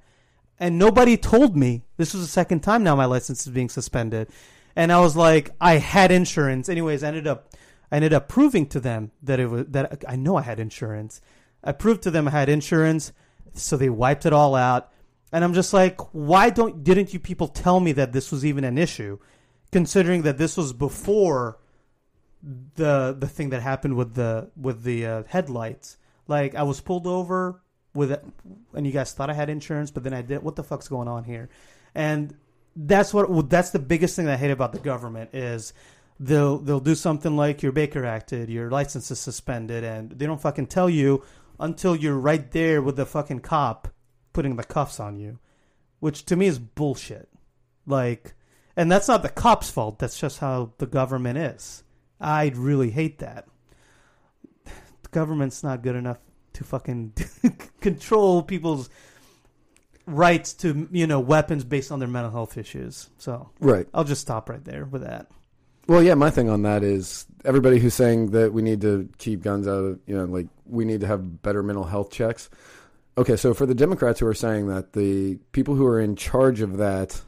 And 0.58 0.78
nobody 0.78 1.16
told 1.16 1.56
me. 1.56 1.82
This 1.96 2.14
was 2.14 2.22
the 2.22 2.28
second 2.28 2.60
time 2.60 2.84
now 2.84 2.94
my 2.94 3.06
license 3.06 3.46
is 3.46 3.52
being 3.52 3.68
suspended. 3.68 4.28
And 4.76 4.92
I 4.92 5.00
was 5.00 5.16
like, 5.16 5.50
I 5.60 5.78
had 5.78 6.12
insurance. 6.12 6.68
Anyways, 6.68 7.02
I 7.02 7.08
ended 7.08 7.26
up 7.26 7.52
I 7.90 7.96
ended 7.96 8.12
up 8.12 8.28
proving 8.28 8.66
to 8.66 8.80
them 8.80 9.12
that 9.22 9.38
it 9.38 9.46
was 9.46 9.66
that 9.66 10.04
I 10.08 10.16
know 10.16 10.36
I 10.36 10.42
had 10.42 10.58
insurance. 10.58 11.20
I 11.62 11.72
proved 11.72 12.02
to 12.02 12.10
them 12.10 12.28
I 12.28 12.32
had 12.32 12.48
insurance, 12.48 13.12
so 13.52 13.76
they 13.76 13.88
wiped 13.88 14.26
it 14.26 14.32
all 14.32 14.54
out. 14.54 14.90
And 15.34 15.42
I'm 15.42 15.52
just 15.52 15.72
like, 15.72 16.00
why 16.14 16.48
don't 16.48 16.84
didn't 16.84 17.12
you 17.12 17.18
people 17.18 17.48
tell 17.48 17.80
me 17.80 17.90
that 17.90 18.12
this 18.12 18.30
was 18.30 18.46
even 18.46 18.62
an 18.62 18.78
issue, 18.78 19.18
considering 19.72 20.22
that 20.22 20.38
this 20.38 20.56
was 20.56 20.72
before 20.72 21.58
the 22.76 23.16
the 23.18 23.26
thing 23.26 23.50
that 23.50 23.60
happened 23.60 23.96
with 23.96 24.14
the 24.14 24.52
with 24.56 24.84
the 24.84 25.04
uh, 25.04 25.22
headlights. 25.26 25.96
Like 26.28 26.54
I 26.54 26.62
was 26.62 26.80
pulled 26.80 27.08
over 27.08 27.60
with, 27.94 28.12
it, 28.12 28.24
and 28.74 28.86
you 28.86 28.92
guys 28.92 29.12
thought 29.12 29.28
I 29.28 29.34
had 29.34 29.50
insurance, 29.50 29.90
but 29.90 30.04
then 30.04 30.14
I 30.14 30.22
did. 30.22 30.40
What 30.40 30.54
the 30.54 30.62
fuck's 30.62 30.86
going 30.86 31.08
on 31.08 31.24
here? 31.24 31.48
And 31.96 32.36
that's 32.76 33.12
what 33.12 33.50
that's 33.50 33.70
the 33.70 33.80
biggest 33.80 34.14
thing 34.14 34.26
that 34.26 34.34
I 34.34 34.36
hate 34.36 34.52
about 34.52 34.72
the 34.72 34.78
government 34.78 35.34
is 35.34 35.72
they'll 36.20 36.58
they'll 36.58 36.78
do 36.78 36.94
something 36.94 37.36
like 37.36 37.60
your 37.60 37.72
Baker 37.72 38.04
acted, 38.04 38.50
your 38.50 38.70
license 38.70 39.10
is 39.10 39.18
suspended, 39.18 39.82
and 39.82 40.12
they 40.12 40.26
don't 40.26 40.40
fucking 40.40 40.68
tell 40.68 40.88
you 40.88 41.24
until 41.58 41.96
you're 41.96 42.16
right 42.16 42.52
there 42.52 42.80
with 42.80 42.94
the 42.94 43.04
fucking 43.04 43.40
cop 43.40 43.88
putting 44.34 44.56
the 44.56 44.64
cuffs 44.64 45.00
on 45.00 45.16
you, 45.16 45.38
which 46.00 46.26
to 46.26 46.36
me 46.36 46.46
is 46.46 46.58
bullshit. 46.58 47.30
Like, 47.86 48.34
and 48.76 48.92
that's 48.92 49.08
not 49.08 49.22
the 49.22 49.30
cop's 49.30 49.70
fault. 49.70 49.98
That's 49.98 50.18
just 50.18 50.40
how 50.40 50.72
the 50.76 50.86
government 50.86 51.38
is. 51.38 51.82
I'd 52.20 52.58
really 52.58 52.90
hate 52.90 53.20
that. 53.20 53.46
The 54.64 55.08
government's 55.10 55.62
not 55.62 55.82
good 55.82 55.96
enough 55.96 56.18
to 56.54 56.64
fucking 56.64 57.14
control 57.80 58.42
people's 58.42 58.90
rights 60.06 60.52
to 60.52 60.86
you 60.92 61.06
know 61.06 61.18
weapons 61.18 61.64
based 61.64 61.90
on 61.90 61.98
their 61.98 62.08
mental 62.08 62.30
health 62.30 62.58
issues. 62.58 63.08
So 63.18 63.50
Right. 63.60 63.86
I'll 63.94 64.04
just 64.04 64.20
stop 64.20 64.48
right 64.48 64.64
there 64.64 64.84
with 64.84 65.02
that. 65.02 65.28
Well, 65.86 66.02
yeah, 66.02 66.14
my 66.14 66.30
thing 66.30 66.48
on 66.48 66.62
that 66.62 66.82
is 66.82 67.26
everybody 67.44 67.78
who's 67.78 67.94
saying 67.94 68.30
that 68.30 68.52
we 68.54 68.62
need 68.62 68.80
to 68.80 69.08
keep 69.18 69.42
guns 69.42 69.68
out 69.68 69.84
of, 69.84 70.00
you 70.06 70.16
know, 70.16 70.24
like 70.24 70.46
we 70.66 70.84
need 70.86 71.00
to 71.02 71.06
have 71.06 71.42
better 71.42 71.62
mental 71.62 71.84
health 71.84 72.10
checks. 72.10 72.48
Okay, 73.16 73.36
so 73.36 73.54
for 73.54 73.64
the 73.66 73.74
Democrats 73.74 74.20
who 74.20 74.26
are 74.26 74.34
saying 74.34 74.66
that, 74.68 74.92
the 74.92 75.36
people 75.52 75.74
who 75.76 75.86
are 75.86 76.00
in 76.00 76.16
charge 76.16 76.60
of 76.60 76.78
that 76.78 77.20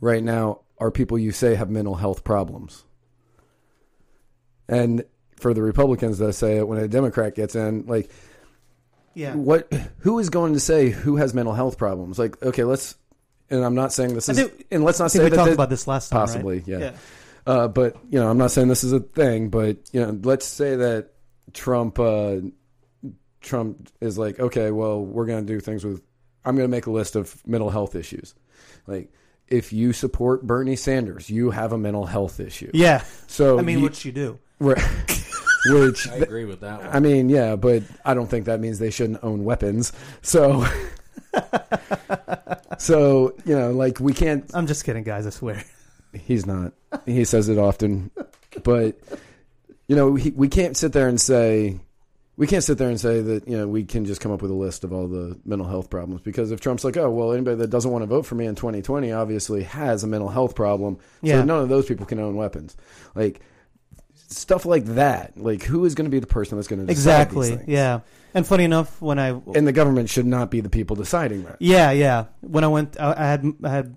right 0.00 0.22
now 0.22 0.60
are 0.78 0.90
people 0.90 1.18
you 1.18 1.32
say 1.32 1.54
have 1.56 1.68
mental 1.70 1.96
health 1.96 2.22
problems. 2.22 2.84
And 4.68 5.04
for 5.36 5.54
the 5.54 5.62
Republicans 5.62 6.18
that 6.18 6.32
say 6.34 6.58
it 6.58 6.68
when 6.68 6.78
a 6.78 6.88
Democrat 6.88 7.34
gets 7.34 7.54
in, 7.54 7.86
like 7.86 8.10
Yeah. 9.14 9.34
what 9.34 9.72
who 9.98 10.18
is 10.18 10.28
going 10.30 10.54
to 10.54 10.60
say 10.60 10.90
who 10.90 11.16
has 11.16 11.34
mental 11.34 11.54
health 11.54 11.78
problems? 11.78 12.18
Like, 12.18 12.40
okay, 12.42 12.64
let's 12.64 12.96
and 13.50 13.64
I'm 13.64 13.74
not 13.74 13.92
saying 13.92 14.14
this 14.14 14.28
is 14.28 14.38
think- 14.38 14.66
and 14.70 14.82
let's 14.84 14.98
not 14.98 15.10
say 15.10 15.22
we 15.22 15.30
that 15.30 15.36
talked 15.36 15.52
about 15.52 15.70
this 15.70 15.86
last 15.86 16.08
time. 16.10 16.18
right? 16.20 16.26
possibly, 16.26 16.62
yeah. 16.66 16.78
Yeah. 16.78 16.92
Uh, 17.46 17.68
but 17.68 17.96
you 18.10 18.18
know, 18.18 18.28
I'm 18.28 18.38
not 18.38 18.50
saying 18.50 18.68
this 18.68 18.82
is 18.84 18.92
a 18.92 19.00
thing, 19.00 19.50
but 19.50 19.76
you 19.92 20.00
know, 20.00 20.18
let's 20.24 20.46
say 20.46 20.76
that 20.76 21.10
Trump, 21.52 21.98
uh, 22.00 22.36
Trump 23.46 23.88
is 24.00 24.18
like, 24.18 24.38
okay, 24.38 24.70
well, 24.70 25.00
we're 25.00 25.26
going 25.26 25.46
to 25.46 25.52
do 25.52 25.60
things 25.60 25.84
with. 25.84 26.02
I'm 26.44 26.54
going 26.56 26.68
to 26.68 26.70
make 26.70 26.86
a 26.86 26.90
list 26.90 27.16
of 27.16 27.44
mental 27.46 27.70
health 27.70 27.94
issues. 27.96 28.34
Like, 28.86 29.10
if 29.48 29.72
you 29.72 29.92
support 29.92 30.46
Bernie 30.46 30.76
Sanders, 30.76 31.28
you 31.30 31.50
have 31.50 31.72
a 31.72 31.78
mental 31.78 32.06
health 32.06 32.38
issue. 32.40 32.70
Yeah. 32.74 33.02
So 33.26 33.58
I 33.58 33.62
mean, 33.62 33.78
you- 33.78 33.84
which 33.84 34.04
you 34.04 34.12
do. 34.12 34.38
right- 34.60 34.78
which 35.68 36.08
I 36.08 36.16
agree 36.16 36.44
with 36.44 36.60
that 36.60 36.80
one. 36.82 36.90
I 36.94 37.00
mean, 37.00 37.28
yeah, 37.28 37.56
but 37.56 37.82
I 38.04 38.14
don't 38.14 38.28
think 38.28 38.44
that 38.46 38.60
means 38.60 38.78
they 38.78 38.90
shouldn't 38.90 39.18
own 39.24 39.44
weapons. 39.44 39.92
So, 40.22 40.64
so 42.78 43.34
you 43.44 43.56
know, 43.58 43.72
like 43.72 43.98
we 44.00 44.12
can't 44.12 44.48
I'm 44.54 44.66
just 44.66 44.84
kidding, 44.84 45.02
guys. 45.04 45.26
I 45.26 45.30
swear. 45.30 45.64
He's 46.12 46.46
not. 46.46 46.72
He 47.04 47.24
says 47.24 47.48
it 47.48 47.58
often, 47.58 48.10
but 48.62 48.98
you 49.88 49.96
know, 49.96 50.14
he, 50.14 50.30
we 50.30 50.48
can't 50.48 50.76
sit 50.76 50.92
there 50.92 51.08
and 51.08 51.20
say 51.20 51.78
we 52.36 52.46
can't 52.46 52.62
sit 52.62 52.78
there 52.78 52.88
and 52.88 53.00
say 53.00 53.20
that 53.20 53.48
you 53.48 53.56
know 53.56 53.66
we 53.66 53.84
can 53.84 54.04
just 54.04 54.20
come 54.20 54.32
up 54.32 54.42
with 54.42 54.50
a 54.50 54.54
list 54.54 54.84
of 54.84 54.92
all 54.92 55.08
the 55.08 55.38
mental 55.44 55.66
health 55.66 55.88
problems 55.90 56.20
because 56.20 56.50
if 56.50 56.60
Trump's 56.60 56.84
like, 56.84 56.96
oh 56.96 57.10
well, 57.10 57.32
anybody 57.32 57.56
that 57.56 57.70
doesn't 57.70 57.90
want 57.90 58.02
to 58.02 58.06
vote 58.06 58.26
for 58.26 58.34
me 58.34 58.46
in 58.46 58.54
2020 58.54 59.12
obviously 59.12 59.62
has 59.62 60.04
a 60.04 60.06
mental 60.06 60.28
health 60.28 60.54
problem, 60.54 60.98
so 61.24 61.44
none 61.44 61.62
of 61.62 61.68
those 61.68 61.86
people 61.86 62.06
can 62.06 62.18
own 62.18 62.36
weapons, 62.36 62.76
like 63.14 63.40
stuff 64.28 64.66
like 64.66 64.84
that. 64.84 65.36
Like, 65.36 65.62
who 65.62 65.84
is 65.84 65.94
going 65.94 66.06
to 66.06 66.10
be 66.10 66.18
the 66.18 66.26
person 66.26 66.58
that's 66.58 66.68
going 66.68 66.84
to 66.84 66.90
Exactly. 66.90 67.60
Yeah. 67.66 68.00
And 68.34 68.46
funny 68.46 68.64
enough, 68.64 69.00
when 69.00 69.18
I 69.18 69.28
And 69.30 69.66
the 69.66 69.72
government 69.72 70.10
should 70.10 70.26
not 70.26 70.50
be 70.50 70.60
the 70.60 70.68
people 70.68 70.96
deciding 70.96 71.44
that. 71.44 71.56
Yeah, 71.58 71.90
yeah. 71.92 72.26
When 72.40 72.64
I 72.64 72.68
went, 72.68 73.00
I, 73.00 73.12
I 73.12 73.26
had 73.26 73.46
I 73.62 73.70
had 73.70 73.94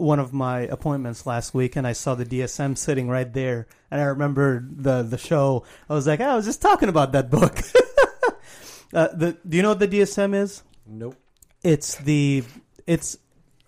one 0.00 0.18
of 0.18 0.32
my 0.32 0.60
appointments 0.60 1.26
last 1.26 1.54
week, 1.54 1.76
and 1.76 1.86
I 1.86 1.92
saw 1.92 2.14
the 2.14 2.24
DSM 2.24 2.76
sitting 2.76 3.08
right 3.08 3.30
there, 3.32 3.66
and 3.90 4.00
I 4.00 4.04
remember 4.04 4.66
the 4.68 5.02
the 5.02 5.18
show. 5.18 5.64
I 5.88 5.94
was 5.94 6.06
like, 6.06 6.20
"Oh, 6.20 6.24
I 6.24 6.36
was 6.36 6.46
just 6.46 6.62
talking 6.62 6.88
about 6.88 7.12
that 7.12 7.30
book. 7.30 7.58
uh, 8.94 9.08
the 9.14 9.36
do 9.46 9.56
you 9.56 9.62
know 9.62 9.70
what 9.70 9.78
the 9.78 9.88
DSM 9.88 10.34
is? 10.34 10.62
Nope. 10.86 11.16
It's 11.62 11.96
the 11.96 12.44
it's 12.86 13.18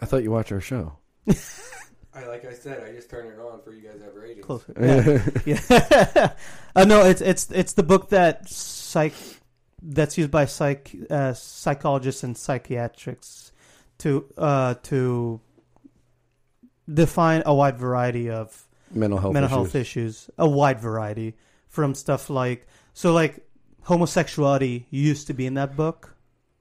I 0.01 0.07
thought 0.07 0.23
you 0.23 0.31
watched 0.31 0.53
our 0.53 0.61
show. 0.61 0.97
I 2.15 2.27
like 2.27 2.45
I 2.45 2.53
said, 2.53 2.83
I 2.83 2.93
just 2.93 3.09
turned 3.09 3.31
it 3.31 3.39
on 3.39 3.63
for 3.63 3.73
you 3.73 3.89
guys 3.89 4.01
have 4.03 4.15
ratings. 4.15 4.45
Close. 4.45 4.65
Yeah. 4.81 5.29
yeah. 5.47 6.33
uh, 6.75 6.85
no, 6.85 7.05
it's 7.05 7.21
it's 7.21 7.51
it's 7.51 7.75
the 7.75 7.83
book 7.83 8.11
that 8.11 8.49
psych 8.49 9.15
that's 9.83 10.17
used 10.17 10.31
by 10.31 10.47
psych 10.47 10.95
uh, 11.11 11.35
psychologists 11.35 12.23
and 12.23 12.37
psychiatrists 12.37 13.53
to 13.99 14.27
uh, 14.37 14.75
to 14.83 15.41
define 16.93 17.43
a 17.47 17.55
wide 17.55 17.79
variety 17.79 18.31
of 18.31 18.67
mental 18.91 19.19
health 19.19 19.35
mental 19.35 19.49
issues. 19.49 19.73
health 19.73 19.75
issues, 19.75 20.31
a 20.39 20.49
wide 20.49 20.81
variety 20.81 21.35
from 21.69 21.95
stuff 21.95 22.29
like 22.31 22.67
so 22.93 23.13
like 23.13 23.47
homosexuality 23.83 24.87
used 24.91 25.27
to 25.27 25.35
be 25.35 25.47
in 25.47 25.55
that 25.55 25.77
book, 25.77 26.15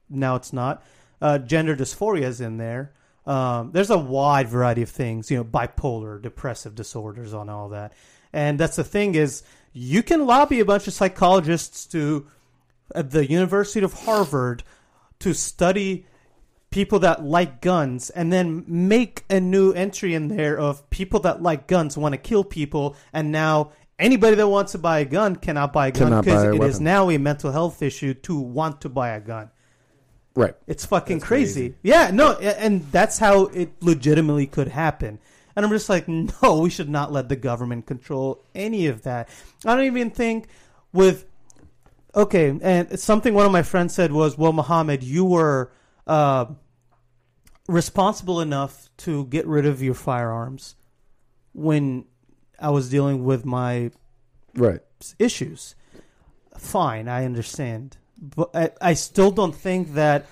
now 0.09 0.36
it's 0.36 0.53
not. 0.53 0.84
Uh, 1.21 1.38
gender 1.38 1.75
dysphoria 1.75 2.23
is 2.23 2.41
in 2.41 2.57
there. 2.57 2.93
Um, 3.27 3.71
there's 3.71 3.91
a 3.91 3.97
wide 3.97 4.47
variety 4.47 4.82
of 4.82 4.89
things, 4.89 5.29
you 5.29 5.38
know, 5.38 5.43
bipolar, 5.43 6.19
depressive 6.19 6.73
disorders, 6.73 7.34
on 7.34 7.49
all 7.49 7.69
that, 7.69 7.93
and 8.34 8.59
that's 8.59 8.77
the 8.77 8.84
thing 8.84 9.15
is 9.15 9.43
you 9.73 10.03
can 10.03 10.25
lobby 10.25 10.59
a 10.59 10.65
bunch 10.65 10.88
of 10.88 10.93
psychologists 10.93 11.86
to 11.88 12.27
at 12.95 13.11
the 13.11 13.29
University 13.29 13.84
of 13.86 13.93
Harvard 13.93 14.63
to 15.19 15.34
study 15.34 16.05
people 16.72 16.99
that 16.99 17.24
like 17.24 17.61
guns 17.61 18.09
and 18.09 18.32
then 18.32 18.63
make 18.65 19.24
a 19.30 19.39
new 19.39 19.72
entry 19.74 20.13
in 20.13 20.30
there 20.30 20.57
of 20.57 20.89
people 20.89 21.19
that 21.19 21.41
like 21.43 21.67
guns 21.67 21.97
want 21.97 22.13
to 22.13 22.17
kill 22.17 22.43
people 22.45 22.95
and 23.11 23.30
now 23.32 23.72
anybody 23.99 24.36
that 24.38 24.47
wants 24.47 24.72
to 24.72 24.78
buy 24.78 24.99
a 24.99 25.05
gun 25.05 25.36
cannot 25.36 25.74
buy 25.74 25.88
a 25.88 25.91
gun 25.91 26.07
Cannot 26.07 26.26
because 26.26 26.43
buy 26.43 26.49
a 26.49 26.53
it 26.53 26.63
is 26.63 26.76
weapon. 26.76 26.84
now 26.86 27.09
a 27.09 27.17
mental 27.17 27.51
health 27.51 27.82
issue 27.82 28.13
to 28.13 28.39
want 28.39 28.82
to 28.82 28.89
buy 28.89 29.09
a 29.09 29.19
gun. 29.19 29.51
Right. 30.34 30.55
It's 30.65 30.86
fucking 30.86 31.19
crazy. 31.19 31.76
Yeah, 31.84 32.09
no, 32.11 32.38
a- 32.39 32.59
and 32.61 32.89
that's 32.89 33.19
how 33.19 33.47
it 33.47 33.72
legitimately 33.82 34.47
could 34.47 34.69
happen. 34.69 35.19
And 35.57 35.65
I'm 35.65 35.72
just 35.74 35.89
like, 35.89 36.07
no, 36.07 36.59
we 36.61 36.69
should 36.69 36.89
not 36.89 37.11
let 37.11 37.28
the 37.28 37.36
government 37.36 37.86
control 37.86 38.45
any 38.55 38.88
of 38.88 39.01
that. 39.03 39.28
I 39.65 39.76
don't 39.76 39.84
even 39.86 40.09
think 40.09 40.47
with 40.93 41.26
okay, 42.15 42.57
and 42.61 42.97
something 42.97 43.34
one 43.34 43.45
of 43.45 43.51
my 43.51 43.61
friends 43.63 43.93
said 43.93 44.13
was, 44.13 44.38
well, 44.38 44.53
Muhammad, 44.53 45.03
you 45.03 45.26
were 45.26 45.72
uh, 46.07 46.45
responsible 47.67 48.41
enough 48.41 48.89
to 48.97 49.25
get 49.25 49.47
rid 49.47 49.65
of 49.65 49.81
your 49.81 49.93
firearms 49.93 50.75
when 51.53 52.05
I 52.59 52.69
was 52.69 52.89
dealing 52.89 53.23
with 53.23 53.45
my 53.45 53.91
Right. 54.55 54.81
issues. 55.19 55.75
Fine, 56.57 57.07
I 57.07 57.25
understand. 57.25 57.97
But 58.21 58.49
I, 58.53 58.71
I 58.81 58.93
still 58.93 59.31
don't 59.31 59.55
think 59.55 59.93
that 59.93 60.27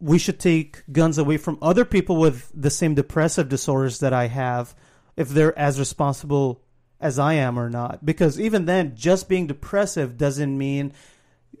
we 0.00 0.18
should 0.18 0.38
take 0.40 0.82
guns 0.90 1.18
away 1.18 1.36
from 1.36 1.58
other 1.60 1.84
people 1.84 2.16
with 2.16 2.50
the 2.54 2.70
same 2.70 2.94
depressive 2.94 3.48
disorders 3.48 4.00
that 4.00 4.12
I 4.12 4.28
have 4.28 4.74
if 5.16 5.28
they're 5.28 5.56
as 5.58 5.78
responsible 5.78 6.62
as 7.00 7.18
I 7.18 7.34
am 7.34 7.58
or 7.58 7.68
not. 7.68 8.04
Because 8.04 8.40
even 8.40 8.64
then, 8.64 8.96
just 8.96 9.28
being 9.28 9.46
depressive 9.46 10.16
doesn't 10.16 10.56
mean 10.56 10.92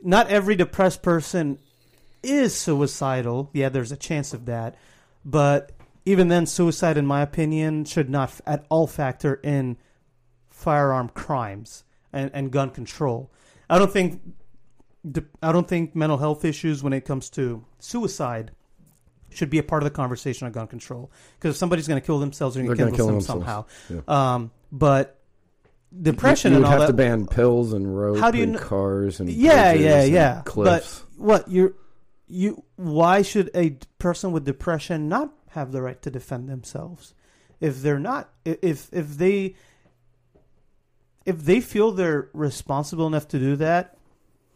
not 0.02 0.28
every 0.28 0.56
depressed 0.56 1.02
person 1.02 1.58
is 2.22 2.54
suicidal. 2.54 3.50
Yeah, 3.52 3.68
there's 3.68 3.92
a 3.92 3.96
chance 3.96 4.32
of 4.32 4.46
that. 4.46 4.76
But 5.24 5.72
even 6.04 6.28
then, 6.28 6.46
suicide, 6.46 6.96
in 6.96 7.06
my 7.06 7.22
opinion, 7.22 7.84
should 7.84 8.08
not 8.08 8.40
at 8.46 8.64
all 8.68 8.86
factor 8.86 9.34
in 9.34 9.76
firearm 10.50 11.08
crimes 11.10 11.84
and, 12.12 12.30
and 12.34 12.50
gun 12.50 12.70
control. 12.70 13.30
I 13.68 13.78
don't 13.78 13.92
think 13.92 14.20
I 15.42 15.52
don't 15.52 15.68
think 15.68 15.94
mental 15.94 16.18
health 16.18 16.44
issues 16.44 16.82
when 16.82 16.92
it 16.92 17.04
comes 17.04 17.30
to 17.30 17.64
suicide 17.78 18.50
should 19.30 19.50
be 19.50 19.58
a 19.58 19.62
part 19.62 19.82
of 19.82 19.84
the 19.84 19.94
conversation 19.94 20.46
on 20.46 20.52
gun 20.52 20.66
control 20.66 21.10
because 21.36 21.54
if 21.54 21.56
somebody's 21.58 21.86
going 21.86 22.00
to 22.00 22.04
kill 22.04 22.18
themselves, 22.18 22.54
they're 22.54 22.64
going 22.64 22.90
to 22.90 22.96
kill, 22.96 23.06
themselves. 23.06 23.26
somehow. 23.26 23.64
Um, 24.08 24.50
but 24.72 25.20
depression 26.02 26.52
you, 26.52 26.58
you 26.58 26.64
and 26.64 26.64
would 26.64 26.74
all 26.74 26.80
have 26.80 26.96
that. 26.96 26.96
to 26.96 27.08
ban 27.08 27.26
pills 27.26 27.72
and 27.72 27.96
rope 27.96 28.18
How 28.18 28.30
do 28.30 28.38
you 28.38 28.44
and 28.44 28.54
kn- 28.56 28.66
cars 28.66 29.20
and 29.20 29.28
yeah, 29.28 29.72
yeah, 29.72 30.04
yeah. 30.04 30.42
cliffs. 30.44 31.04
But 31.16 31.22
what 31.22 31.50
you're 31.50 31.74
you? 32.28 32.64
Why 32.76 33.22
should 33.22 33.50
a 33.54 33.78
person 33.98 34.32
with 34.32 34.44
depression 34.44 35.08
not 35.08 35.32
have 35.50 35.72
the 35.72 35.82
right 35.82 36.00
to 36.02 36.10
defend 36.10 36.48
themselves 36.48 37.14
if 37.60 37.82
they're 37.82 37.98
not? 37.98 38.30
If 38.44 38.88
if 38.92 39.16
they 39.18 39.54
if 41.26 41.44
they 41.44 41.60
feel 41.60 41.90
they're 41.92 42.28
responsible 42.32 43.06
enough 43.06 43.28
to 43.28 43.38
do 43.38 43.56
that 43.56 43.96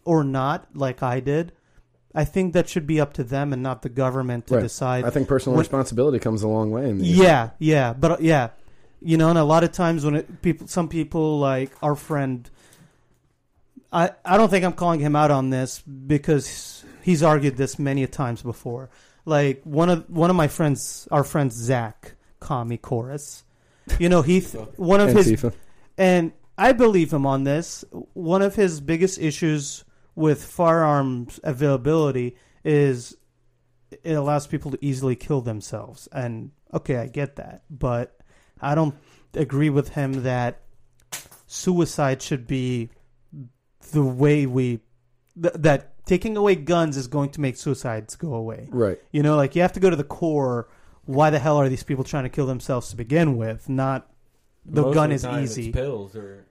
or 0.05 0.25
not, 0.25 0.69
like 0.75 1.03
I 1.03 1.21
did, 1.21 1.53
I 2.15 2.25
think 2.25 2.53
that 2.55 2.69
should 2.69 2.87
be 2.87 3.01
up 3.01 3.13
to 3.15 3.25
them 3.25 3.53
and 3.53 3.63
not 3.63 3.83
the 3.83 3.89
government 3.89 4.47
to 4.49 4.55
Right. 4.55 4.63
decide. 4.63 5.05
I 5.05 5.11
think 5.11 5.29
personal 5.29 5.55
When- 5.57 5.63
responsibility 5.63 6.19
comes 6.19 6.43
a 6.43 6.49
long 6.49 6.71
way. 6.71 6.89
In 6.91 6.99
these. 6.99 7.17
Yeah, 7.17 7.51
yeah, 7.59 7.93
but 7.93 8.11
uh, 8.13 8.17
yeah, 8.21 8.51
you 9.01 9.17
know, 9.17 9.29
and 9.31 9.39
a 9.39 9.45
lot 9.45 9.65
of 9.65 9.73
times 9.73 10.05
when 10.05 10.17
it, 10.17 10.43
people, 10.43 10.67
some 10.67 10.89
people 10.89 11.39
like 11.39 11.73
our 11.83 11.95
friend, 11.95 12.49
I 13.93 14.11
I 14.25 14.37
don't 14.39 14.49
think 14.49 14.65
I'm 14.65 14.73
calling 14.73 15.01
him 15.01 15.15
out 15.17 15.31
on 15.31 15.51
this 15.51 15.81
because 15.81 16.82
he's 17.03 17.23
argued 17.23 17.57
this 17.57 17.79
many 17.79 18.03
a 18.03 18.07
times 18.09 18.43
before. 18.43 18.91
Like 19.25 19.63
one 19.65 19.89
of 19.91 20.09
one 20.11 20.31
of 20.31 20.37
my 20.37 20.49
friends, 20.49 21.07
our 21.11 21.25
friend 21.25 21.53
Zach 21.53 22.15
Kami 22.41 22.79
Chorus, 22.79 23.45
you 23.99 24.09
know, 24.09 24.23
he 24.23 24.41
th- 24.41 24.69
one 24.77 25.01
of 25.01 25.11
his 25.11 25.33
Antifa. 25.33 25.53
and 25.97 26.33
I 26.59 26.73
believe 26.73 27.13
him 27.13 27.27
on 27.27 27.45
this. 27.45 27.85
One 28.15 28.43
of 28.43 28.55
his 28.55 28.81
biggest 28.81 29.19
issues 29.19 29.85
with 30.15 30.45
firearms 30.45 31.41
availability 31.43 32.37
is 32.65 33.17
it 34.03 34.13
allows 34.13 34.47
people 34.47 34.71
to 34.71 34.79
easily 34.81 35.17
kill 35.17 35.41
themselves. 35.41 36.09
And 36.13 36.51
okay, 36.73 36.97
I 36.97 37.07
get 37.07 37.37
that, 37.37 37.63
but 37.71 38.17
I 38.61 38.75
don't 38.75 38.95
agree 39.35 39.71
with 39.71 39.91
him 39.91 40.25
that 40.25 40.63
suicide 41.47 42.23
should 42.23 42.47
be 42.47 42.91
the 43.93 44.03
way 44.03 44.47
we 44.47 44.81
th- 45.41 45.55
that 45.55 45.92
taking 46.07 46.37
away 46.37 46.55
guns 46.57 46.97
is 46.97 47.07
going 47.09 47.31
to 47.31 47.41
make 47.41 47.57
suicides 47.57 48.17
go 48.17 48.35
away. 48.35 48.69
Right. 48.71 48.99
You 49.13 49.23
know, 49.23 49.37
like 49.37 49.55
you 49.57 49.63
have 49.63 49.73
to 49.75 49.81
go 49.81 49.91
to 49.91 49.97
the 49.97 50.05
core. 50.05 50.69
Why 51.05 51.31
the 51.31 51.39
hell 51.41 51.57
are 51.57 51.69
these 51.69 51.83
people 51.83 52.05
trying 52.05 52.25
to 52.25 52.29
kill 52.29 52.47
themselves 52.47 52.91
to 52.91 52.97
begin 52.97 53.37
with? 53.37 53.69
Not 53.69 54.09
the 54.65 54.83
Most 54.83 54.95
gun 54.95 55.11
of 55.11 55.17
is 55.17 55.23
the 55.23 55.29
time 55.29 55.43
it's 55.45 55.59
easy. 55.59 55.73
pills 55.73 56.15
or 56.15 56.47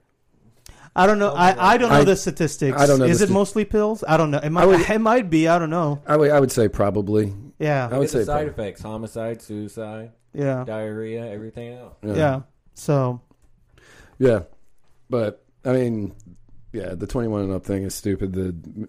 I 0.93 1.07
don't 1.07 1.19
know. 1.19 1.31
I, 1.31 1.73
I 1.73 1.77
don't 1.77 1.89
know 1.89 1.99
that. 1.99 2.05
the 2.05 2.15
statistics. 2.17 2.77
I 2.77 2.85
don't 2.85 2.99
know 2.99 3.05
Is 3.05 3.21
it 3.21 3.27
sta- 3.27 3.33
mostly 3.33 3.63
pills? 3.63 4.03
I 4.05 4.17
don't 4.17 4.29
know. 4.29 4.39
It 4.39 4.49
might, 4.49 4.63
I 4.63 4.65
would- 4.65 4.81
it 4.89 4.99
might 4.99 5.29
be. 5.29 5.47
I 5.47 5.57
don't 5.57 5.69
know. 5.69 6.01
I 6.05 6.17
would, 6.17 6.31
I 6.31 6.39
would 6.41 6.51
say 6.51 6.67
probably. 6.67 7.33
Yeah. 7.59 7.87
I 7.89 7.97
would 7.97 8.03
It's 8.03 8.13
the 8.13 8.19
say 8.19 8.25
side 8.25 8.47
probably. 8.47 8.63
effects: 8.65 8.81
homicide, 8.81 9.41
suicide, 9.41 10.11
Yeah. 10.33 10.65
diarrhea, 10.65 11.25
everything 11.31 11.73
else. 11.75 11.95
Yeah. 12.03 12.41
So, 12.73 13.21
Yeah. 14.19 14.41
But 15.09 15.45
I 15.63 15.71
mean, 15.71 16.13
yeah, 16.73 16.93
the 16.95 17.07
21 17.07 17.43
and 17.43 17.53
up 17.53 17.63
thing 17.65 17.83
is 17.83 17.95
stupid. 17.95 18.33
The 18.33 18.87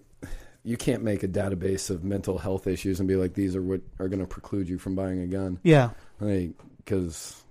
you 0.63 0.77
can't 0.77 1.03
make 1.03 1.23
a 1.23 1.27
database 1.27 1.89
of 1.89 2.03
mental 2.03 2.37
health 2.37 2.67
issues 2.67 2.99
and 2.99 3.07
be 3.07 3.15
like 3.15 3.33
these 3.33 3.55
are 3.55 3.61
what 3.61 3.81
are 3.99 4.07
going 4.07 4.21
to 4.21 4.27
preclude 4.27 4.69
you 4.69 4.77
from 4.77 4.95
buying 4.95 5.19
a 5.19 5.27
gun. 5.27 5.59
yeah. 5.63 5.89
Like 6.19 6.51
cuz 6.85 7.43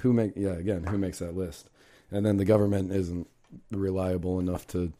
who 0.00 0.12
make 0.12 0.32
yeah, 0.36 0.52
again, 0.52 0.84
who 0.84 0.96
makes 0.96 1.18
that 1.18 1.36
list? 1.36 1.68
And 2.10 2.24
then 2.24 2.36
the 2.36 2.44
government 2.44 2.92
isn't 2.92 3.28
reliable 3.70 4.38
enough 4.38 4.66
to 4.68 4.92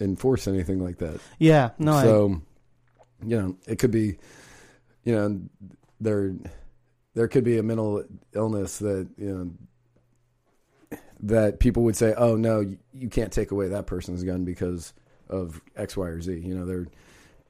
enforce 0.00 0.46
anything 0.46 0.82
like 0.82 0.98
that. 0.98 1.20
Yeah. 1.38 1.70
No, 1.78 1.92
I, 1.92 2.02
so 2.04 2.42
you 3.24 3.38
know 3.40 3.56
it 3.66 3.78
could 3.78 3.90
be 3.90 4.18
you 5.04 5.14
know 5.14 5.40
there 6.00 6.34
there 7.14 7.28
could 7.28 7.44
be 7.44 7.58
a 7.58 7.62
mental 7.62 8.04
illness 8.34 8.78
that 8.78 9.08
you 9.16 9.34
know 10.90 10.98
that 11.20 11.58
people 11.58 11.82
would 11.84 11.96
say 11.96 12.14
oh 12.16 12.36
no 12.36 12.76
you 12.92 13.08
can't 13.08 13.32
take 13.32 13.50
away 13.50 13.68
that 13.68 13.86
person's 13.86 14.22
gun 14.22 14.44
because 14.44 14.92
of 15.28 15.60
x 15.76 15.96
y 15.96 16.06
or 16.06 16.20
z 16.20 16.34
you 16.38 16.54
know 16.54 16.64
they're 16.66 16.86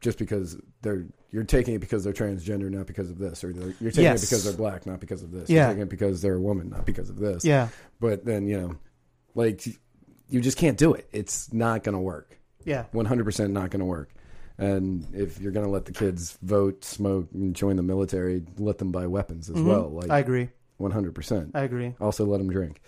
just 0.01 0.18
because 0.18 0.56
they're 0.82 1.06
you're 1.30 1.44
taking 1.44 1.74
it 1.74 1.78
because 1.80 2.05
they're 2.05 2.12
transgender 2.12 2.70
not 2.70 2.86
because 2.86 3.10
of 3.10 3.18
this 3.18 3.42
or 3.42 3.51
you're 3.51 3.72
taking 3.90 4.02
Yes. 4.05 4.22
it 4.22 4.26
because 4.26 4.44
they're 4.44 4.52
black 4.56 4.86
not 4.86 5.01
because 5.01 5.22
of 5.22 5.30
this 5.32 5.48
Yeah. 5.51 5.62
you're 5.62 5.68
taking 5.70 5.82
it 5.82 5.88
because 5.90 6.22
they're 6.22 6.36
a 6.36 6.40
woman 6.40 6.68
not 6.70 6.84
because 6.86 7.10
of 7.10 7.16
this 7.16 7.44
yeah. 7.44 7.68
but 8.01 8.24
then 8.24 8.46
you 8.46 8.60
know 8.60 8.76
like 9.34 9.66
you 10.28 10.40
just 10.40 10.56
can't 10.59 10.78
do 10.78 10.94
it 10.94 11.09
it's 11.12 11.52
not 11.52 11.82
going 11.84 11.94
to 11.94 12.01
work 12.01 12.38
Yeah. 12.64 12.84
100% 12.94 13.51
not 13.51 13.70
going 13.70 13.80
to 13.80 13.84
work. 13.86 14.10
And 14.56 15.05
if 15.12 15.40
you're 15.40 15.51
going 15.52 15.66
to 15.66 15.70
let 15.72 15.84
the 15.84 15.92
kids 15.92 16.38
vote, 16.40 16.84
smoke, 16.84 17.28
and 17.34 17.55
join 17.56 17.74
the 17.76 17.82
military, 17.82 18.42
let 18.56 18.78
them 18.78 18.92
buy 18.92 19.06
weapons 19.09 19.51
as 19.51 19.56
Mhm. 19.56 19.66
well. 19.66 19.90
Like 19.90 20.10
I 20.10 20.20
agree. 20.20 20.48
100%. 20.80 21.51
I 21.55 21.62
agree. 21.64 21.94
Also, 22.01 22.24
let 22.24 22.38
them 22.38 22.48
drink. 22.51 22.80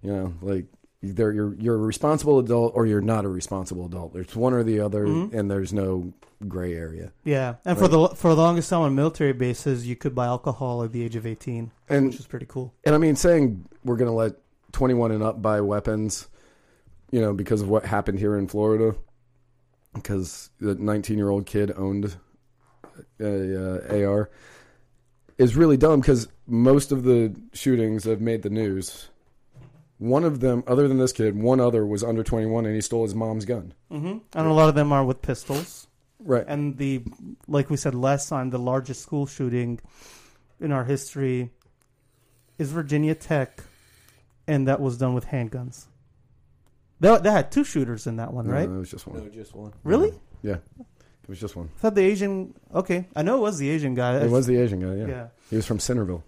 You 0.00 0.12
know, 0.12 0.34
like 0.40 0.66
either 1.02 1.32
you're 1.32 1.54
you're 1.54 1.74
a 1.76 1.78
responsible 1.78 2.38
adult 2.38 2.72
or 2.74 2.86
you're 2.86 3.00
not 3.00 3.24
a 3.24 3.28
responsible 3.28 3.86
adult. 3.86 4.12
There's 4.12 4.34
one 4.34 4.52
or 4.52 4.62
the 4.64 4.80
other, 4.80 5.06
Mhm. 5.06 5.32
and 5.32 5.50
there's 5.50 5.72
no 5.72 6.12
gray 6.46 6.74
area. 6.74 7.12
Yeah. 7.24 7.56
And 7.64 7.76
for 7.78 7.88
the 7.88 8.08
for 8.10 8.34
the 8.34 8.40
longest 8.42 8.70
time 8.70 8.80
on 8.82 8.94
military 8.94 9.32
bases, 9.32 9.86
you 9.86 9.96
could 9.96 10.14
buy 10.14 10.26
alcohol 10.26 10.82
at 10.82 10.92
the 10.92 11.02
age 11.04 11.16
of 11.16 11.26
18, 11.26 11.70
And 11.88 12.06
which 12.08 12.20
is 12.20 12.26
pretty 12.26 12.46
cool. 12.46 12.72
and 12.84 12.94
I 12.94 12.98
mean, 12.98 13.16
saying 13.16 13.64
we're 13.84 13.96
going 13.96 14.10
to 14.10 14.14
let 14.14 14.34
21 14.72 15.12
and 15.12 15.22
up 15.22 15.40
buy 15.40 15.60
weapons, 15.60 16.28
you 17.10 17.20
know, 17.20 17.32
because 17.32 17.62
of 17.62 17.68
what 17.68 17.84
happened 17.84 18.18
here 18.18 18.36
in 18.36 18.46
Florida, 18.48 18.94
because 19.94 20.50
the 20.60 20.74
19 20.74 21.16
year 21.16 21.30
old 21.30 21.46
kid 21.46 21.72
owned 21.76 22.16
a, 23.20 23.86
uh 23.86 24.04
AR. 24.04 24.30
is 25.38 25.56
really 25.56 25.76
dumb 25.76 26.00
because 26.00 26.28
most 26.46 26.90
of 26.92 27.04
the 27.04 27.34
shootings 27.52 28.04
have 28.04 28.20
made 28.20 28.42
the 28.42 28.50
news, 28.50 29.08
one 29.98 30.24
of 30.24 30.40
them, 30.40 30.62
other 30.66 30.86
than 30.88 30.98
this 30.98 31.12
kid, 31.12 31.36
one 31.40 31.60
other 31.60 31.84
was 31.86 32.02
under 32.04 32.22
21 32.22 32.66
and 32.66 32.74
he 32.74 32.80
stole 32.80 33.02
his 33.04 33.14
mom's 33.14 33.44
gun. 33.44 33.74
hmm 33.90 34.18
And 34.34 34.46
a 34.46 34.52
lot 34.52 34.68
of 34.68 34.74
them 34.74 34.92
are 34.92 35.04
with 35.04 35.22
pistols. 35.22 35.86
Right. 36.20 36.44
And 36.46 36.76
the, 36.78 37.02
like 37.46 37.70
we 37.70 37.76
said 37.76 37.94
last 37.94 38.28
time, 38.28 38.50
the 38.50 38.58
largest 38.58 39.02
school 39.02 39.26
shooting 39.26 39.80
in 40.60 40.72
our 40.72 40.84
history 40.84 41.50
is 42.58 42.72
Virginia 42.72 43.14
Tech, 43.14 43.62
and 44.48 44.66
that 44.66 44.80
was 44.80 44.98
done 44.98 45.14
with 45.14 45.26
handguns. 45.26 45.86
They, 47.00 47.16
they 47.18 47.30
had 47.30 47.52
two 47.52 47.62
shooters 47.62 48.06
in 48.08 48.16
that 48.16 48.32
one, 48.32 48.48
No, 48.48 48.52
right? 48.52 48.68
no, 48.68 48.76
it 48.76 48.78
was 48.80 48.90
just 48.90 49.06
one. 49.06 49.22
No, 49.22 49.28
just 49.30 49.54
one. 49.54 49.72
Really? 49.84 50.12
Yeah. 50.42 50.56
It 50.78 51.28
was 51.28 51.38
just 51.40 51.54
one. 51.54 51.70
I 51.76 51.80
thought 51.80 51.94
the 51.94 52.02
Asian. 52.02 52.54
Okay, 52.74 53.06
I 53.14 53.22
know 53.22 53.36
it 53.36 53.40
was 53.42 53.58
the 53.58 53.68
Asian 53.68 53.94
guy. 53.94 54.16
It 54.16 54.30
was 54.30 54.46
the 54.46 54.56
Asian 54.56 54.80
guy, 54.80 54.94
yeah. 54.96 55.06
Yeah. 55.06 55.26
He 55.50 55.56
was 55.56 55.66
from 55.66 55.78
Centerville. 55.78 56.24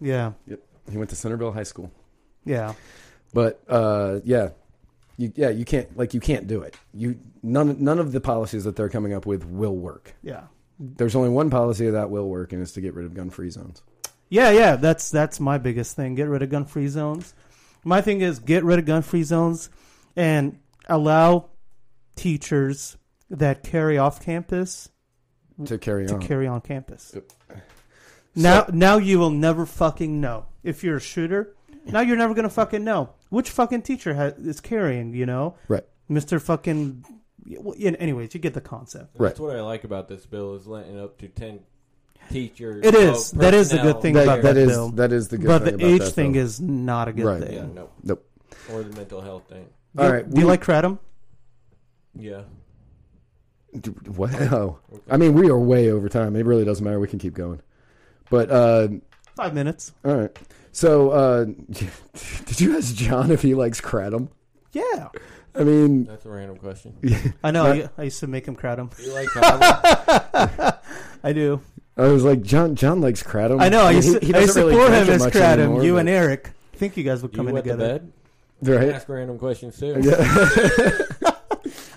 Yeah. 0.00 0.32
Yep. 0.46 0.60
He 0.90 0.96
went 0.98 1.08
to 1.10 1.16
Centerville 1.16 1.52
High 1.52 1.62
School. 1.62 1.90
Yeah. 2.44 2.74
But 3.32 3.62
uh, 3.68 4.20
yeah, 4.24 4.50
you, 5.16 5.32
yeah, 5.36 5.50
you 5.50 5.64
can't 5.64 5.96
like 5.96 6.14
you 6.14 6.20
can't 6.20 6.46
do 6.46 6.62
it. 6.62 6.76
You 6.92 7.18
none 7.42 7.82
none 7.82 7.98
of 7.98 8.12
the 8.12 8.20
policies 8.20 8.64
that 8.64 8.76
they're 8.76 8.88
coming 8.88 9.12
up 9.12 9.26
with 9.26 9.44
will 9.44 9.76
work. 9.76 10.14
Yeah. 10.22 10.44
There's 10.78 11.14
only 11.14 11.28
one 11.28 11.50
policy 11.50 11.90
that 11.90 12.08
will 12.08 12.28
work, 12.28 12.52
and 12.54 12.62
it's 12.62 12.72
to 12.72 12.80
get 12.80 12.94
rid 12.94 13.04
of 13.04 13.12
gun-free 13.12 13.50
zones. 13.50 13.82
Yeah, 14.30 14.50
yeah, 14.50 14.76
that's 14.76 15.10
that's 15.10 15.38
my 15.38 15.58
biggest 15.58 15.94
thing. 15.96 16.14
Get 16.14 16.28
rid 16.28 16.42
of 16.42 16.48
gun 16.48 16.64
free 16.64 16.88
zones. 16.88 17.34
My 17.84 18.00
thing 18.00 18.20
is 18.20 18.38
get 18.38 18.64
rid 18.64 18.78
of 18.78 18.86
gun 18.86 19.02
free 19.02 19.24
zones 19.24 19.68
and 20.16 20.58
allow 20.88 21.50
teachers 22.16 22.96
that 23.28 23.62
carry 23.62 23.98
off 23.98 24.22
campus 24.22 24.88
To 25.66 25.78
carry 25.78 26.06
to 26.06 26.14
on, 26.14 26.20
carry 26.22 26.46
on 26.46 26.60
campus. 26.60 27.12
Yep. 27.14 27.32
Now 28.36 28.66
now 28.72 28.98
you 28.98 29.18
will 29.18 29.30
never 29.30 29.66
fucking 29.66 30.20
know. 30.20 30.46
If 30.62 30.84
you're 30.84 30.96
a 30.96 31.00
shooter, 31.00 31.54
now 31.86 32.00
you're 32.00 32.16
never 32.16 32.34
going 32.34 32.44
to 32.48 32.50
fucking 32.54 32.84
know 32.84 33.10
which 33.30 33.50
fucking 33.50 33.82
teacher 33.82 34.14
ha- 34.14 34.32
is 34.38 34.60
carrying, 34.60 35.14
you 35.14 35.26
know? 35.26 35.56
Right. 35.68 35.84
Mr. 36.10 36.40
fucking 36.40 37.04
well, 37.58 37.74
yeah, 37.76 37.90
anyways, 37.92 38.34
you 38.34 38.40
get 38.40 38.54
the 38.54 38.60
concept. 38.60 39.16
Right. 39.18 39.28
That's 39.28 39.40
what 39.40 39.56
I 39.56 39.60
like 39.62 39.84
about 39.84 40.08
this 40.08 40.26
bill 40.26 40.54
is 40.56 40.66
letting 40.66 40.98
up 41.00 41.18
to 41.18 41.28
ten 41.28 41.60
teachers. 42.30 42.84
It 42.84 42.94
is. 42.94 43.32
of 43.32 43.38
That 43.38 43.54
is 43.54 43.72
a 43.72 43.78
good 43.78 44.02
thing 44.02 44.14
that, 44.14 44.24
about 44.24 44.42
that 44.42 44.54
that 44.54 44.56
is 44.60 44.68
bill. 44.70 44.90
that 44.92 45.12
is 45.12 45.28
the 45.28 45.38
good 45.38 45.46
but 45.48 45.64
thing 45.64 45.76
the 45.78 45.84
about 45.84 45.94
age 45.94 46.00
that 46.00 46.10
thing 46.12 46.32
bill. 46.32 46.42
is 46.42 46.60
not 46.60 47.08
a 47.08 47.12
good 47.12 47.24
Right. 47.24 47.42
thing. 47.42 47.54
Yeah, 47.54 47.66
no. 47.74 47.90
Nope. 48.02 48.26
Or 48.72 48.82
the 48.82 48.94
mental 48.96 49.20
health 49.20 49.44
thing. 49.48 49.66
Do, 49.96 50.02
All 50.02 50.12
right, 50.12 50.28
do 50.28 50.40
you 50.40 50.46
like 50.46 50.62
kratom? 50.64 50.98
Yeah. 52.14 52.42
D- 53.78 53.90
What? 54.16 54.34
Oh, 54.52 54.78
I 55.08 55.16
mean, 55.16 55.34
we 55.34 55.48
are 55.48 55.58
way 55.58 55.90
over 55.90 56.08
time. 56.08 56.36
It 56.36 56.44
really 56.44 56.64
doesn't 56.64 56.84
matter. 56.84 57.00
We 57.00 57.08
can 57.08 57.18
keep 57.18 57.34
going. 57.34 57.60
But 58.28 58.50
uh, 58.50 58.88
Five 59.36 59.54
minutes. 59.54 59.92
all 60.04 60.14
right. 60.16 60.38
So, 60.72 61.10
uh, 61.10 61.44
did 62.46 62.60
you 62.60 62.76
ask 62.76 62.94
John 62.94 63.30
if 63.30 63.42
he 63.42 63.54
likes 63.54 63.80
kratom? 63.80 64.28
Yeah. 64.72 65.08
I 65.54 65.64
mean, 65.64 66.04
That's 66.04 66.24
a 66.24 66.30
random 66.30 66.56
question. 66.58 66.94
I 67.44 67.50
know. 67.50 67.64
Right. 67.68 67.84
I, 67.98 68.02
I 68.02 68.04
used 68.04 68.20
to 68.20 68.26
make 68.28 68.46
him 68.46 68.54
kratom. 68.56 68.96
You 69.04 69.12
like 69.12 69.28
kava? 69.28 70.80
I 71.24 71.32
do. 71.32 71.60
I 71.96 72.04
was 72.06 72.22
like, 72.24 72.42
John. 72.42 72.76
John 72.76 73.00
likes 73.00 73.22
kratom. 73.22 73.60
I 73.60 73.68
know. 73.68 73.82
I 73.84 73.88
mean, 73.92 73.96
used 73.96 74.12
to, 74.12 74.20
he, 74.20 74.26
he 74.28 74.34
I 74.34 74.40
used 74.42 74.54
to 74.54 74.60
really 74.60 74.74
support 74.74 74.92
him 74.92 75.02
it 75.02 75.08
as 75.08 75.20
much 75.22 75.32
kratom. 75.32 75.58
anymore, 75.58 75.84
you 75.84 75.92
but- 75.94 75.98
and 75.98 76.08
Eric. 76.08 76.50
I 76.72 76.76
think 76.76 76.96
you 76.96 77.02
guys 77.04 77.20
would 77.22 77.32
come 77.34 77.46
you 77.46 77.48
in 77.48 77.54
wet 77.56 77.64
the 77.64 77.70
together. 77.72 77.98
bed? 77.98 78.12
right. 78.62 78.94
Ask 78.94 79.08
random 79.08 79.38
questions 79.38 79.78
too. 79.78 80.00
Yeah. 80.00 80.16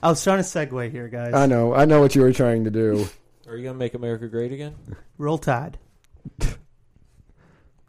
I 0.04 0.10
was 0.10 0.22
trying 0.22 0.40
to 0.40 0.44
segue 0.44 0.92
here, 0.92 1.08
guys. 1.08 1.34
I 1.34 1.46
know. 1.46 1.74
I 1.74 1.86
know 1.86 2.02
what 2.02 2.16
you 2.16 2.22
were 2.22 2.34
trying 2.34 2.66
to 2.66 2.70
do. 2.72 3.08
Are 3.48 3.56
you 3.56 3.64
gonna 3.64 3.78
make 3.78 3.94
America 3.94 4.28
great 4.28 4.52
again? 4.52 4.76
Roll 5.18 5.38
Tide. 5.38 5.78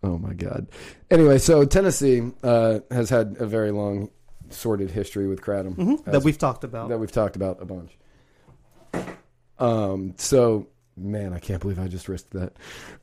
Oh 0.04 0.18
my 0.18 0.34
God. 0.34 0.66
Anyway, 1.10 1.38
so 1.38 1.64
Tennessee 1.64 2.30
uh, 2.42 2.80
has 2.90 3.08
had 3.08 3.36
a 3.40 3.46
very 3.46 3.70
long, 3.70 4.10
sordid 4.50 4.90
history 4.90 5.26
with 5.26 5.40
kratom 5.40 5.74
hmm 5.74 5.92
As- 6.06 6.12
That 6.12 6.22
we've 6.22 6.36
talked 6.36 6.62
about. 6.62 6.90
that 6.90 6.98
we've 6.98 7.10
talked 7.10 7.36
about 7.36 7.62
a 7.62 7.64
bunch. 7.64 7.96
Um. 9.58 10.14
So, 10.18 10.66
man, 10.96 11.32
I 11.32 11.38
can't 11.38 11.60
believe 11.60 11.78
I 11.78 11.88
just 11.88 12.08
risked 12.08 12.32
that. 12.32 12.52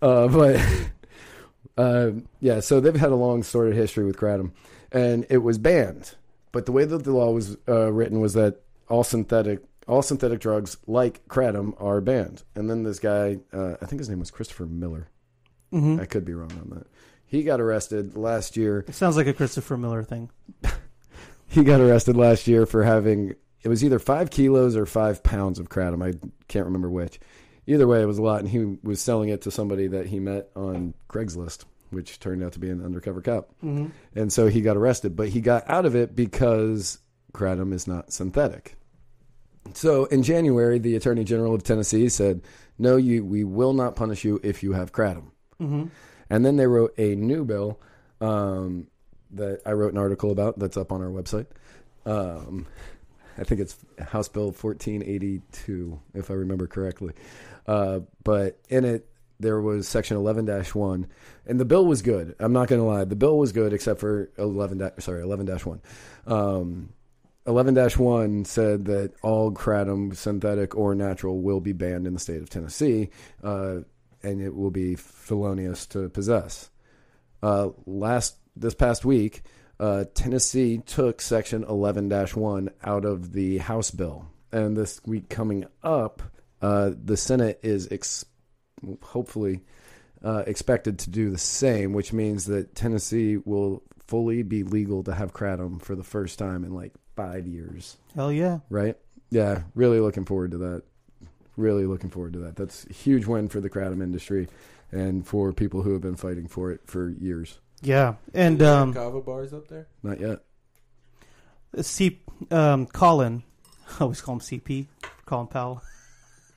Uh, 0.02 0.28
but, 1.76 1.82
uh, 1.82 2.12
yeah. 2.40 2.60
So 2.60 2.80
they've 2.80 2.96
had 2.96 3.12
a 3.12 3.16
long, 3.16 3.42
sordid 3.42 3.76
history 3.76 4.06
with 4.06 4.18
kratom, 4.18 4.52
and 4.92 5.26
it 5.30 5.40
was 5.40 5.58
banned. 5.58 6.16
But 6.52 6.66
the 6.66 6.72
way 6.72 6.86
that 6.86 7.04
the 7.04 7.14
law 7.14 7.32
was 7.32 7.58
uh, 7.68 7.92
written 7.92 8.20
was 8.20 8.34
that 8.34 8.62
all 8.90 9.04
synthetic 9.04 9.62
all 9.88 10.02
synthetic 10.04 10.40
drugs 10.40 10.78
like 10.86 11.28
kratom 11.28 11.74
are 11.82 12.00
banned. 12.02 12.44
And 12.56 12.70
then 12.70 12.84
this 12.84 13.00
guy, 13.00 13.40
uh, 13.52 13.76
I 13.82 13.86
think 13.88 14.00
his 14.00 14.10
name 14.10 14.20
was 14.20 14.30
Christopher 14.30 14.66
Miller. 14.66 15.08
Hmm 15.72 16.00
I 16.00 16.06
could 16.06 16.26
be 16.26 16.34
wrong 16.34 16.52
on 16.52 16.70
that. 16.78 16.88
He 17.26 17.44
got 17.44 17.60
arrested 17.62 18.16
last 18.16 18.56
year. 18.58 18.86
It 18.88 18.94
sounds 18.96 19.16
like 19.18 19.28
a 19.28 19.34
Christopher 19.34 19.78
Miller 19.78 20.04
thing. 20.04 20.30
He 21.48 21.66
got 21.66 21.82
arrested 21.82 22.16
last 22.16 22.48
year 22.48 22.66
for 22.66 22.82
having 22.84 23.36
it 23.62 23.68
was 23.68 23.84
either 23.84 24.00
five 24.00 24.30
kilos 24.30 24.78
or 24.78 24.86
five 24.86 25.22
pounds 25.22 25.60
of 25.60 25.68
kratom. 25.68 26.02
I 26.02 26.18
can't 26.48 26.66
remember 26.66 26.90
which. 26.90 27.20
Either 27.68 27.86
way, 27.88 28.02
it 28.02 28.06
was 28.06 28.18
a 28.18 28.22
lot, 28.24 28.40
and 28.40 28.48
he 28.50 28.78
was 28.84 29.02
selling 29.02 29.28
it 29.30 29.42
to 29.42 29.52
somebody 29.52 29.88
that 29.88 30.08
he 30.08 30.20
met 30.20 30.50
on 30.56 30.94
Craigslist, 31.10 31.66
which 31.90 32.20
turned 32.20 32.42
out 32.42 32.54
to 32.54 32.60
be 32.60 32.70
an 32.70 32.84
undercover 32.84 33.22
cop. 33.22 33.50
hmm 33.60 33.88
And 34.16 34.32
so 34.32 34.48
he 34.48 34.62
got 34.62 34.78
arrested, 34.78 35.16
but 35.18 35.28
he 35.28 35.42
got 35.42 35.70
out 35.70 35.86
of 35.86 35.94
it 35.94 36.16
because 36.16 37.00
kratom 37.34 37.74
is 37.74 37.86
not 37.86 38.14
synthetic. 38.14 38.78
So 39.74 40.06
in 40.06 40.24
January, 40.24 40.80
the 40.80 40.96
Attorney 40.96 41.24
General 41.24 41.54
of 41.54 41.64
Tennessee 41.64 42.08
said, 42.10 42.42
"No, 42.80 42.96
you 42.96 43.24
we 43.26 43.44
will 43.44 43.74
not 43.74 43.96
punish 43.98 44.24
you 44.24 44.40
if 44.42 44.64
you 44.64 44.72
have 44.72 44.92
kratom." 44.94 45.32
Hmm 45.62 45.86
And 46.30 46.46
then 46.46 46.58
they 46.58 46.68
wrote 46.68 46.94
a 46.98 47.16
new 47.16 47.46
bill 47.46 47.80
um, 48.20 48.88
that 49.32 49.62
I 49.66 49.72
wrote 49.74 49.94
an 49.94 50.00
article 50.00 50.32
about 50.32 50.60
that's 50.60 50.78
up 50.78 50.92
on 50.92 51.02
our 51.02 51.10
website. 51.10 51.48
Um, 52.06 52.68
I 53.38 53.44
think 53.44 53.62
it's 53.62 53.78
House 54.00 54.28
Bill 54.28 54.46
1482, 54.52 56.00
if 56.14 56.30
I 56.30 56.34
remember 56.34 56.68
correctly. 56.68 57.14
Uh, 57.66 58.02
but 58.24 58.60
in 58.70 58.86
it, 58.86 59.08
there 59.40 59.60
was 59.60 59.88
section 59.88 60.18
11 60.18 60.48
1, 60.48 61.08
and 61.48 61.60
the 61.60 61.66
bill 61.66 61.86
was 61.86 62.02
good. 62.02 62.36
I'm 62.40 62.54
not 62.54 62.68
going 62.68 62.82
to 62.82 62.88
lie. 62.88 63.04
The 63.06 63.16
bill 63.16 63.38
was 63.38 63.52
good 63.52 63.74
except 63.74 64.00
for 64.00 64.30
11 64.38 64.92
sorry 65.00 65.24
11-1 65.24 65.80
Um, 66.28 66.94
11 67.48 67.76
1 67.76 68.46
said 68.46 68.86
that 68.86 69.14
all 69.24 69.52
kratom, 69.52 70.16
synthetic 70.16 70.76
or 70.76 70.94
natural, 70.94 71.42
will 71.42 71.60
be 71.60 71.74
banned 71.74 72.06
in 72.06 72.14
the 72.14 72.20
state 72.20 72.42
of 72.42 72.50
Tennessee. 72.50 73.10
Uh, 73.44 73.80
and 74.24 74.42
it 74.42 74.56
will 74.56 74.72
be 74.72 74.96
felonious 74.96 75.86
to 75.88 76.10
possess. 76.10 76.70
Uh, 77.42 77.70
last 77.86 78.36
this 78.56 78.74
past 78.74 79.06
week, 79.06 79.42
uh, 79.80 80.06
Tennessee 80.14 80.78
took 80.86 81.22
Section 81.22 81.64
11-1 81.64 82.70
out 82.84 83.06
of 83.06 83.34
the 83.34 83.58
House 83.60 83.92
bill, 83.92 84.28
and 84.52 84.78
this 84.78 85.02
week 85.06 85.30
coming 85.30 85.66
up, 85.84 86.22
uh, 86.62 86.92
the 87.04 87.18
Senate 87.18 87.60
is 87.64 87.88
ex- 87.92 88.26
hopefully 89.02 89.62
uh, 90.24 90.44
expected 90.46 91.00
to 91.00 91.10
do 91.10 91.30
the 91.30 91.38
same, 91.38 91.94
which 91.94 92.14
means 92.14 92.46
that 92.46 92.76
Tennessee 92.76 93.38
will 93.38 93.82
fully 94.08 94.44
be 94.44 94.64
legal 94.64 95.04
to 95.04 95.14
have 95.14 95.34
kratom 95.34 95.82
for 95.82 95.96
the 95.96 96.04
first 96.04 96.38
time 96.38 96.64
in 96.64 96.74
like 96.74 96.94
five 97.16 97.48
years. 97.48 97.98
Hell 98.14 98.32
yeah. 98.32 98.60
Right? 98.70 98.98
Yeah, 99.30 99.64
really 99.74 100.00
looking 100.00 100.26
forward 100.26 100.52
to 100.52 100.58
that. 100.60 100.84
Really 101.62 101.86
looking 101.86 102.10
forward 102.10 102.34
to 102.34 102.40
that. 102.40 102.56
That's 102.56 102.86
a 102.90 102.94
huge 102.94 103.26
win 103.28 103.48
for 103.48 103.62
the 103.62 103.70
kratom 103.70 104.02
industry 104.02 104.48
and 104.92 105.26
for 105.28 105.54
people 105.54 105.84
who 105.84 105.94
have 105.94 106.02
been 106.02 106.16
fighting 106.16 106.48
for 106.48 106.72
it 106.72 106.82
for 106.86 107.10
years. 107.10 107.60
Yeah. 107.82 108.16
And 108.34 108.56
Is 108.56 108.68
there 108.68 108.76
um, 108.78 108.94
kava 108.94 109.22
bars 109.22 109.54
up 109.54 109.68
there. 109.68 109.88
Not 110.02 110.20
yet. 110.20 110.40
C, 111.82 112.20
um, 112.50 112.88
Colin, 112.88 113.44
I 114.00 114.04
always 114.04 114.22
call 114.22 114.34
him 114.36 114.42
CP, 114.42 114.88
Colin 115.26 115.48
Powell. 115.48 115.82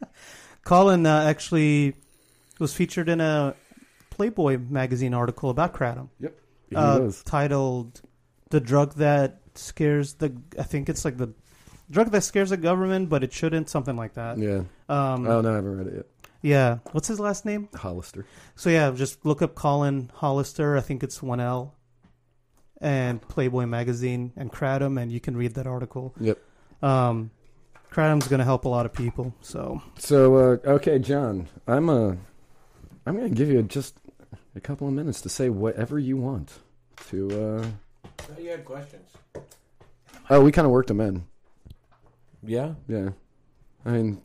Colin 0.64 1.04
uh, 1.06 1.24
actually 1.24 1.94
was 2.58 2.72
featured 2.72 3.08
in 3.08 3.20
a 3.20 3.54
Playboy 4.10 4.58
magazine 4.58 5.12
article 5.12 5.50
about 5.50 5.74
kratom, 5.74 6.08
Yep, 6.20 6.34
He 6.70 6.76
uh, 6.76 6.98
does. 6.98 7.22
titled 7.24 8.00
"The 8.50 8.60
Drug 8.60 8.94
That 8.94 9.40
Scares 9.54 10.14
the." 10.14 10.36
I 10.58 10.62
think 10.62 10.88
it's 10.88 11.04
like 11.04 11.16
the 11.16 11.32
drug 11.90 12.10
that 12.12 12.22
scares 12.22 12.50
the 12.50 12.56
government, 12.56 13.08
but 13.08 13.22
it 13.24 13.32
shouldn't. 13.32 13.68
Something 13.68 13.96
like 13.96 14.14
that. 14.14 14.38
Yeah. 14.38 14.62
Um, 14.88 15.26
oh 15.26 15.40
no, 15.40 15.52
I 15.52 15.54
haven't 15.56 15.76
read 15.78 15.86
it 15.88 15.94
yet. 15.96 16.06
yeah. 16.42 16.78
What's 16.92 17.08
his 17.08 17.18
last 17.20 17.44
name? 17.44 17.68
Hollister. 17.74 18.26
So 18.54 18.70
yeah, 18.70 18.90
just 18.90 19.24
look 19.24 19.40
up 19.42 19.54
Colin 19.54 20.10
Hollister. 20.14 20.76
I 20.76 20.80
think 20.80 21.02
it's 21.02 21.22
one 21.22 21.40
L, 21.40 21.74
and 22.80 23.20
Playboy 23.26 23.66
magazine 23.66 24.32
and 24.36 24.52
Kratom, 24.52 25.00
and 25.00 25.10
you 25.10 25.20
can 25.20 25.36
read 25.36 25.54
that 25.54 25.66
article. 25.66 26.14
Yep. 26.20 26.38
Um, 26.82 27.30
Kratom's 27.90 28.28
going 28.28 28.40
to 28.40 28.44
help 28.44 28.64
a 28.64 28.68
lot 28.68 28.84
of 28.86 28.92
people. 28.92 29.34
So 29.40 29.80
So 29.98 30.34
uh, 30.36 30.56
okay, 30.72 30.98
John, 30.98 31.48
I'm 31.66 31.88
uh, 31.88 32.14
I'm 33.06 33.16
gonna 33.16 33.30
give 33.30 33.48
you 33.48 33.62
just 33.62 33.96
a 34.56 34.60
couple 34.60 34.86
of 34.88 34.92
minutes 34.94 35.20
to 35.22 35.28
say 35.28 35.48
whatever 35.48 35.98
you 35.98 36.16
want. 36.16 36.58
To 37.08 37.28
uh, 37.30 37.66
Oh, 38.36 38.40
you 38.40 38.50
had 38.50 38.64
questions. 38.64 39.08
oh, 40.30 40.40
we 40.42 40.50
kind 40.52 40.64
of 40.66 40.72
worked 40.72 40.88
them 40.88 41.00
in. 41.00 41.24
Yeah. 42.42 42.74
Yeah. 42.88 43.10
I 43.84 43.90
mean, 43.90 44.22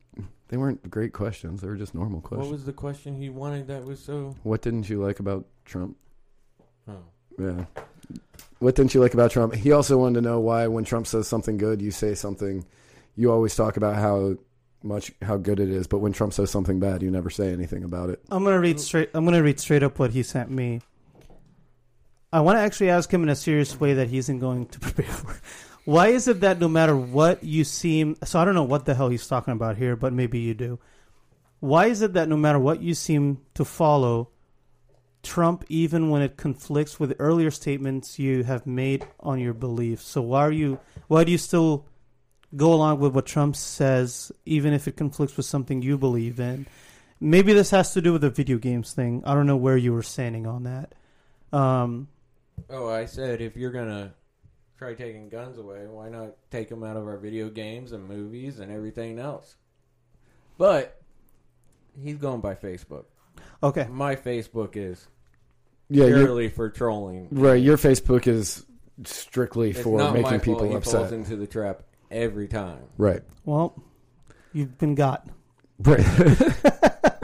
They 0.49 0.57
weren't 0.57 0.89
great 0.89 1.13
questions. 1.13 1.61
They 1.61 1.67
were 1.67 1.75
just 1.75 1.95
normal 1.95 2.21
questions. 2.21 2.47
What 2.47 2.51
was 2.53 2.65
the 2.65 2.73
question 2.73 3.15
he 3.15 3.29
wanted 3.29 3.67
that 3.67 3.85
was 3.85 3.99
so? 3.99 4.35
what 4.43 4.61
didn't 4.61 4.89
you 4.89 5.01
like 5.01 5.19
about 5.19 5.45
Trump? 5.63 5.95
Oh. 6.87 6.97
Yeah. 7.39 7.65
What 8.57 8.75
didn't 8.75 8.93
you 8.93 8.99
like 8.99 9.13
about 9.13 9.31
Trump? 9.31 9.53
He 9.53 9.71
also 9.71 9.97
wanted 9.97 10.15
to 10.15 10.21
know 10.21 10.39
why, 10.39 10.67
when 10.67 10.83
Trump 10.83 11.07
says 11.07 11.27
something 11.27 11.57
good, 11.57 11.81
you 11.81 11.91
say 11.91 12.13
something. 12.13 12.65
You 13.15 13.31
always 13.31 13.55
talk 13.55 13.77
about 13.77 13.95
how 13.95 14.35
much 14.83 15.11
how 15.21 15.37
good 15.37 15.59
it 15.59 15.69
is, 15.69 15.87
but 15.87 15.99
when 15.99 16.13
Trump 16.13 16.33
says 16.33 16.49
something 16.49 16.79
bad, 16.79 17.01
you 17.01 17.11
never 17.11 17.29
say 17.29 17.53
anything 17.53 17.83
about 17.83 18.09
it. 18.09 18.21
I'm 18.29 18.43
gonna 18.43 18.59
read 18.59 18.79
straight. 18.79 19.09
I'm 19.13 19.25
gonna 19.25 19.43
read 19.43 19.59
straight 19.59 19.83
up 19.83 19.99
what 19.99 20.11
he 20.11 20.23
sent 20.23 20.49
me. 20.49 20.81
I 22.31 22.41
want 22.41 22.57
to 22.57 22.61
actually 22.61 22.91
ask 22.91 23.11
him 23.11 23.23
in 23.23 23.29
a 23.29 23.35
serious 23.35 23.79
way 23.79 23.93
that 23.95 24.09
he 24.09 24.17
isn't 24.17 24.39
going 24.39 24.67
to 24.67 24.79
prepare 24.79 25.05
for. 25.05 25.39
Why 25.85 26.07
is 26.09 26.27
it 26.27 26.41
that 26.41 26.59
no 26.59 26.67
matter 26.67 26.95
what 26.95 27.43
you 27.43 27.63
seem, 27.63 28.15
so 28.23 28.39
I 28.39 28.45
don't 28.45 28.55
know 28.55 28.63
what 28.63 28.85
the 28.85 28.95
hell 28.95 29.09
he's 29.09 29.27
talking 29.27 29.53
about 29.53 29.77
here, 29.77 29.95
but 29.95 30.13
maybe 30.13 30.39
you 30.39 30.53
do. 30.53 30.79
Why 31.59 31.87
is 31.87 32.01
it 32.01 32.13
that 32.13 32.29
no 32.29 32.37
matter 32.37 32.59
what 32.59 32.81
you 32.81 32.93
seem 32.93 33.41
to 33.55 33.65
follow, 33.65 34.29
Trump, 35.23 35.65
even 35.67 36.09
when 36.09 36.21
it 36.21 36.37
conflicts 36.37 36.99
with 36.99 37.15
earlier 37.19 37.51
statements 37.51 38.19
you 38.19 38.43
have 38.43 38.65
made 38.65 39.05
on 39.19 39.39
your 39.39 39.53
beliefs? 39.53 40.05
So 40.05 40.21
why 40.21 40.41
are 40.41 40.51
you? 40.51 40.79
Why 41.07 41.23
do 41.23 41.31
you 41.31 41.37
still 41.37 41.85
go 42.55 42.73
along 42.73 42.99
with 42.99 43.13
what 43.13 43.25
Trump 43.25 43.55
says, 43.55 44.31
even 44.45 44.73
if 44.73 44.87
it 44.87 44.95
conflicts 44.95 45.35
with 45.35 45.45
something 45.45 45.81
you 45.81 45.97
believe 45.97 46.39
in? 46.39 46.65
Maybe 47.19 47.51
this 47.51 47.71
has 47.71 47.93
to 47.93 48.01
do 48.01 48.13
with 48.13 48.21
the 48.21 48.29
video 48.29 48.57
games 48.57 48.93
thing. 48.93 49.23
I 49.25 49.33
don't 49.33 49.47
know 49.47 49.57
where 49.57 49.75
you 49.75 49.91
were 49.91 50.03
standing 50.03 50.47
on 50.47 50.63
that. 50.63 50.93
Um, 51.51 52.07
Oh, 52.69 52.89
I 52.89 53.05
said 53.05 53.41
if 53.41 53.55
you're 53.55 53.71
gonna 53.71 54.13
try 54.79 54.93
taking 54.93 55.27
guns 55.27 55.57
away, 55.57 55.85
why 55.87 56.07
not 56.07 56.35
take 56.51 56.69
them 56.69 56.83
out 56.85 56.95
of 56.95 57.05
our 57.05 57.17
video 57.17 57.49
games 57.49 57.91
and 57.91 58.07
movies 58.07 58.59
and 58.59 58.71
everything 58.71 59.19
else? 59.19 59.57
But 60.57 61.01
he's 62.01 62.15
going 62.15 62.39
by 62.39 62.55
Facebook. 62.55 63.03
okay. 63.61 63.87
My 63.91 64.15
Facebook 64.15 64.77
is 64.77 65.05
Yeah, 65.89 66.05
purely 66.05 66.47
for 66.47 66.69
trolling. 66.69 67.27
right. 67.31 67.61
Your 67.61 67.75
Facebook 67.77 68.25
is 68.25 68.65
strictly 69.03 69.71
It's 69.71 69.81
for 69.81 69.97
not 69.97 70.13
making 70.13 70.31
my 70.31 70.37
people 70.37 70.59
fault 70.59 70.85
he 70.85 70.91
falls 70.91 71.11
into 71.11 71.35
the 71.35 71.47
trap 71.47 71.83
every 72.09 72.47
time. 72.47 72.83
Right. 72.97 73.21
Well, 73.43 73.81
you've 74.53 74.77
been 74.77 74.95
got. 74.95 75.27
Right. 75.79 76.05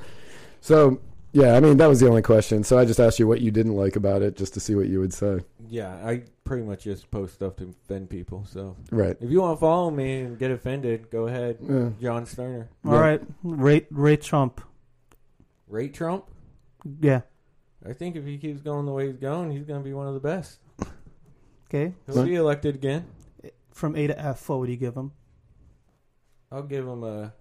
so 0.61 0.99
yeah, 1.31 1.55
I 1.55 1.59
mean 1.61 1.77
that 1.77 1.87
was 1.87 1.99
the 2.01 2.07
only 2.09 2.21
question. 2.21 2.63
So 2.65 2.77
I 2.77 2.83
just 2.85 2.99
asked 2.99 3.19
you 3.19 3.27
what 3.27 3.39
you 3.41 3.51
didn't 3.51 3.75
like 3.75 3.95
about 3.95 4.21
it, 4.21 4.35
just 4.37 4.53
to 4.55 4.59
see 4.59 4.75
what 4.75 4.87
you 4.87 4.99
would 4.99 5.13
say. 5.13 5.39
Yeah, 5.69 5.93
I 6.05 6.23
pretty 6.43 6.63
much 6.63 6.83
just 6.83 7.09
post 7.11 7.35
stuff 7.35 7.55
to 7.57 7.69
offend 7.85 8.09
people. 8.09 8.45
So 8.45 8.75
Right. 8.91 9.17
if 9.19 9.29
you 9.31 9.41
want 9.41 9.57
to 9.57 9.59
follow 9.61 9.89
me 9.91 10.21
and 10.21 10.37
get 10.37 10.51
offended, 10.51 11.09
go 11.09 11.27
ahead. 11.27 11.57
Yeah. 11.61 11.89
John 12.01 12.25
Sterner. 12.25 12.69
All 12.85 12.93
Yeah. 12.93 12.99
right. 12.99 13.21
Rate 13.43 13.87
rate 13.91 14.21
Trump. 14.21 14.61
Rate 15.67 15.93
Trump. 15.93 16.25
Yeah. 17.01 17.21
I 17.87 17.93
think 17.93 18.15
if 18.15 18.25
he 18.25 18.37
keeps 18.37 18.61
going 18.61 18.85
the 18.85 18.91
way 18.91 19.07
he's 19.07 19.17
going, 19.17 19.51
he's 19.51 19.63
going 19.65 19.79
to 19.79 19.83
be 19.83 19.93
one 19.93 20.07
of 20.07 20.13
the 20.13 20.19
best. 20.19 20.59
Okay. 21.69 21.93
He'll 22.05 22.23
be 22.25 22.35
elected 22.35 22.75
again. 22.75 23.05
From 23.71 23.95
A 23.95 24.07
to 24.07 24.19
F, 24.19 24.47
what 24.49 24.59
would 24.59 24.69
you 24.69 24.77
give 24.77 24.95
him? 24.95 25.11
I'll 26.51 26.63
give 26.63 26.87
him 26.87 27.03
a 27.03 27.33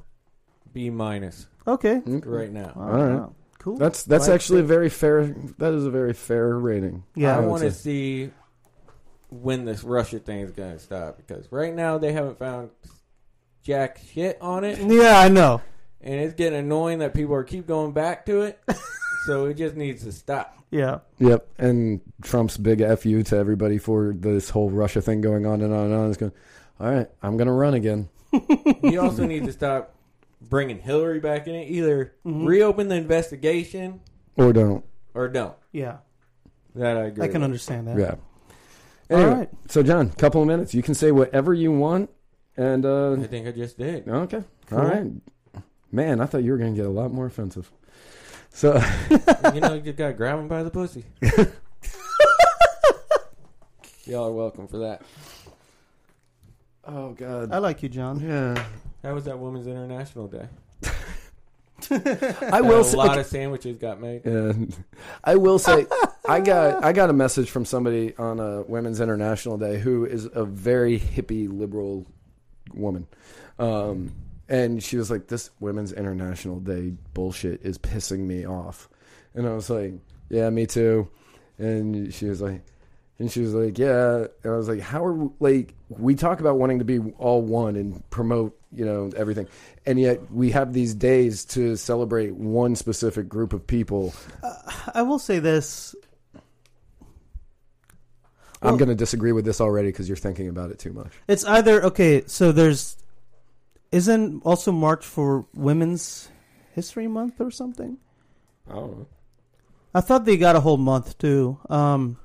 B 0.73 0.91
minus 0.91 1.47
Okay. 1.67 2.03
Okay. 2.07 2.29
right 2.29 2.53
now. 2.53 2.73
All 2.75 2.83
right. 2.87 3.15
right. 3.15 3.31
Cool. 3.65 3.79
That's 3.79 4.03
that's 4.03 4.29
Like- 4.29 4.35
actually 4.35 4.61
a 4.61 4.65
very 4.65 4.91
fair. 4.91 5.25
That 5.57 5.73
is 5.73 5.87
a 5.87 5.91
very 5.91 6.13
fair 6.13 6.59
rating. 6.59 7.03
Yeah. 7.15 7.35
I 7.35 7.41
would 7.41 7.49
want 7.49 7.63
to 7.63 7.71
see 7.71 8.31
when 9.31 9.65
this 9.65 9.83
Russia 9.83 10.19
thing 10.19 10.41
is 10.41 10.51
going 10.51 10.75
to 10.75 10.79
stop 10.79 11.17
because 11.17 11.51
right 11.51 11.75
now 11.75 11.97
they 11.97 12.13
haven't 12.13 12.39
found 12.39 12.69
jack 13.63 14.01
shit 14.13 14.37
on 14.43 14.65
it, 14.65 14.79
Yeah, 14.83 15.19
I 15.19 15.29
know. 15.31 15.63
and 16.03 16.15
it's 16.21 16.35
getting 16.35 16.59
annoying 16.59 16.99
that 16.99 17.15
people 17.15 17.35
are 17.35 17.43
keep 17.43 17.67
going 17.67 17.93
back 17.93 18.27
to 18.27 18.43
it. 18.43 18.61
so 19.27 19.47
it 19.47 19.55
just 19.55 19.77
needs 19.77 20.05
to 20.05 20.13
stop. 20.13 20.59
Yeah. 20.71 20.99
Yep. 21.19 21.49
And 21.57 22.03
Trump's 22.21 22.59
big 22.59 22.81
fu 22.99 23.23
to 23.23 23.37
everybody 23.37 23.79
for 23.79 24.13
this 24.15 24.51
whole 24.51 24.69
Russia 24.69 25.01
thing 25.01 25.23
going 25.23 25.47
on 25.47 25.63
and 25.63 25.73
on 25.73 25.87
and 25.87 25.95
on. 25.95 26.11
Is 26.11 26.19
going. 26.19 26.33
All 26.79 26.91
right, 26.93 27.09
I'm 27.23 27.39
going 27.39 27.47
to 27.47 27.53
run 27.55 27.73
again. 27.73 28.11
you 28.83 29.01
also 29.01 29.25
need 29.27 29.45
to 29.47 29.53
stop 29.53 29.94
bringing 30.49 30.79
Hillary 30.81 31.21
back 31.21 31.47
in 31.47 31.55
it. 31.55 31.69
Either 31.71 32.15
Mhm. 32.27 32.47
reopen 32.47 32.89
the 32.89 32.95
investigation 32.97 34.01
Or 34.37 34.53
don't. 34.53 34.85
or 35.15 35.29
don't. 35.29 35.55
Yeah. 35.73 35.99
That 36.75 36.97
I 36.97 37.05
agree. 37.07 37.25
I 37.25 37.29
can 37.29 37.41
with. 37.41 37.45
understand 37.45 37.89
that. 37.89 37.99
Yeah. 37.99 38.15
All 39.11 39.19
Anyway, 39.23 39.35
right. 39.39 39.49
so 39.69 39.83
John, 39.83 40.11
couple 40.11 40.41
of 40.43 40.49
minutes. 40.49 40.75
You 40.75 40.83
can 40.83 40.95
say 40.95 41.13
whatever 41.13 41.53
you 41.55 41.71
want, 41.73 42.11
and 42.57 42.85
uh, 42.87 43.13
I 43.13 43.27
think 43.27 43.47
I 43.47 43.53
just 43.53 43.77
did. 43.79 44.09
okay, 44.09 44.43
Cool. 44.67 44.79
all 44.79 44.85
right. 44.87 45.11
Man, 45.93 46.21
I 46.21 46.27
thought 46.27 46.43
you 46.43 46.51
were 46.53 46.59
going 46.59 46.75
to 46.75 46.77
get 46.81 46.87
a 46.87 46.91
lot 46.91 47.13
more 47.13 47.27
offensive. 47.27 47.71
So, 48.51 48.75
you 49.55 49.61
know, 49.61 49.75
you 49.75 49.81
just 49.83 49.97
got 49.99 50.09
to 50.09 50.13
grab 50.15 50.39
him 50.39 50.49
by 50.49 50.63
the 50.65 50.71
pussy. 50.71 51.05
Y'all 54.07 54.29
are 54.29 54.33
welcome 54.33 54.67
for 54.69 54.79
that. 54.79 55.03
oh 56.87 57.13
god, 57.13 57.53
I 57.53 57.59
like 57.59 57.83
you, 57.83 57.89
John. 57.89 58.21
yeah. 58.21 58.63
How 59.05 59.13
was 59.13 59.25
that 59.27 59.39
Women's 59.39 59.67
International 59.67 60.27
Day? 60.29 60.49
I 62.51 62.63
will 62.63 62.81
a 62.81 62.85
say, 62.85 62.97
lot 62.97 63.19
of 63.19 63.27
sandwiches 63.27 63.77
got 63.77 64.01
made. 64.01 64.23
Yeah. 64.25 64.53
I 65.23 65.37
will 65.37 65.59
say 65.59 65.87
I 66.29 66.41
got 66.41 66.83
I 66.83 66.95
got 66.95 67.11
a 67.11 67.13
message 67.13 67.51
from 67.51 67.67
somebody 67.67 68.17
on 68.17 68.41
a 68.41 68.63
Women's 68.63 69.03
International 69.03 69.59
Day 69.59 69.79
who 69.79 70.07
is 70.07 70.27
a 70.33 70.47
very 70.47 70.99
hippie 70.99 71.53
liberal 71.53 72.07
woman. 72.73 73.07
Um, 73.59 74.15
and 74.49 74.83
she 74.83 74.97
was 74.97 75.11
like, 75.11 75.27
This 75.27 75.51
Women's 75.61 75.93
International 75.93 76.59
Day 76.59 76.95
bullshit 77.13 77.61
is 77.63 77.77
pissing 77.77 78.21
me 78.21 78.47
off. 78.47 78.89
And 79.35 79.47
I 79.47 79.53
was 79.53 79.69
like, 79.69 79.93
Yeah, 80.31 80.49
me 80.49 80.65
too. 80.65 81.11
And 81.59 82.13
she 82.15 82.25
was 82.25 82.41
like 82.41 82.63
and 83.19 83.31
she 83.31 83.41
was 83.41 83.55
like, 83.55 83.79
"Yeah." 83.79 84.27
And 84.43 84.53
I 84.53 84.57
was 84.57 84.69
like, 84.69 84.81
"How 84.81 85.05
are 85.05 85.13
we, 85.15 85.29
like 85.41 85.75
we 85.89 86.15
talk 86.15 86.41
about 86.41 86.59
wanting 86.59 86.79
to 86.81 86.85
be 86.85 86.99
all 87.19 87.43
one 87.43 87.77
and 87.77 88.09
promote, 88.11 88.59
you 88.73 88.85
know, 88.85 89.11
everything, 89.17 89.47
and 89.87 89.99
yet 90.01 90.33
we 90.33 90.51
have 90.51 90.73
these 90.73 90.95
days 90.95 91.45
to 91.47 91.77
celebrate 91.77 92.35
one 92.35 92.75
specific 92.77 93.29
group 93.29 93.53
of 93.53 93.67
people." 93.67 94.13
I 94.95 95.03
will 95.03 95.19
say 95.19 95.39
this. 95.39 95.95
I'm 98.63 98.71
Well- 98.71 98.77
going 98.79 98.89
to 98.89 98.95
disagree 98.95 99.33
with 99.33 99.45
this 99.45 99.61
already 99.61 99.89
because 99.89 100.09
you're 100.09 100.17
thinking 100.17 100.49
about 100.49 100.71
it 100.71 100.79
too 100.79 100.93
much. 100.93 101.13
It's 101.29 101.45
either 101.45 101.85
okay. 101.85 102.25
So 102.27 102.51
there's 102.51 102.97
isn't 103.93 104.41
also 104.45 104.73
March 104.73 105.05
for 105.05 105.47
Women's 105.55 106.29
History 106.73 107.07
Month 107.07 107.41
or 107.41 107.51
something. 107.51 107.99
I 108.69 108.75
don't 108.75 108.99
know. 108.99 109.07
I 109.95 110.01
thought 110.01 110.25
they 110.25 110.37
got 110.37 110.57
a 110.57 110.61
whole 110.61 110.79
month 110.79 111.17
too. 111.19 111.59
Um, 111.69 112.17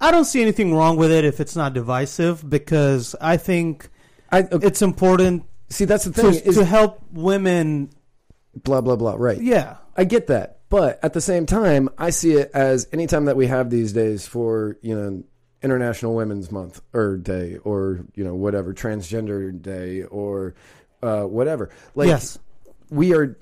I 0.00 0.10
don't 0.10 0.24
see 0.24 0.42
anything 0.42 0.74
wrong 0.74 0.96
with 0.96 1.10
it 1.10 1.24
if 1.24 1.40
it's 1.40 1.56
not 1.56 1.72
divisive 1.72 2.48
because 2.48 3.14
I 3.20 3.36
think 3.36 3.88
I 4.30 4.40
okay, 4.42 4.66
it's 4.66 4.82
important 4.82 5.44
see. 5.68 5.84
That's 5.84 6.04
the 6.04 6.12
to, 6.12 6.32
thing 6.32 6.42
is 6.44 6.56
to 6.56 6.64
help 6.64 7.02
women. 7.12 7.90
blah 8.54 8.80
blah 8.80 8.96
blah. 8.96 9.14
Right. 9.16 9.40
Yeah, 9.40 9.76
I 9.96 10.04
get 10.04 10.26
that, 10.28 10.60
but 10.68 10.98
at 11.02 11.12
the 11.12 11.20
same 11.20 11.46
time, 11.46 11.88
I 11.98 12.10
see 12.10 12.32
it 12.32 12.50
as 12.52 12.88
any 12.92 13.06
time 13.06 13.26
that 13.26 13.36
we 13.36 13.46
have 13.46 13.70
these 13.70 13.92
days 13.92 14.26
for 14.26 14.76
you 14.82 14.94
know 14.94 15.22
International 15.62 16.14
Women's 16.14 16.50
Month 16.52 16.82
or 16.92 17.16
Day 17.16 17.56
or 17.64 18.04
you 18.14 18.24
know 18.24 18.34
whatever 18.34 18.74
Transgender 18.74 19.60
Day 19.60 20.02
or 20.02 20.54
uh, 21.02 21.22
whatever. 21.22 21.70
Like 21.94 22.08
yes, 22.08 22.38
we 22.90 23.14
are 23.14 23.38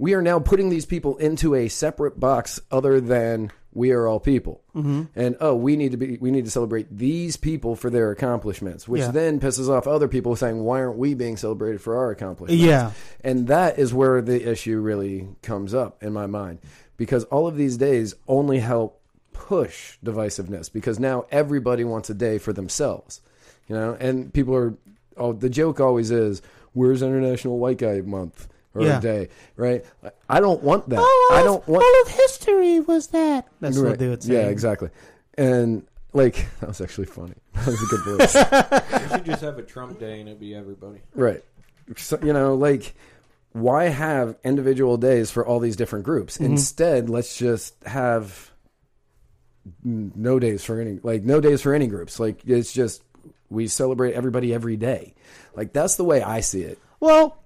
we 0.00 0.14
are 0.14 0.22
now 0.22 0.38
putting 0.40 0.70
these 0.70 0.86
people 0.86 1.18
into 1.18 1.54
a 1.54 1.68
separate 1.68 2.18
box 2.18 2.58
other 2.70 3.02
than 3.02 3.52
we 3.72 3.90
are 3.92 4.06
all 4.08 4.18
people. 4.18 4.62
Mm-hmm. 4.74 5.02
And 5.14 5.36
oh, 5.40 5.54
we 5.54 5.76
need 5.76 5.90
to 5.92 5.98
be 5.98 6.16
we 6.18 6.30
need 6.30 6.46
to 6.46 6.50
celebrate 6.50 6.86
these 6.90 7.36
people 7.36 7.76
for 7.76 7.90
their 7.90 8.10
accomplishments, 8.10 8.88
which 8.88 9.02
Yeah. 9.02 9.10
then 9.10 9.38
pisses 9.40 9.68
off 9.68 9.86
other 9.86 10.08
people 10.08 10.34
saying 10.36 10.58
why 10.64 10.80
aren't 10.80 10.96
we 10.96 11.12
being 11.12 11.36
celebrated 11.36 11.82
for 11.82 11.96
our 11.98 12.10
accomplishments? 12.10 12.64
yeah, 12.64 12.92
And 13.22 13.46
that 13.48 13.78
is 13.78 13.92
where 13.92 14.22
the 14.22 14.50
issue 14.50 14.80
really 14.80 15.28
comes 15.42 15.74
up 15.74 16.02
in 16.02 16.14
my 16.14 16.26
mind. 16.26 16.60
Because 16.96 17.24
all 17.24 17.46
of 17.46 17.56
these 17.56 17.76
days 17.76 18.14
only 18.26 18.58
help 18.60 19.00
push 19.34 19.98
divisiveness 20.04 20.72
because 20.72 20.98
now 20.98 21.26
everybody 21.30 21.84
wants 21.84 22.08
a 22.10 22.14
day 22.14 22.38
for 22.38 22.52
themselves. 22.52 23.20
You 23.68 23.76
know, 23.76 23.96
and 24.00 24.32
people 24.32 24.54
are 24.56 24.74
oh 25.18 25.34
the 25.34 25.50
joke 25.50 25.78
always 25.78 26.10
is, 26.10 26.40
Where's 26.72 27.02
International 27.02 27.58
White 27.58 27.78
Guy 27.78 28.00
Month 28.00 28.48
or 28.74 28.82
Yeah. 28.82 29.00
day? 29.00 29.28
Right? 29.56 29.84
I 30.28 30.40
don't 30.40 30.62
want 30.62 30.88
that. 30.90 30.98
I 30.98 31.42
don't 31.44 31.66
want 31.68 31.82
all 31.84 32.02
of 32.02 32.08
history 32.08 32.80
was 32.80 33.08
that. 33.08 33.46
That's 33.60 33.76
Right. 33.78 33.90
what 33.90 33.98
they 33.98 34.08
would 34.08 34.22
say. 34.22 34.34
Yeah, 34.34 34.48
exactly. 34.48 34.90
And 35.34 35.86
like 36.12 36.46
that 36.60 36.68
was 36.68 36.80
actually 36.80 37.06
funny. 37.06 37.34
That 37.54 37.66
was 37.66 37.82
a 37.82 37.86
good 37.86 38.18
voice. 38.18 38.34
We 39.02 39.16
should 39.16 39.24
just 39.26 39.42
have 39.42 39.58
a 39.58 39.62
Trump 39.62 39.98
day 39.98 40.20
and 40.20 40.28
it'd 40.28 40.40
be 40.40 40.54
everybody. 40.54 41.00
Right. 41.14 41.42
So, 41.96 42.18
you 42.22 42.32
know, 42.32 42.54
like, 42.54 42.94
why 43.52 43.84
have 43.88 44.36
individual 44.44 44.96
days 44.96 45.30
for 45.30 45.44
all 45.44 45.58
these 45.58 45.74
different 45.76 46.04
groups? 46.04 46.36
Mm-hmm. 46.36 46.44
Instead, 46.52 47.10
let's 47.10 47.36
just 47.36 47.74
have 47.84 48.50
n- 49.84 50.12
no 50.14 50.38
days 50.38 50.64
for 50.64 50.80
any, 50.80 51.00
like, 51.02 51.22
no 51.24 51.40
days 51.40 51.60
for 51.62 51.74
any 51.74 51.86
groups. 51.88 52.20
Like, 52.20 52.40
it's 52.46 52.72
just 52.72 53.02
we 53.50 53.66
celebrate 53.66 54.14
everybody 54.14 54.54
every 54.54 54.76
day. 54.76 55.14
Like, 55.54 55.72
that's 55.72 55.96
the 55.96 56.04
way 56.04 56.22
I 56.22 56.40
see 56.40 56.62
it. 56.62 56.78
Well, 57.00 57.39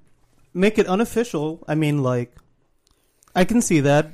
make 0.55 0.79
it 0.79 0.87
unofficial. 0.87 1.63
I 1.69 1.75
mean, 1.75 2.03
like, 2.03 2.35
I 3.35 3.45
can 3.45 3.61
see 3.61 3.81
that, 3.81 4.13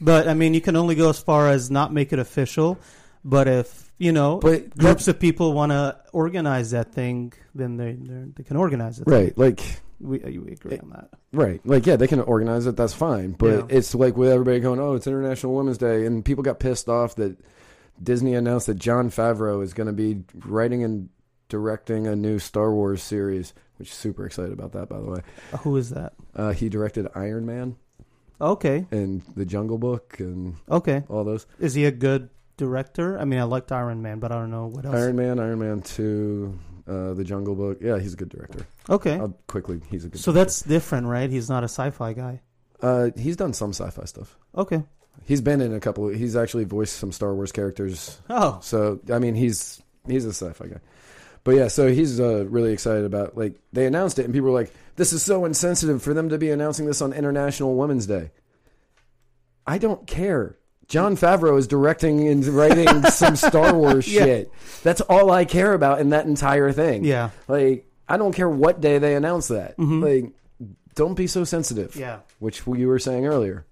but 0.00 0.26
I 0.26 0.34
mean, 0.34 0.54
you 0.54 0.60
can 0.60 0.74
only 0.76 0.94
go 0.94 1.10
as 1.10 1.18
far 1.20 1.48
as 1.50 1.70
not 1.70 1.92
make 1.92 2.12
it 2.12 2.18
official. 2.18 2.78
But 3.26 3.48
if 3.48 3.90
you 3.96 4.12
know 4.12 4.38
But 4.38 4.76
groups 4.76 5.08
of 5.08 5.18
people 5.18 5.52
want 5.54 5.72
to 5.72 5.96
organize 6.12 6.72
that 6.72 6.92
thing, 6.92 7.32
then 7.54 7.76
they 7.78 7.92
they're- 7.98 8.44
can 8.44 8.56
organize 8.58 8.98
it. 8.98 9.04
right, 9.06 9.36
like 9.38 9.60
We, 10.00 10.22
uh, 10.22 10.26
we 10.28 10.52
agree 10.52 10.78
on 10.78 10.90
that. 10.90 11.08
Right. 11.32 11.60
Like, 11.64 11.86
yeah, 11.86 11.96
they 11.96 12.06
can 12.08 12.20
organize 12.20 12.66
it. 12.66 12.76
That's 12.76 12.92
fine. 12.92 13.32
But 13.32 13.46
Yeah. 13.52 13.62
it's 13.78 13.94
like 13.94 14.16
with 14.16 14.28
everybody 14.30 14.60
going, 14.60 14.78
oh, 14.80 14.94
it's 14.94 15.06
International 15.06 15.54
Women's 15.54 15.78
Day. 15.78 16.04
And 16.04 16.22
people 16.24 16.42
got 16.44 16.58
pissed 16.58 16.88
off 16.90 17.14
that 17.16 17.38
Disney 18.02 18.34
announced 18.34 18.66
that 18.66 18.74
Jon 18.74 19.08
Favreau 19.08 19.62
is 19.62 19.72
going 19.72 19.86
to 19.86 19.92
be 19.94 20.24
writing 20.44 20.82
and 20.84 21.08
directing 21.48 22.06
a 22.06 22.14
new 22.16 22.38
Star 22.38 22.72
Wars 22.74 23.02
series, 23.02 23.54
which 23.76 23.88
is 23.90 23.94
super 23.94 24.24
excited 24.26 24.52
about 24.52 24.72
that, 24.72 24.88
by 24.88 24.98
the 25.00 25.06
way. 25.10 25.20
Uh, 25.52 25.56
Who 25.58 25.76
is 25.76 25.90
that? 25.90 26.12
Uh, 26.34 26.52
he 26.52 26.68
directed 26.68 27.08
Iron 27.14 27.46
Man 27.46 27.76
Okay, 28.40 28.86
and 28.90 29.22
The 29.36 29.46
Jungle 29.46 29.78
Book 29.78 30.16
and 30.18 30.56
okay. 30.68 31.04
all 31.08 31.24
those. 31.24 31.46
Is 31.60 31.74
he 31.74 31.84
a 31.86 31.92
good 31.92 32.28
director? 32.56 33.18
I 33.18 33.24
mean, 33.24 33.38
I 33.38 33.44
liked 33.44 33.70
Iron 33.72 34.02
Man, 34.02 34.18
but 34.18 34.32
I 34.32 34.34
don't 34.36 34.50
know 34.50 34.66
what 34.66 34.84
else. 34.84 34.94
Iron 34.96 35.16
Man, 35.16 35.38
Iron 35.38 35.60
Man 35.60 35.80
2, 35.82 36.58
uh, 36.88 37.14
The 37.14 37.24
Jungle 37.24 37.54
Book. 37.54 37.78
Yeah, 37.80 37.98
he's 37.98 38.14
a 38.14 38.16
good 38.16 38.28
director. 38.28 38.66
Okay, 38.90 39.14
I'll 39.14 39.38
quickly, 39.46 39.80
he's 39.90 40.04
a 40.04 40.08
good 40.08 40.20
so 40.20 40.32
that's 40.32 40.62
different, 40.62 41.06
right? 41.06 41.30
He's 41.30 41.48
not 41.48 41.62
a 41.62 41.68
sci-fi 41.68 42.12
guy. 42.12 42.40
Uh, 42.82 43.10
he's 43.16 43.36
done 43.36 43.52
some 43.54 43.70
sci 43.72 43.88
fi 43.90 44.04
stuff. 44.04 44.36
Okay. 44.56 44.82
He's 45.24 45.40
been 45.40 45.60
in 45.60 45.72
a 45.72 45.80
couple. 45.80 46.08
he's 46.08 46.34
actually 46.36 46.64
voiced 46.64 46.96
some 46.96 47.12
Star 47.12 47.34
Wars 47.34 47.52
characters 47.52 48.20
Oh, 48.28 48.58
So 48.62 49.00
I 49.10 49.20
mean, 49.20 49.36
he's 49.36 49.80
he's 50.06 50.26
a 50.26 50.30
sci-fi 50.34 50.66
guy, 50.66 50.80
but 51.44 51.52
yeah. 51.54 51.68
So 51.68 51.88
he's 51.88 52.18
uh, 52.20 52.46
really 52.46 52.72
excited 52.72 53.04
about 53.04 53.36
like 53.36 53.54
they 53.72 53.86
announced 53.86 54.18
it, 54.18 54.24
and 54.24 54.34
people 54.34 54.48
were 54.50 54.58
like, 54.60 54.72
"This 54.96 55.12
is 55.12 55.22
so 55.22 55.44
insensitive 55.44 56.02
for 56.02 56.12
them 56.14 56.28
to 56.30 56.38
be 56.38 56.50
announcing 56.50 56.86
this 56.86 57.00
on 57.00 57.12
International 57.12 57.74
Women's 57.76 58.06
Day." 58.06 58.30
I 59.66 59.78
don't 59.78 60.06
care. 60.06 60.56
Jon 60.88 61.16
Favreau 61.16 61.58
is 61.58 61.66
directing 61.66 62.28
and 62.28 62.44
writing 62.46 63.02
some 63.10 63.36
Star 63.36 63.74
Wars 63.74 64.06
Yeah. 64.06 64.24
shit. 64.24 64.52
That's 64.82 65.00
all 65.00 65.30
I 65.30 65.46
care 65.46 65.72
about 65.72 66.00
in 66.00 66.10
that 66.10 66.26
entire 66.26 66.72
thing. 66.72 67.04
yeah, 67.04 67.30
Like 67.48 67.86
I 68.06 68.18
don't 68.18 68.34
care 68.34 68.48
what 68.50 68.82
day 68.82 68.98
they 68.98 69.14
announce 69.14 69.48
that. 69.48 69.78
Mhm. 69.78 70.02
Like, 70.02 70.32
don't 70.94 71.14
be 71.14 71.26
so 71.26 71.44
sensitive. 71.44 71.96
yeah. 71.96 72.18
Which 72.38 72.62
you 72.66 72.86
were 72.88 72.98
saying 72.98 73.26
earlier. 73.26 73.64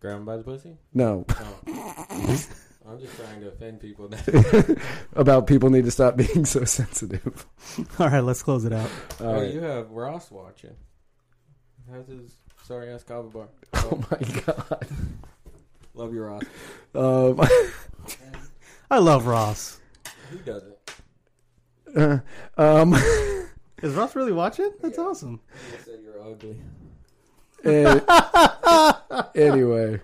Grab 0.00 0.18
him 0.18 0.24
by 0.26 0.36
the 0.36 0.42
pussy? 0.42 0.76
No, 0.92 1.24
Oh. 1.66 2.38
I'm 2.86 3.00
just 3.00 3.16
trying 3.16 3.40
to 3.40 3.48
offend 3.48 3.80
people. 3.80 4.10
about 5.14 5.46
people 5.46 5.70
need 5.70 5.84
to 5.84 5.90
stop 5.90 6.16
being 6.16 6.44
so 6.44 6.64
sensitive. 6.64 7.46
All 7.98 8.08
right, 8.08 8.20
let's 8.20 8.42
close 8.42 8.64
it 8.64 8.72
out. 8.72 8.90
All 9.20 9.28
oh, 9.28 9.40
right. 9.40 9.52
you 9.52 9.60
have 9.60 9.90
Ross 9.90 10.30
watching. 10.30 10.76
How's 11.90 12.06
his 12.08 12.32
sorry 12.64 12.90
ass 12.90 13.02
kava 13.02 13.28
bar? 13.28 13.48
Oh 13.74 14.02
my 14.10 14.18
god. 14.46 14.86
Love 15.94 16.14
you, 16.14 16.22
Ross. 16.22 16.42
Um, 16.94 17.40
I 18.90 18.98
love 18.98 19.26
Ross. 19.26 19.80
Who 20.30 20.38
doesn't? 20.38 20.74
uh, 21.96 22.18
um, 22.56 22.94
Is 23.82 23.94
Ross 23.94 24.16
really 24.16 24.32
watching? 24.32 24.70
That's 24.80 24.98
awesome. 24.98 25.40
You 25.72 25.78
said 25.84 26.00
you're 26.02 26.22
ugly. 26.22 26.56
eh, 27.64 28.92
anyway, 29.34 30.00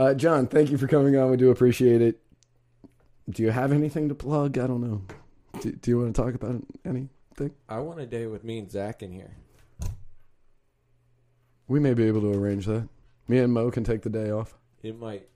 uh, 0.00 0.14
John, 0.14 0.46
thank 0.46 0.70
you 0.70 0.78
for 0.78 0.86
coming 0.86 1.14
on. 1.16 1.30
We 1.30 1.36
do 1.36 1.50
appreciate 1.50 2.00
it. 2.00 2.20
Do 3.28 3.42
you 3.42 3.50
have 3.50 3.70
anything 3.70 4.08
to 4.08 4.14
plug? 4.14 4.56
I 4.56 4.66
don't 4.66 4.80
know. 4.80 5.02
Do, 5.60 5.72
do 5.72 5.90
you 5.90 5.98
want 5.98 6.14
to 6.14 6.22
talk 6.22 6.34
about 6.34 6.62
anything? 6.86 7.10
I 7.68 7.80
want 7.80 8.00
a 8.00 8.06
day 8.06 8.26
with 8.26 8.42
me 8.42 8.58
and 8.58 8.70
Zach 8.70 9.02
in 9.02 9.12
here. 9.12 9.36
We 11.68 11.80
may 11.80 11.92
be 11.92 12.04
able 12.04 12.22
to 12.22 12.32
arrange 12.32 12.64
that. 12.66 12.88
Me 13.28 13.38
and 13.38 13.52
Mo 13.52 13.70
can 13.70 13.84
take 13.84 14.02
the 14.02 14.10
day 14.10 14.30
off. 14.30 14.56
It 14.82 14.98
might 14.98 15.28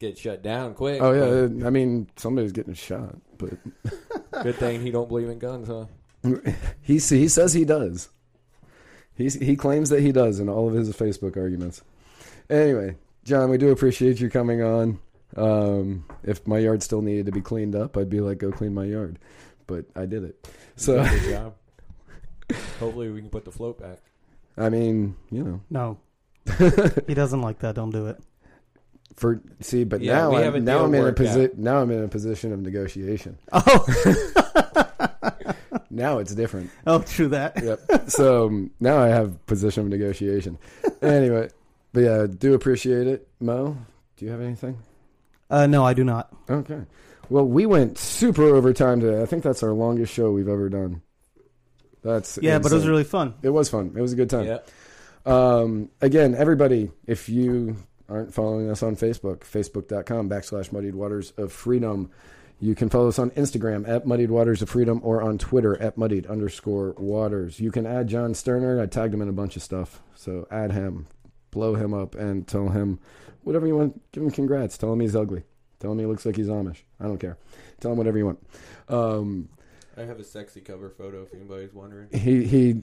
get 0.00 0.18
shut 0.18 0.42
down 0.42 0.74
quick. 0.74 1.00
Oh 1.00 1.12
yeah, 1.12 1.66
I 1.66 1.70
mean 1.70 2.08
somebody's 2.16 2.52
getting 2.52 2.74
shot, 2.74 3.16
but 3.38 3.54
but 3.82 4.42
good 4.42 4.56
thing 4.56 4.82
he 4.82 4.90
don't 4.90 5.08
believe 5.08 5.28
in 5.28 5.38
guns, 5.38 5.68
huh? 5.68 5.86
he 6.82 6.94
he 6.94 7.28
says 7.28 7.52
he 7.54 7.64
does. 7.64 8.08
He's, 9.14 9.34
he 9.34 9.56
claims 9.56 9.90
that 9.90 10.00
he 10.00 10.10
does 10.10 10.40
in 10.40 10.48
all 10.48 10.68
of 10.68 10.74
his 10.74 10.90
Facebook 10.94 11.36
arguments. 11.36 11.82
Anyway, 12.50 12.96
John, 13.24 13.50
we 13.50 13.58
do 13.58 13.70
appreciate 13.70 14.20
you 14.20 14.28
coming 14.28 14.62
on. 14.62 14.98
Um, 15.36 16.04
if 16.24 16.46
my 16.46 16.58
yard 16.58 16.82
still 16.82 17.02
needed 17.02 17.26
to 17.26 17.32
be 17.32 17.40
cleaned 17.40 17.74
up, 17.74 17.96
I'd 17.96 18.10
be 18.10 18.20
like, 18.20 18.38
go 18.38 18.50
clean 18.50 18.74
my 18.74 18.84
yard. 18.84 19.18
But 19.66 19.86
I 19.96 20.06
did 20.06 20.24
it. 20.24 20.48
So, 20.76 21.02
good 21.04 21.22
job. 21.30 21.54
Hopefully, 22.80 23.10
we 23.10 23.20
can 23.20 23.30
put 23.30 23.44
the 23.44 23.52
float 23.52 23.80
back. 23.80 23.98
I 24.58 24.68
mean, 24.68 25.16
you 25.30 25.42
know, 25.44 25.60
No, 25.70 25.98
he 27.06 27.14
doesn't 27.14 27.40
like 27.40 27.60
that. 27.60 27.74
Don't 27.76 27.90
do 27.90 28.08
it. 28.08 28.18
for 29.16 29.40
see, 29.60 29.84
but 29.84 30.02
Yeah, 30.02 30.14
now 30.14 30.30
we 30.30 30.36
I'm, 30.38 30.64
now 30.64 30.78
deal 30.78 30.84
I'm 30.86 30.94
in 30.94 31.00
a 31.00 31.04
worked 31.04 31.20
out. 31.20 31.26
position. 31.26 31.50
Now 31.56 31.78
I'm 31.78 31.90
in 31.90 32.02
a 32.04 32.08
position 32.08 32.52
of 32.52 32.60
negotiation. 32.60 33.38
Oh, 33.52 33.86
Now 35.90 36.18
it's 36.18 36.34
different. 36.34 36.70
oh, 36.86 37.00
true 37.00 37.28
that. 37.28 37.62
yep. 37.62 37.80
So 38.10 38.46
um, 38.46 38.70
now 38.80 38.98
I 38.98 39.08
have 39.08 39.44
position 39.46 39.84
of 39.84 39.88
negotiation. 39.90 40.58
Anyway, 41.02 41.50
but 41.92 42.00
yeah, 42.00 42.22
I 42.22 42.26
do 42.26 42.54
appreciate 42.54 43.06
it. 43.06 43.28
Mo, 43.40 43.76
do 44.16 44.24
you 44.24 44.30
have 44.30 44.40
anything? 44.40 44.78
Uh, 45.50 45.66
no, 45.66 45.84
I 45.84 45.94
do 45.94 46.04
not. 46.04 46.34
Okay. 46.48 46.80
Well, 47.28 47.46
we 47.46 47.66
went 47.66 47.98
super 47.98 48.44
overtime 48.44 49.00
today. 49.00 49.22
I 49.22 49.26
think 49.26 49.42
that's 49.42 49.62
our 49.62 49.72
longest 49.72 50.12
show 50.12 50.32
we've 50.32 50.48
ever 50.48 50.68
done. 50.68 51.02
That's 52.02 52.38
Yeah, 52.42 52.58
but 52.58 52.72
it 52.72 52.74
was 52.74 52.86
really 52.88 53.04
fun. 53.04 53.34
it 53.42 53.50
was 53.50 53.68
fun. 53.68 53.92
It 53.96 54.00
was 54.00 54.12
a 54.12 54.16
good 54.16 54.30
time. 54.30 54.46
Yeah. 54.46 54.58
Um, 55.24 55.90
again, 56.00 56.34
everybody, 56.34 56.90
if 57.06 57.28
you 57.28 57.76
aren't 58.08 58.34
following 58.34 58.70
us 58.70 58.82
on 58.82 58.96
Facebook, 58.96 59.40
facebook.com 59.40 60.28
backslash 60.28 60.72
muddied 60.72 60.94
waters 60.94 61.32
of 61.36 61.52
freedom. 61.52 62.10
You 62.60 62.74
can 62.74 62.88
follow 62.90 63.08
us 63.08 63.18
on 63.18 63.30
Instagram 63.30 63.88
at 63.88 64.06
muddied 64.06 64.30
waters 64.30 64.62
of 64.62 64.70
freedom 64.70 65.00
or 65.02 65.22
on 65.22 65.38
Twitter 65.38 65.80
at 65.80 65.96
muddied 65.98 66.26
underscore 66.26 66.92
waters. 66.98 67.58
You 67.58 67.72
can 67.72 67.86
add 67.86 68.08
John 68.08 68.34
Sterner. 68.34 68.80
I 68.80 68.86
tagged 68.86 69.14
him 69.14 69.22
in 69.22 69.28
a 69.28 69.32
bunch 69.32 69.56
of 69.56 69.62
stuff. 69.62 70.00
So 70.14 70.46
add 70.50 70.70
him, 70.72 71.06
blow 71.52 71.74
him 71.76 71.94
up, 71.94 72.16
and 72.16 72.48
tell 72.48 72.68
him 72.68 72.98
whatever 73.44 73.66
you 73.68 73.76
want. 73.76 74.00
Give 74.10 74.24
him 74.24 74.30
congrats. 74.32 74.76
Tell 74.76 74.92
him 74.92 74.98
he's 75.00 75.14
ugly. 75.14 75.44
Tell 75.78 75.92
him 75.92 76.00
he 76.00 76.06
looks 76.06 76.26
like 76.26 76.34
he's 76.36 76.48
Amish. 76.48 76.82
I 77.00 77.04
don't 77.04 77.18
care. 77.18 77.38
Tell 77.80 77.92
him 77.92 77.98
whatever 77.98 78.18
you 78.18 78.26
want. 78.26 78.46
Um, 78.88 79.48
I 79.96 80.02
have 80.02 80.18
a 80.18 80.24
sexy 80.24 80.60
cover 80.60 80.90
photo 80.90 81.22
if 81.22 81.32
anybody's 81.34 81.72
wondering. 81.72 82.08
he 82.12 82.44
he 82.44 82.82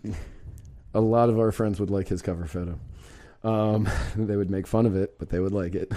a 0.94 1.02
lot 1.02 1.30
of 1.30 1.38
our 1.40 1.52
friends 1.52 1.80
would 1.80 1.90
like 1.90 2.08
his 2.08 2.22
cover 2.22 2.46
photo 2.48 2.80
um 3.44 3.88
they 4.16 4.36
would 4.36 4.50
make 4.50 4.66
fun 4.68 4.86
of 4.86 4.96
it 4.96 5.18
but 5.20 5.30
they 5.30 5.40
would 5.40 5.54
like 5.54 5.76
it 5.76 5.92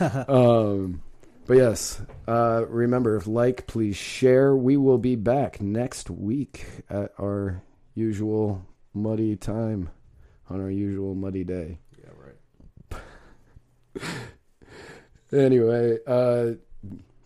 um 0.28 1.02
but 1.46 1.56
yes 1.56 2.00
uh 2.28 2.64
remember 2.68 3.16
if 3.16 3.26
like 3.26 3.66
please 3.66 3.96
share 3.96 4.56
we 4.56 4.76
will 4.76 4.98
be 4.98 5.16
back 5.16 5.60
next 5.60 6.10
week 6.10 6.66
at 6.90 7.12
our 7.20 7.62
usual 7.94 8.64
muddy 8.94 9.36
time 9.36 9.88
on 10.50 10.60
our 10.60 10.70
usual 10.70 11.14
muddy 11.14 11.44
day 11.44 11.78
Yeah, 11.78 11.78
right. 11.78 11.85
anyway 15.32 15.98
uh 16.06 16.44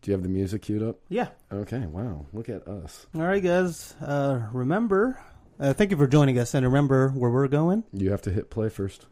do 0.03 0.05
you 0.05 0.13
have 0.13 0.23
the 0.23 0.29
music 0.29 0.63
queued 0.63 0.83
up 0.83 0.99
Yeah. 1.09 1.29
okay 1.53 1.81
wow 1.87 2.27
look 2.33 2.49
at 2.49 2.67
us 2.67 3.07
All 3.15 3.23
right, 3.23 3.43
guys. 3.43 3.95
Uh, 4.01 4.41
remember, 4.53 5.21
uh, 5.59 5.75
thank 5.75 5.91
you 5.91 5.97
for 5.99 6.07
joining 6.07 6.39
us, 6.39 6.55
and 6.55 6.65
remember 6.65 7.11
where 7.11 7.31
we're 7.31 7.49
going. 7.49 7.85
you 7.93 8.11
have 8.11 8.23
to 8.23 8.31
hit 8.31 8.49
play 8.51 8.69
first 8.71 9.07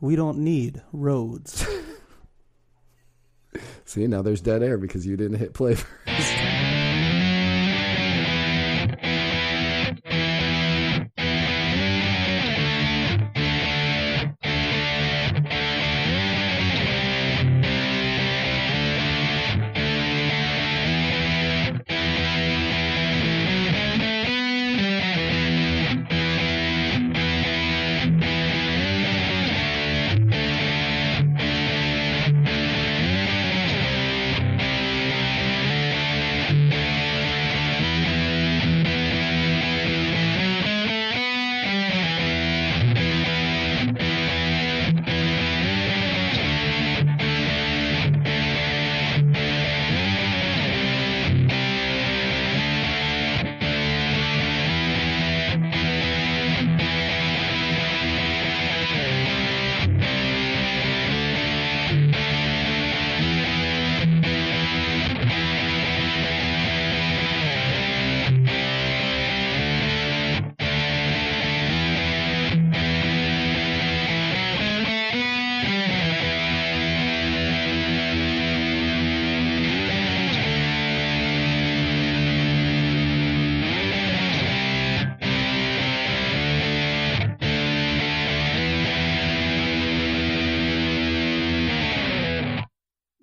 We 0.00 0.16
don't 0.16 0.38
need 0.38 0.82
roads. 0.92 1.66
see 3.84 4.06
now 4.06 4.22
there's 4.22 4.40
dead 4.40 4.62
air 4.62 4.78
because 4.78 5.06
you 5.06 5.16
didn't 5.16 5.38
hit 5.38 5.54
play 5.54 5.74
first 5.74 5.86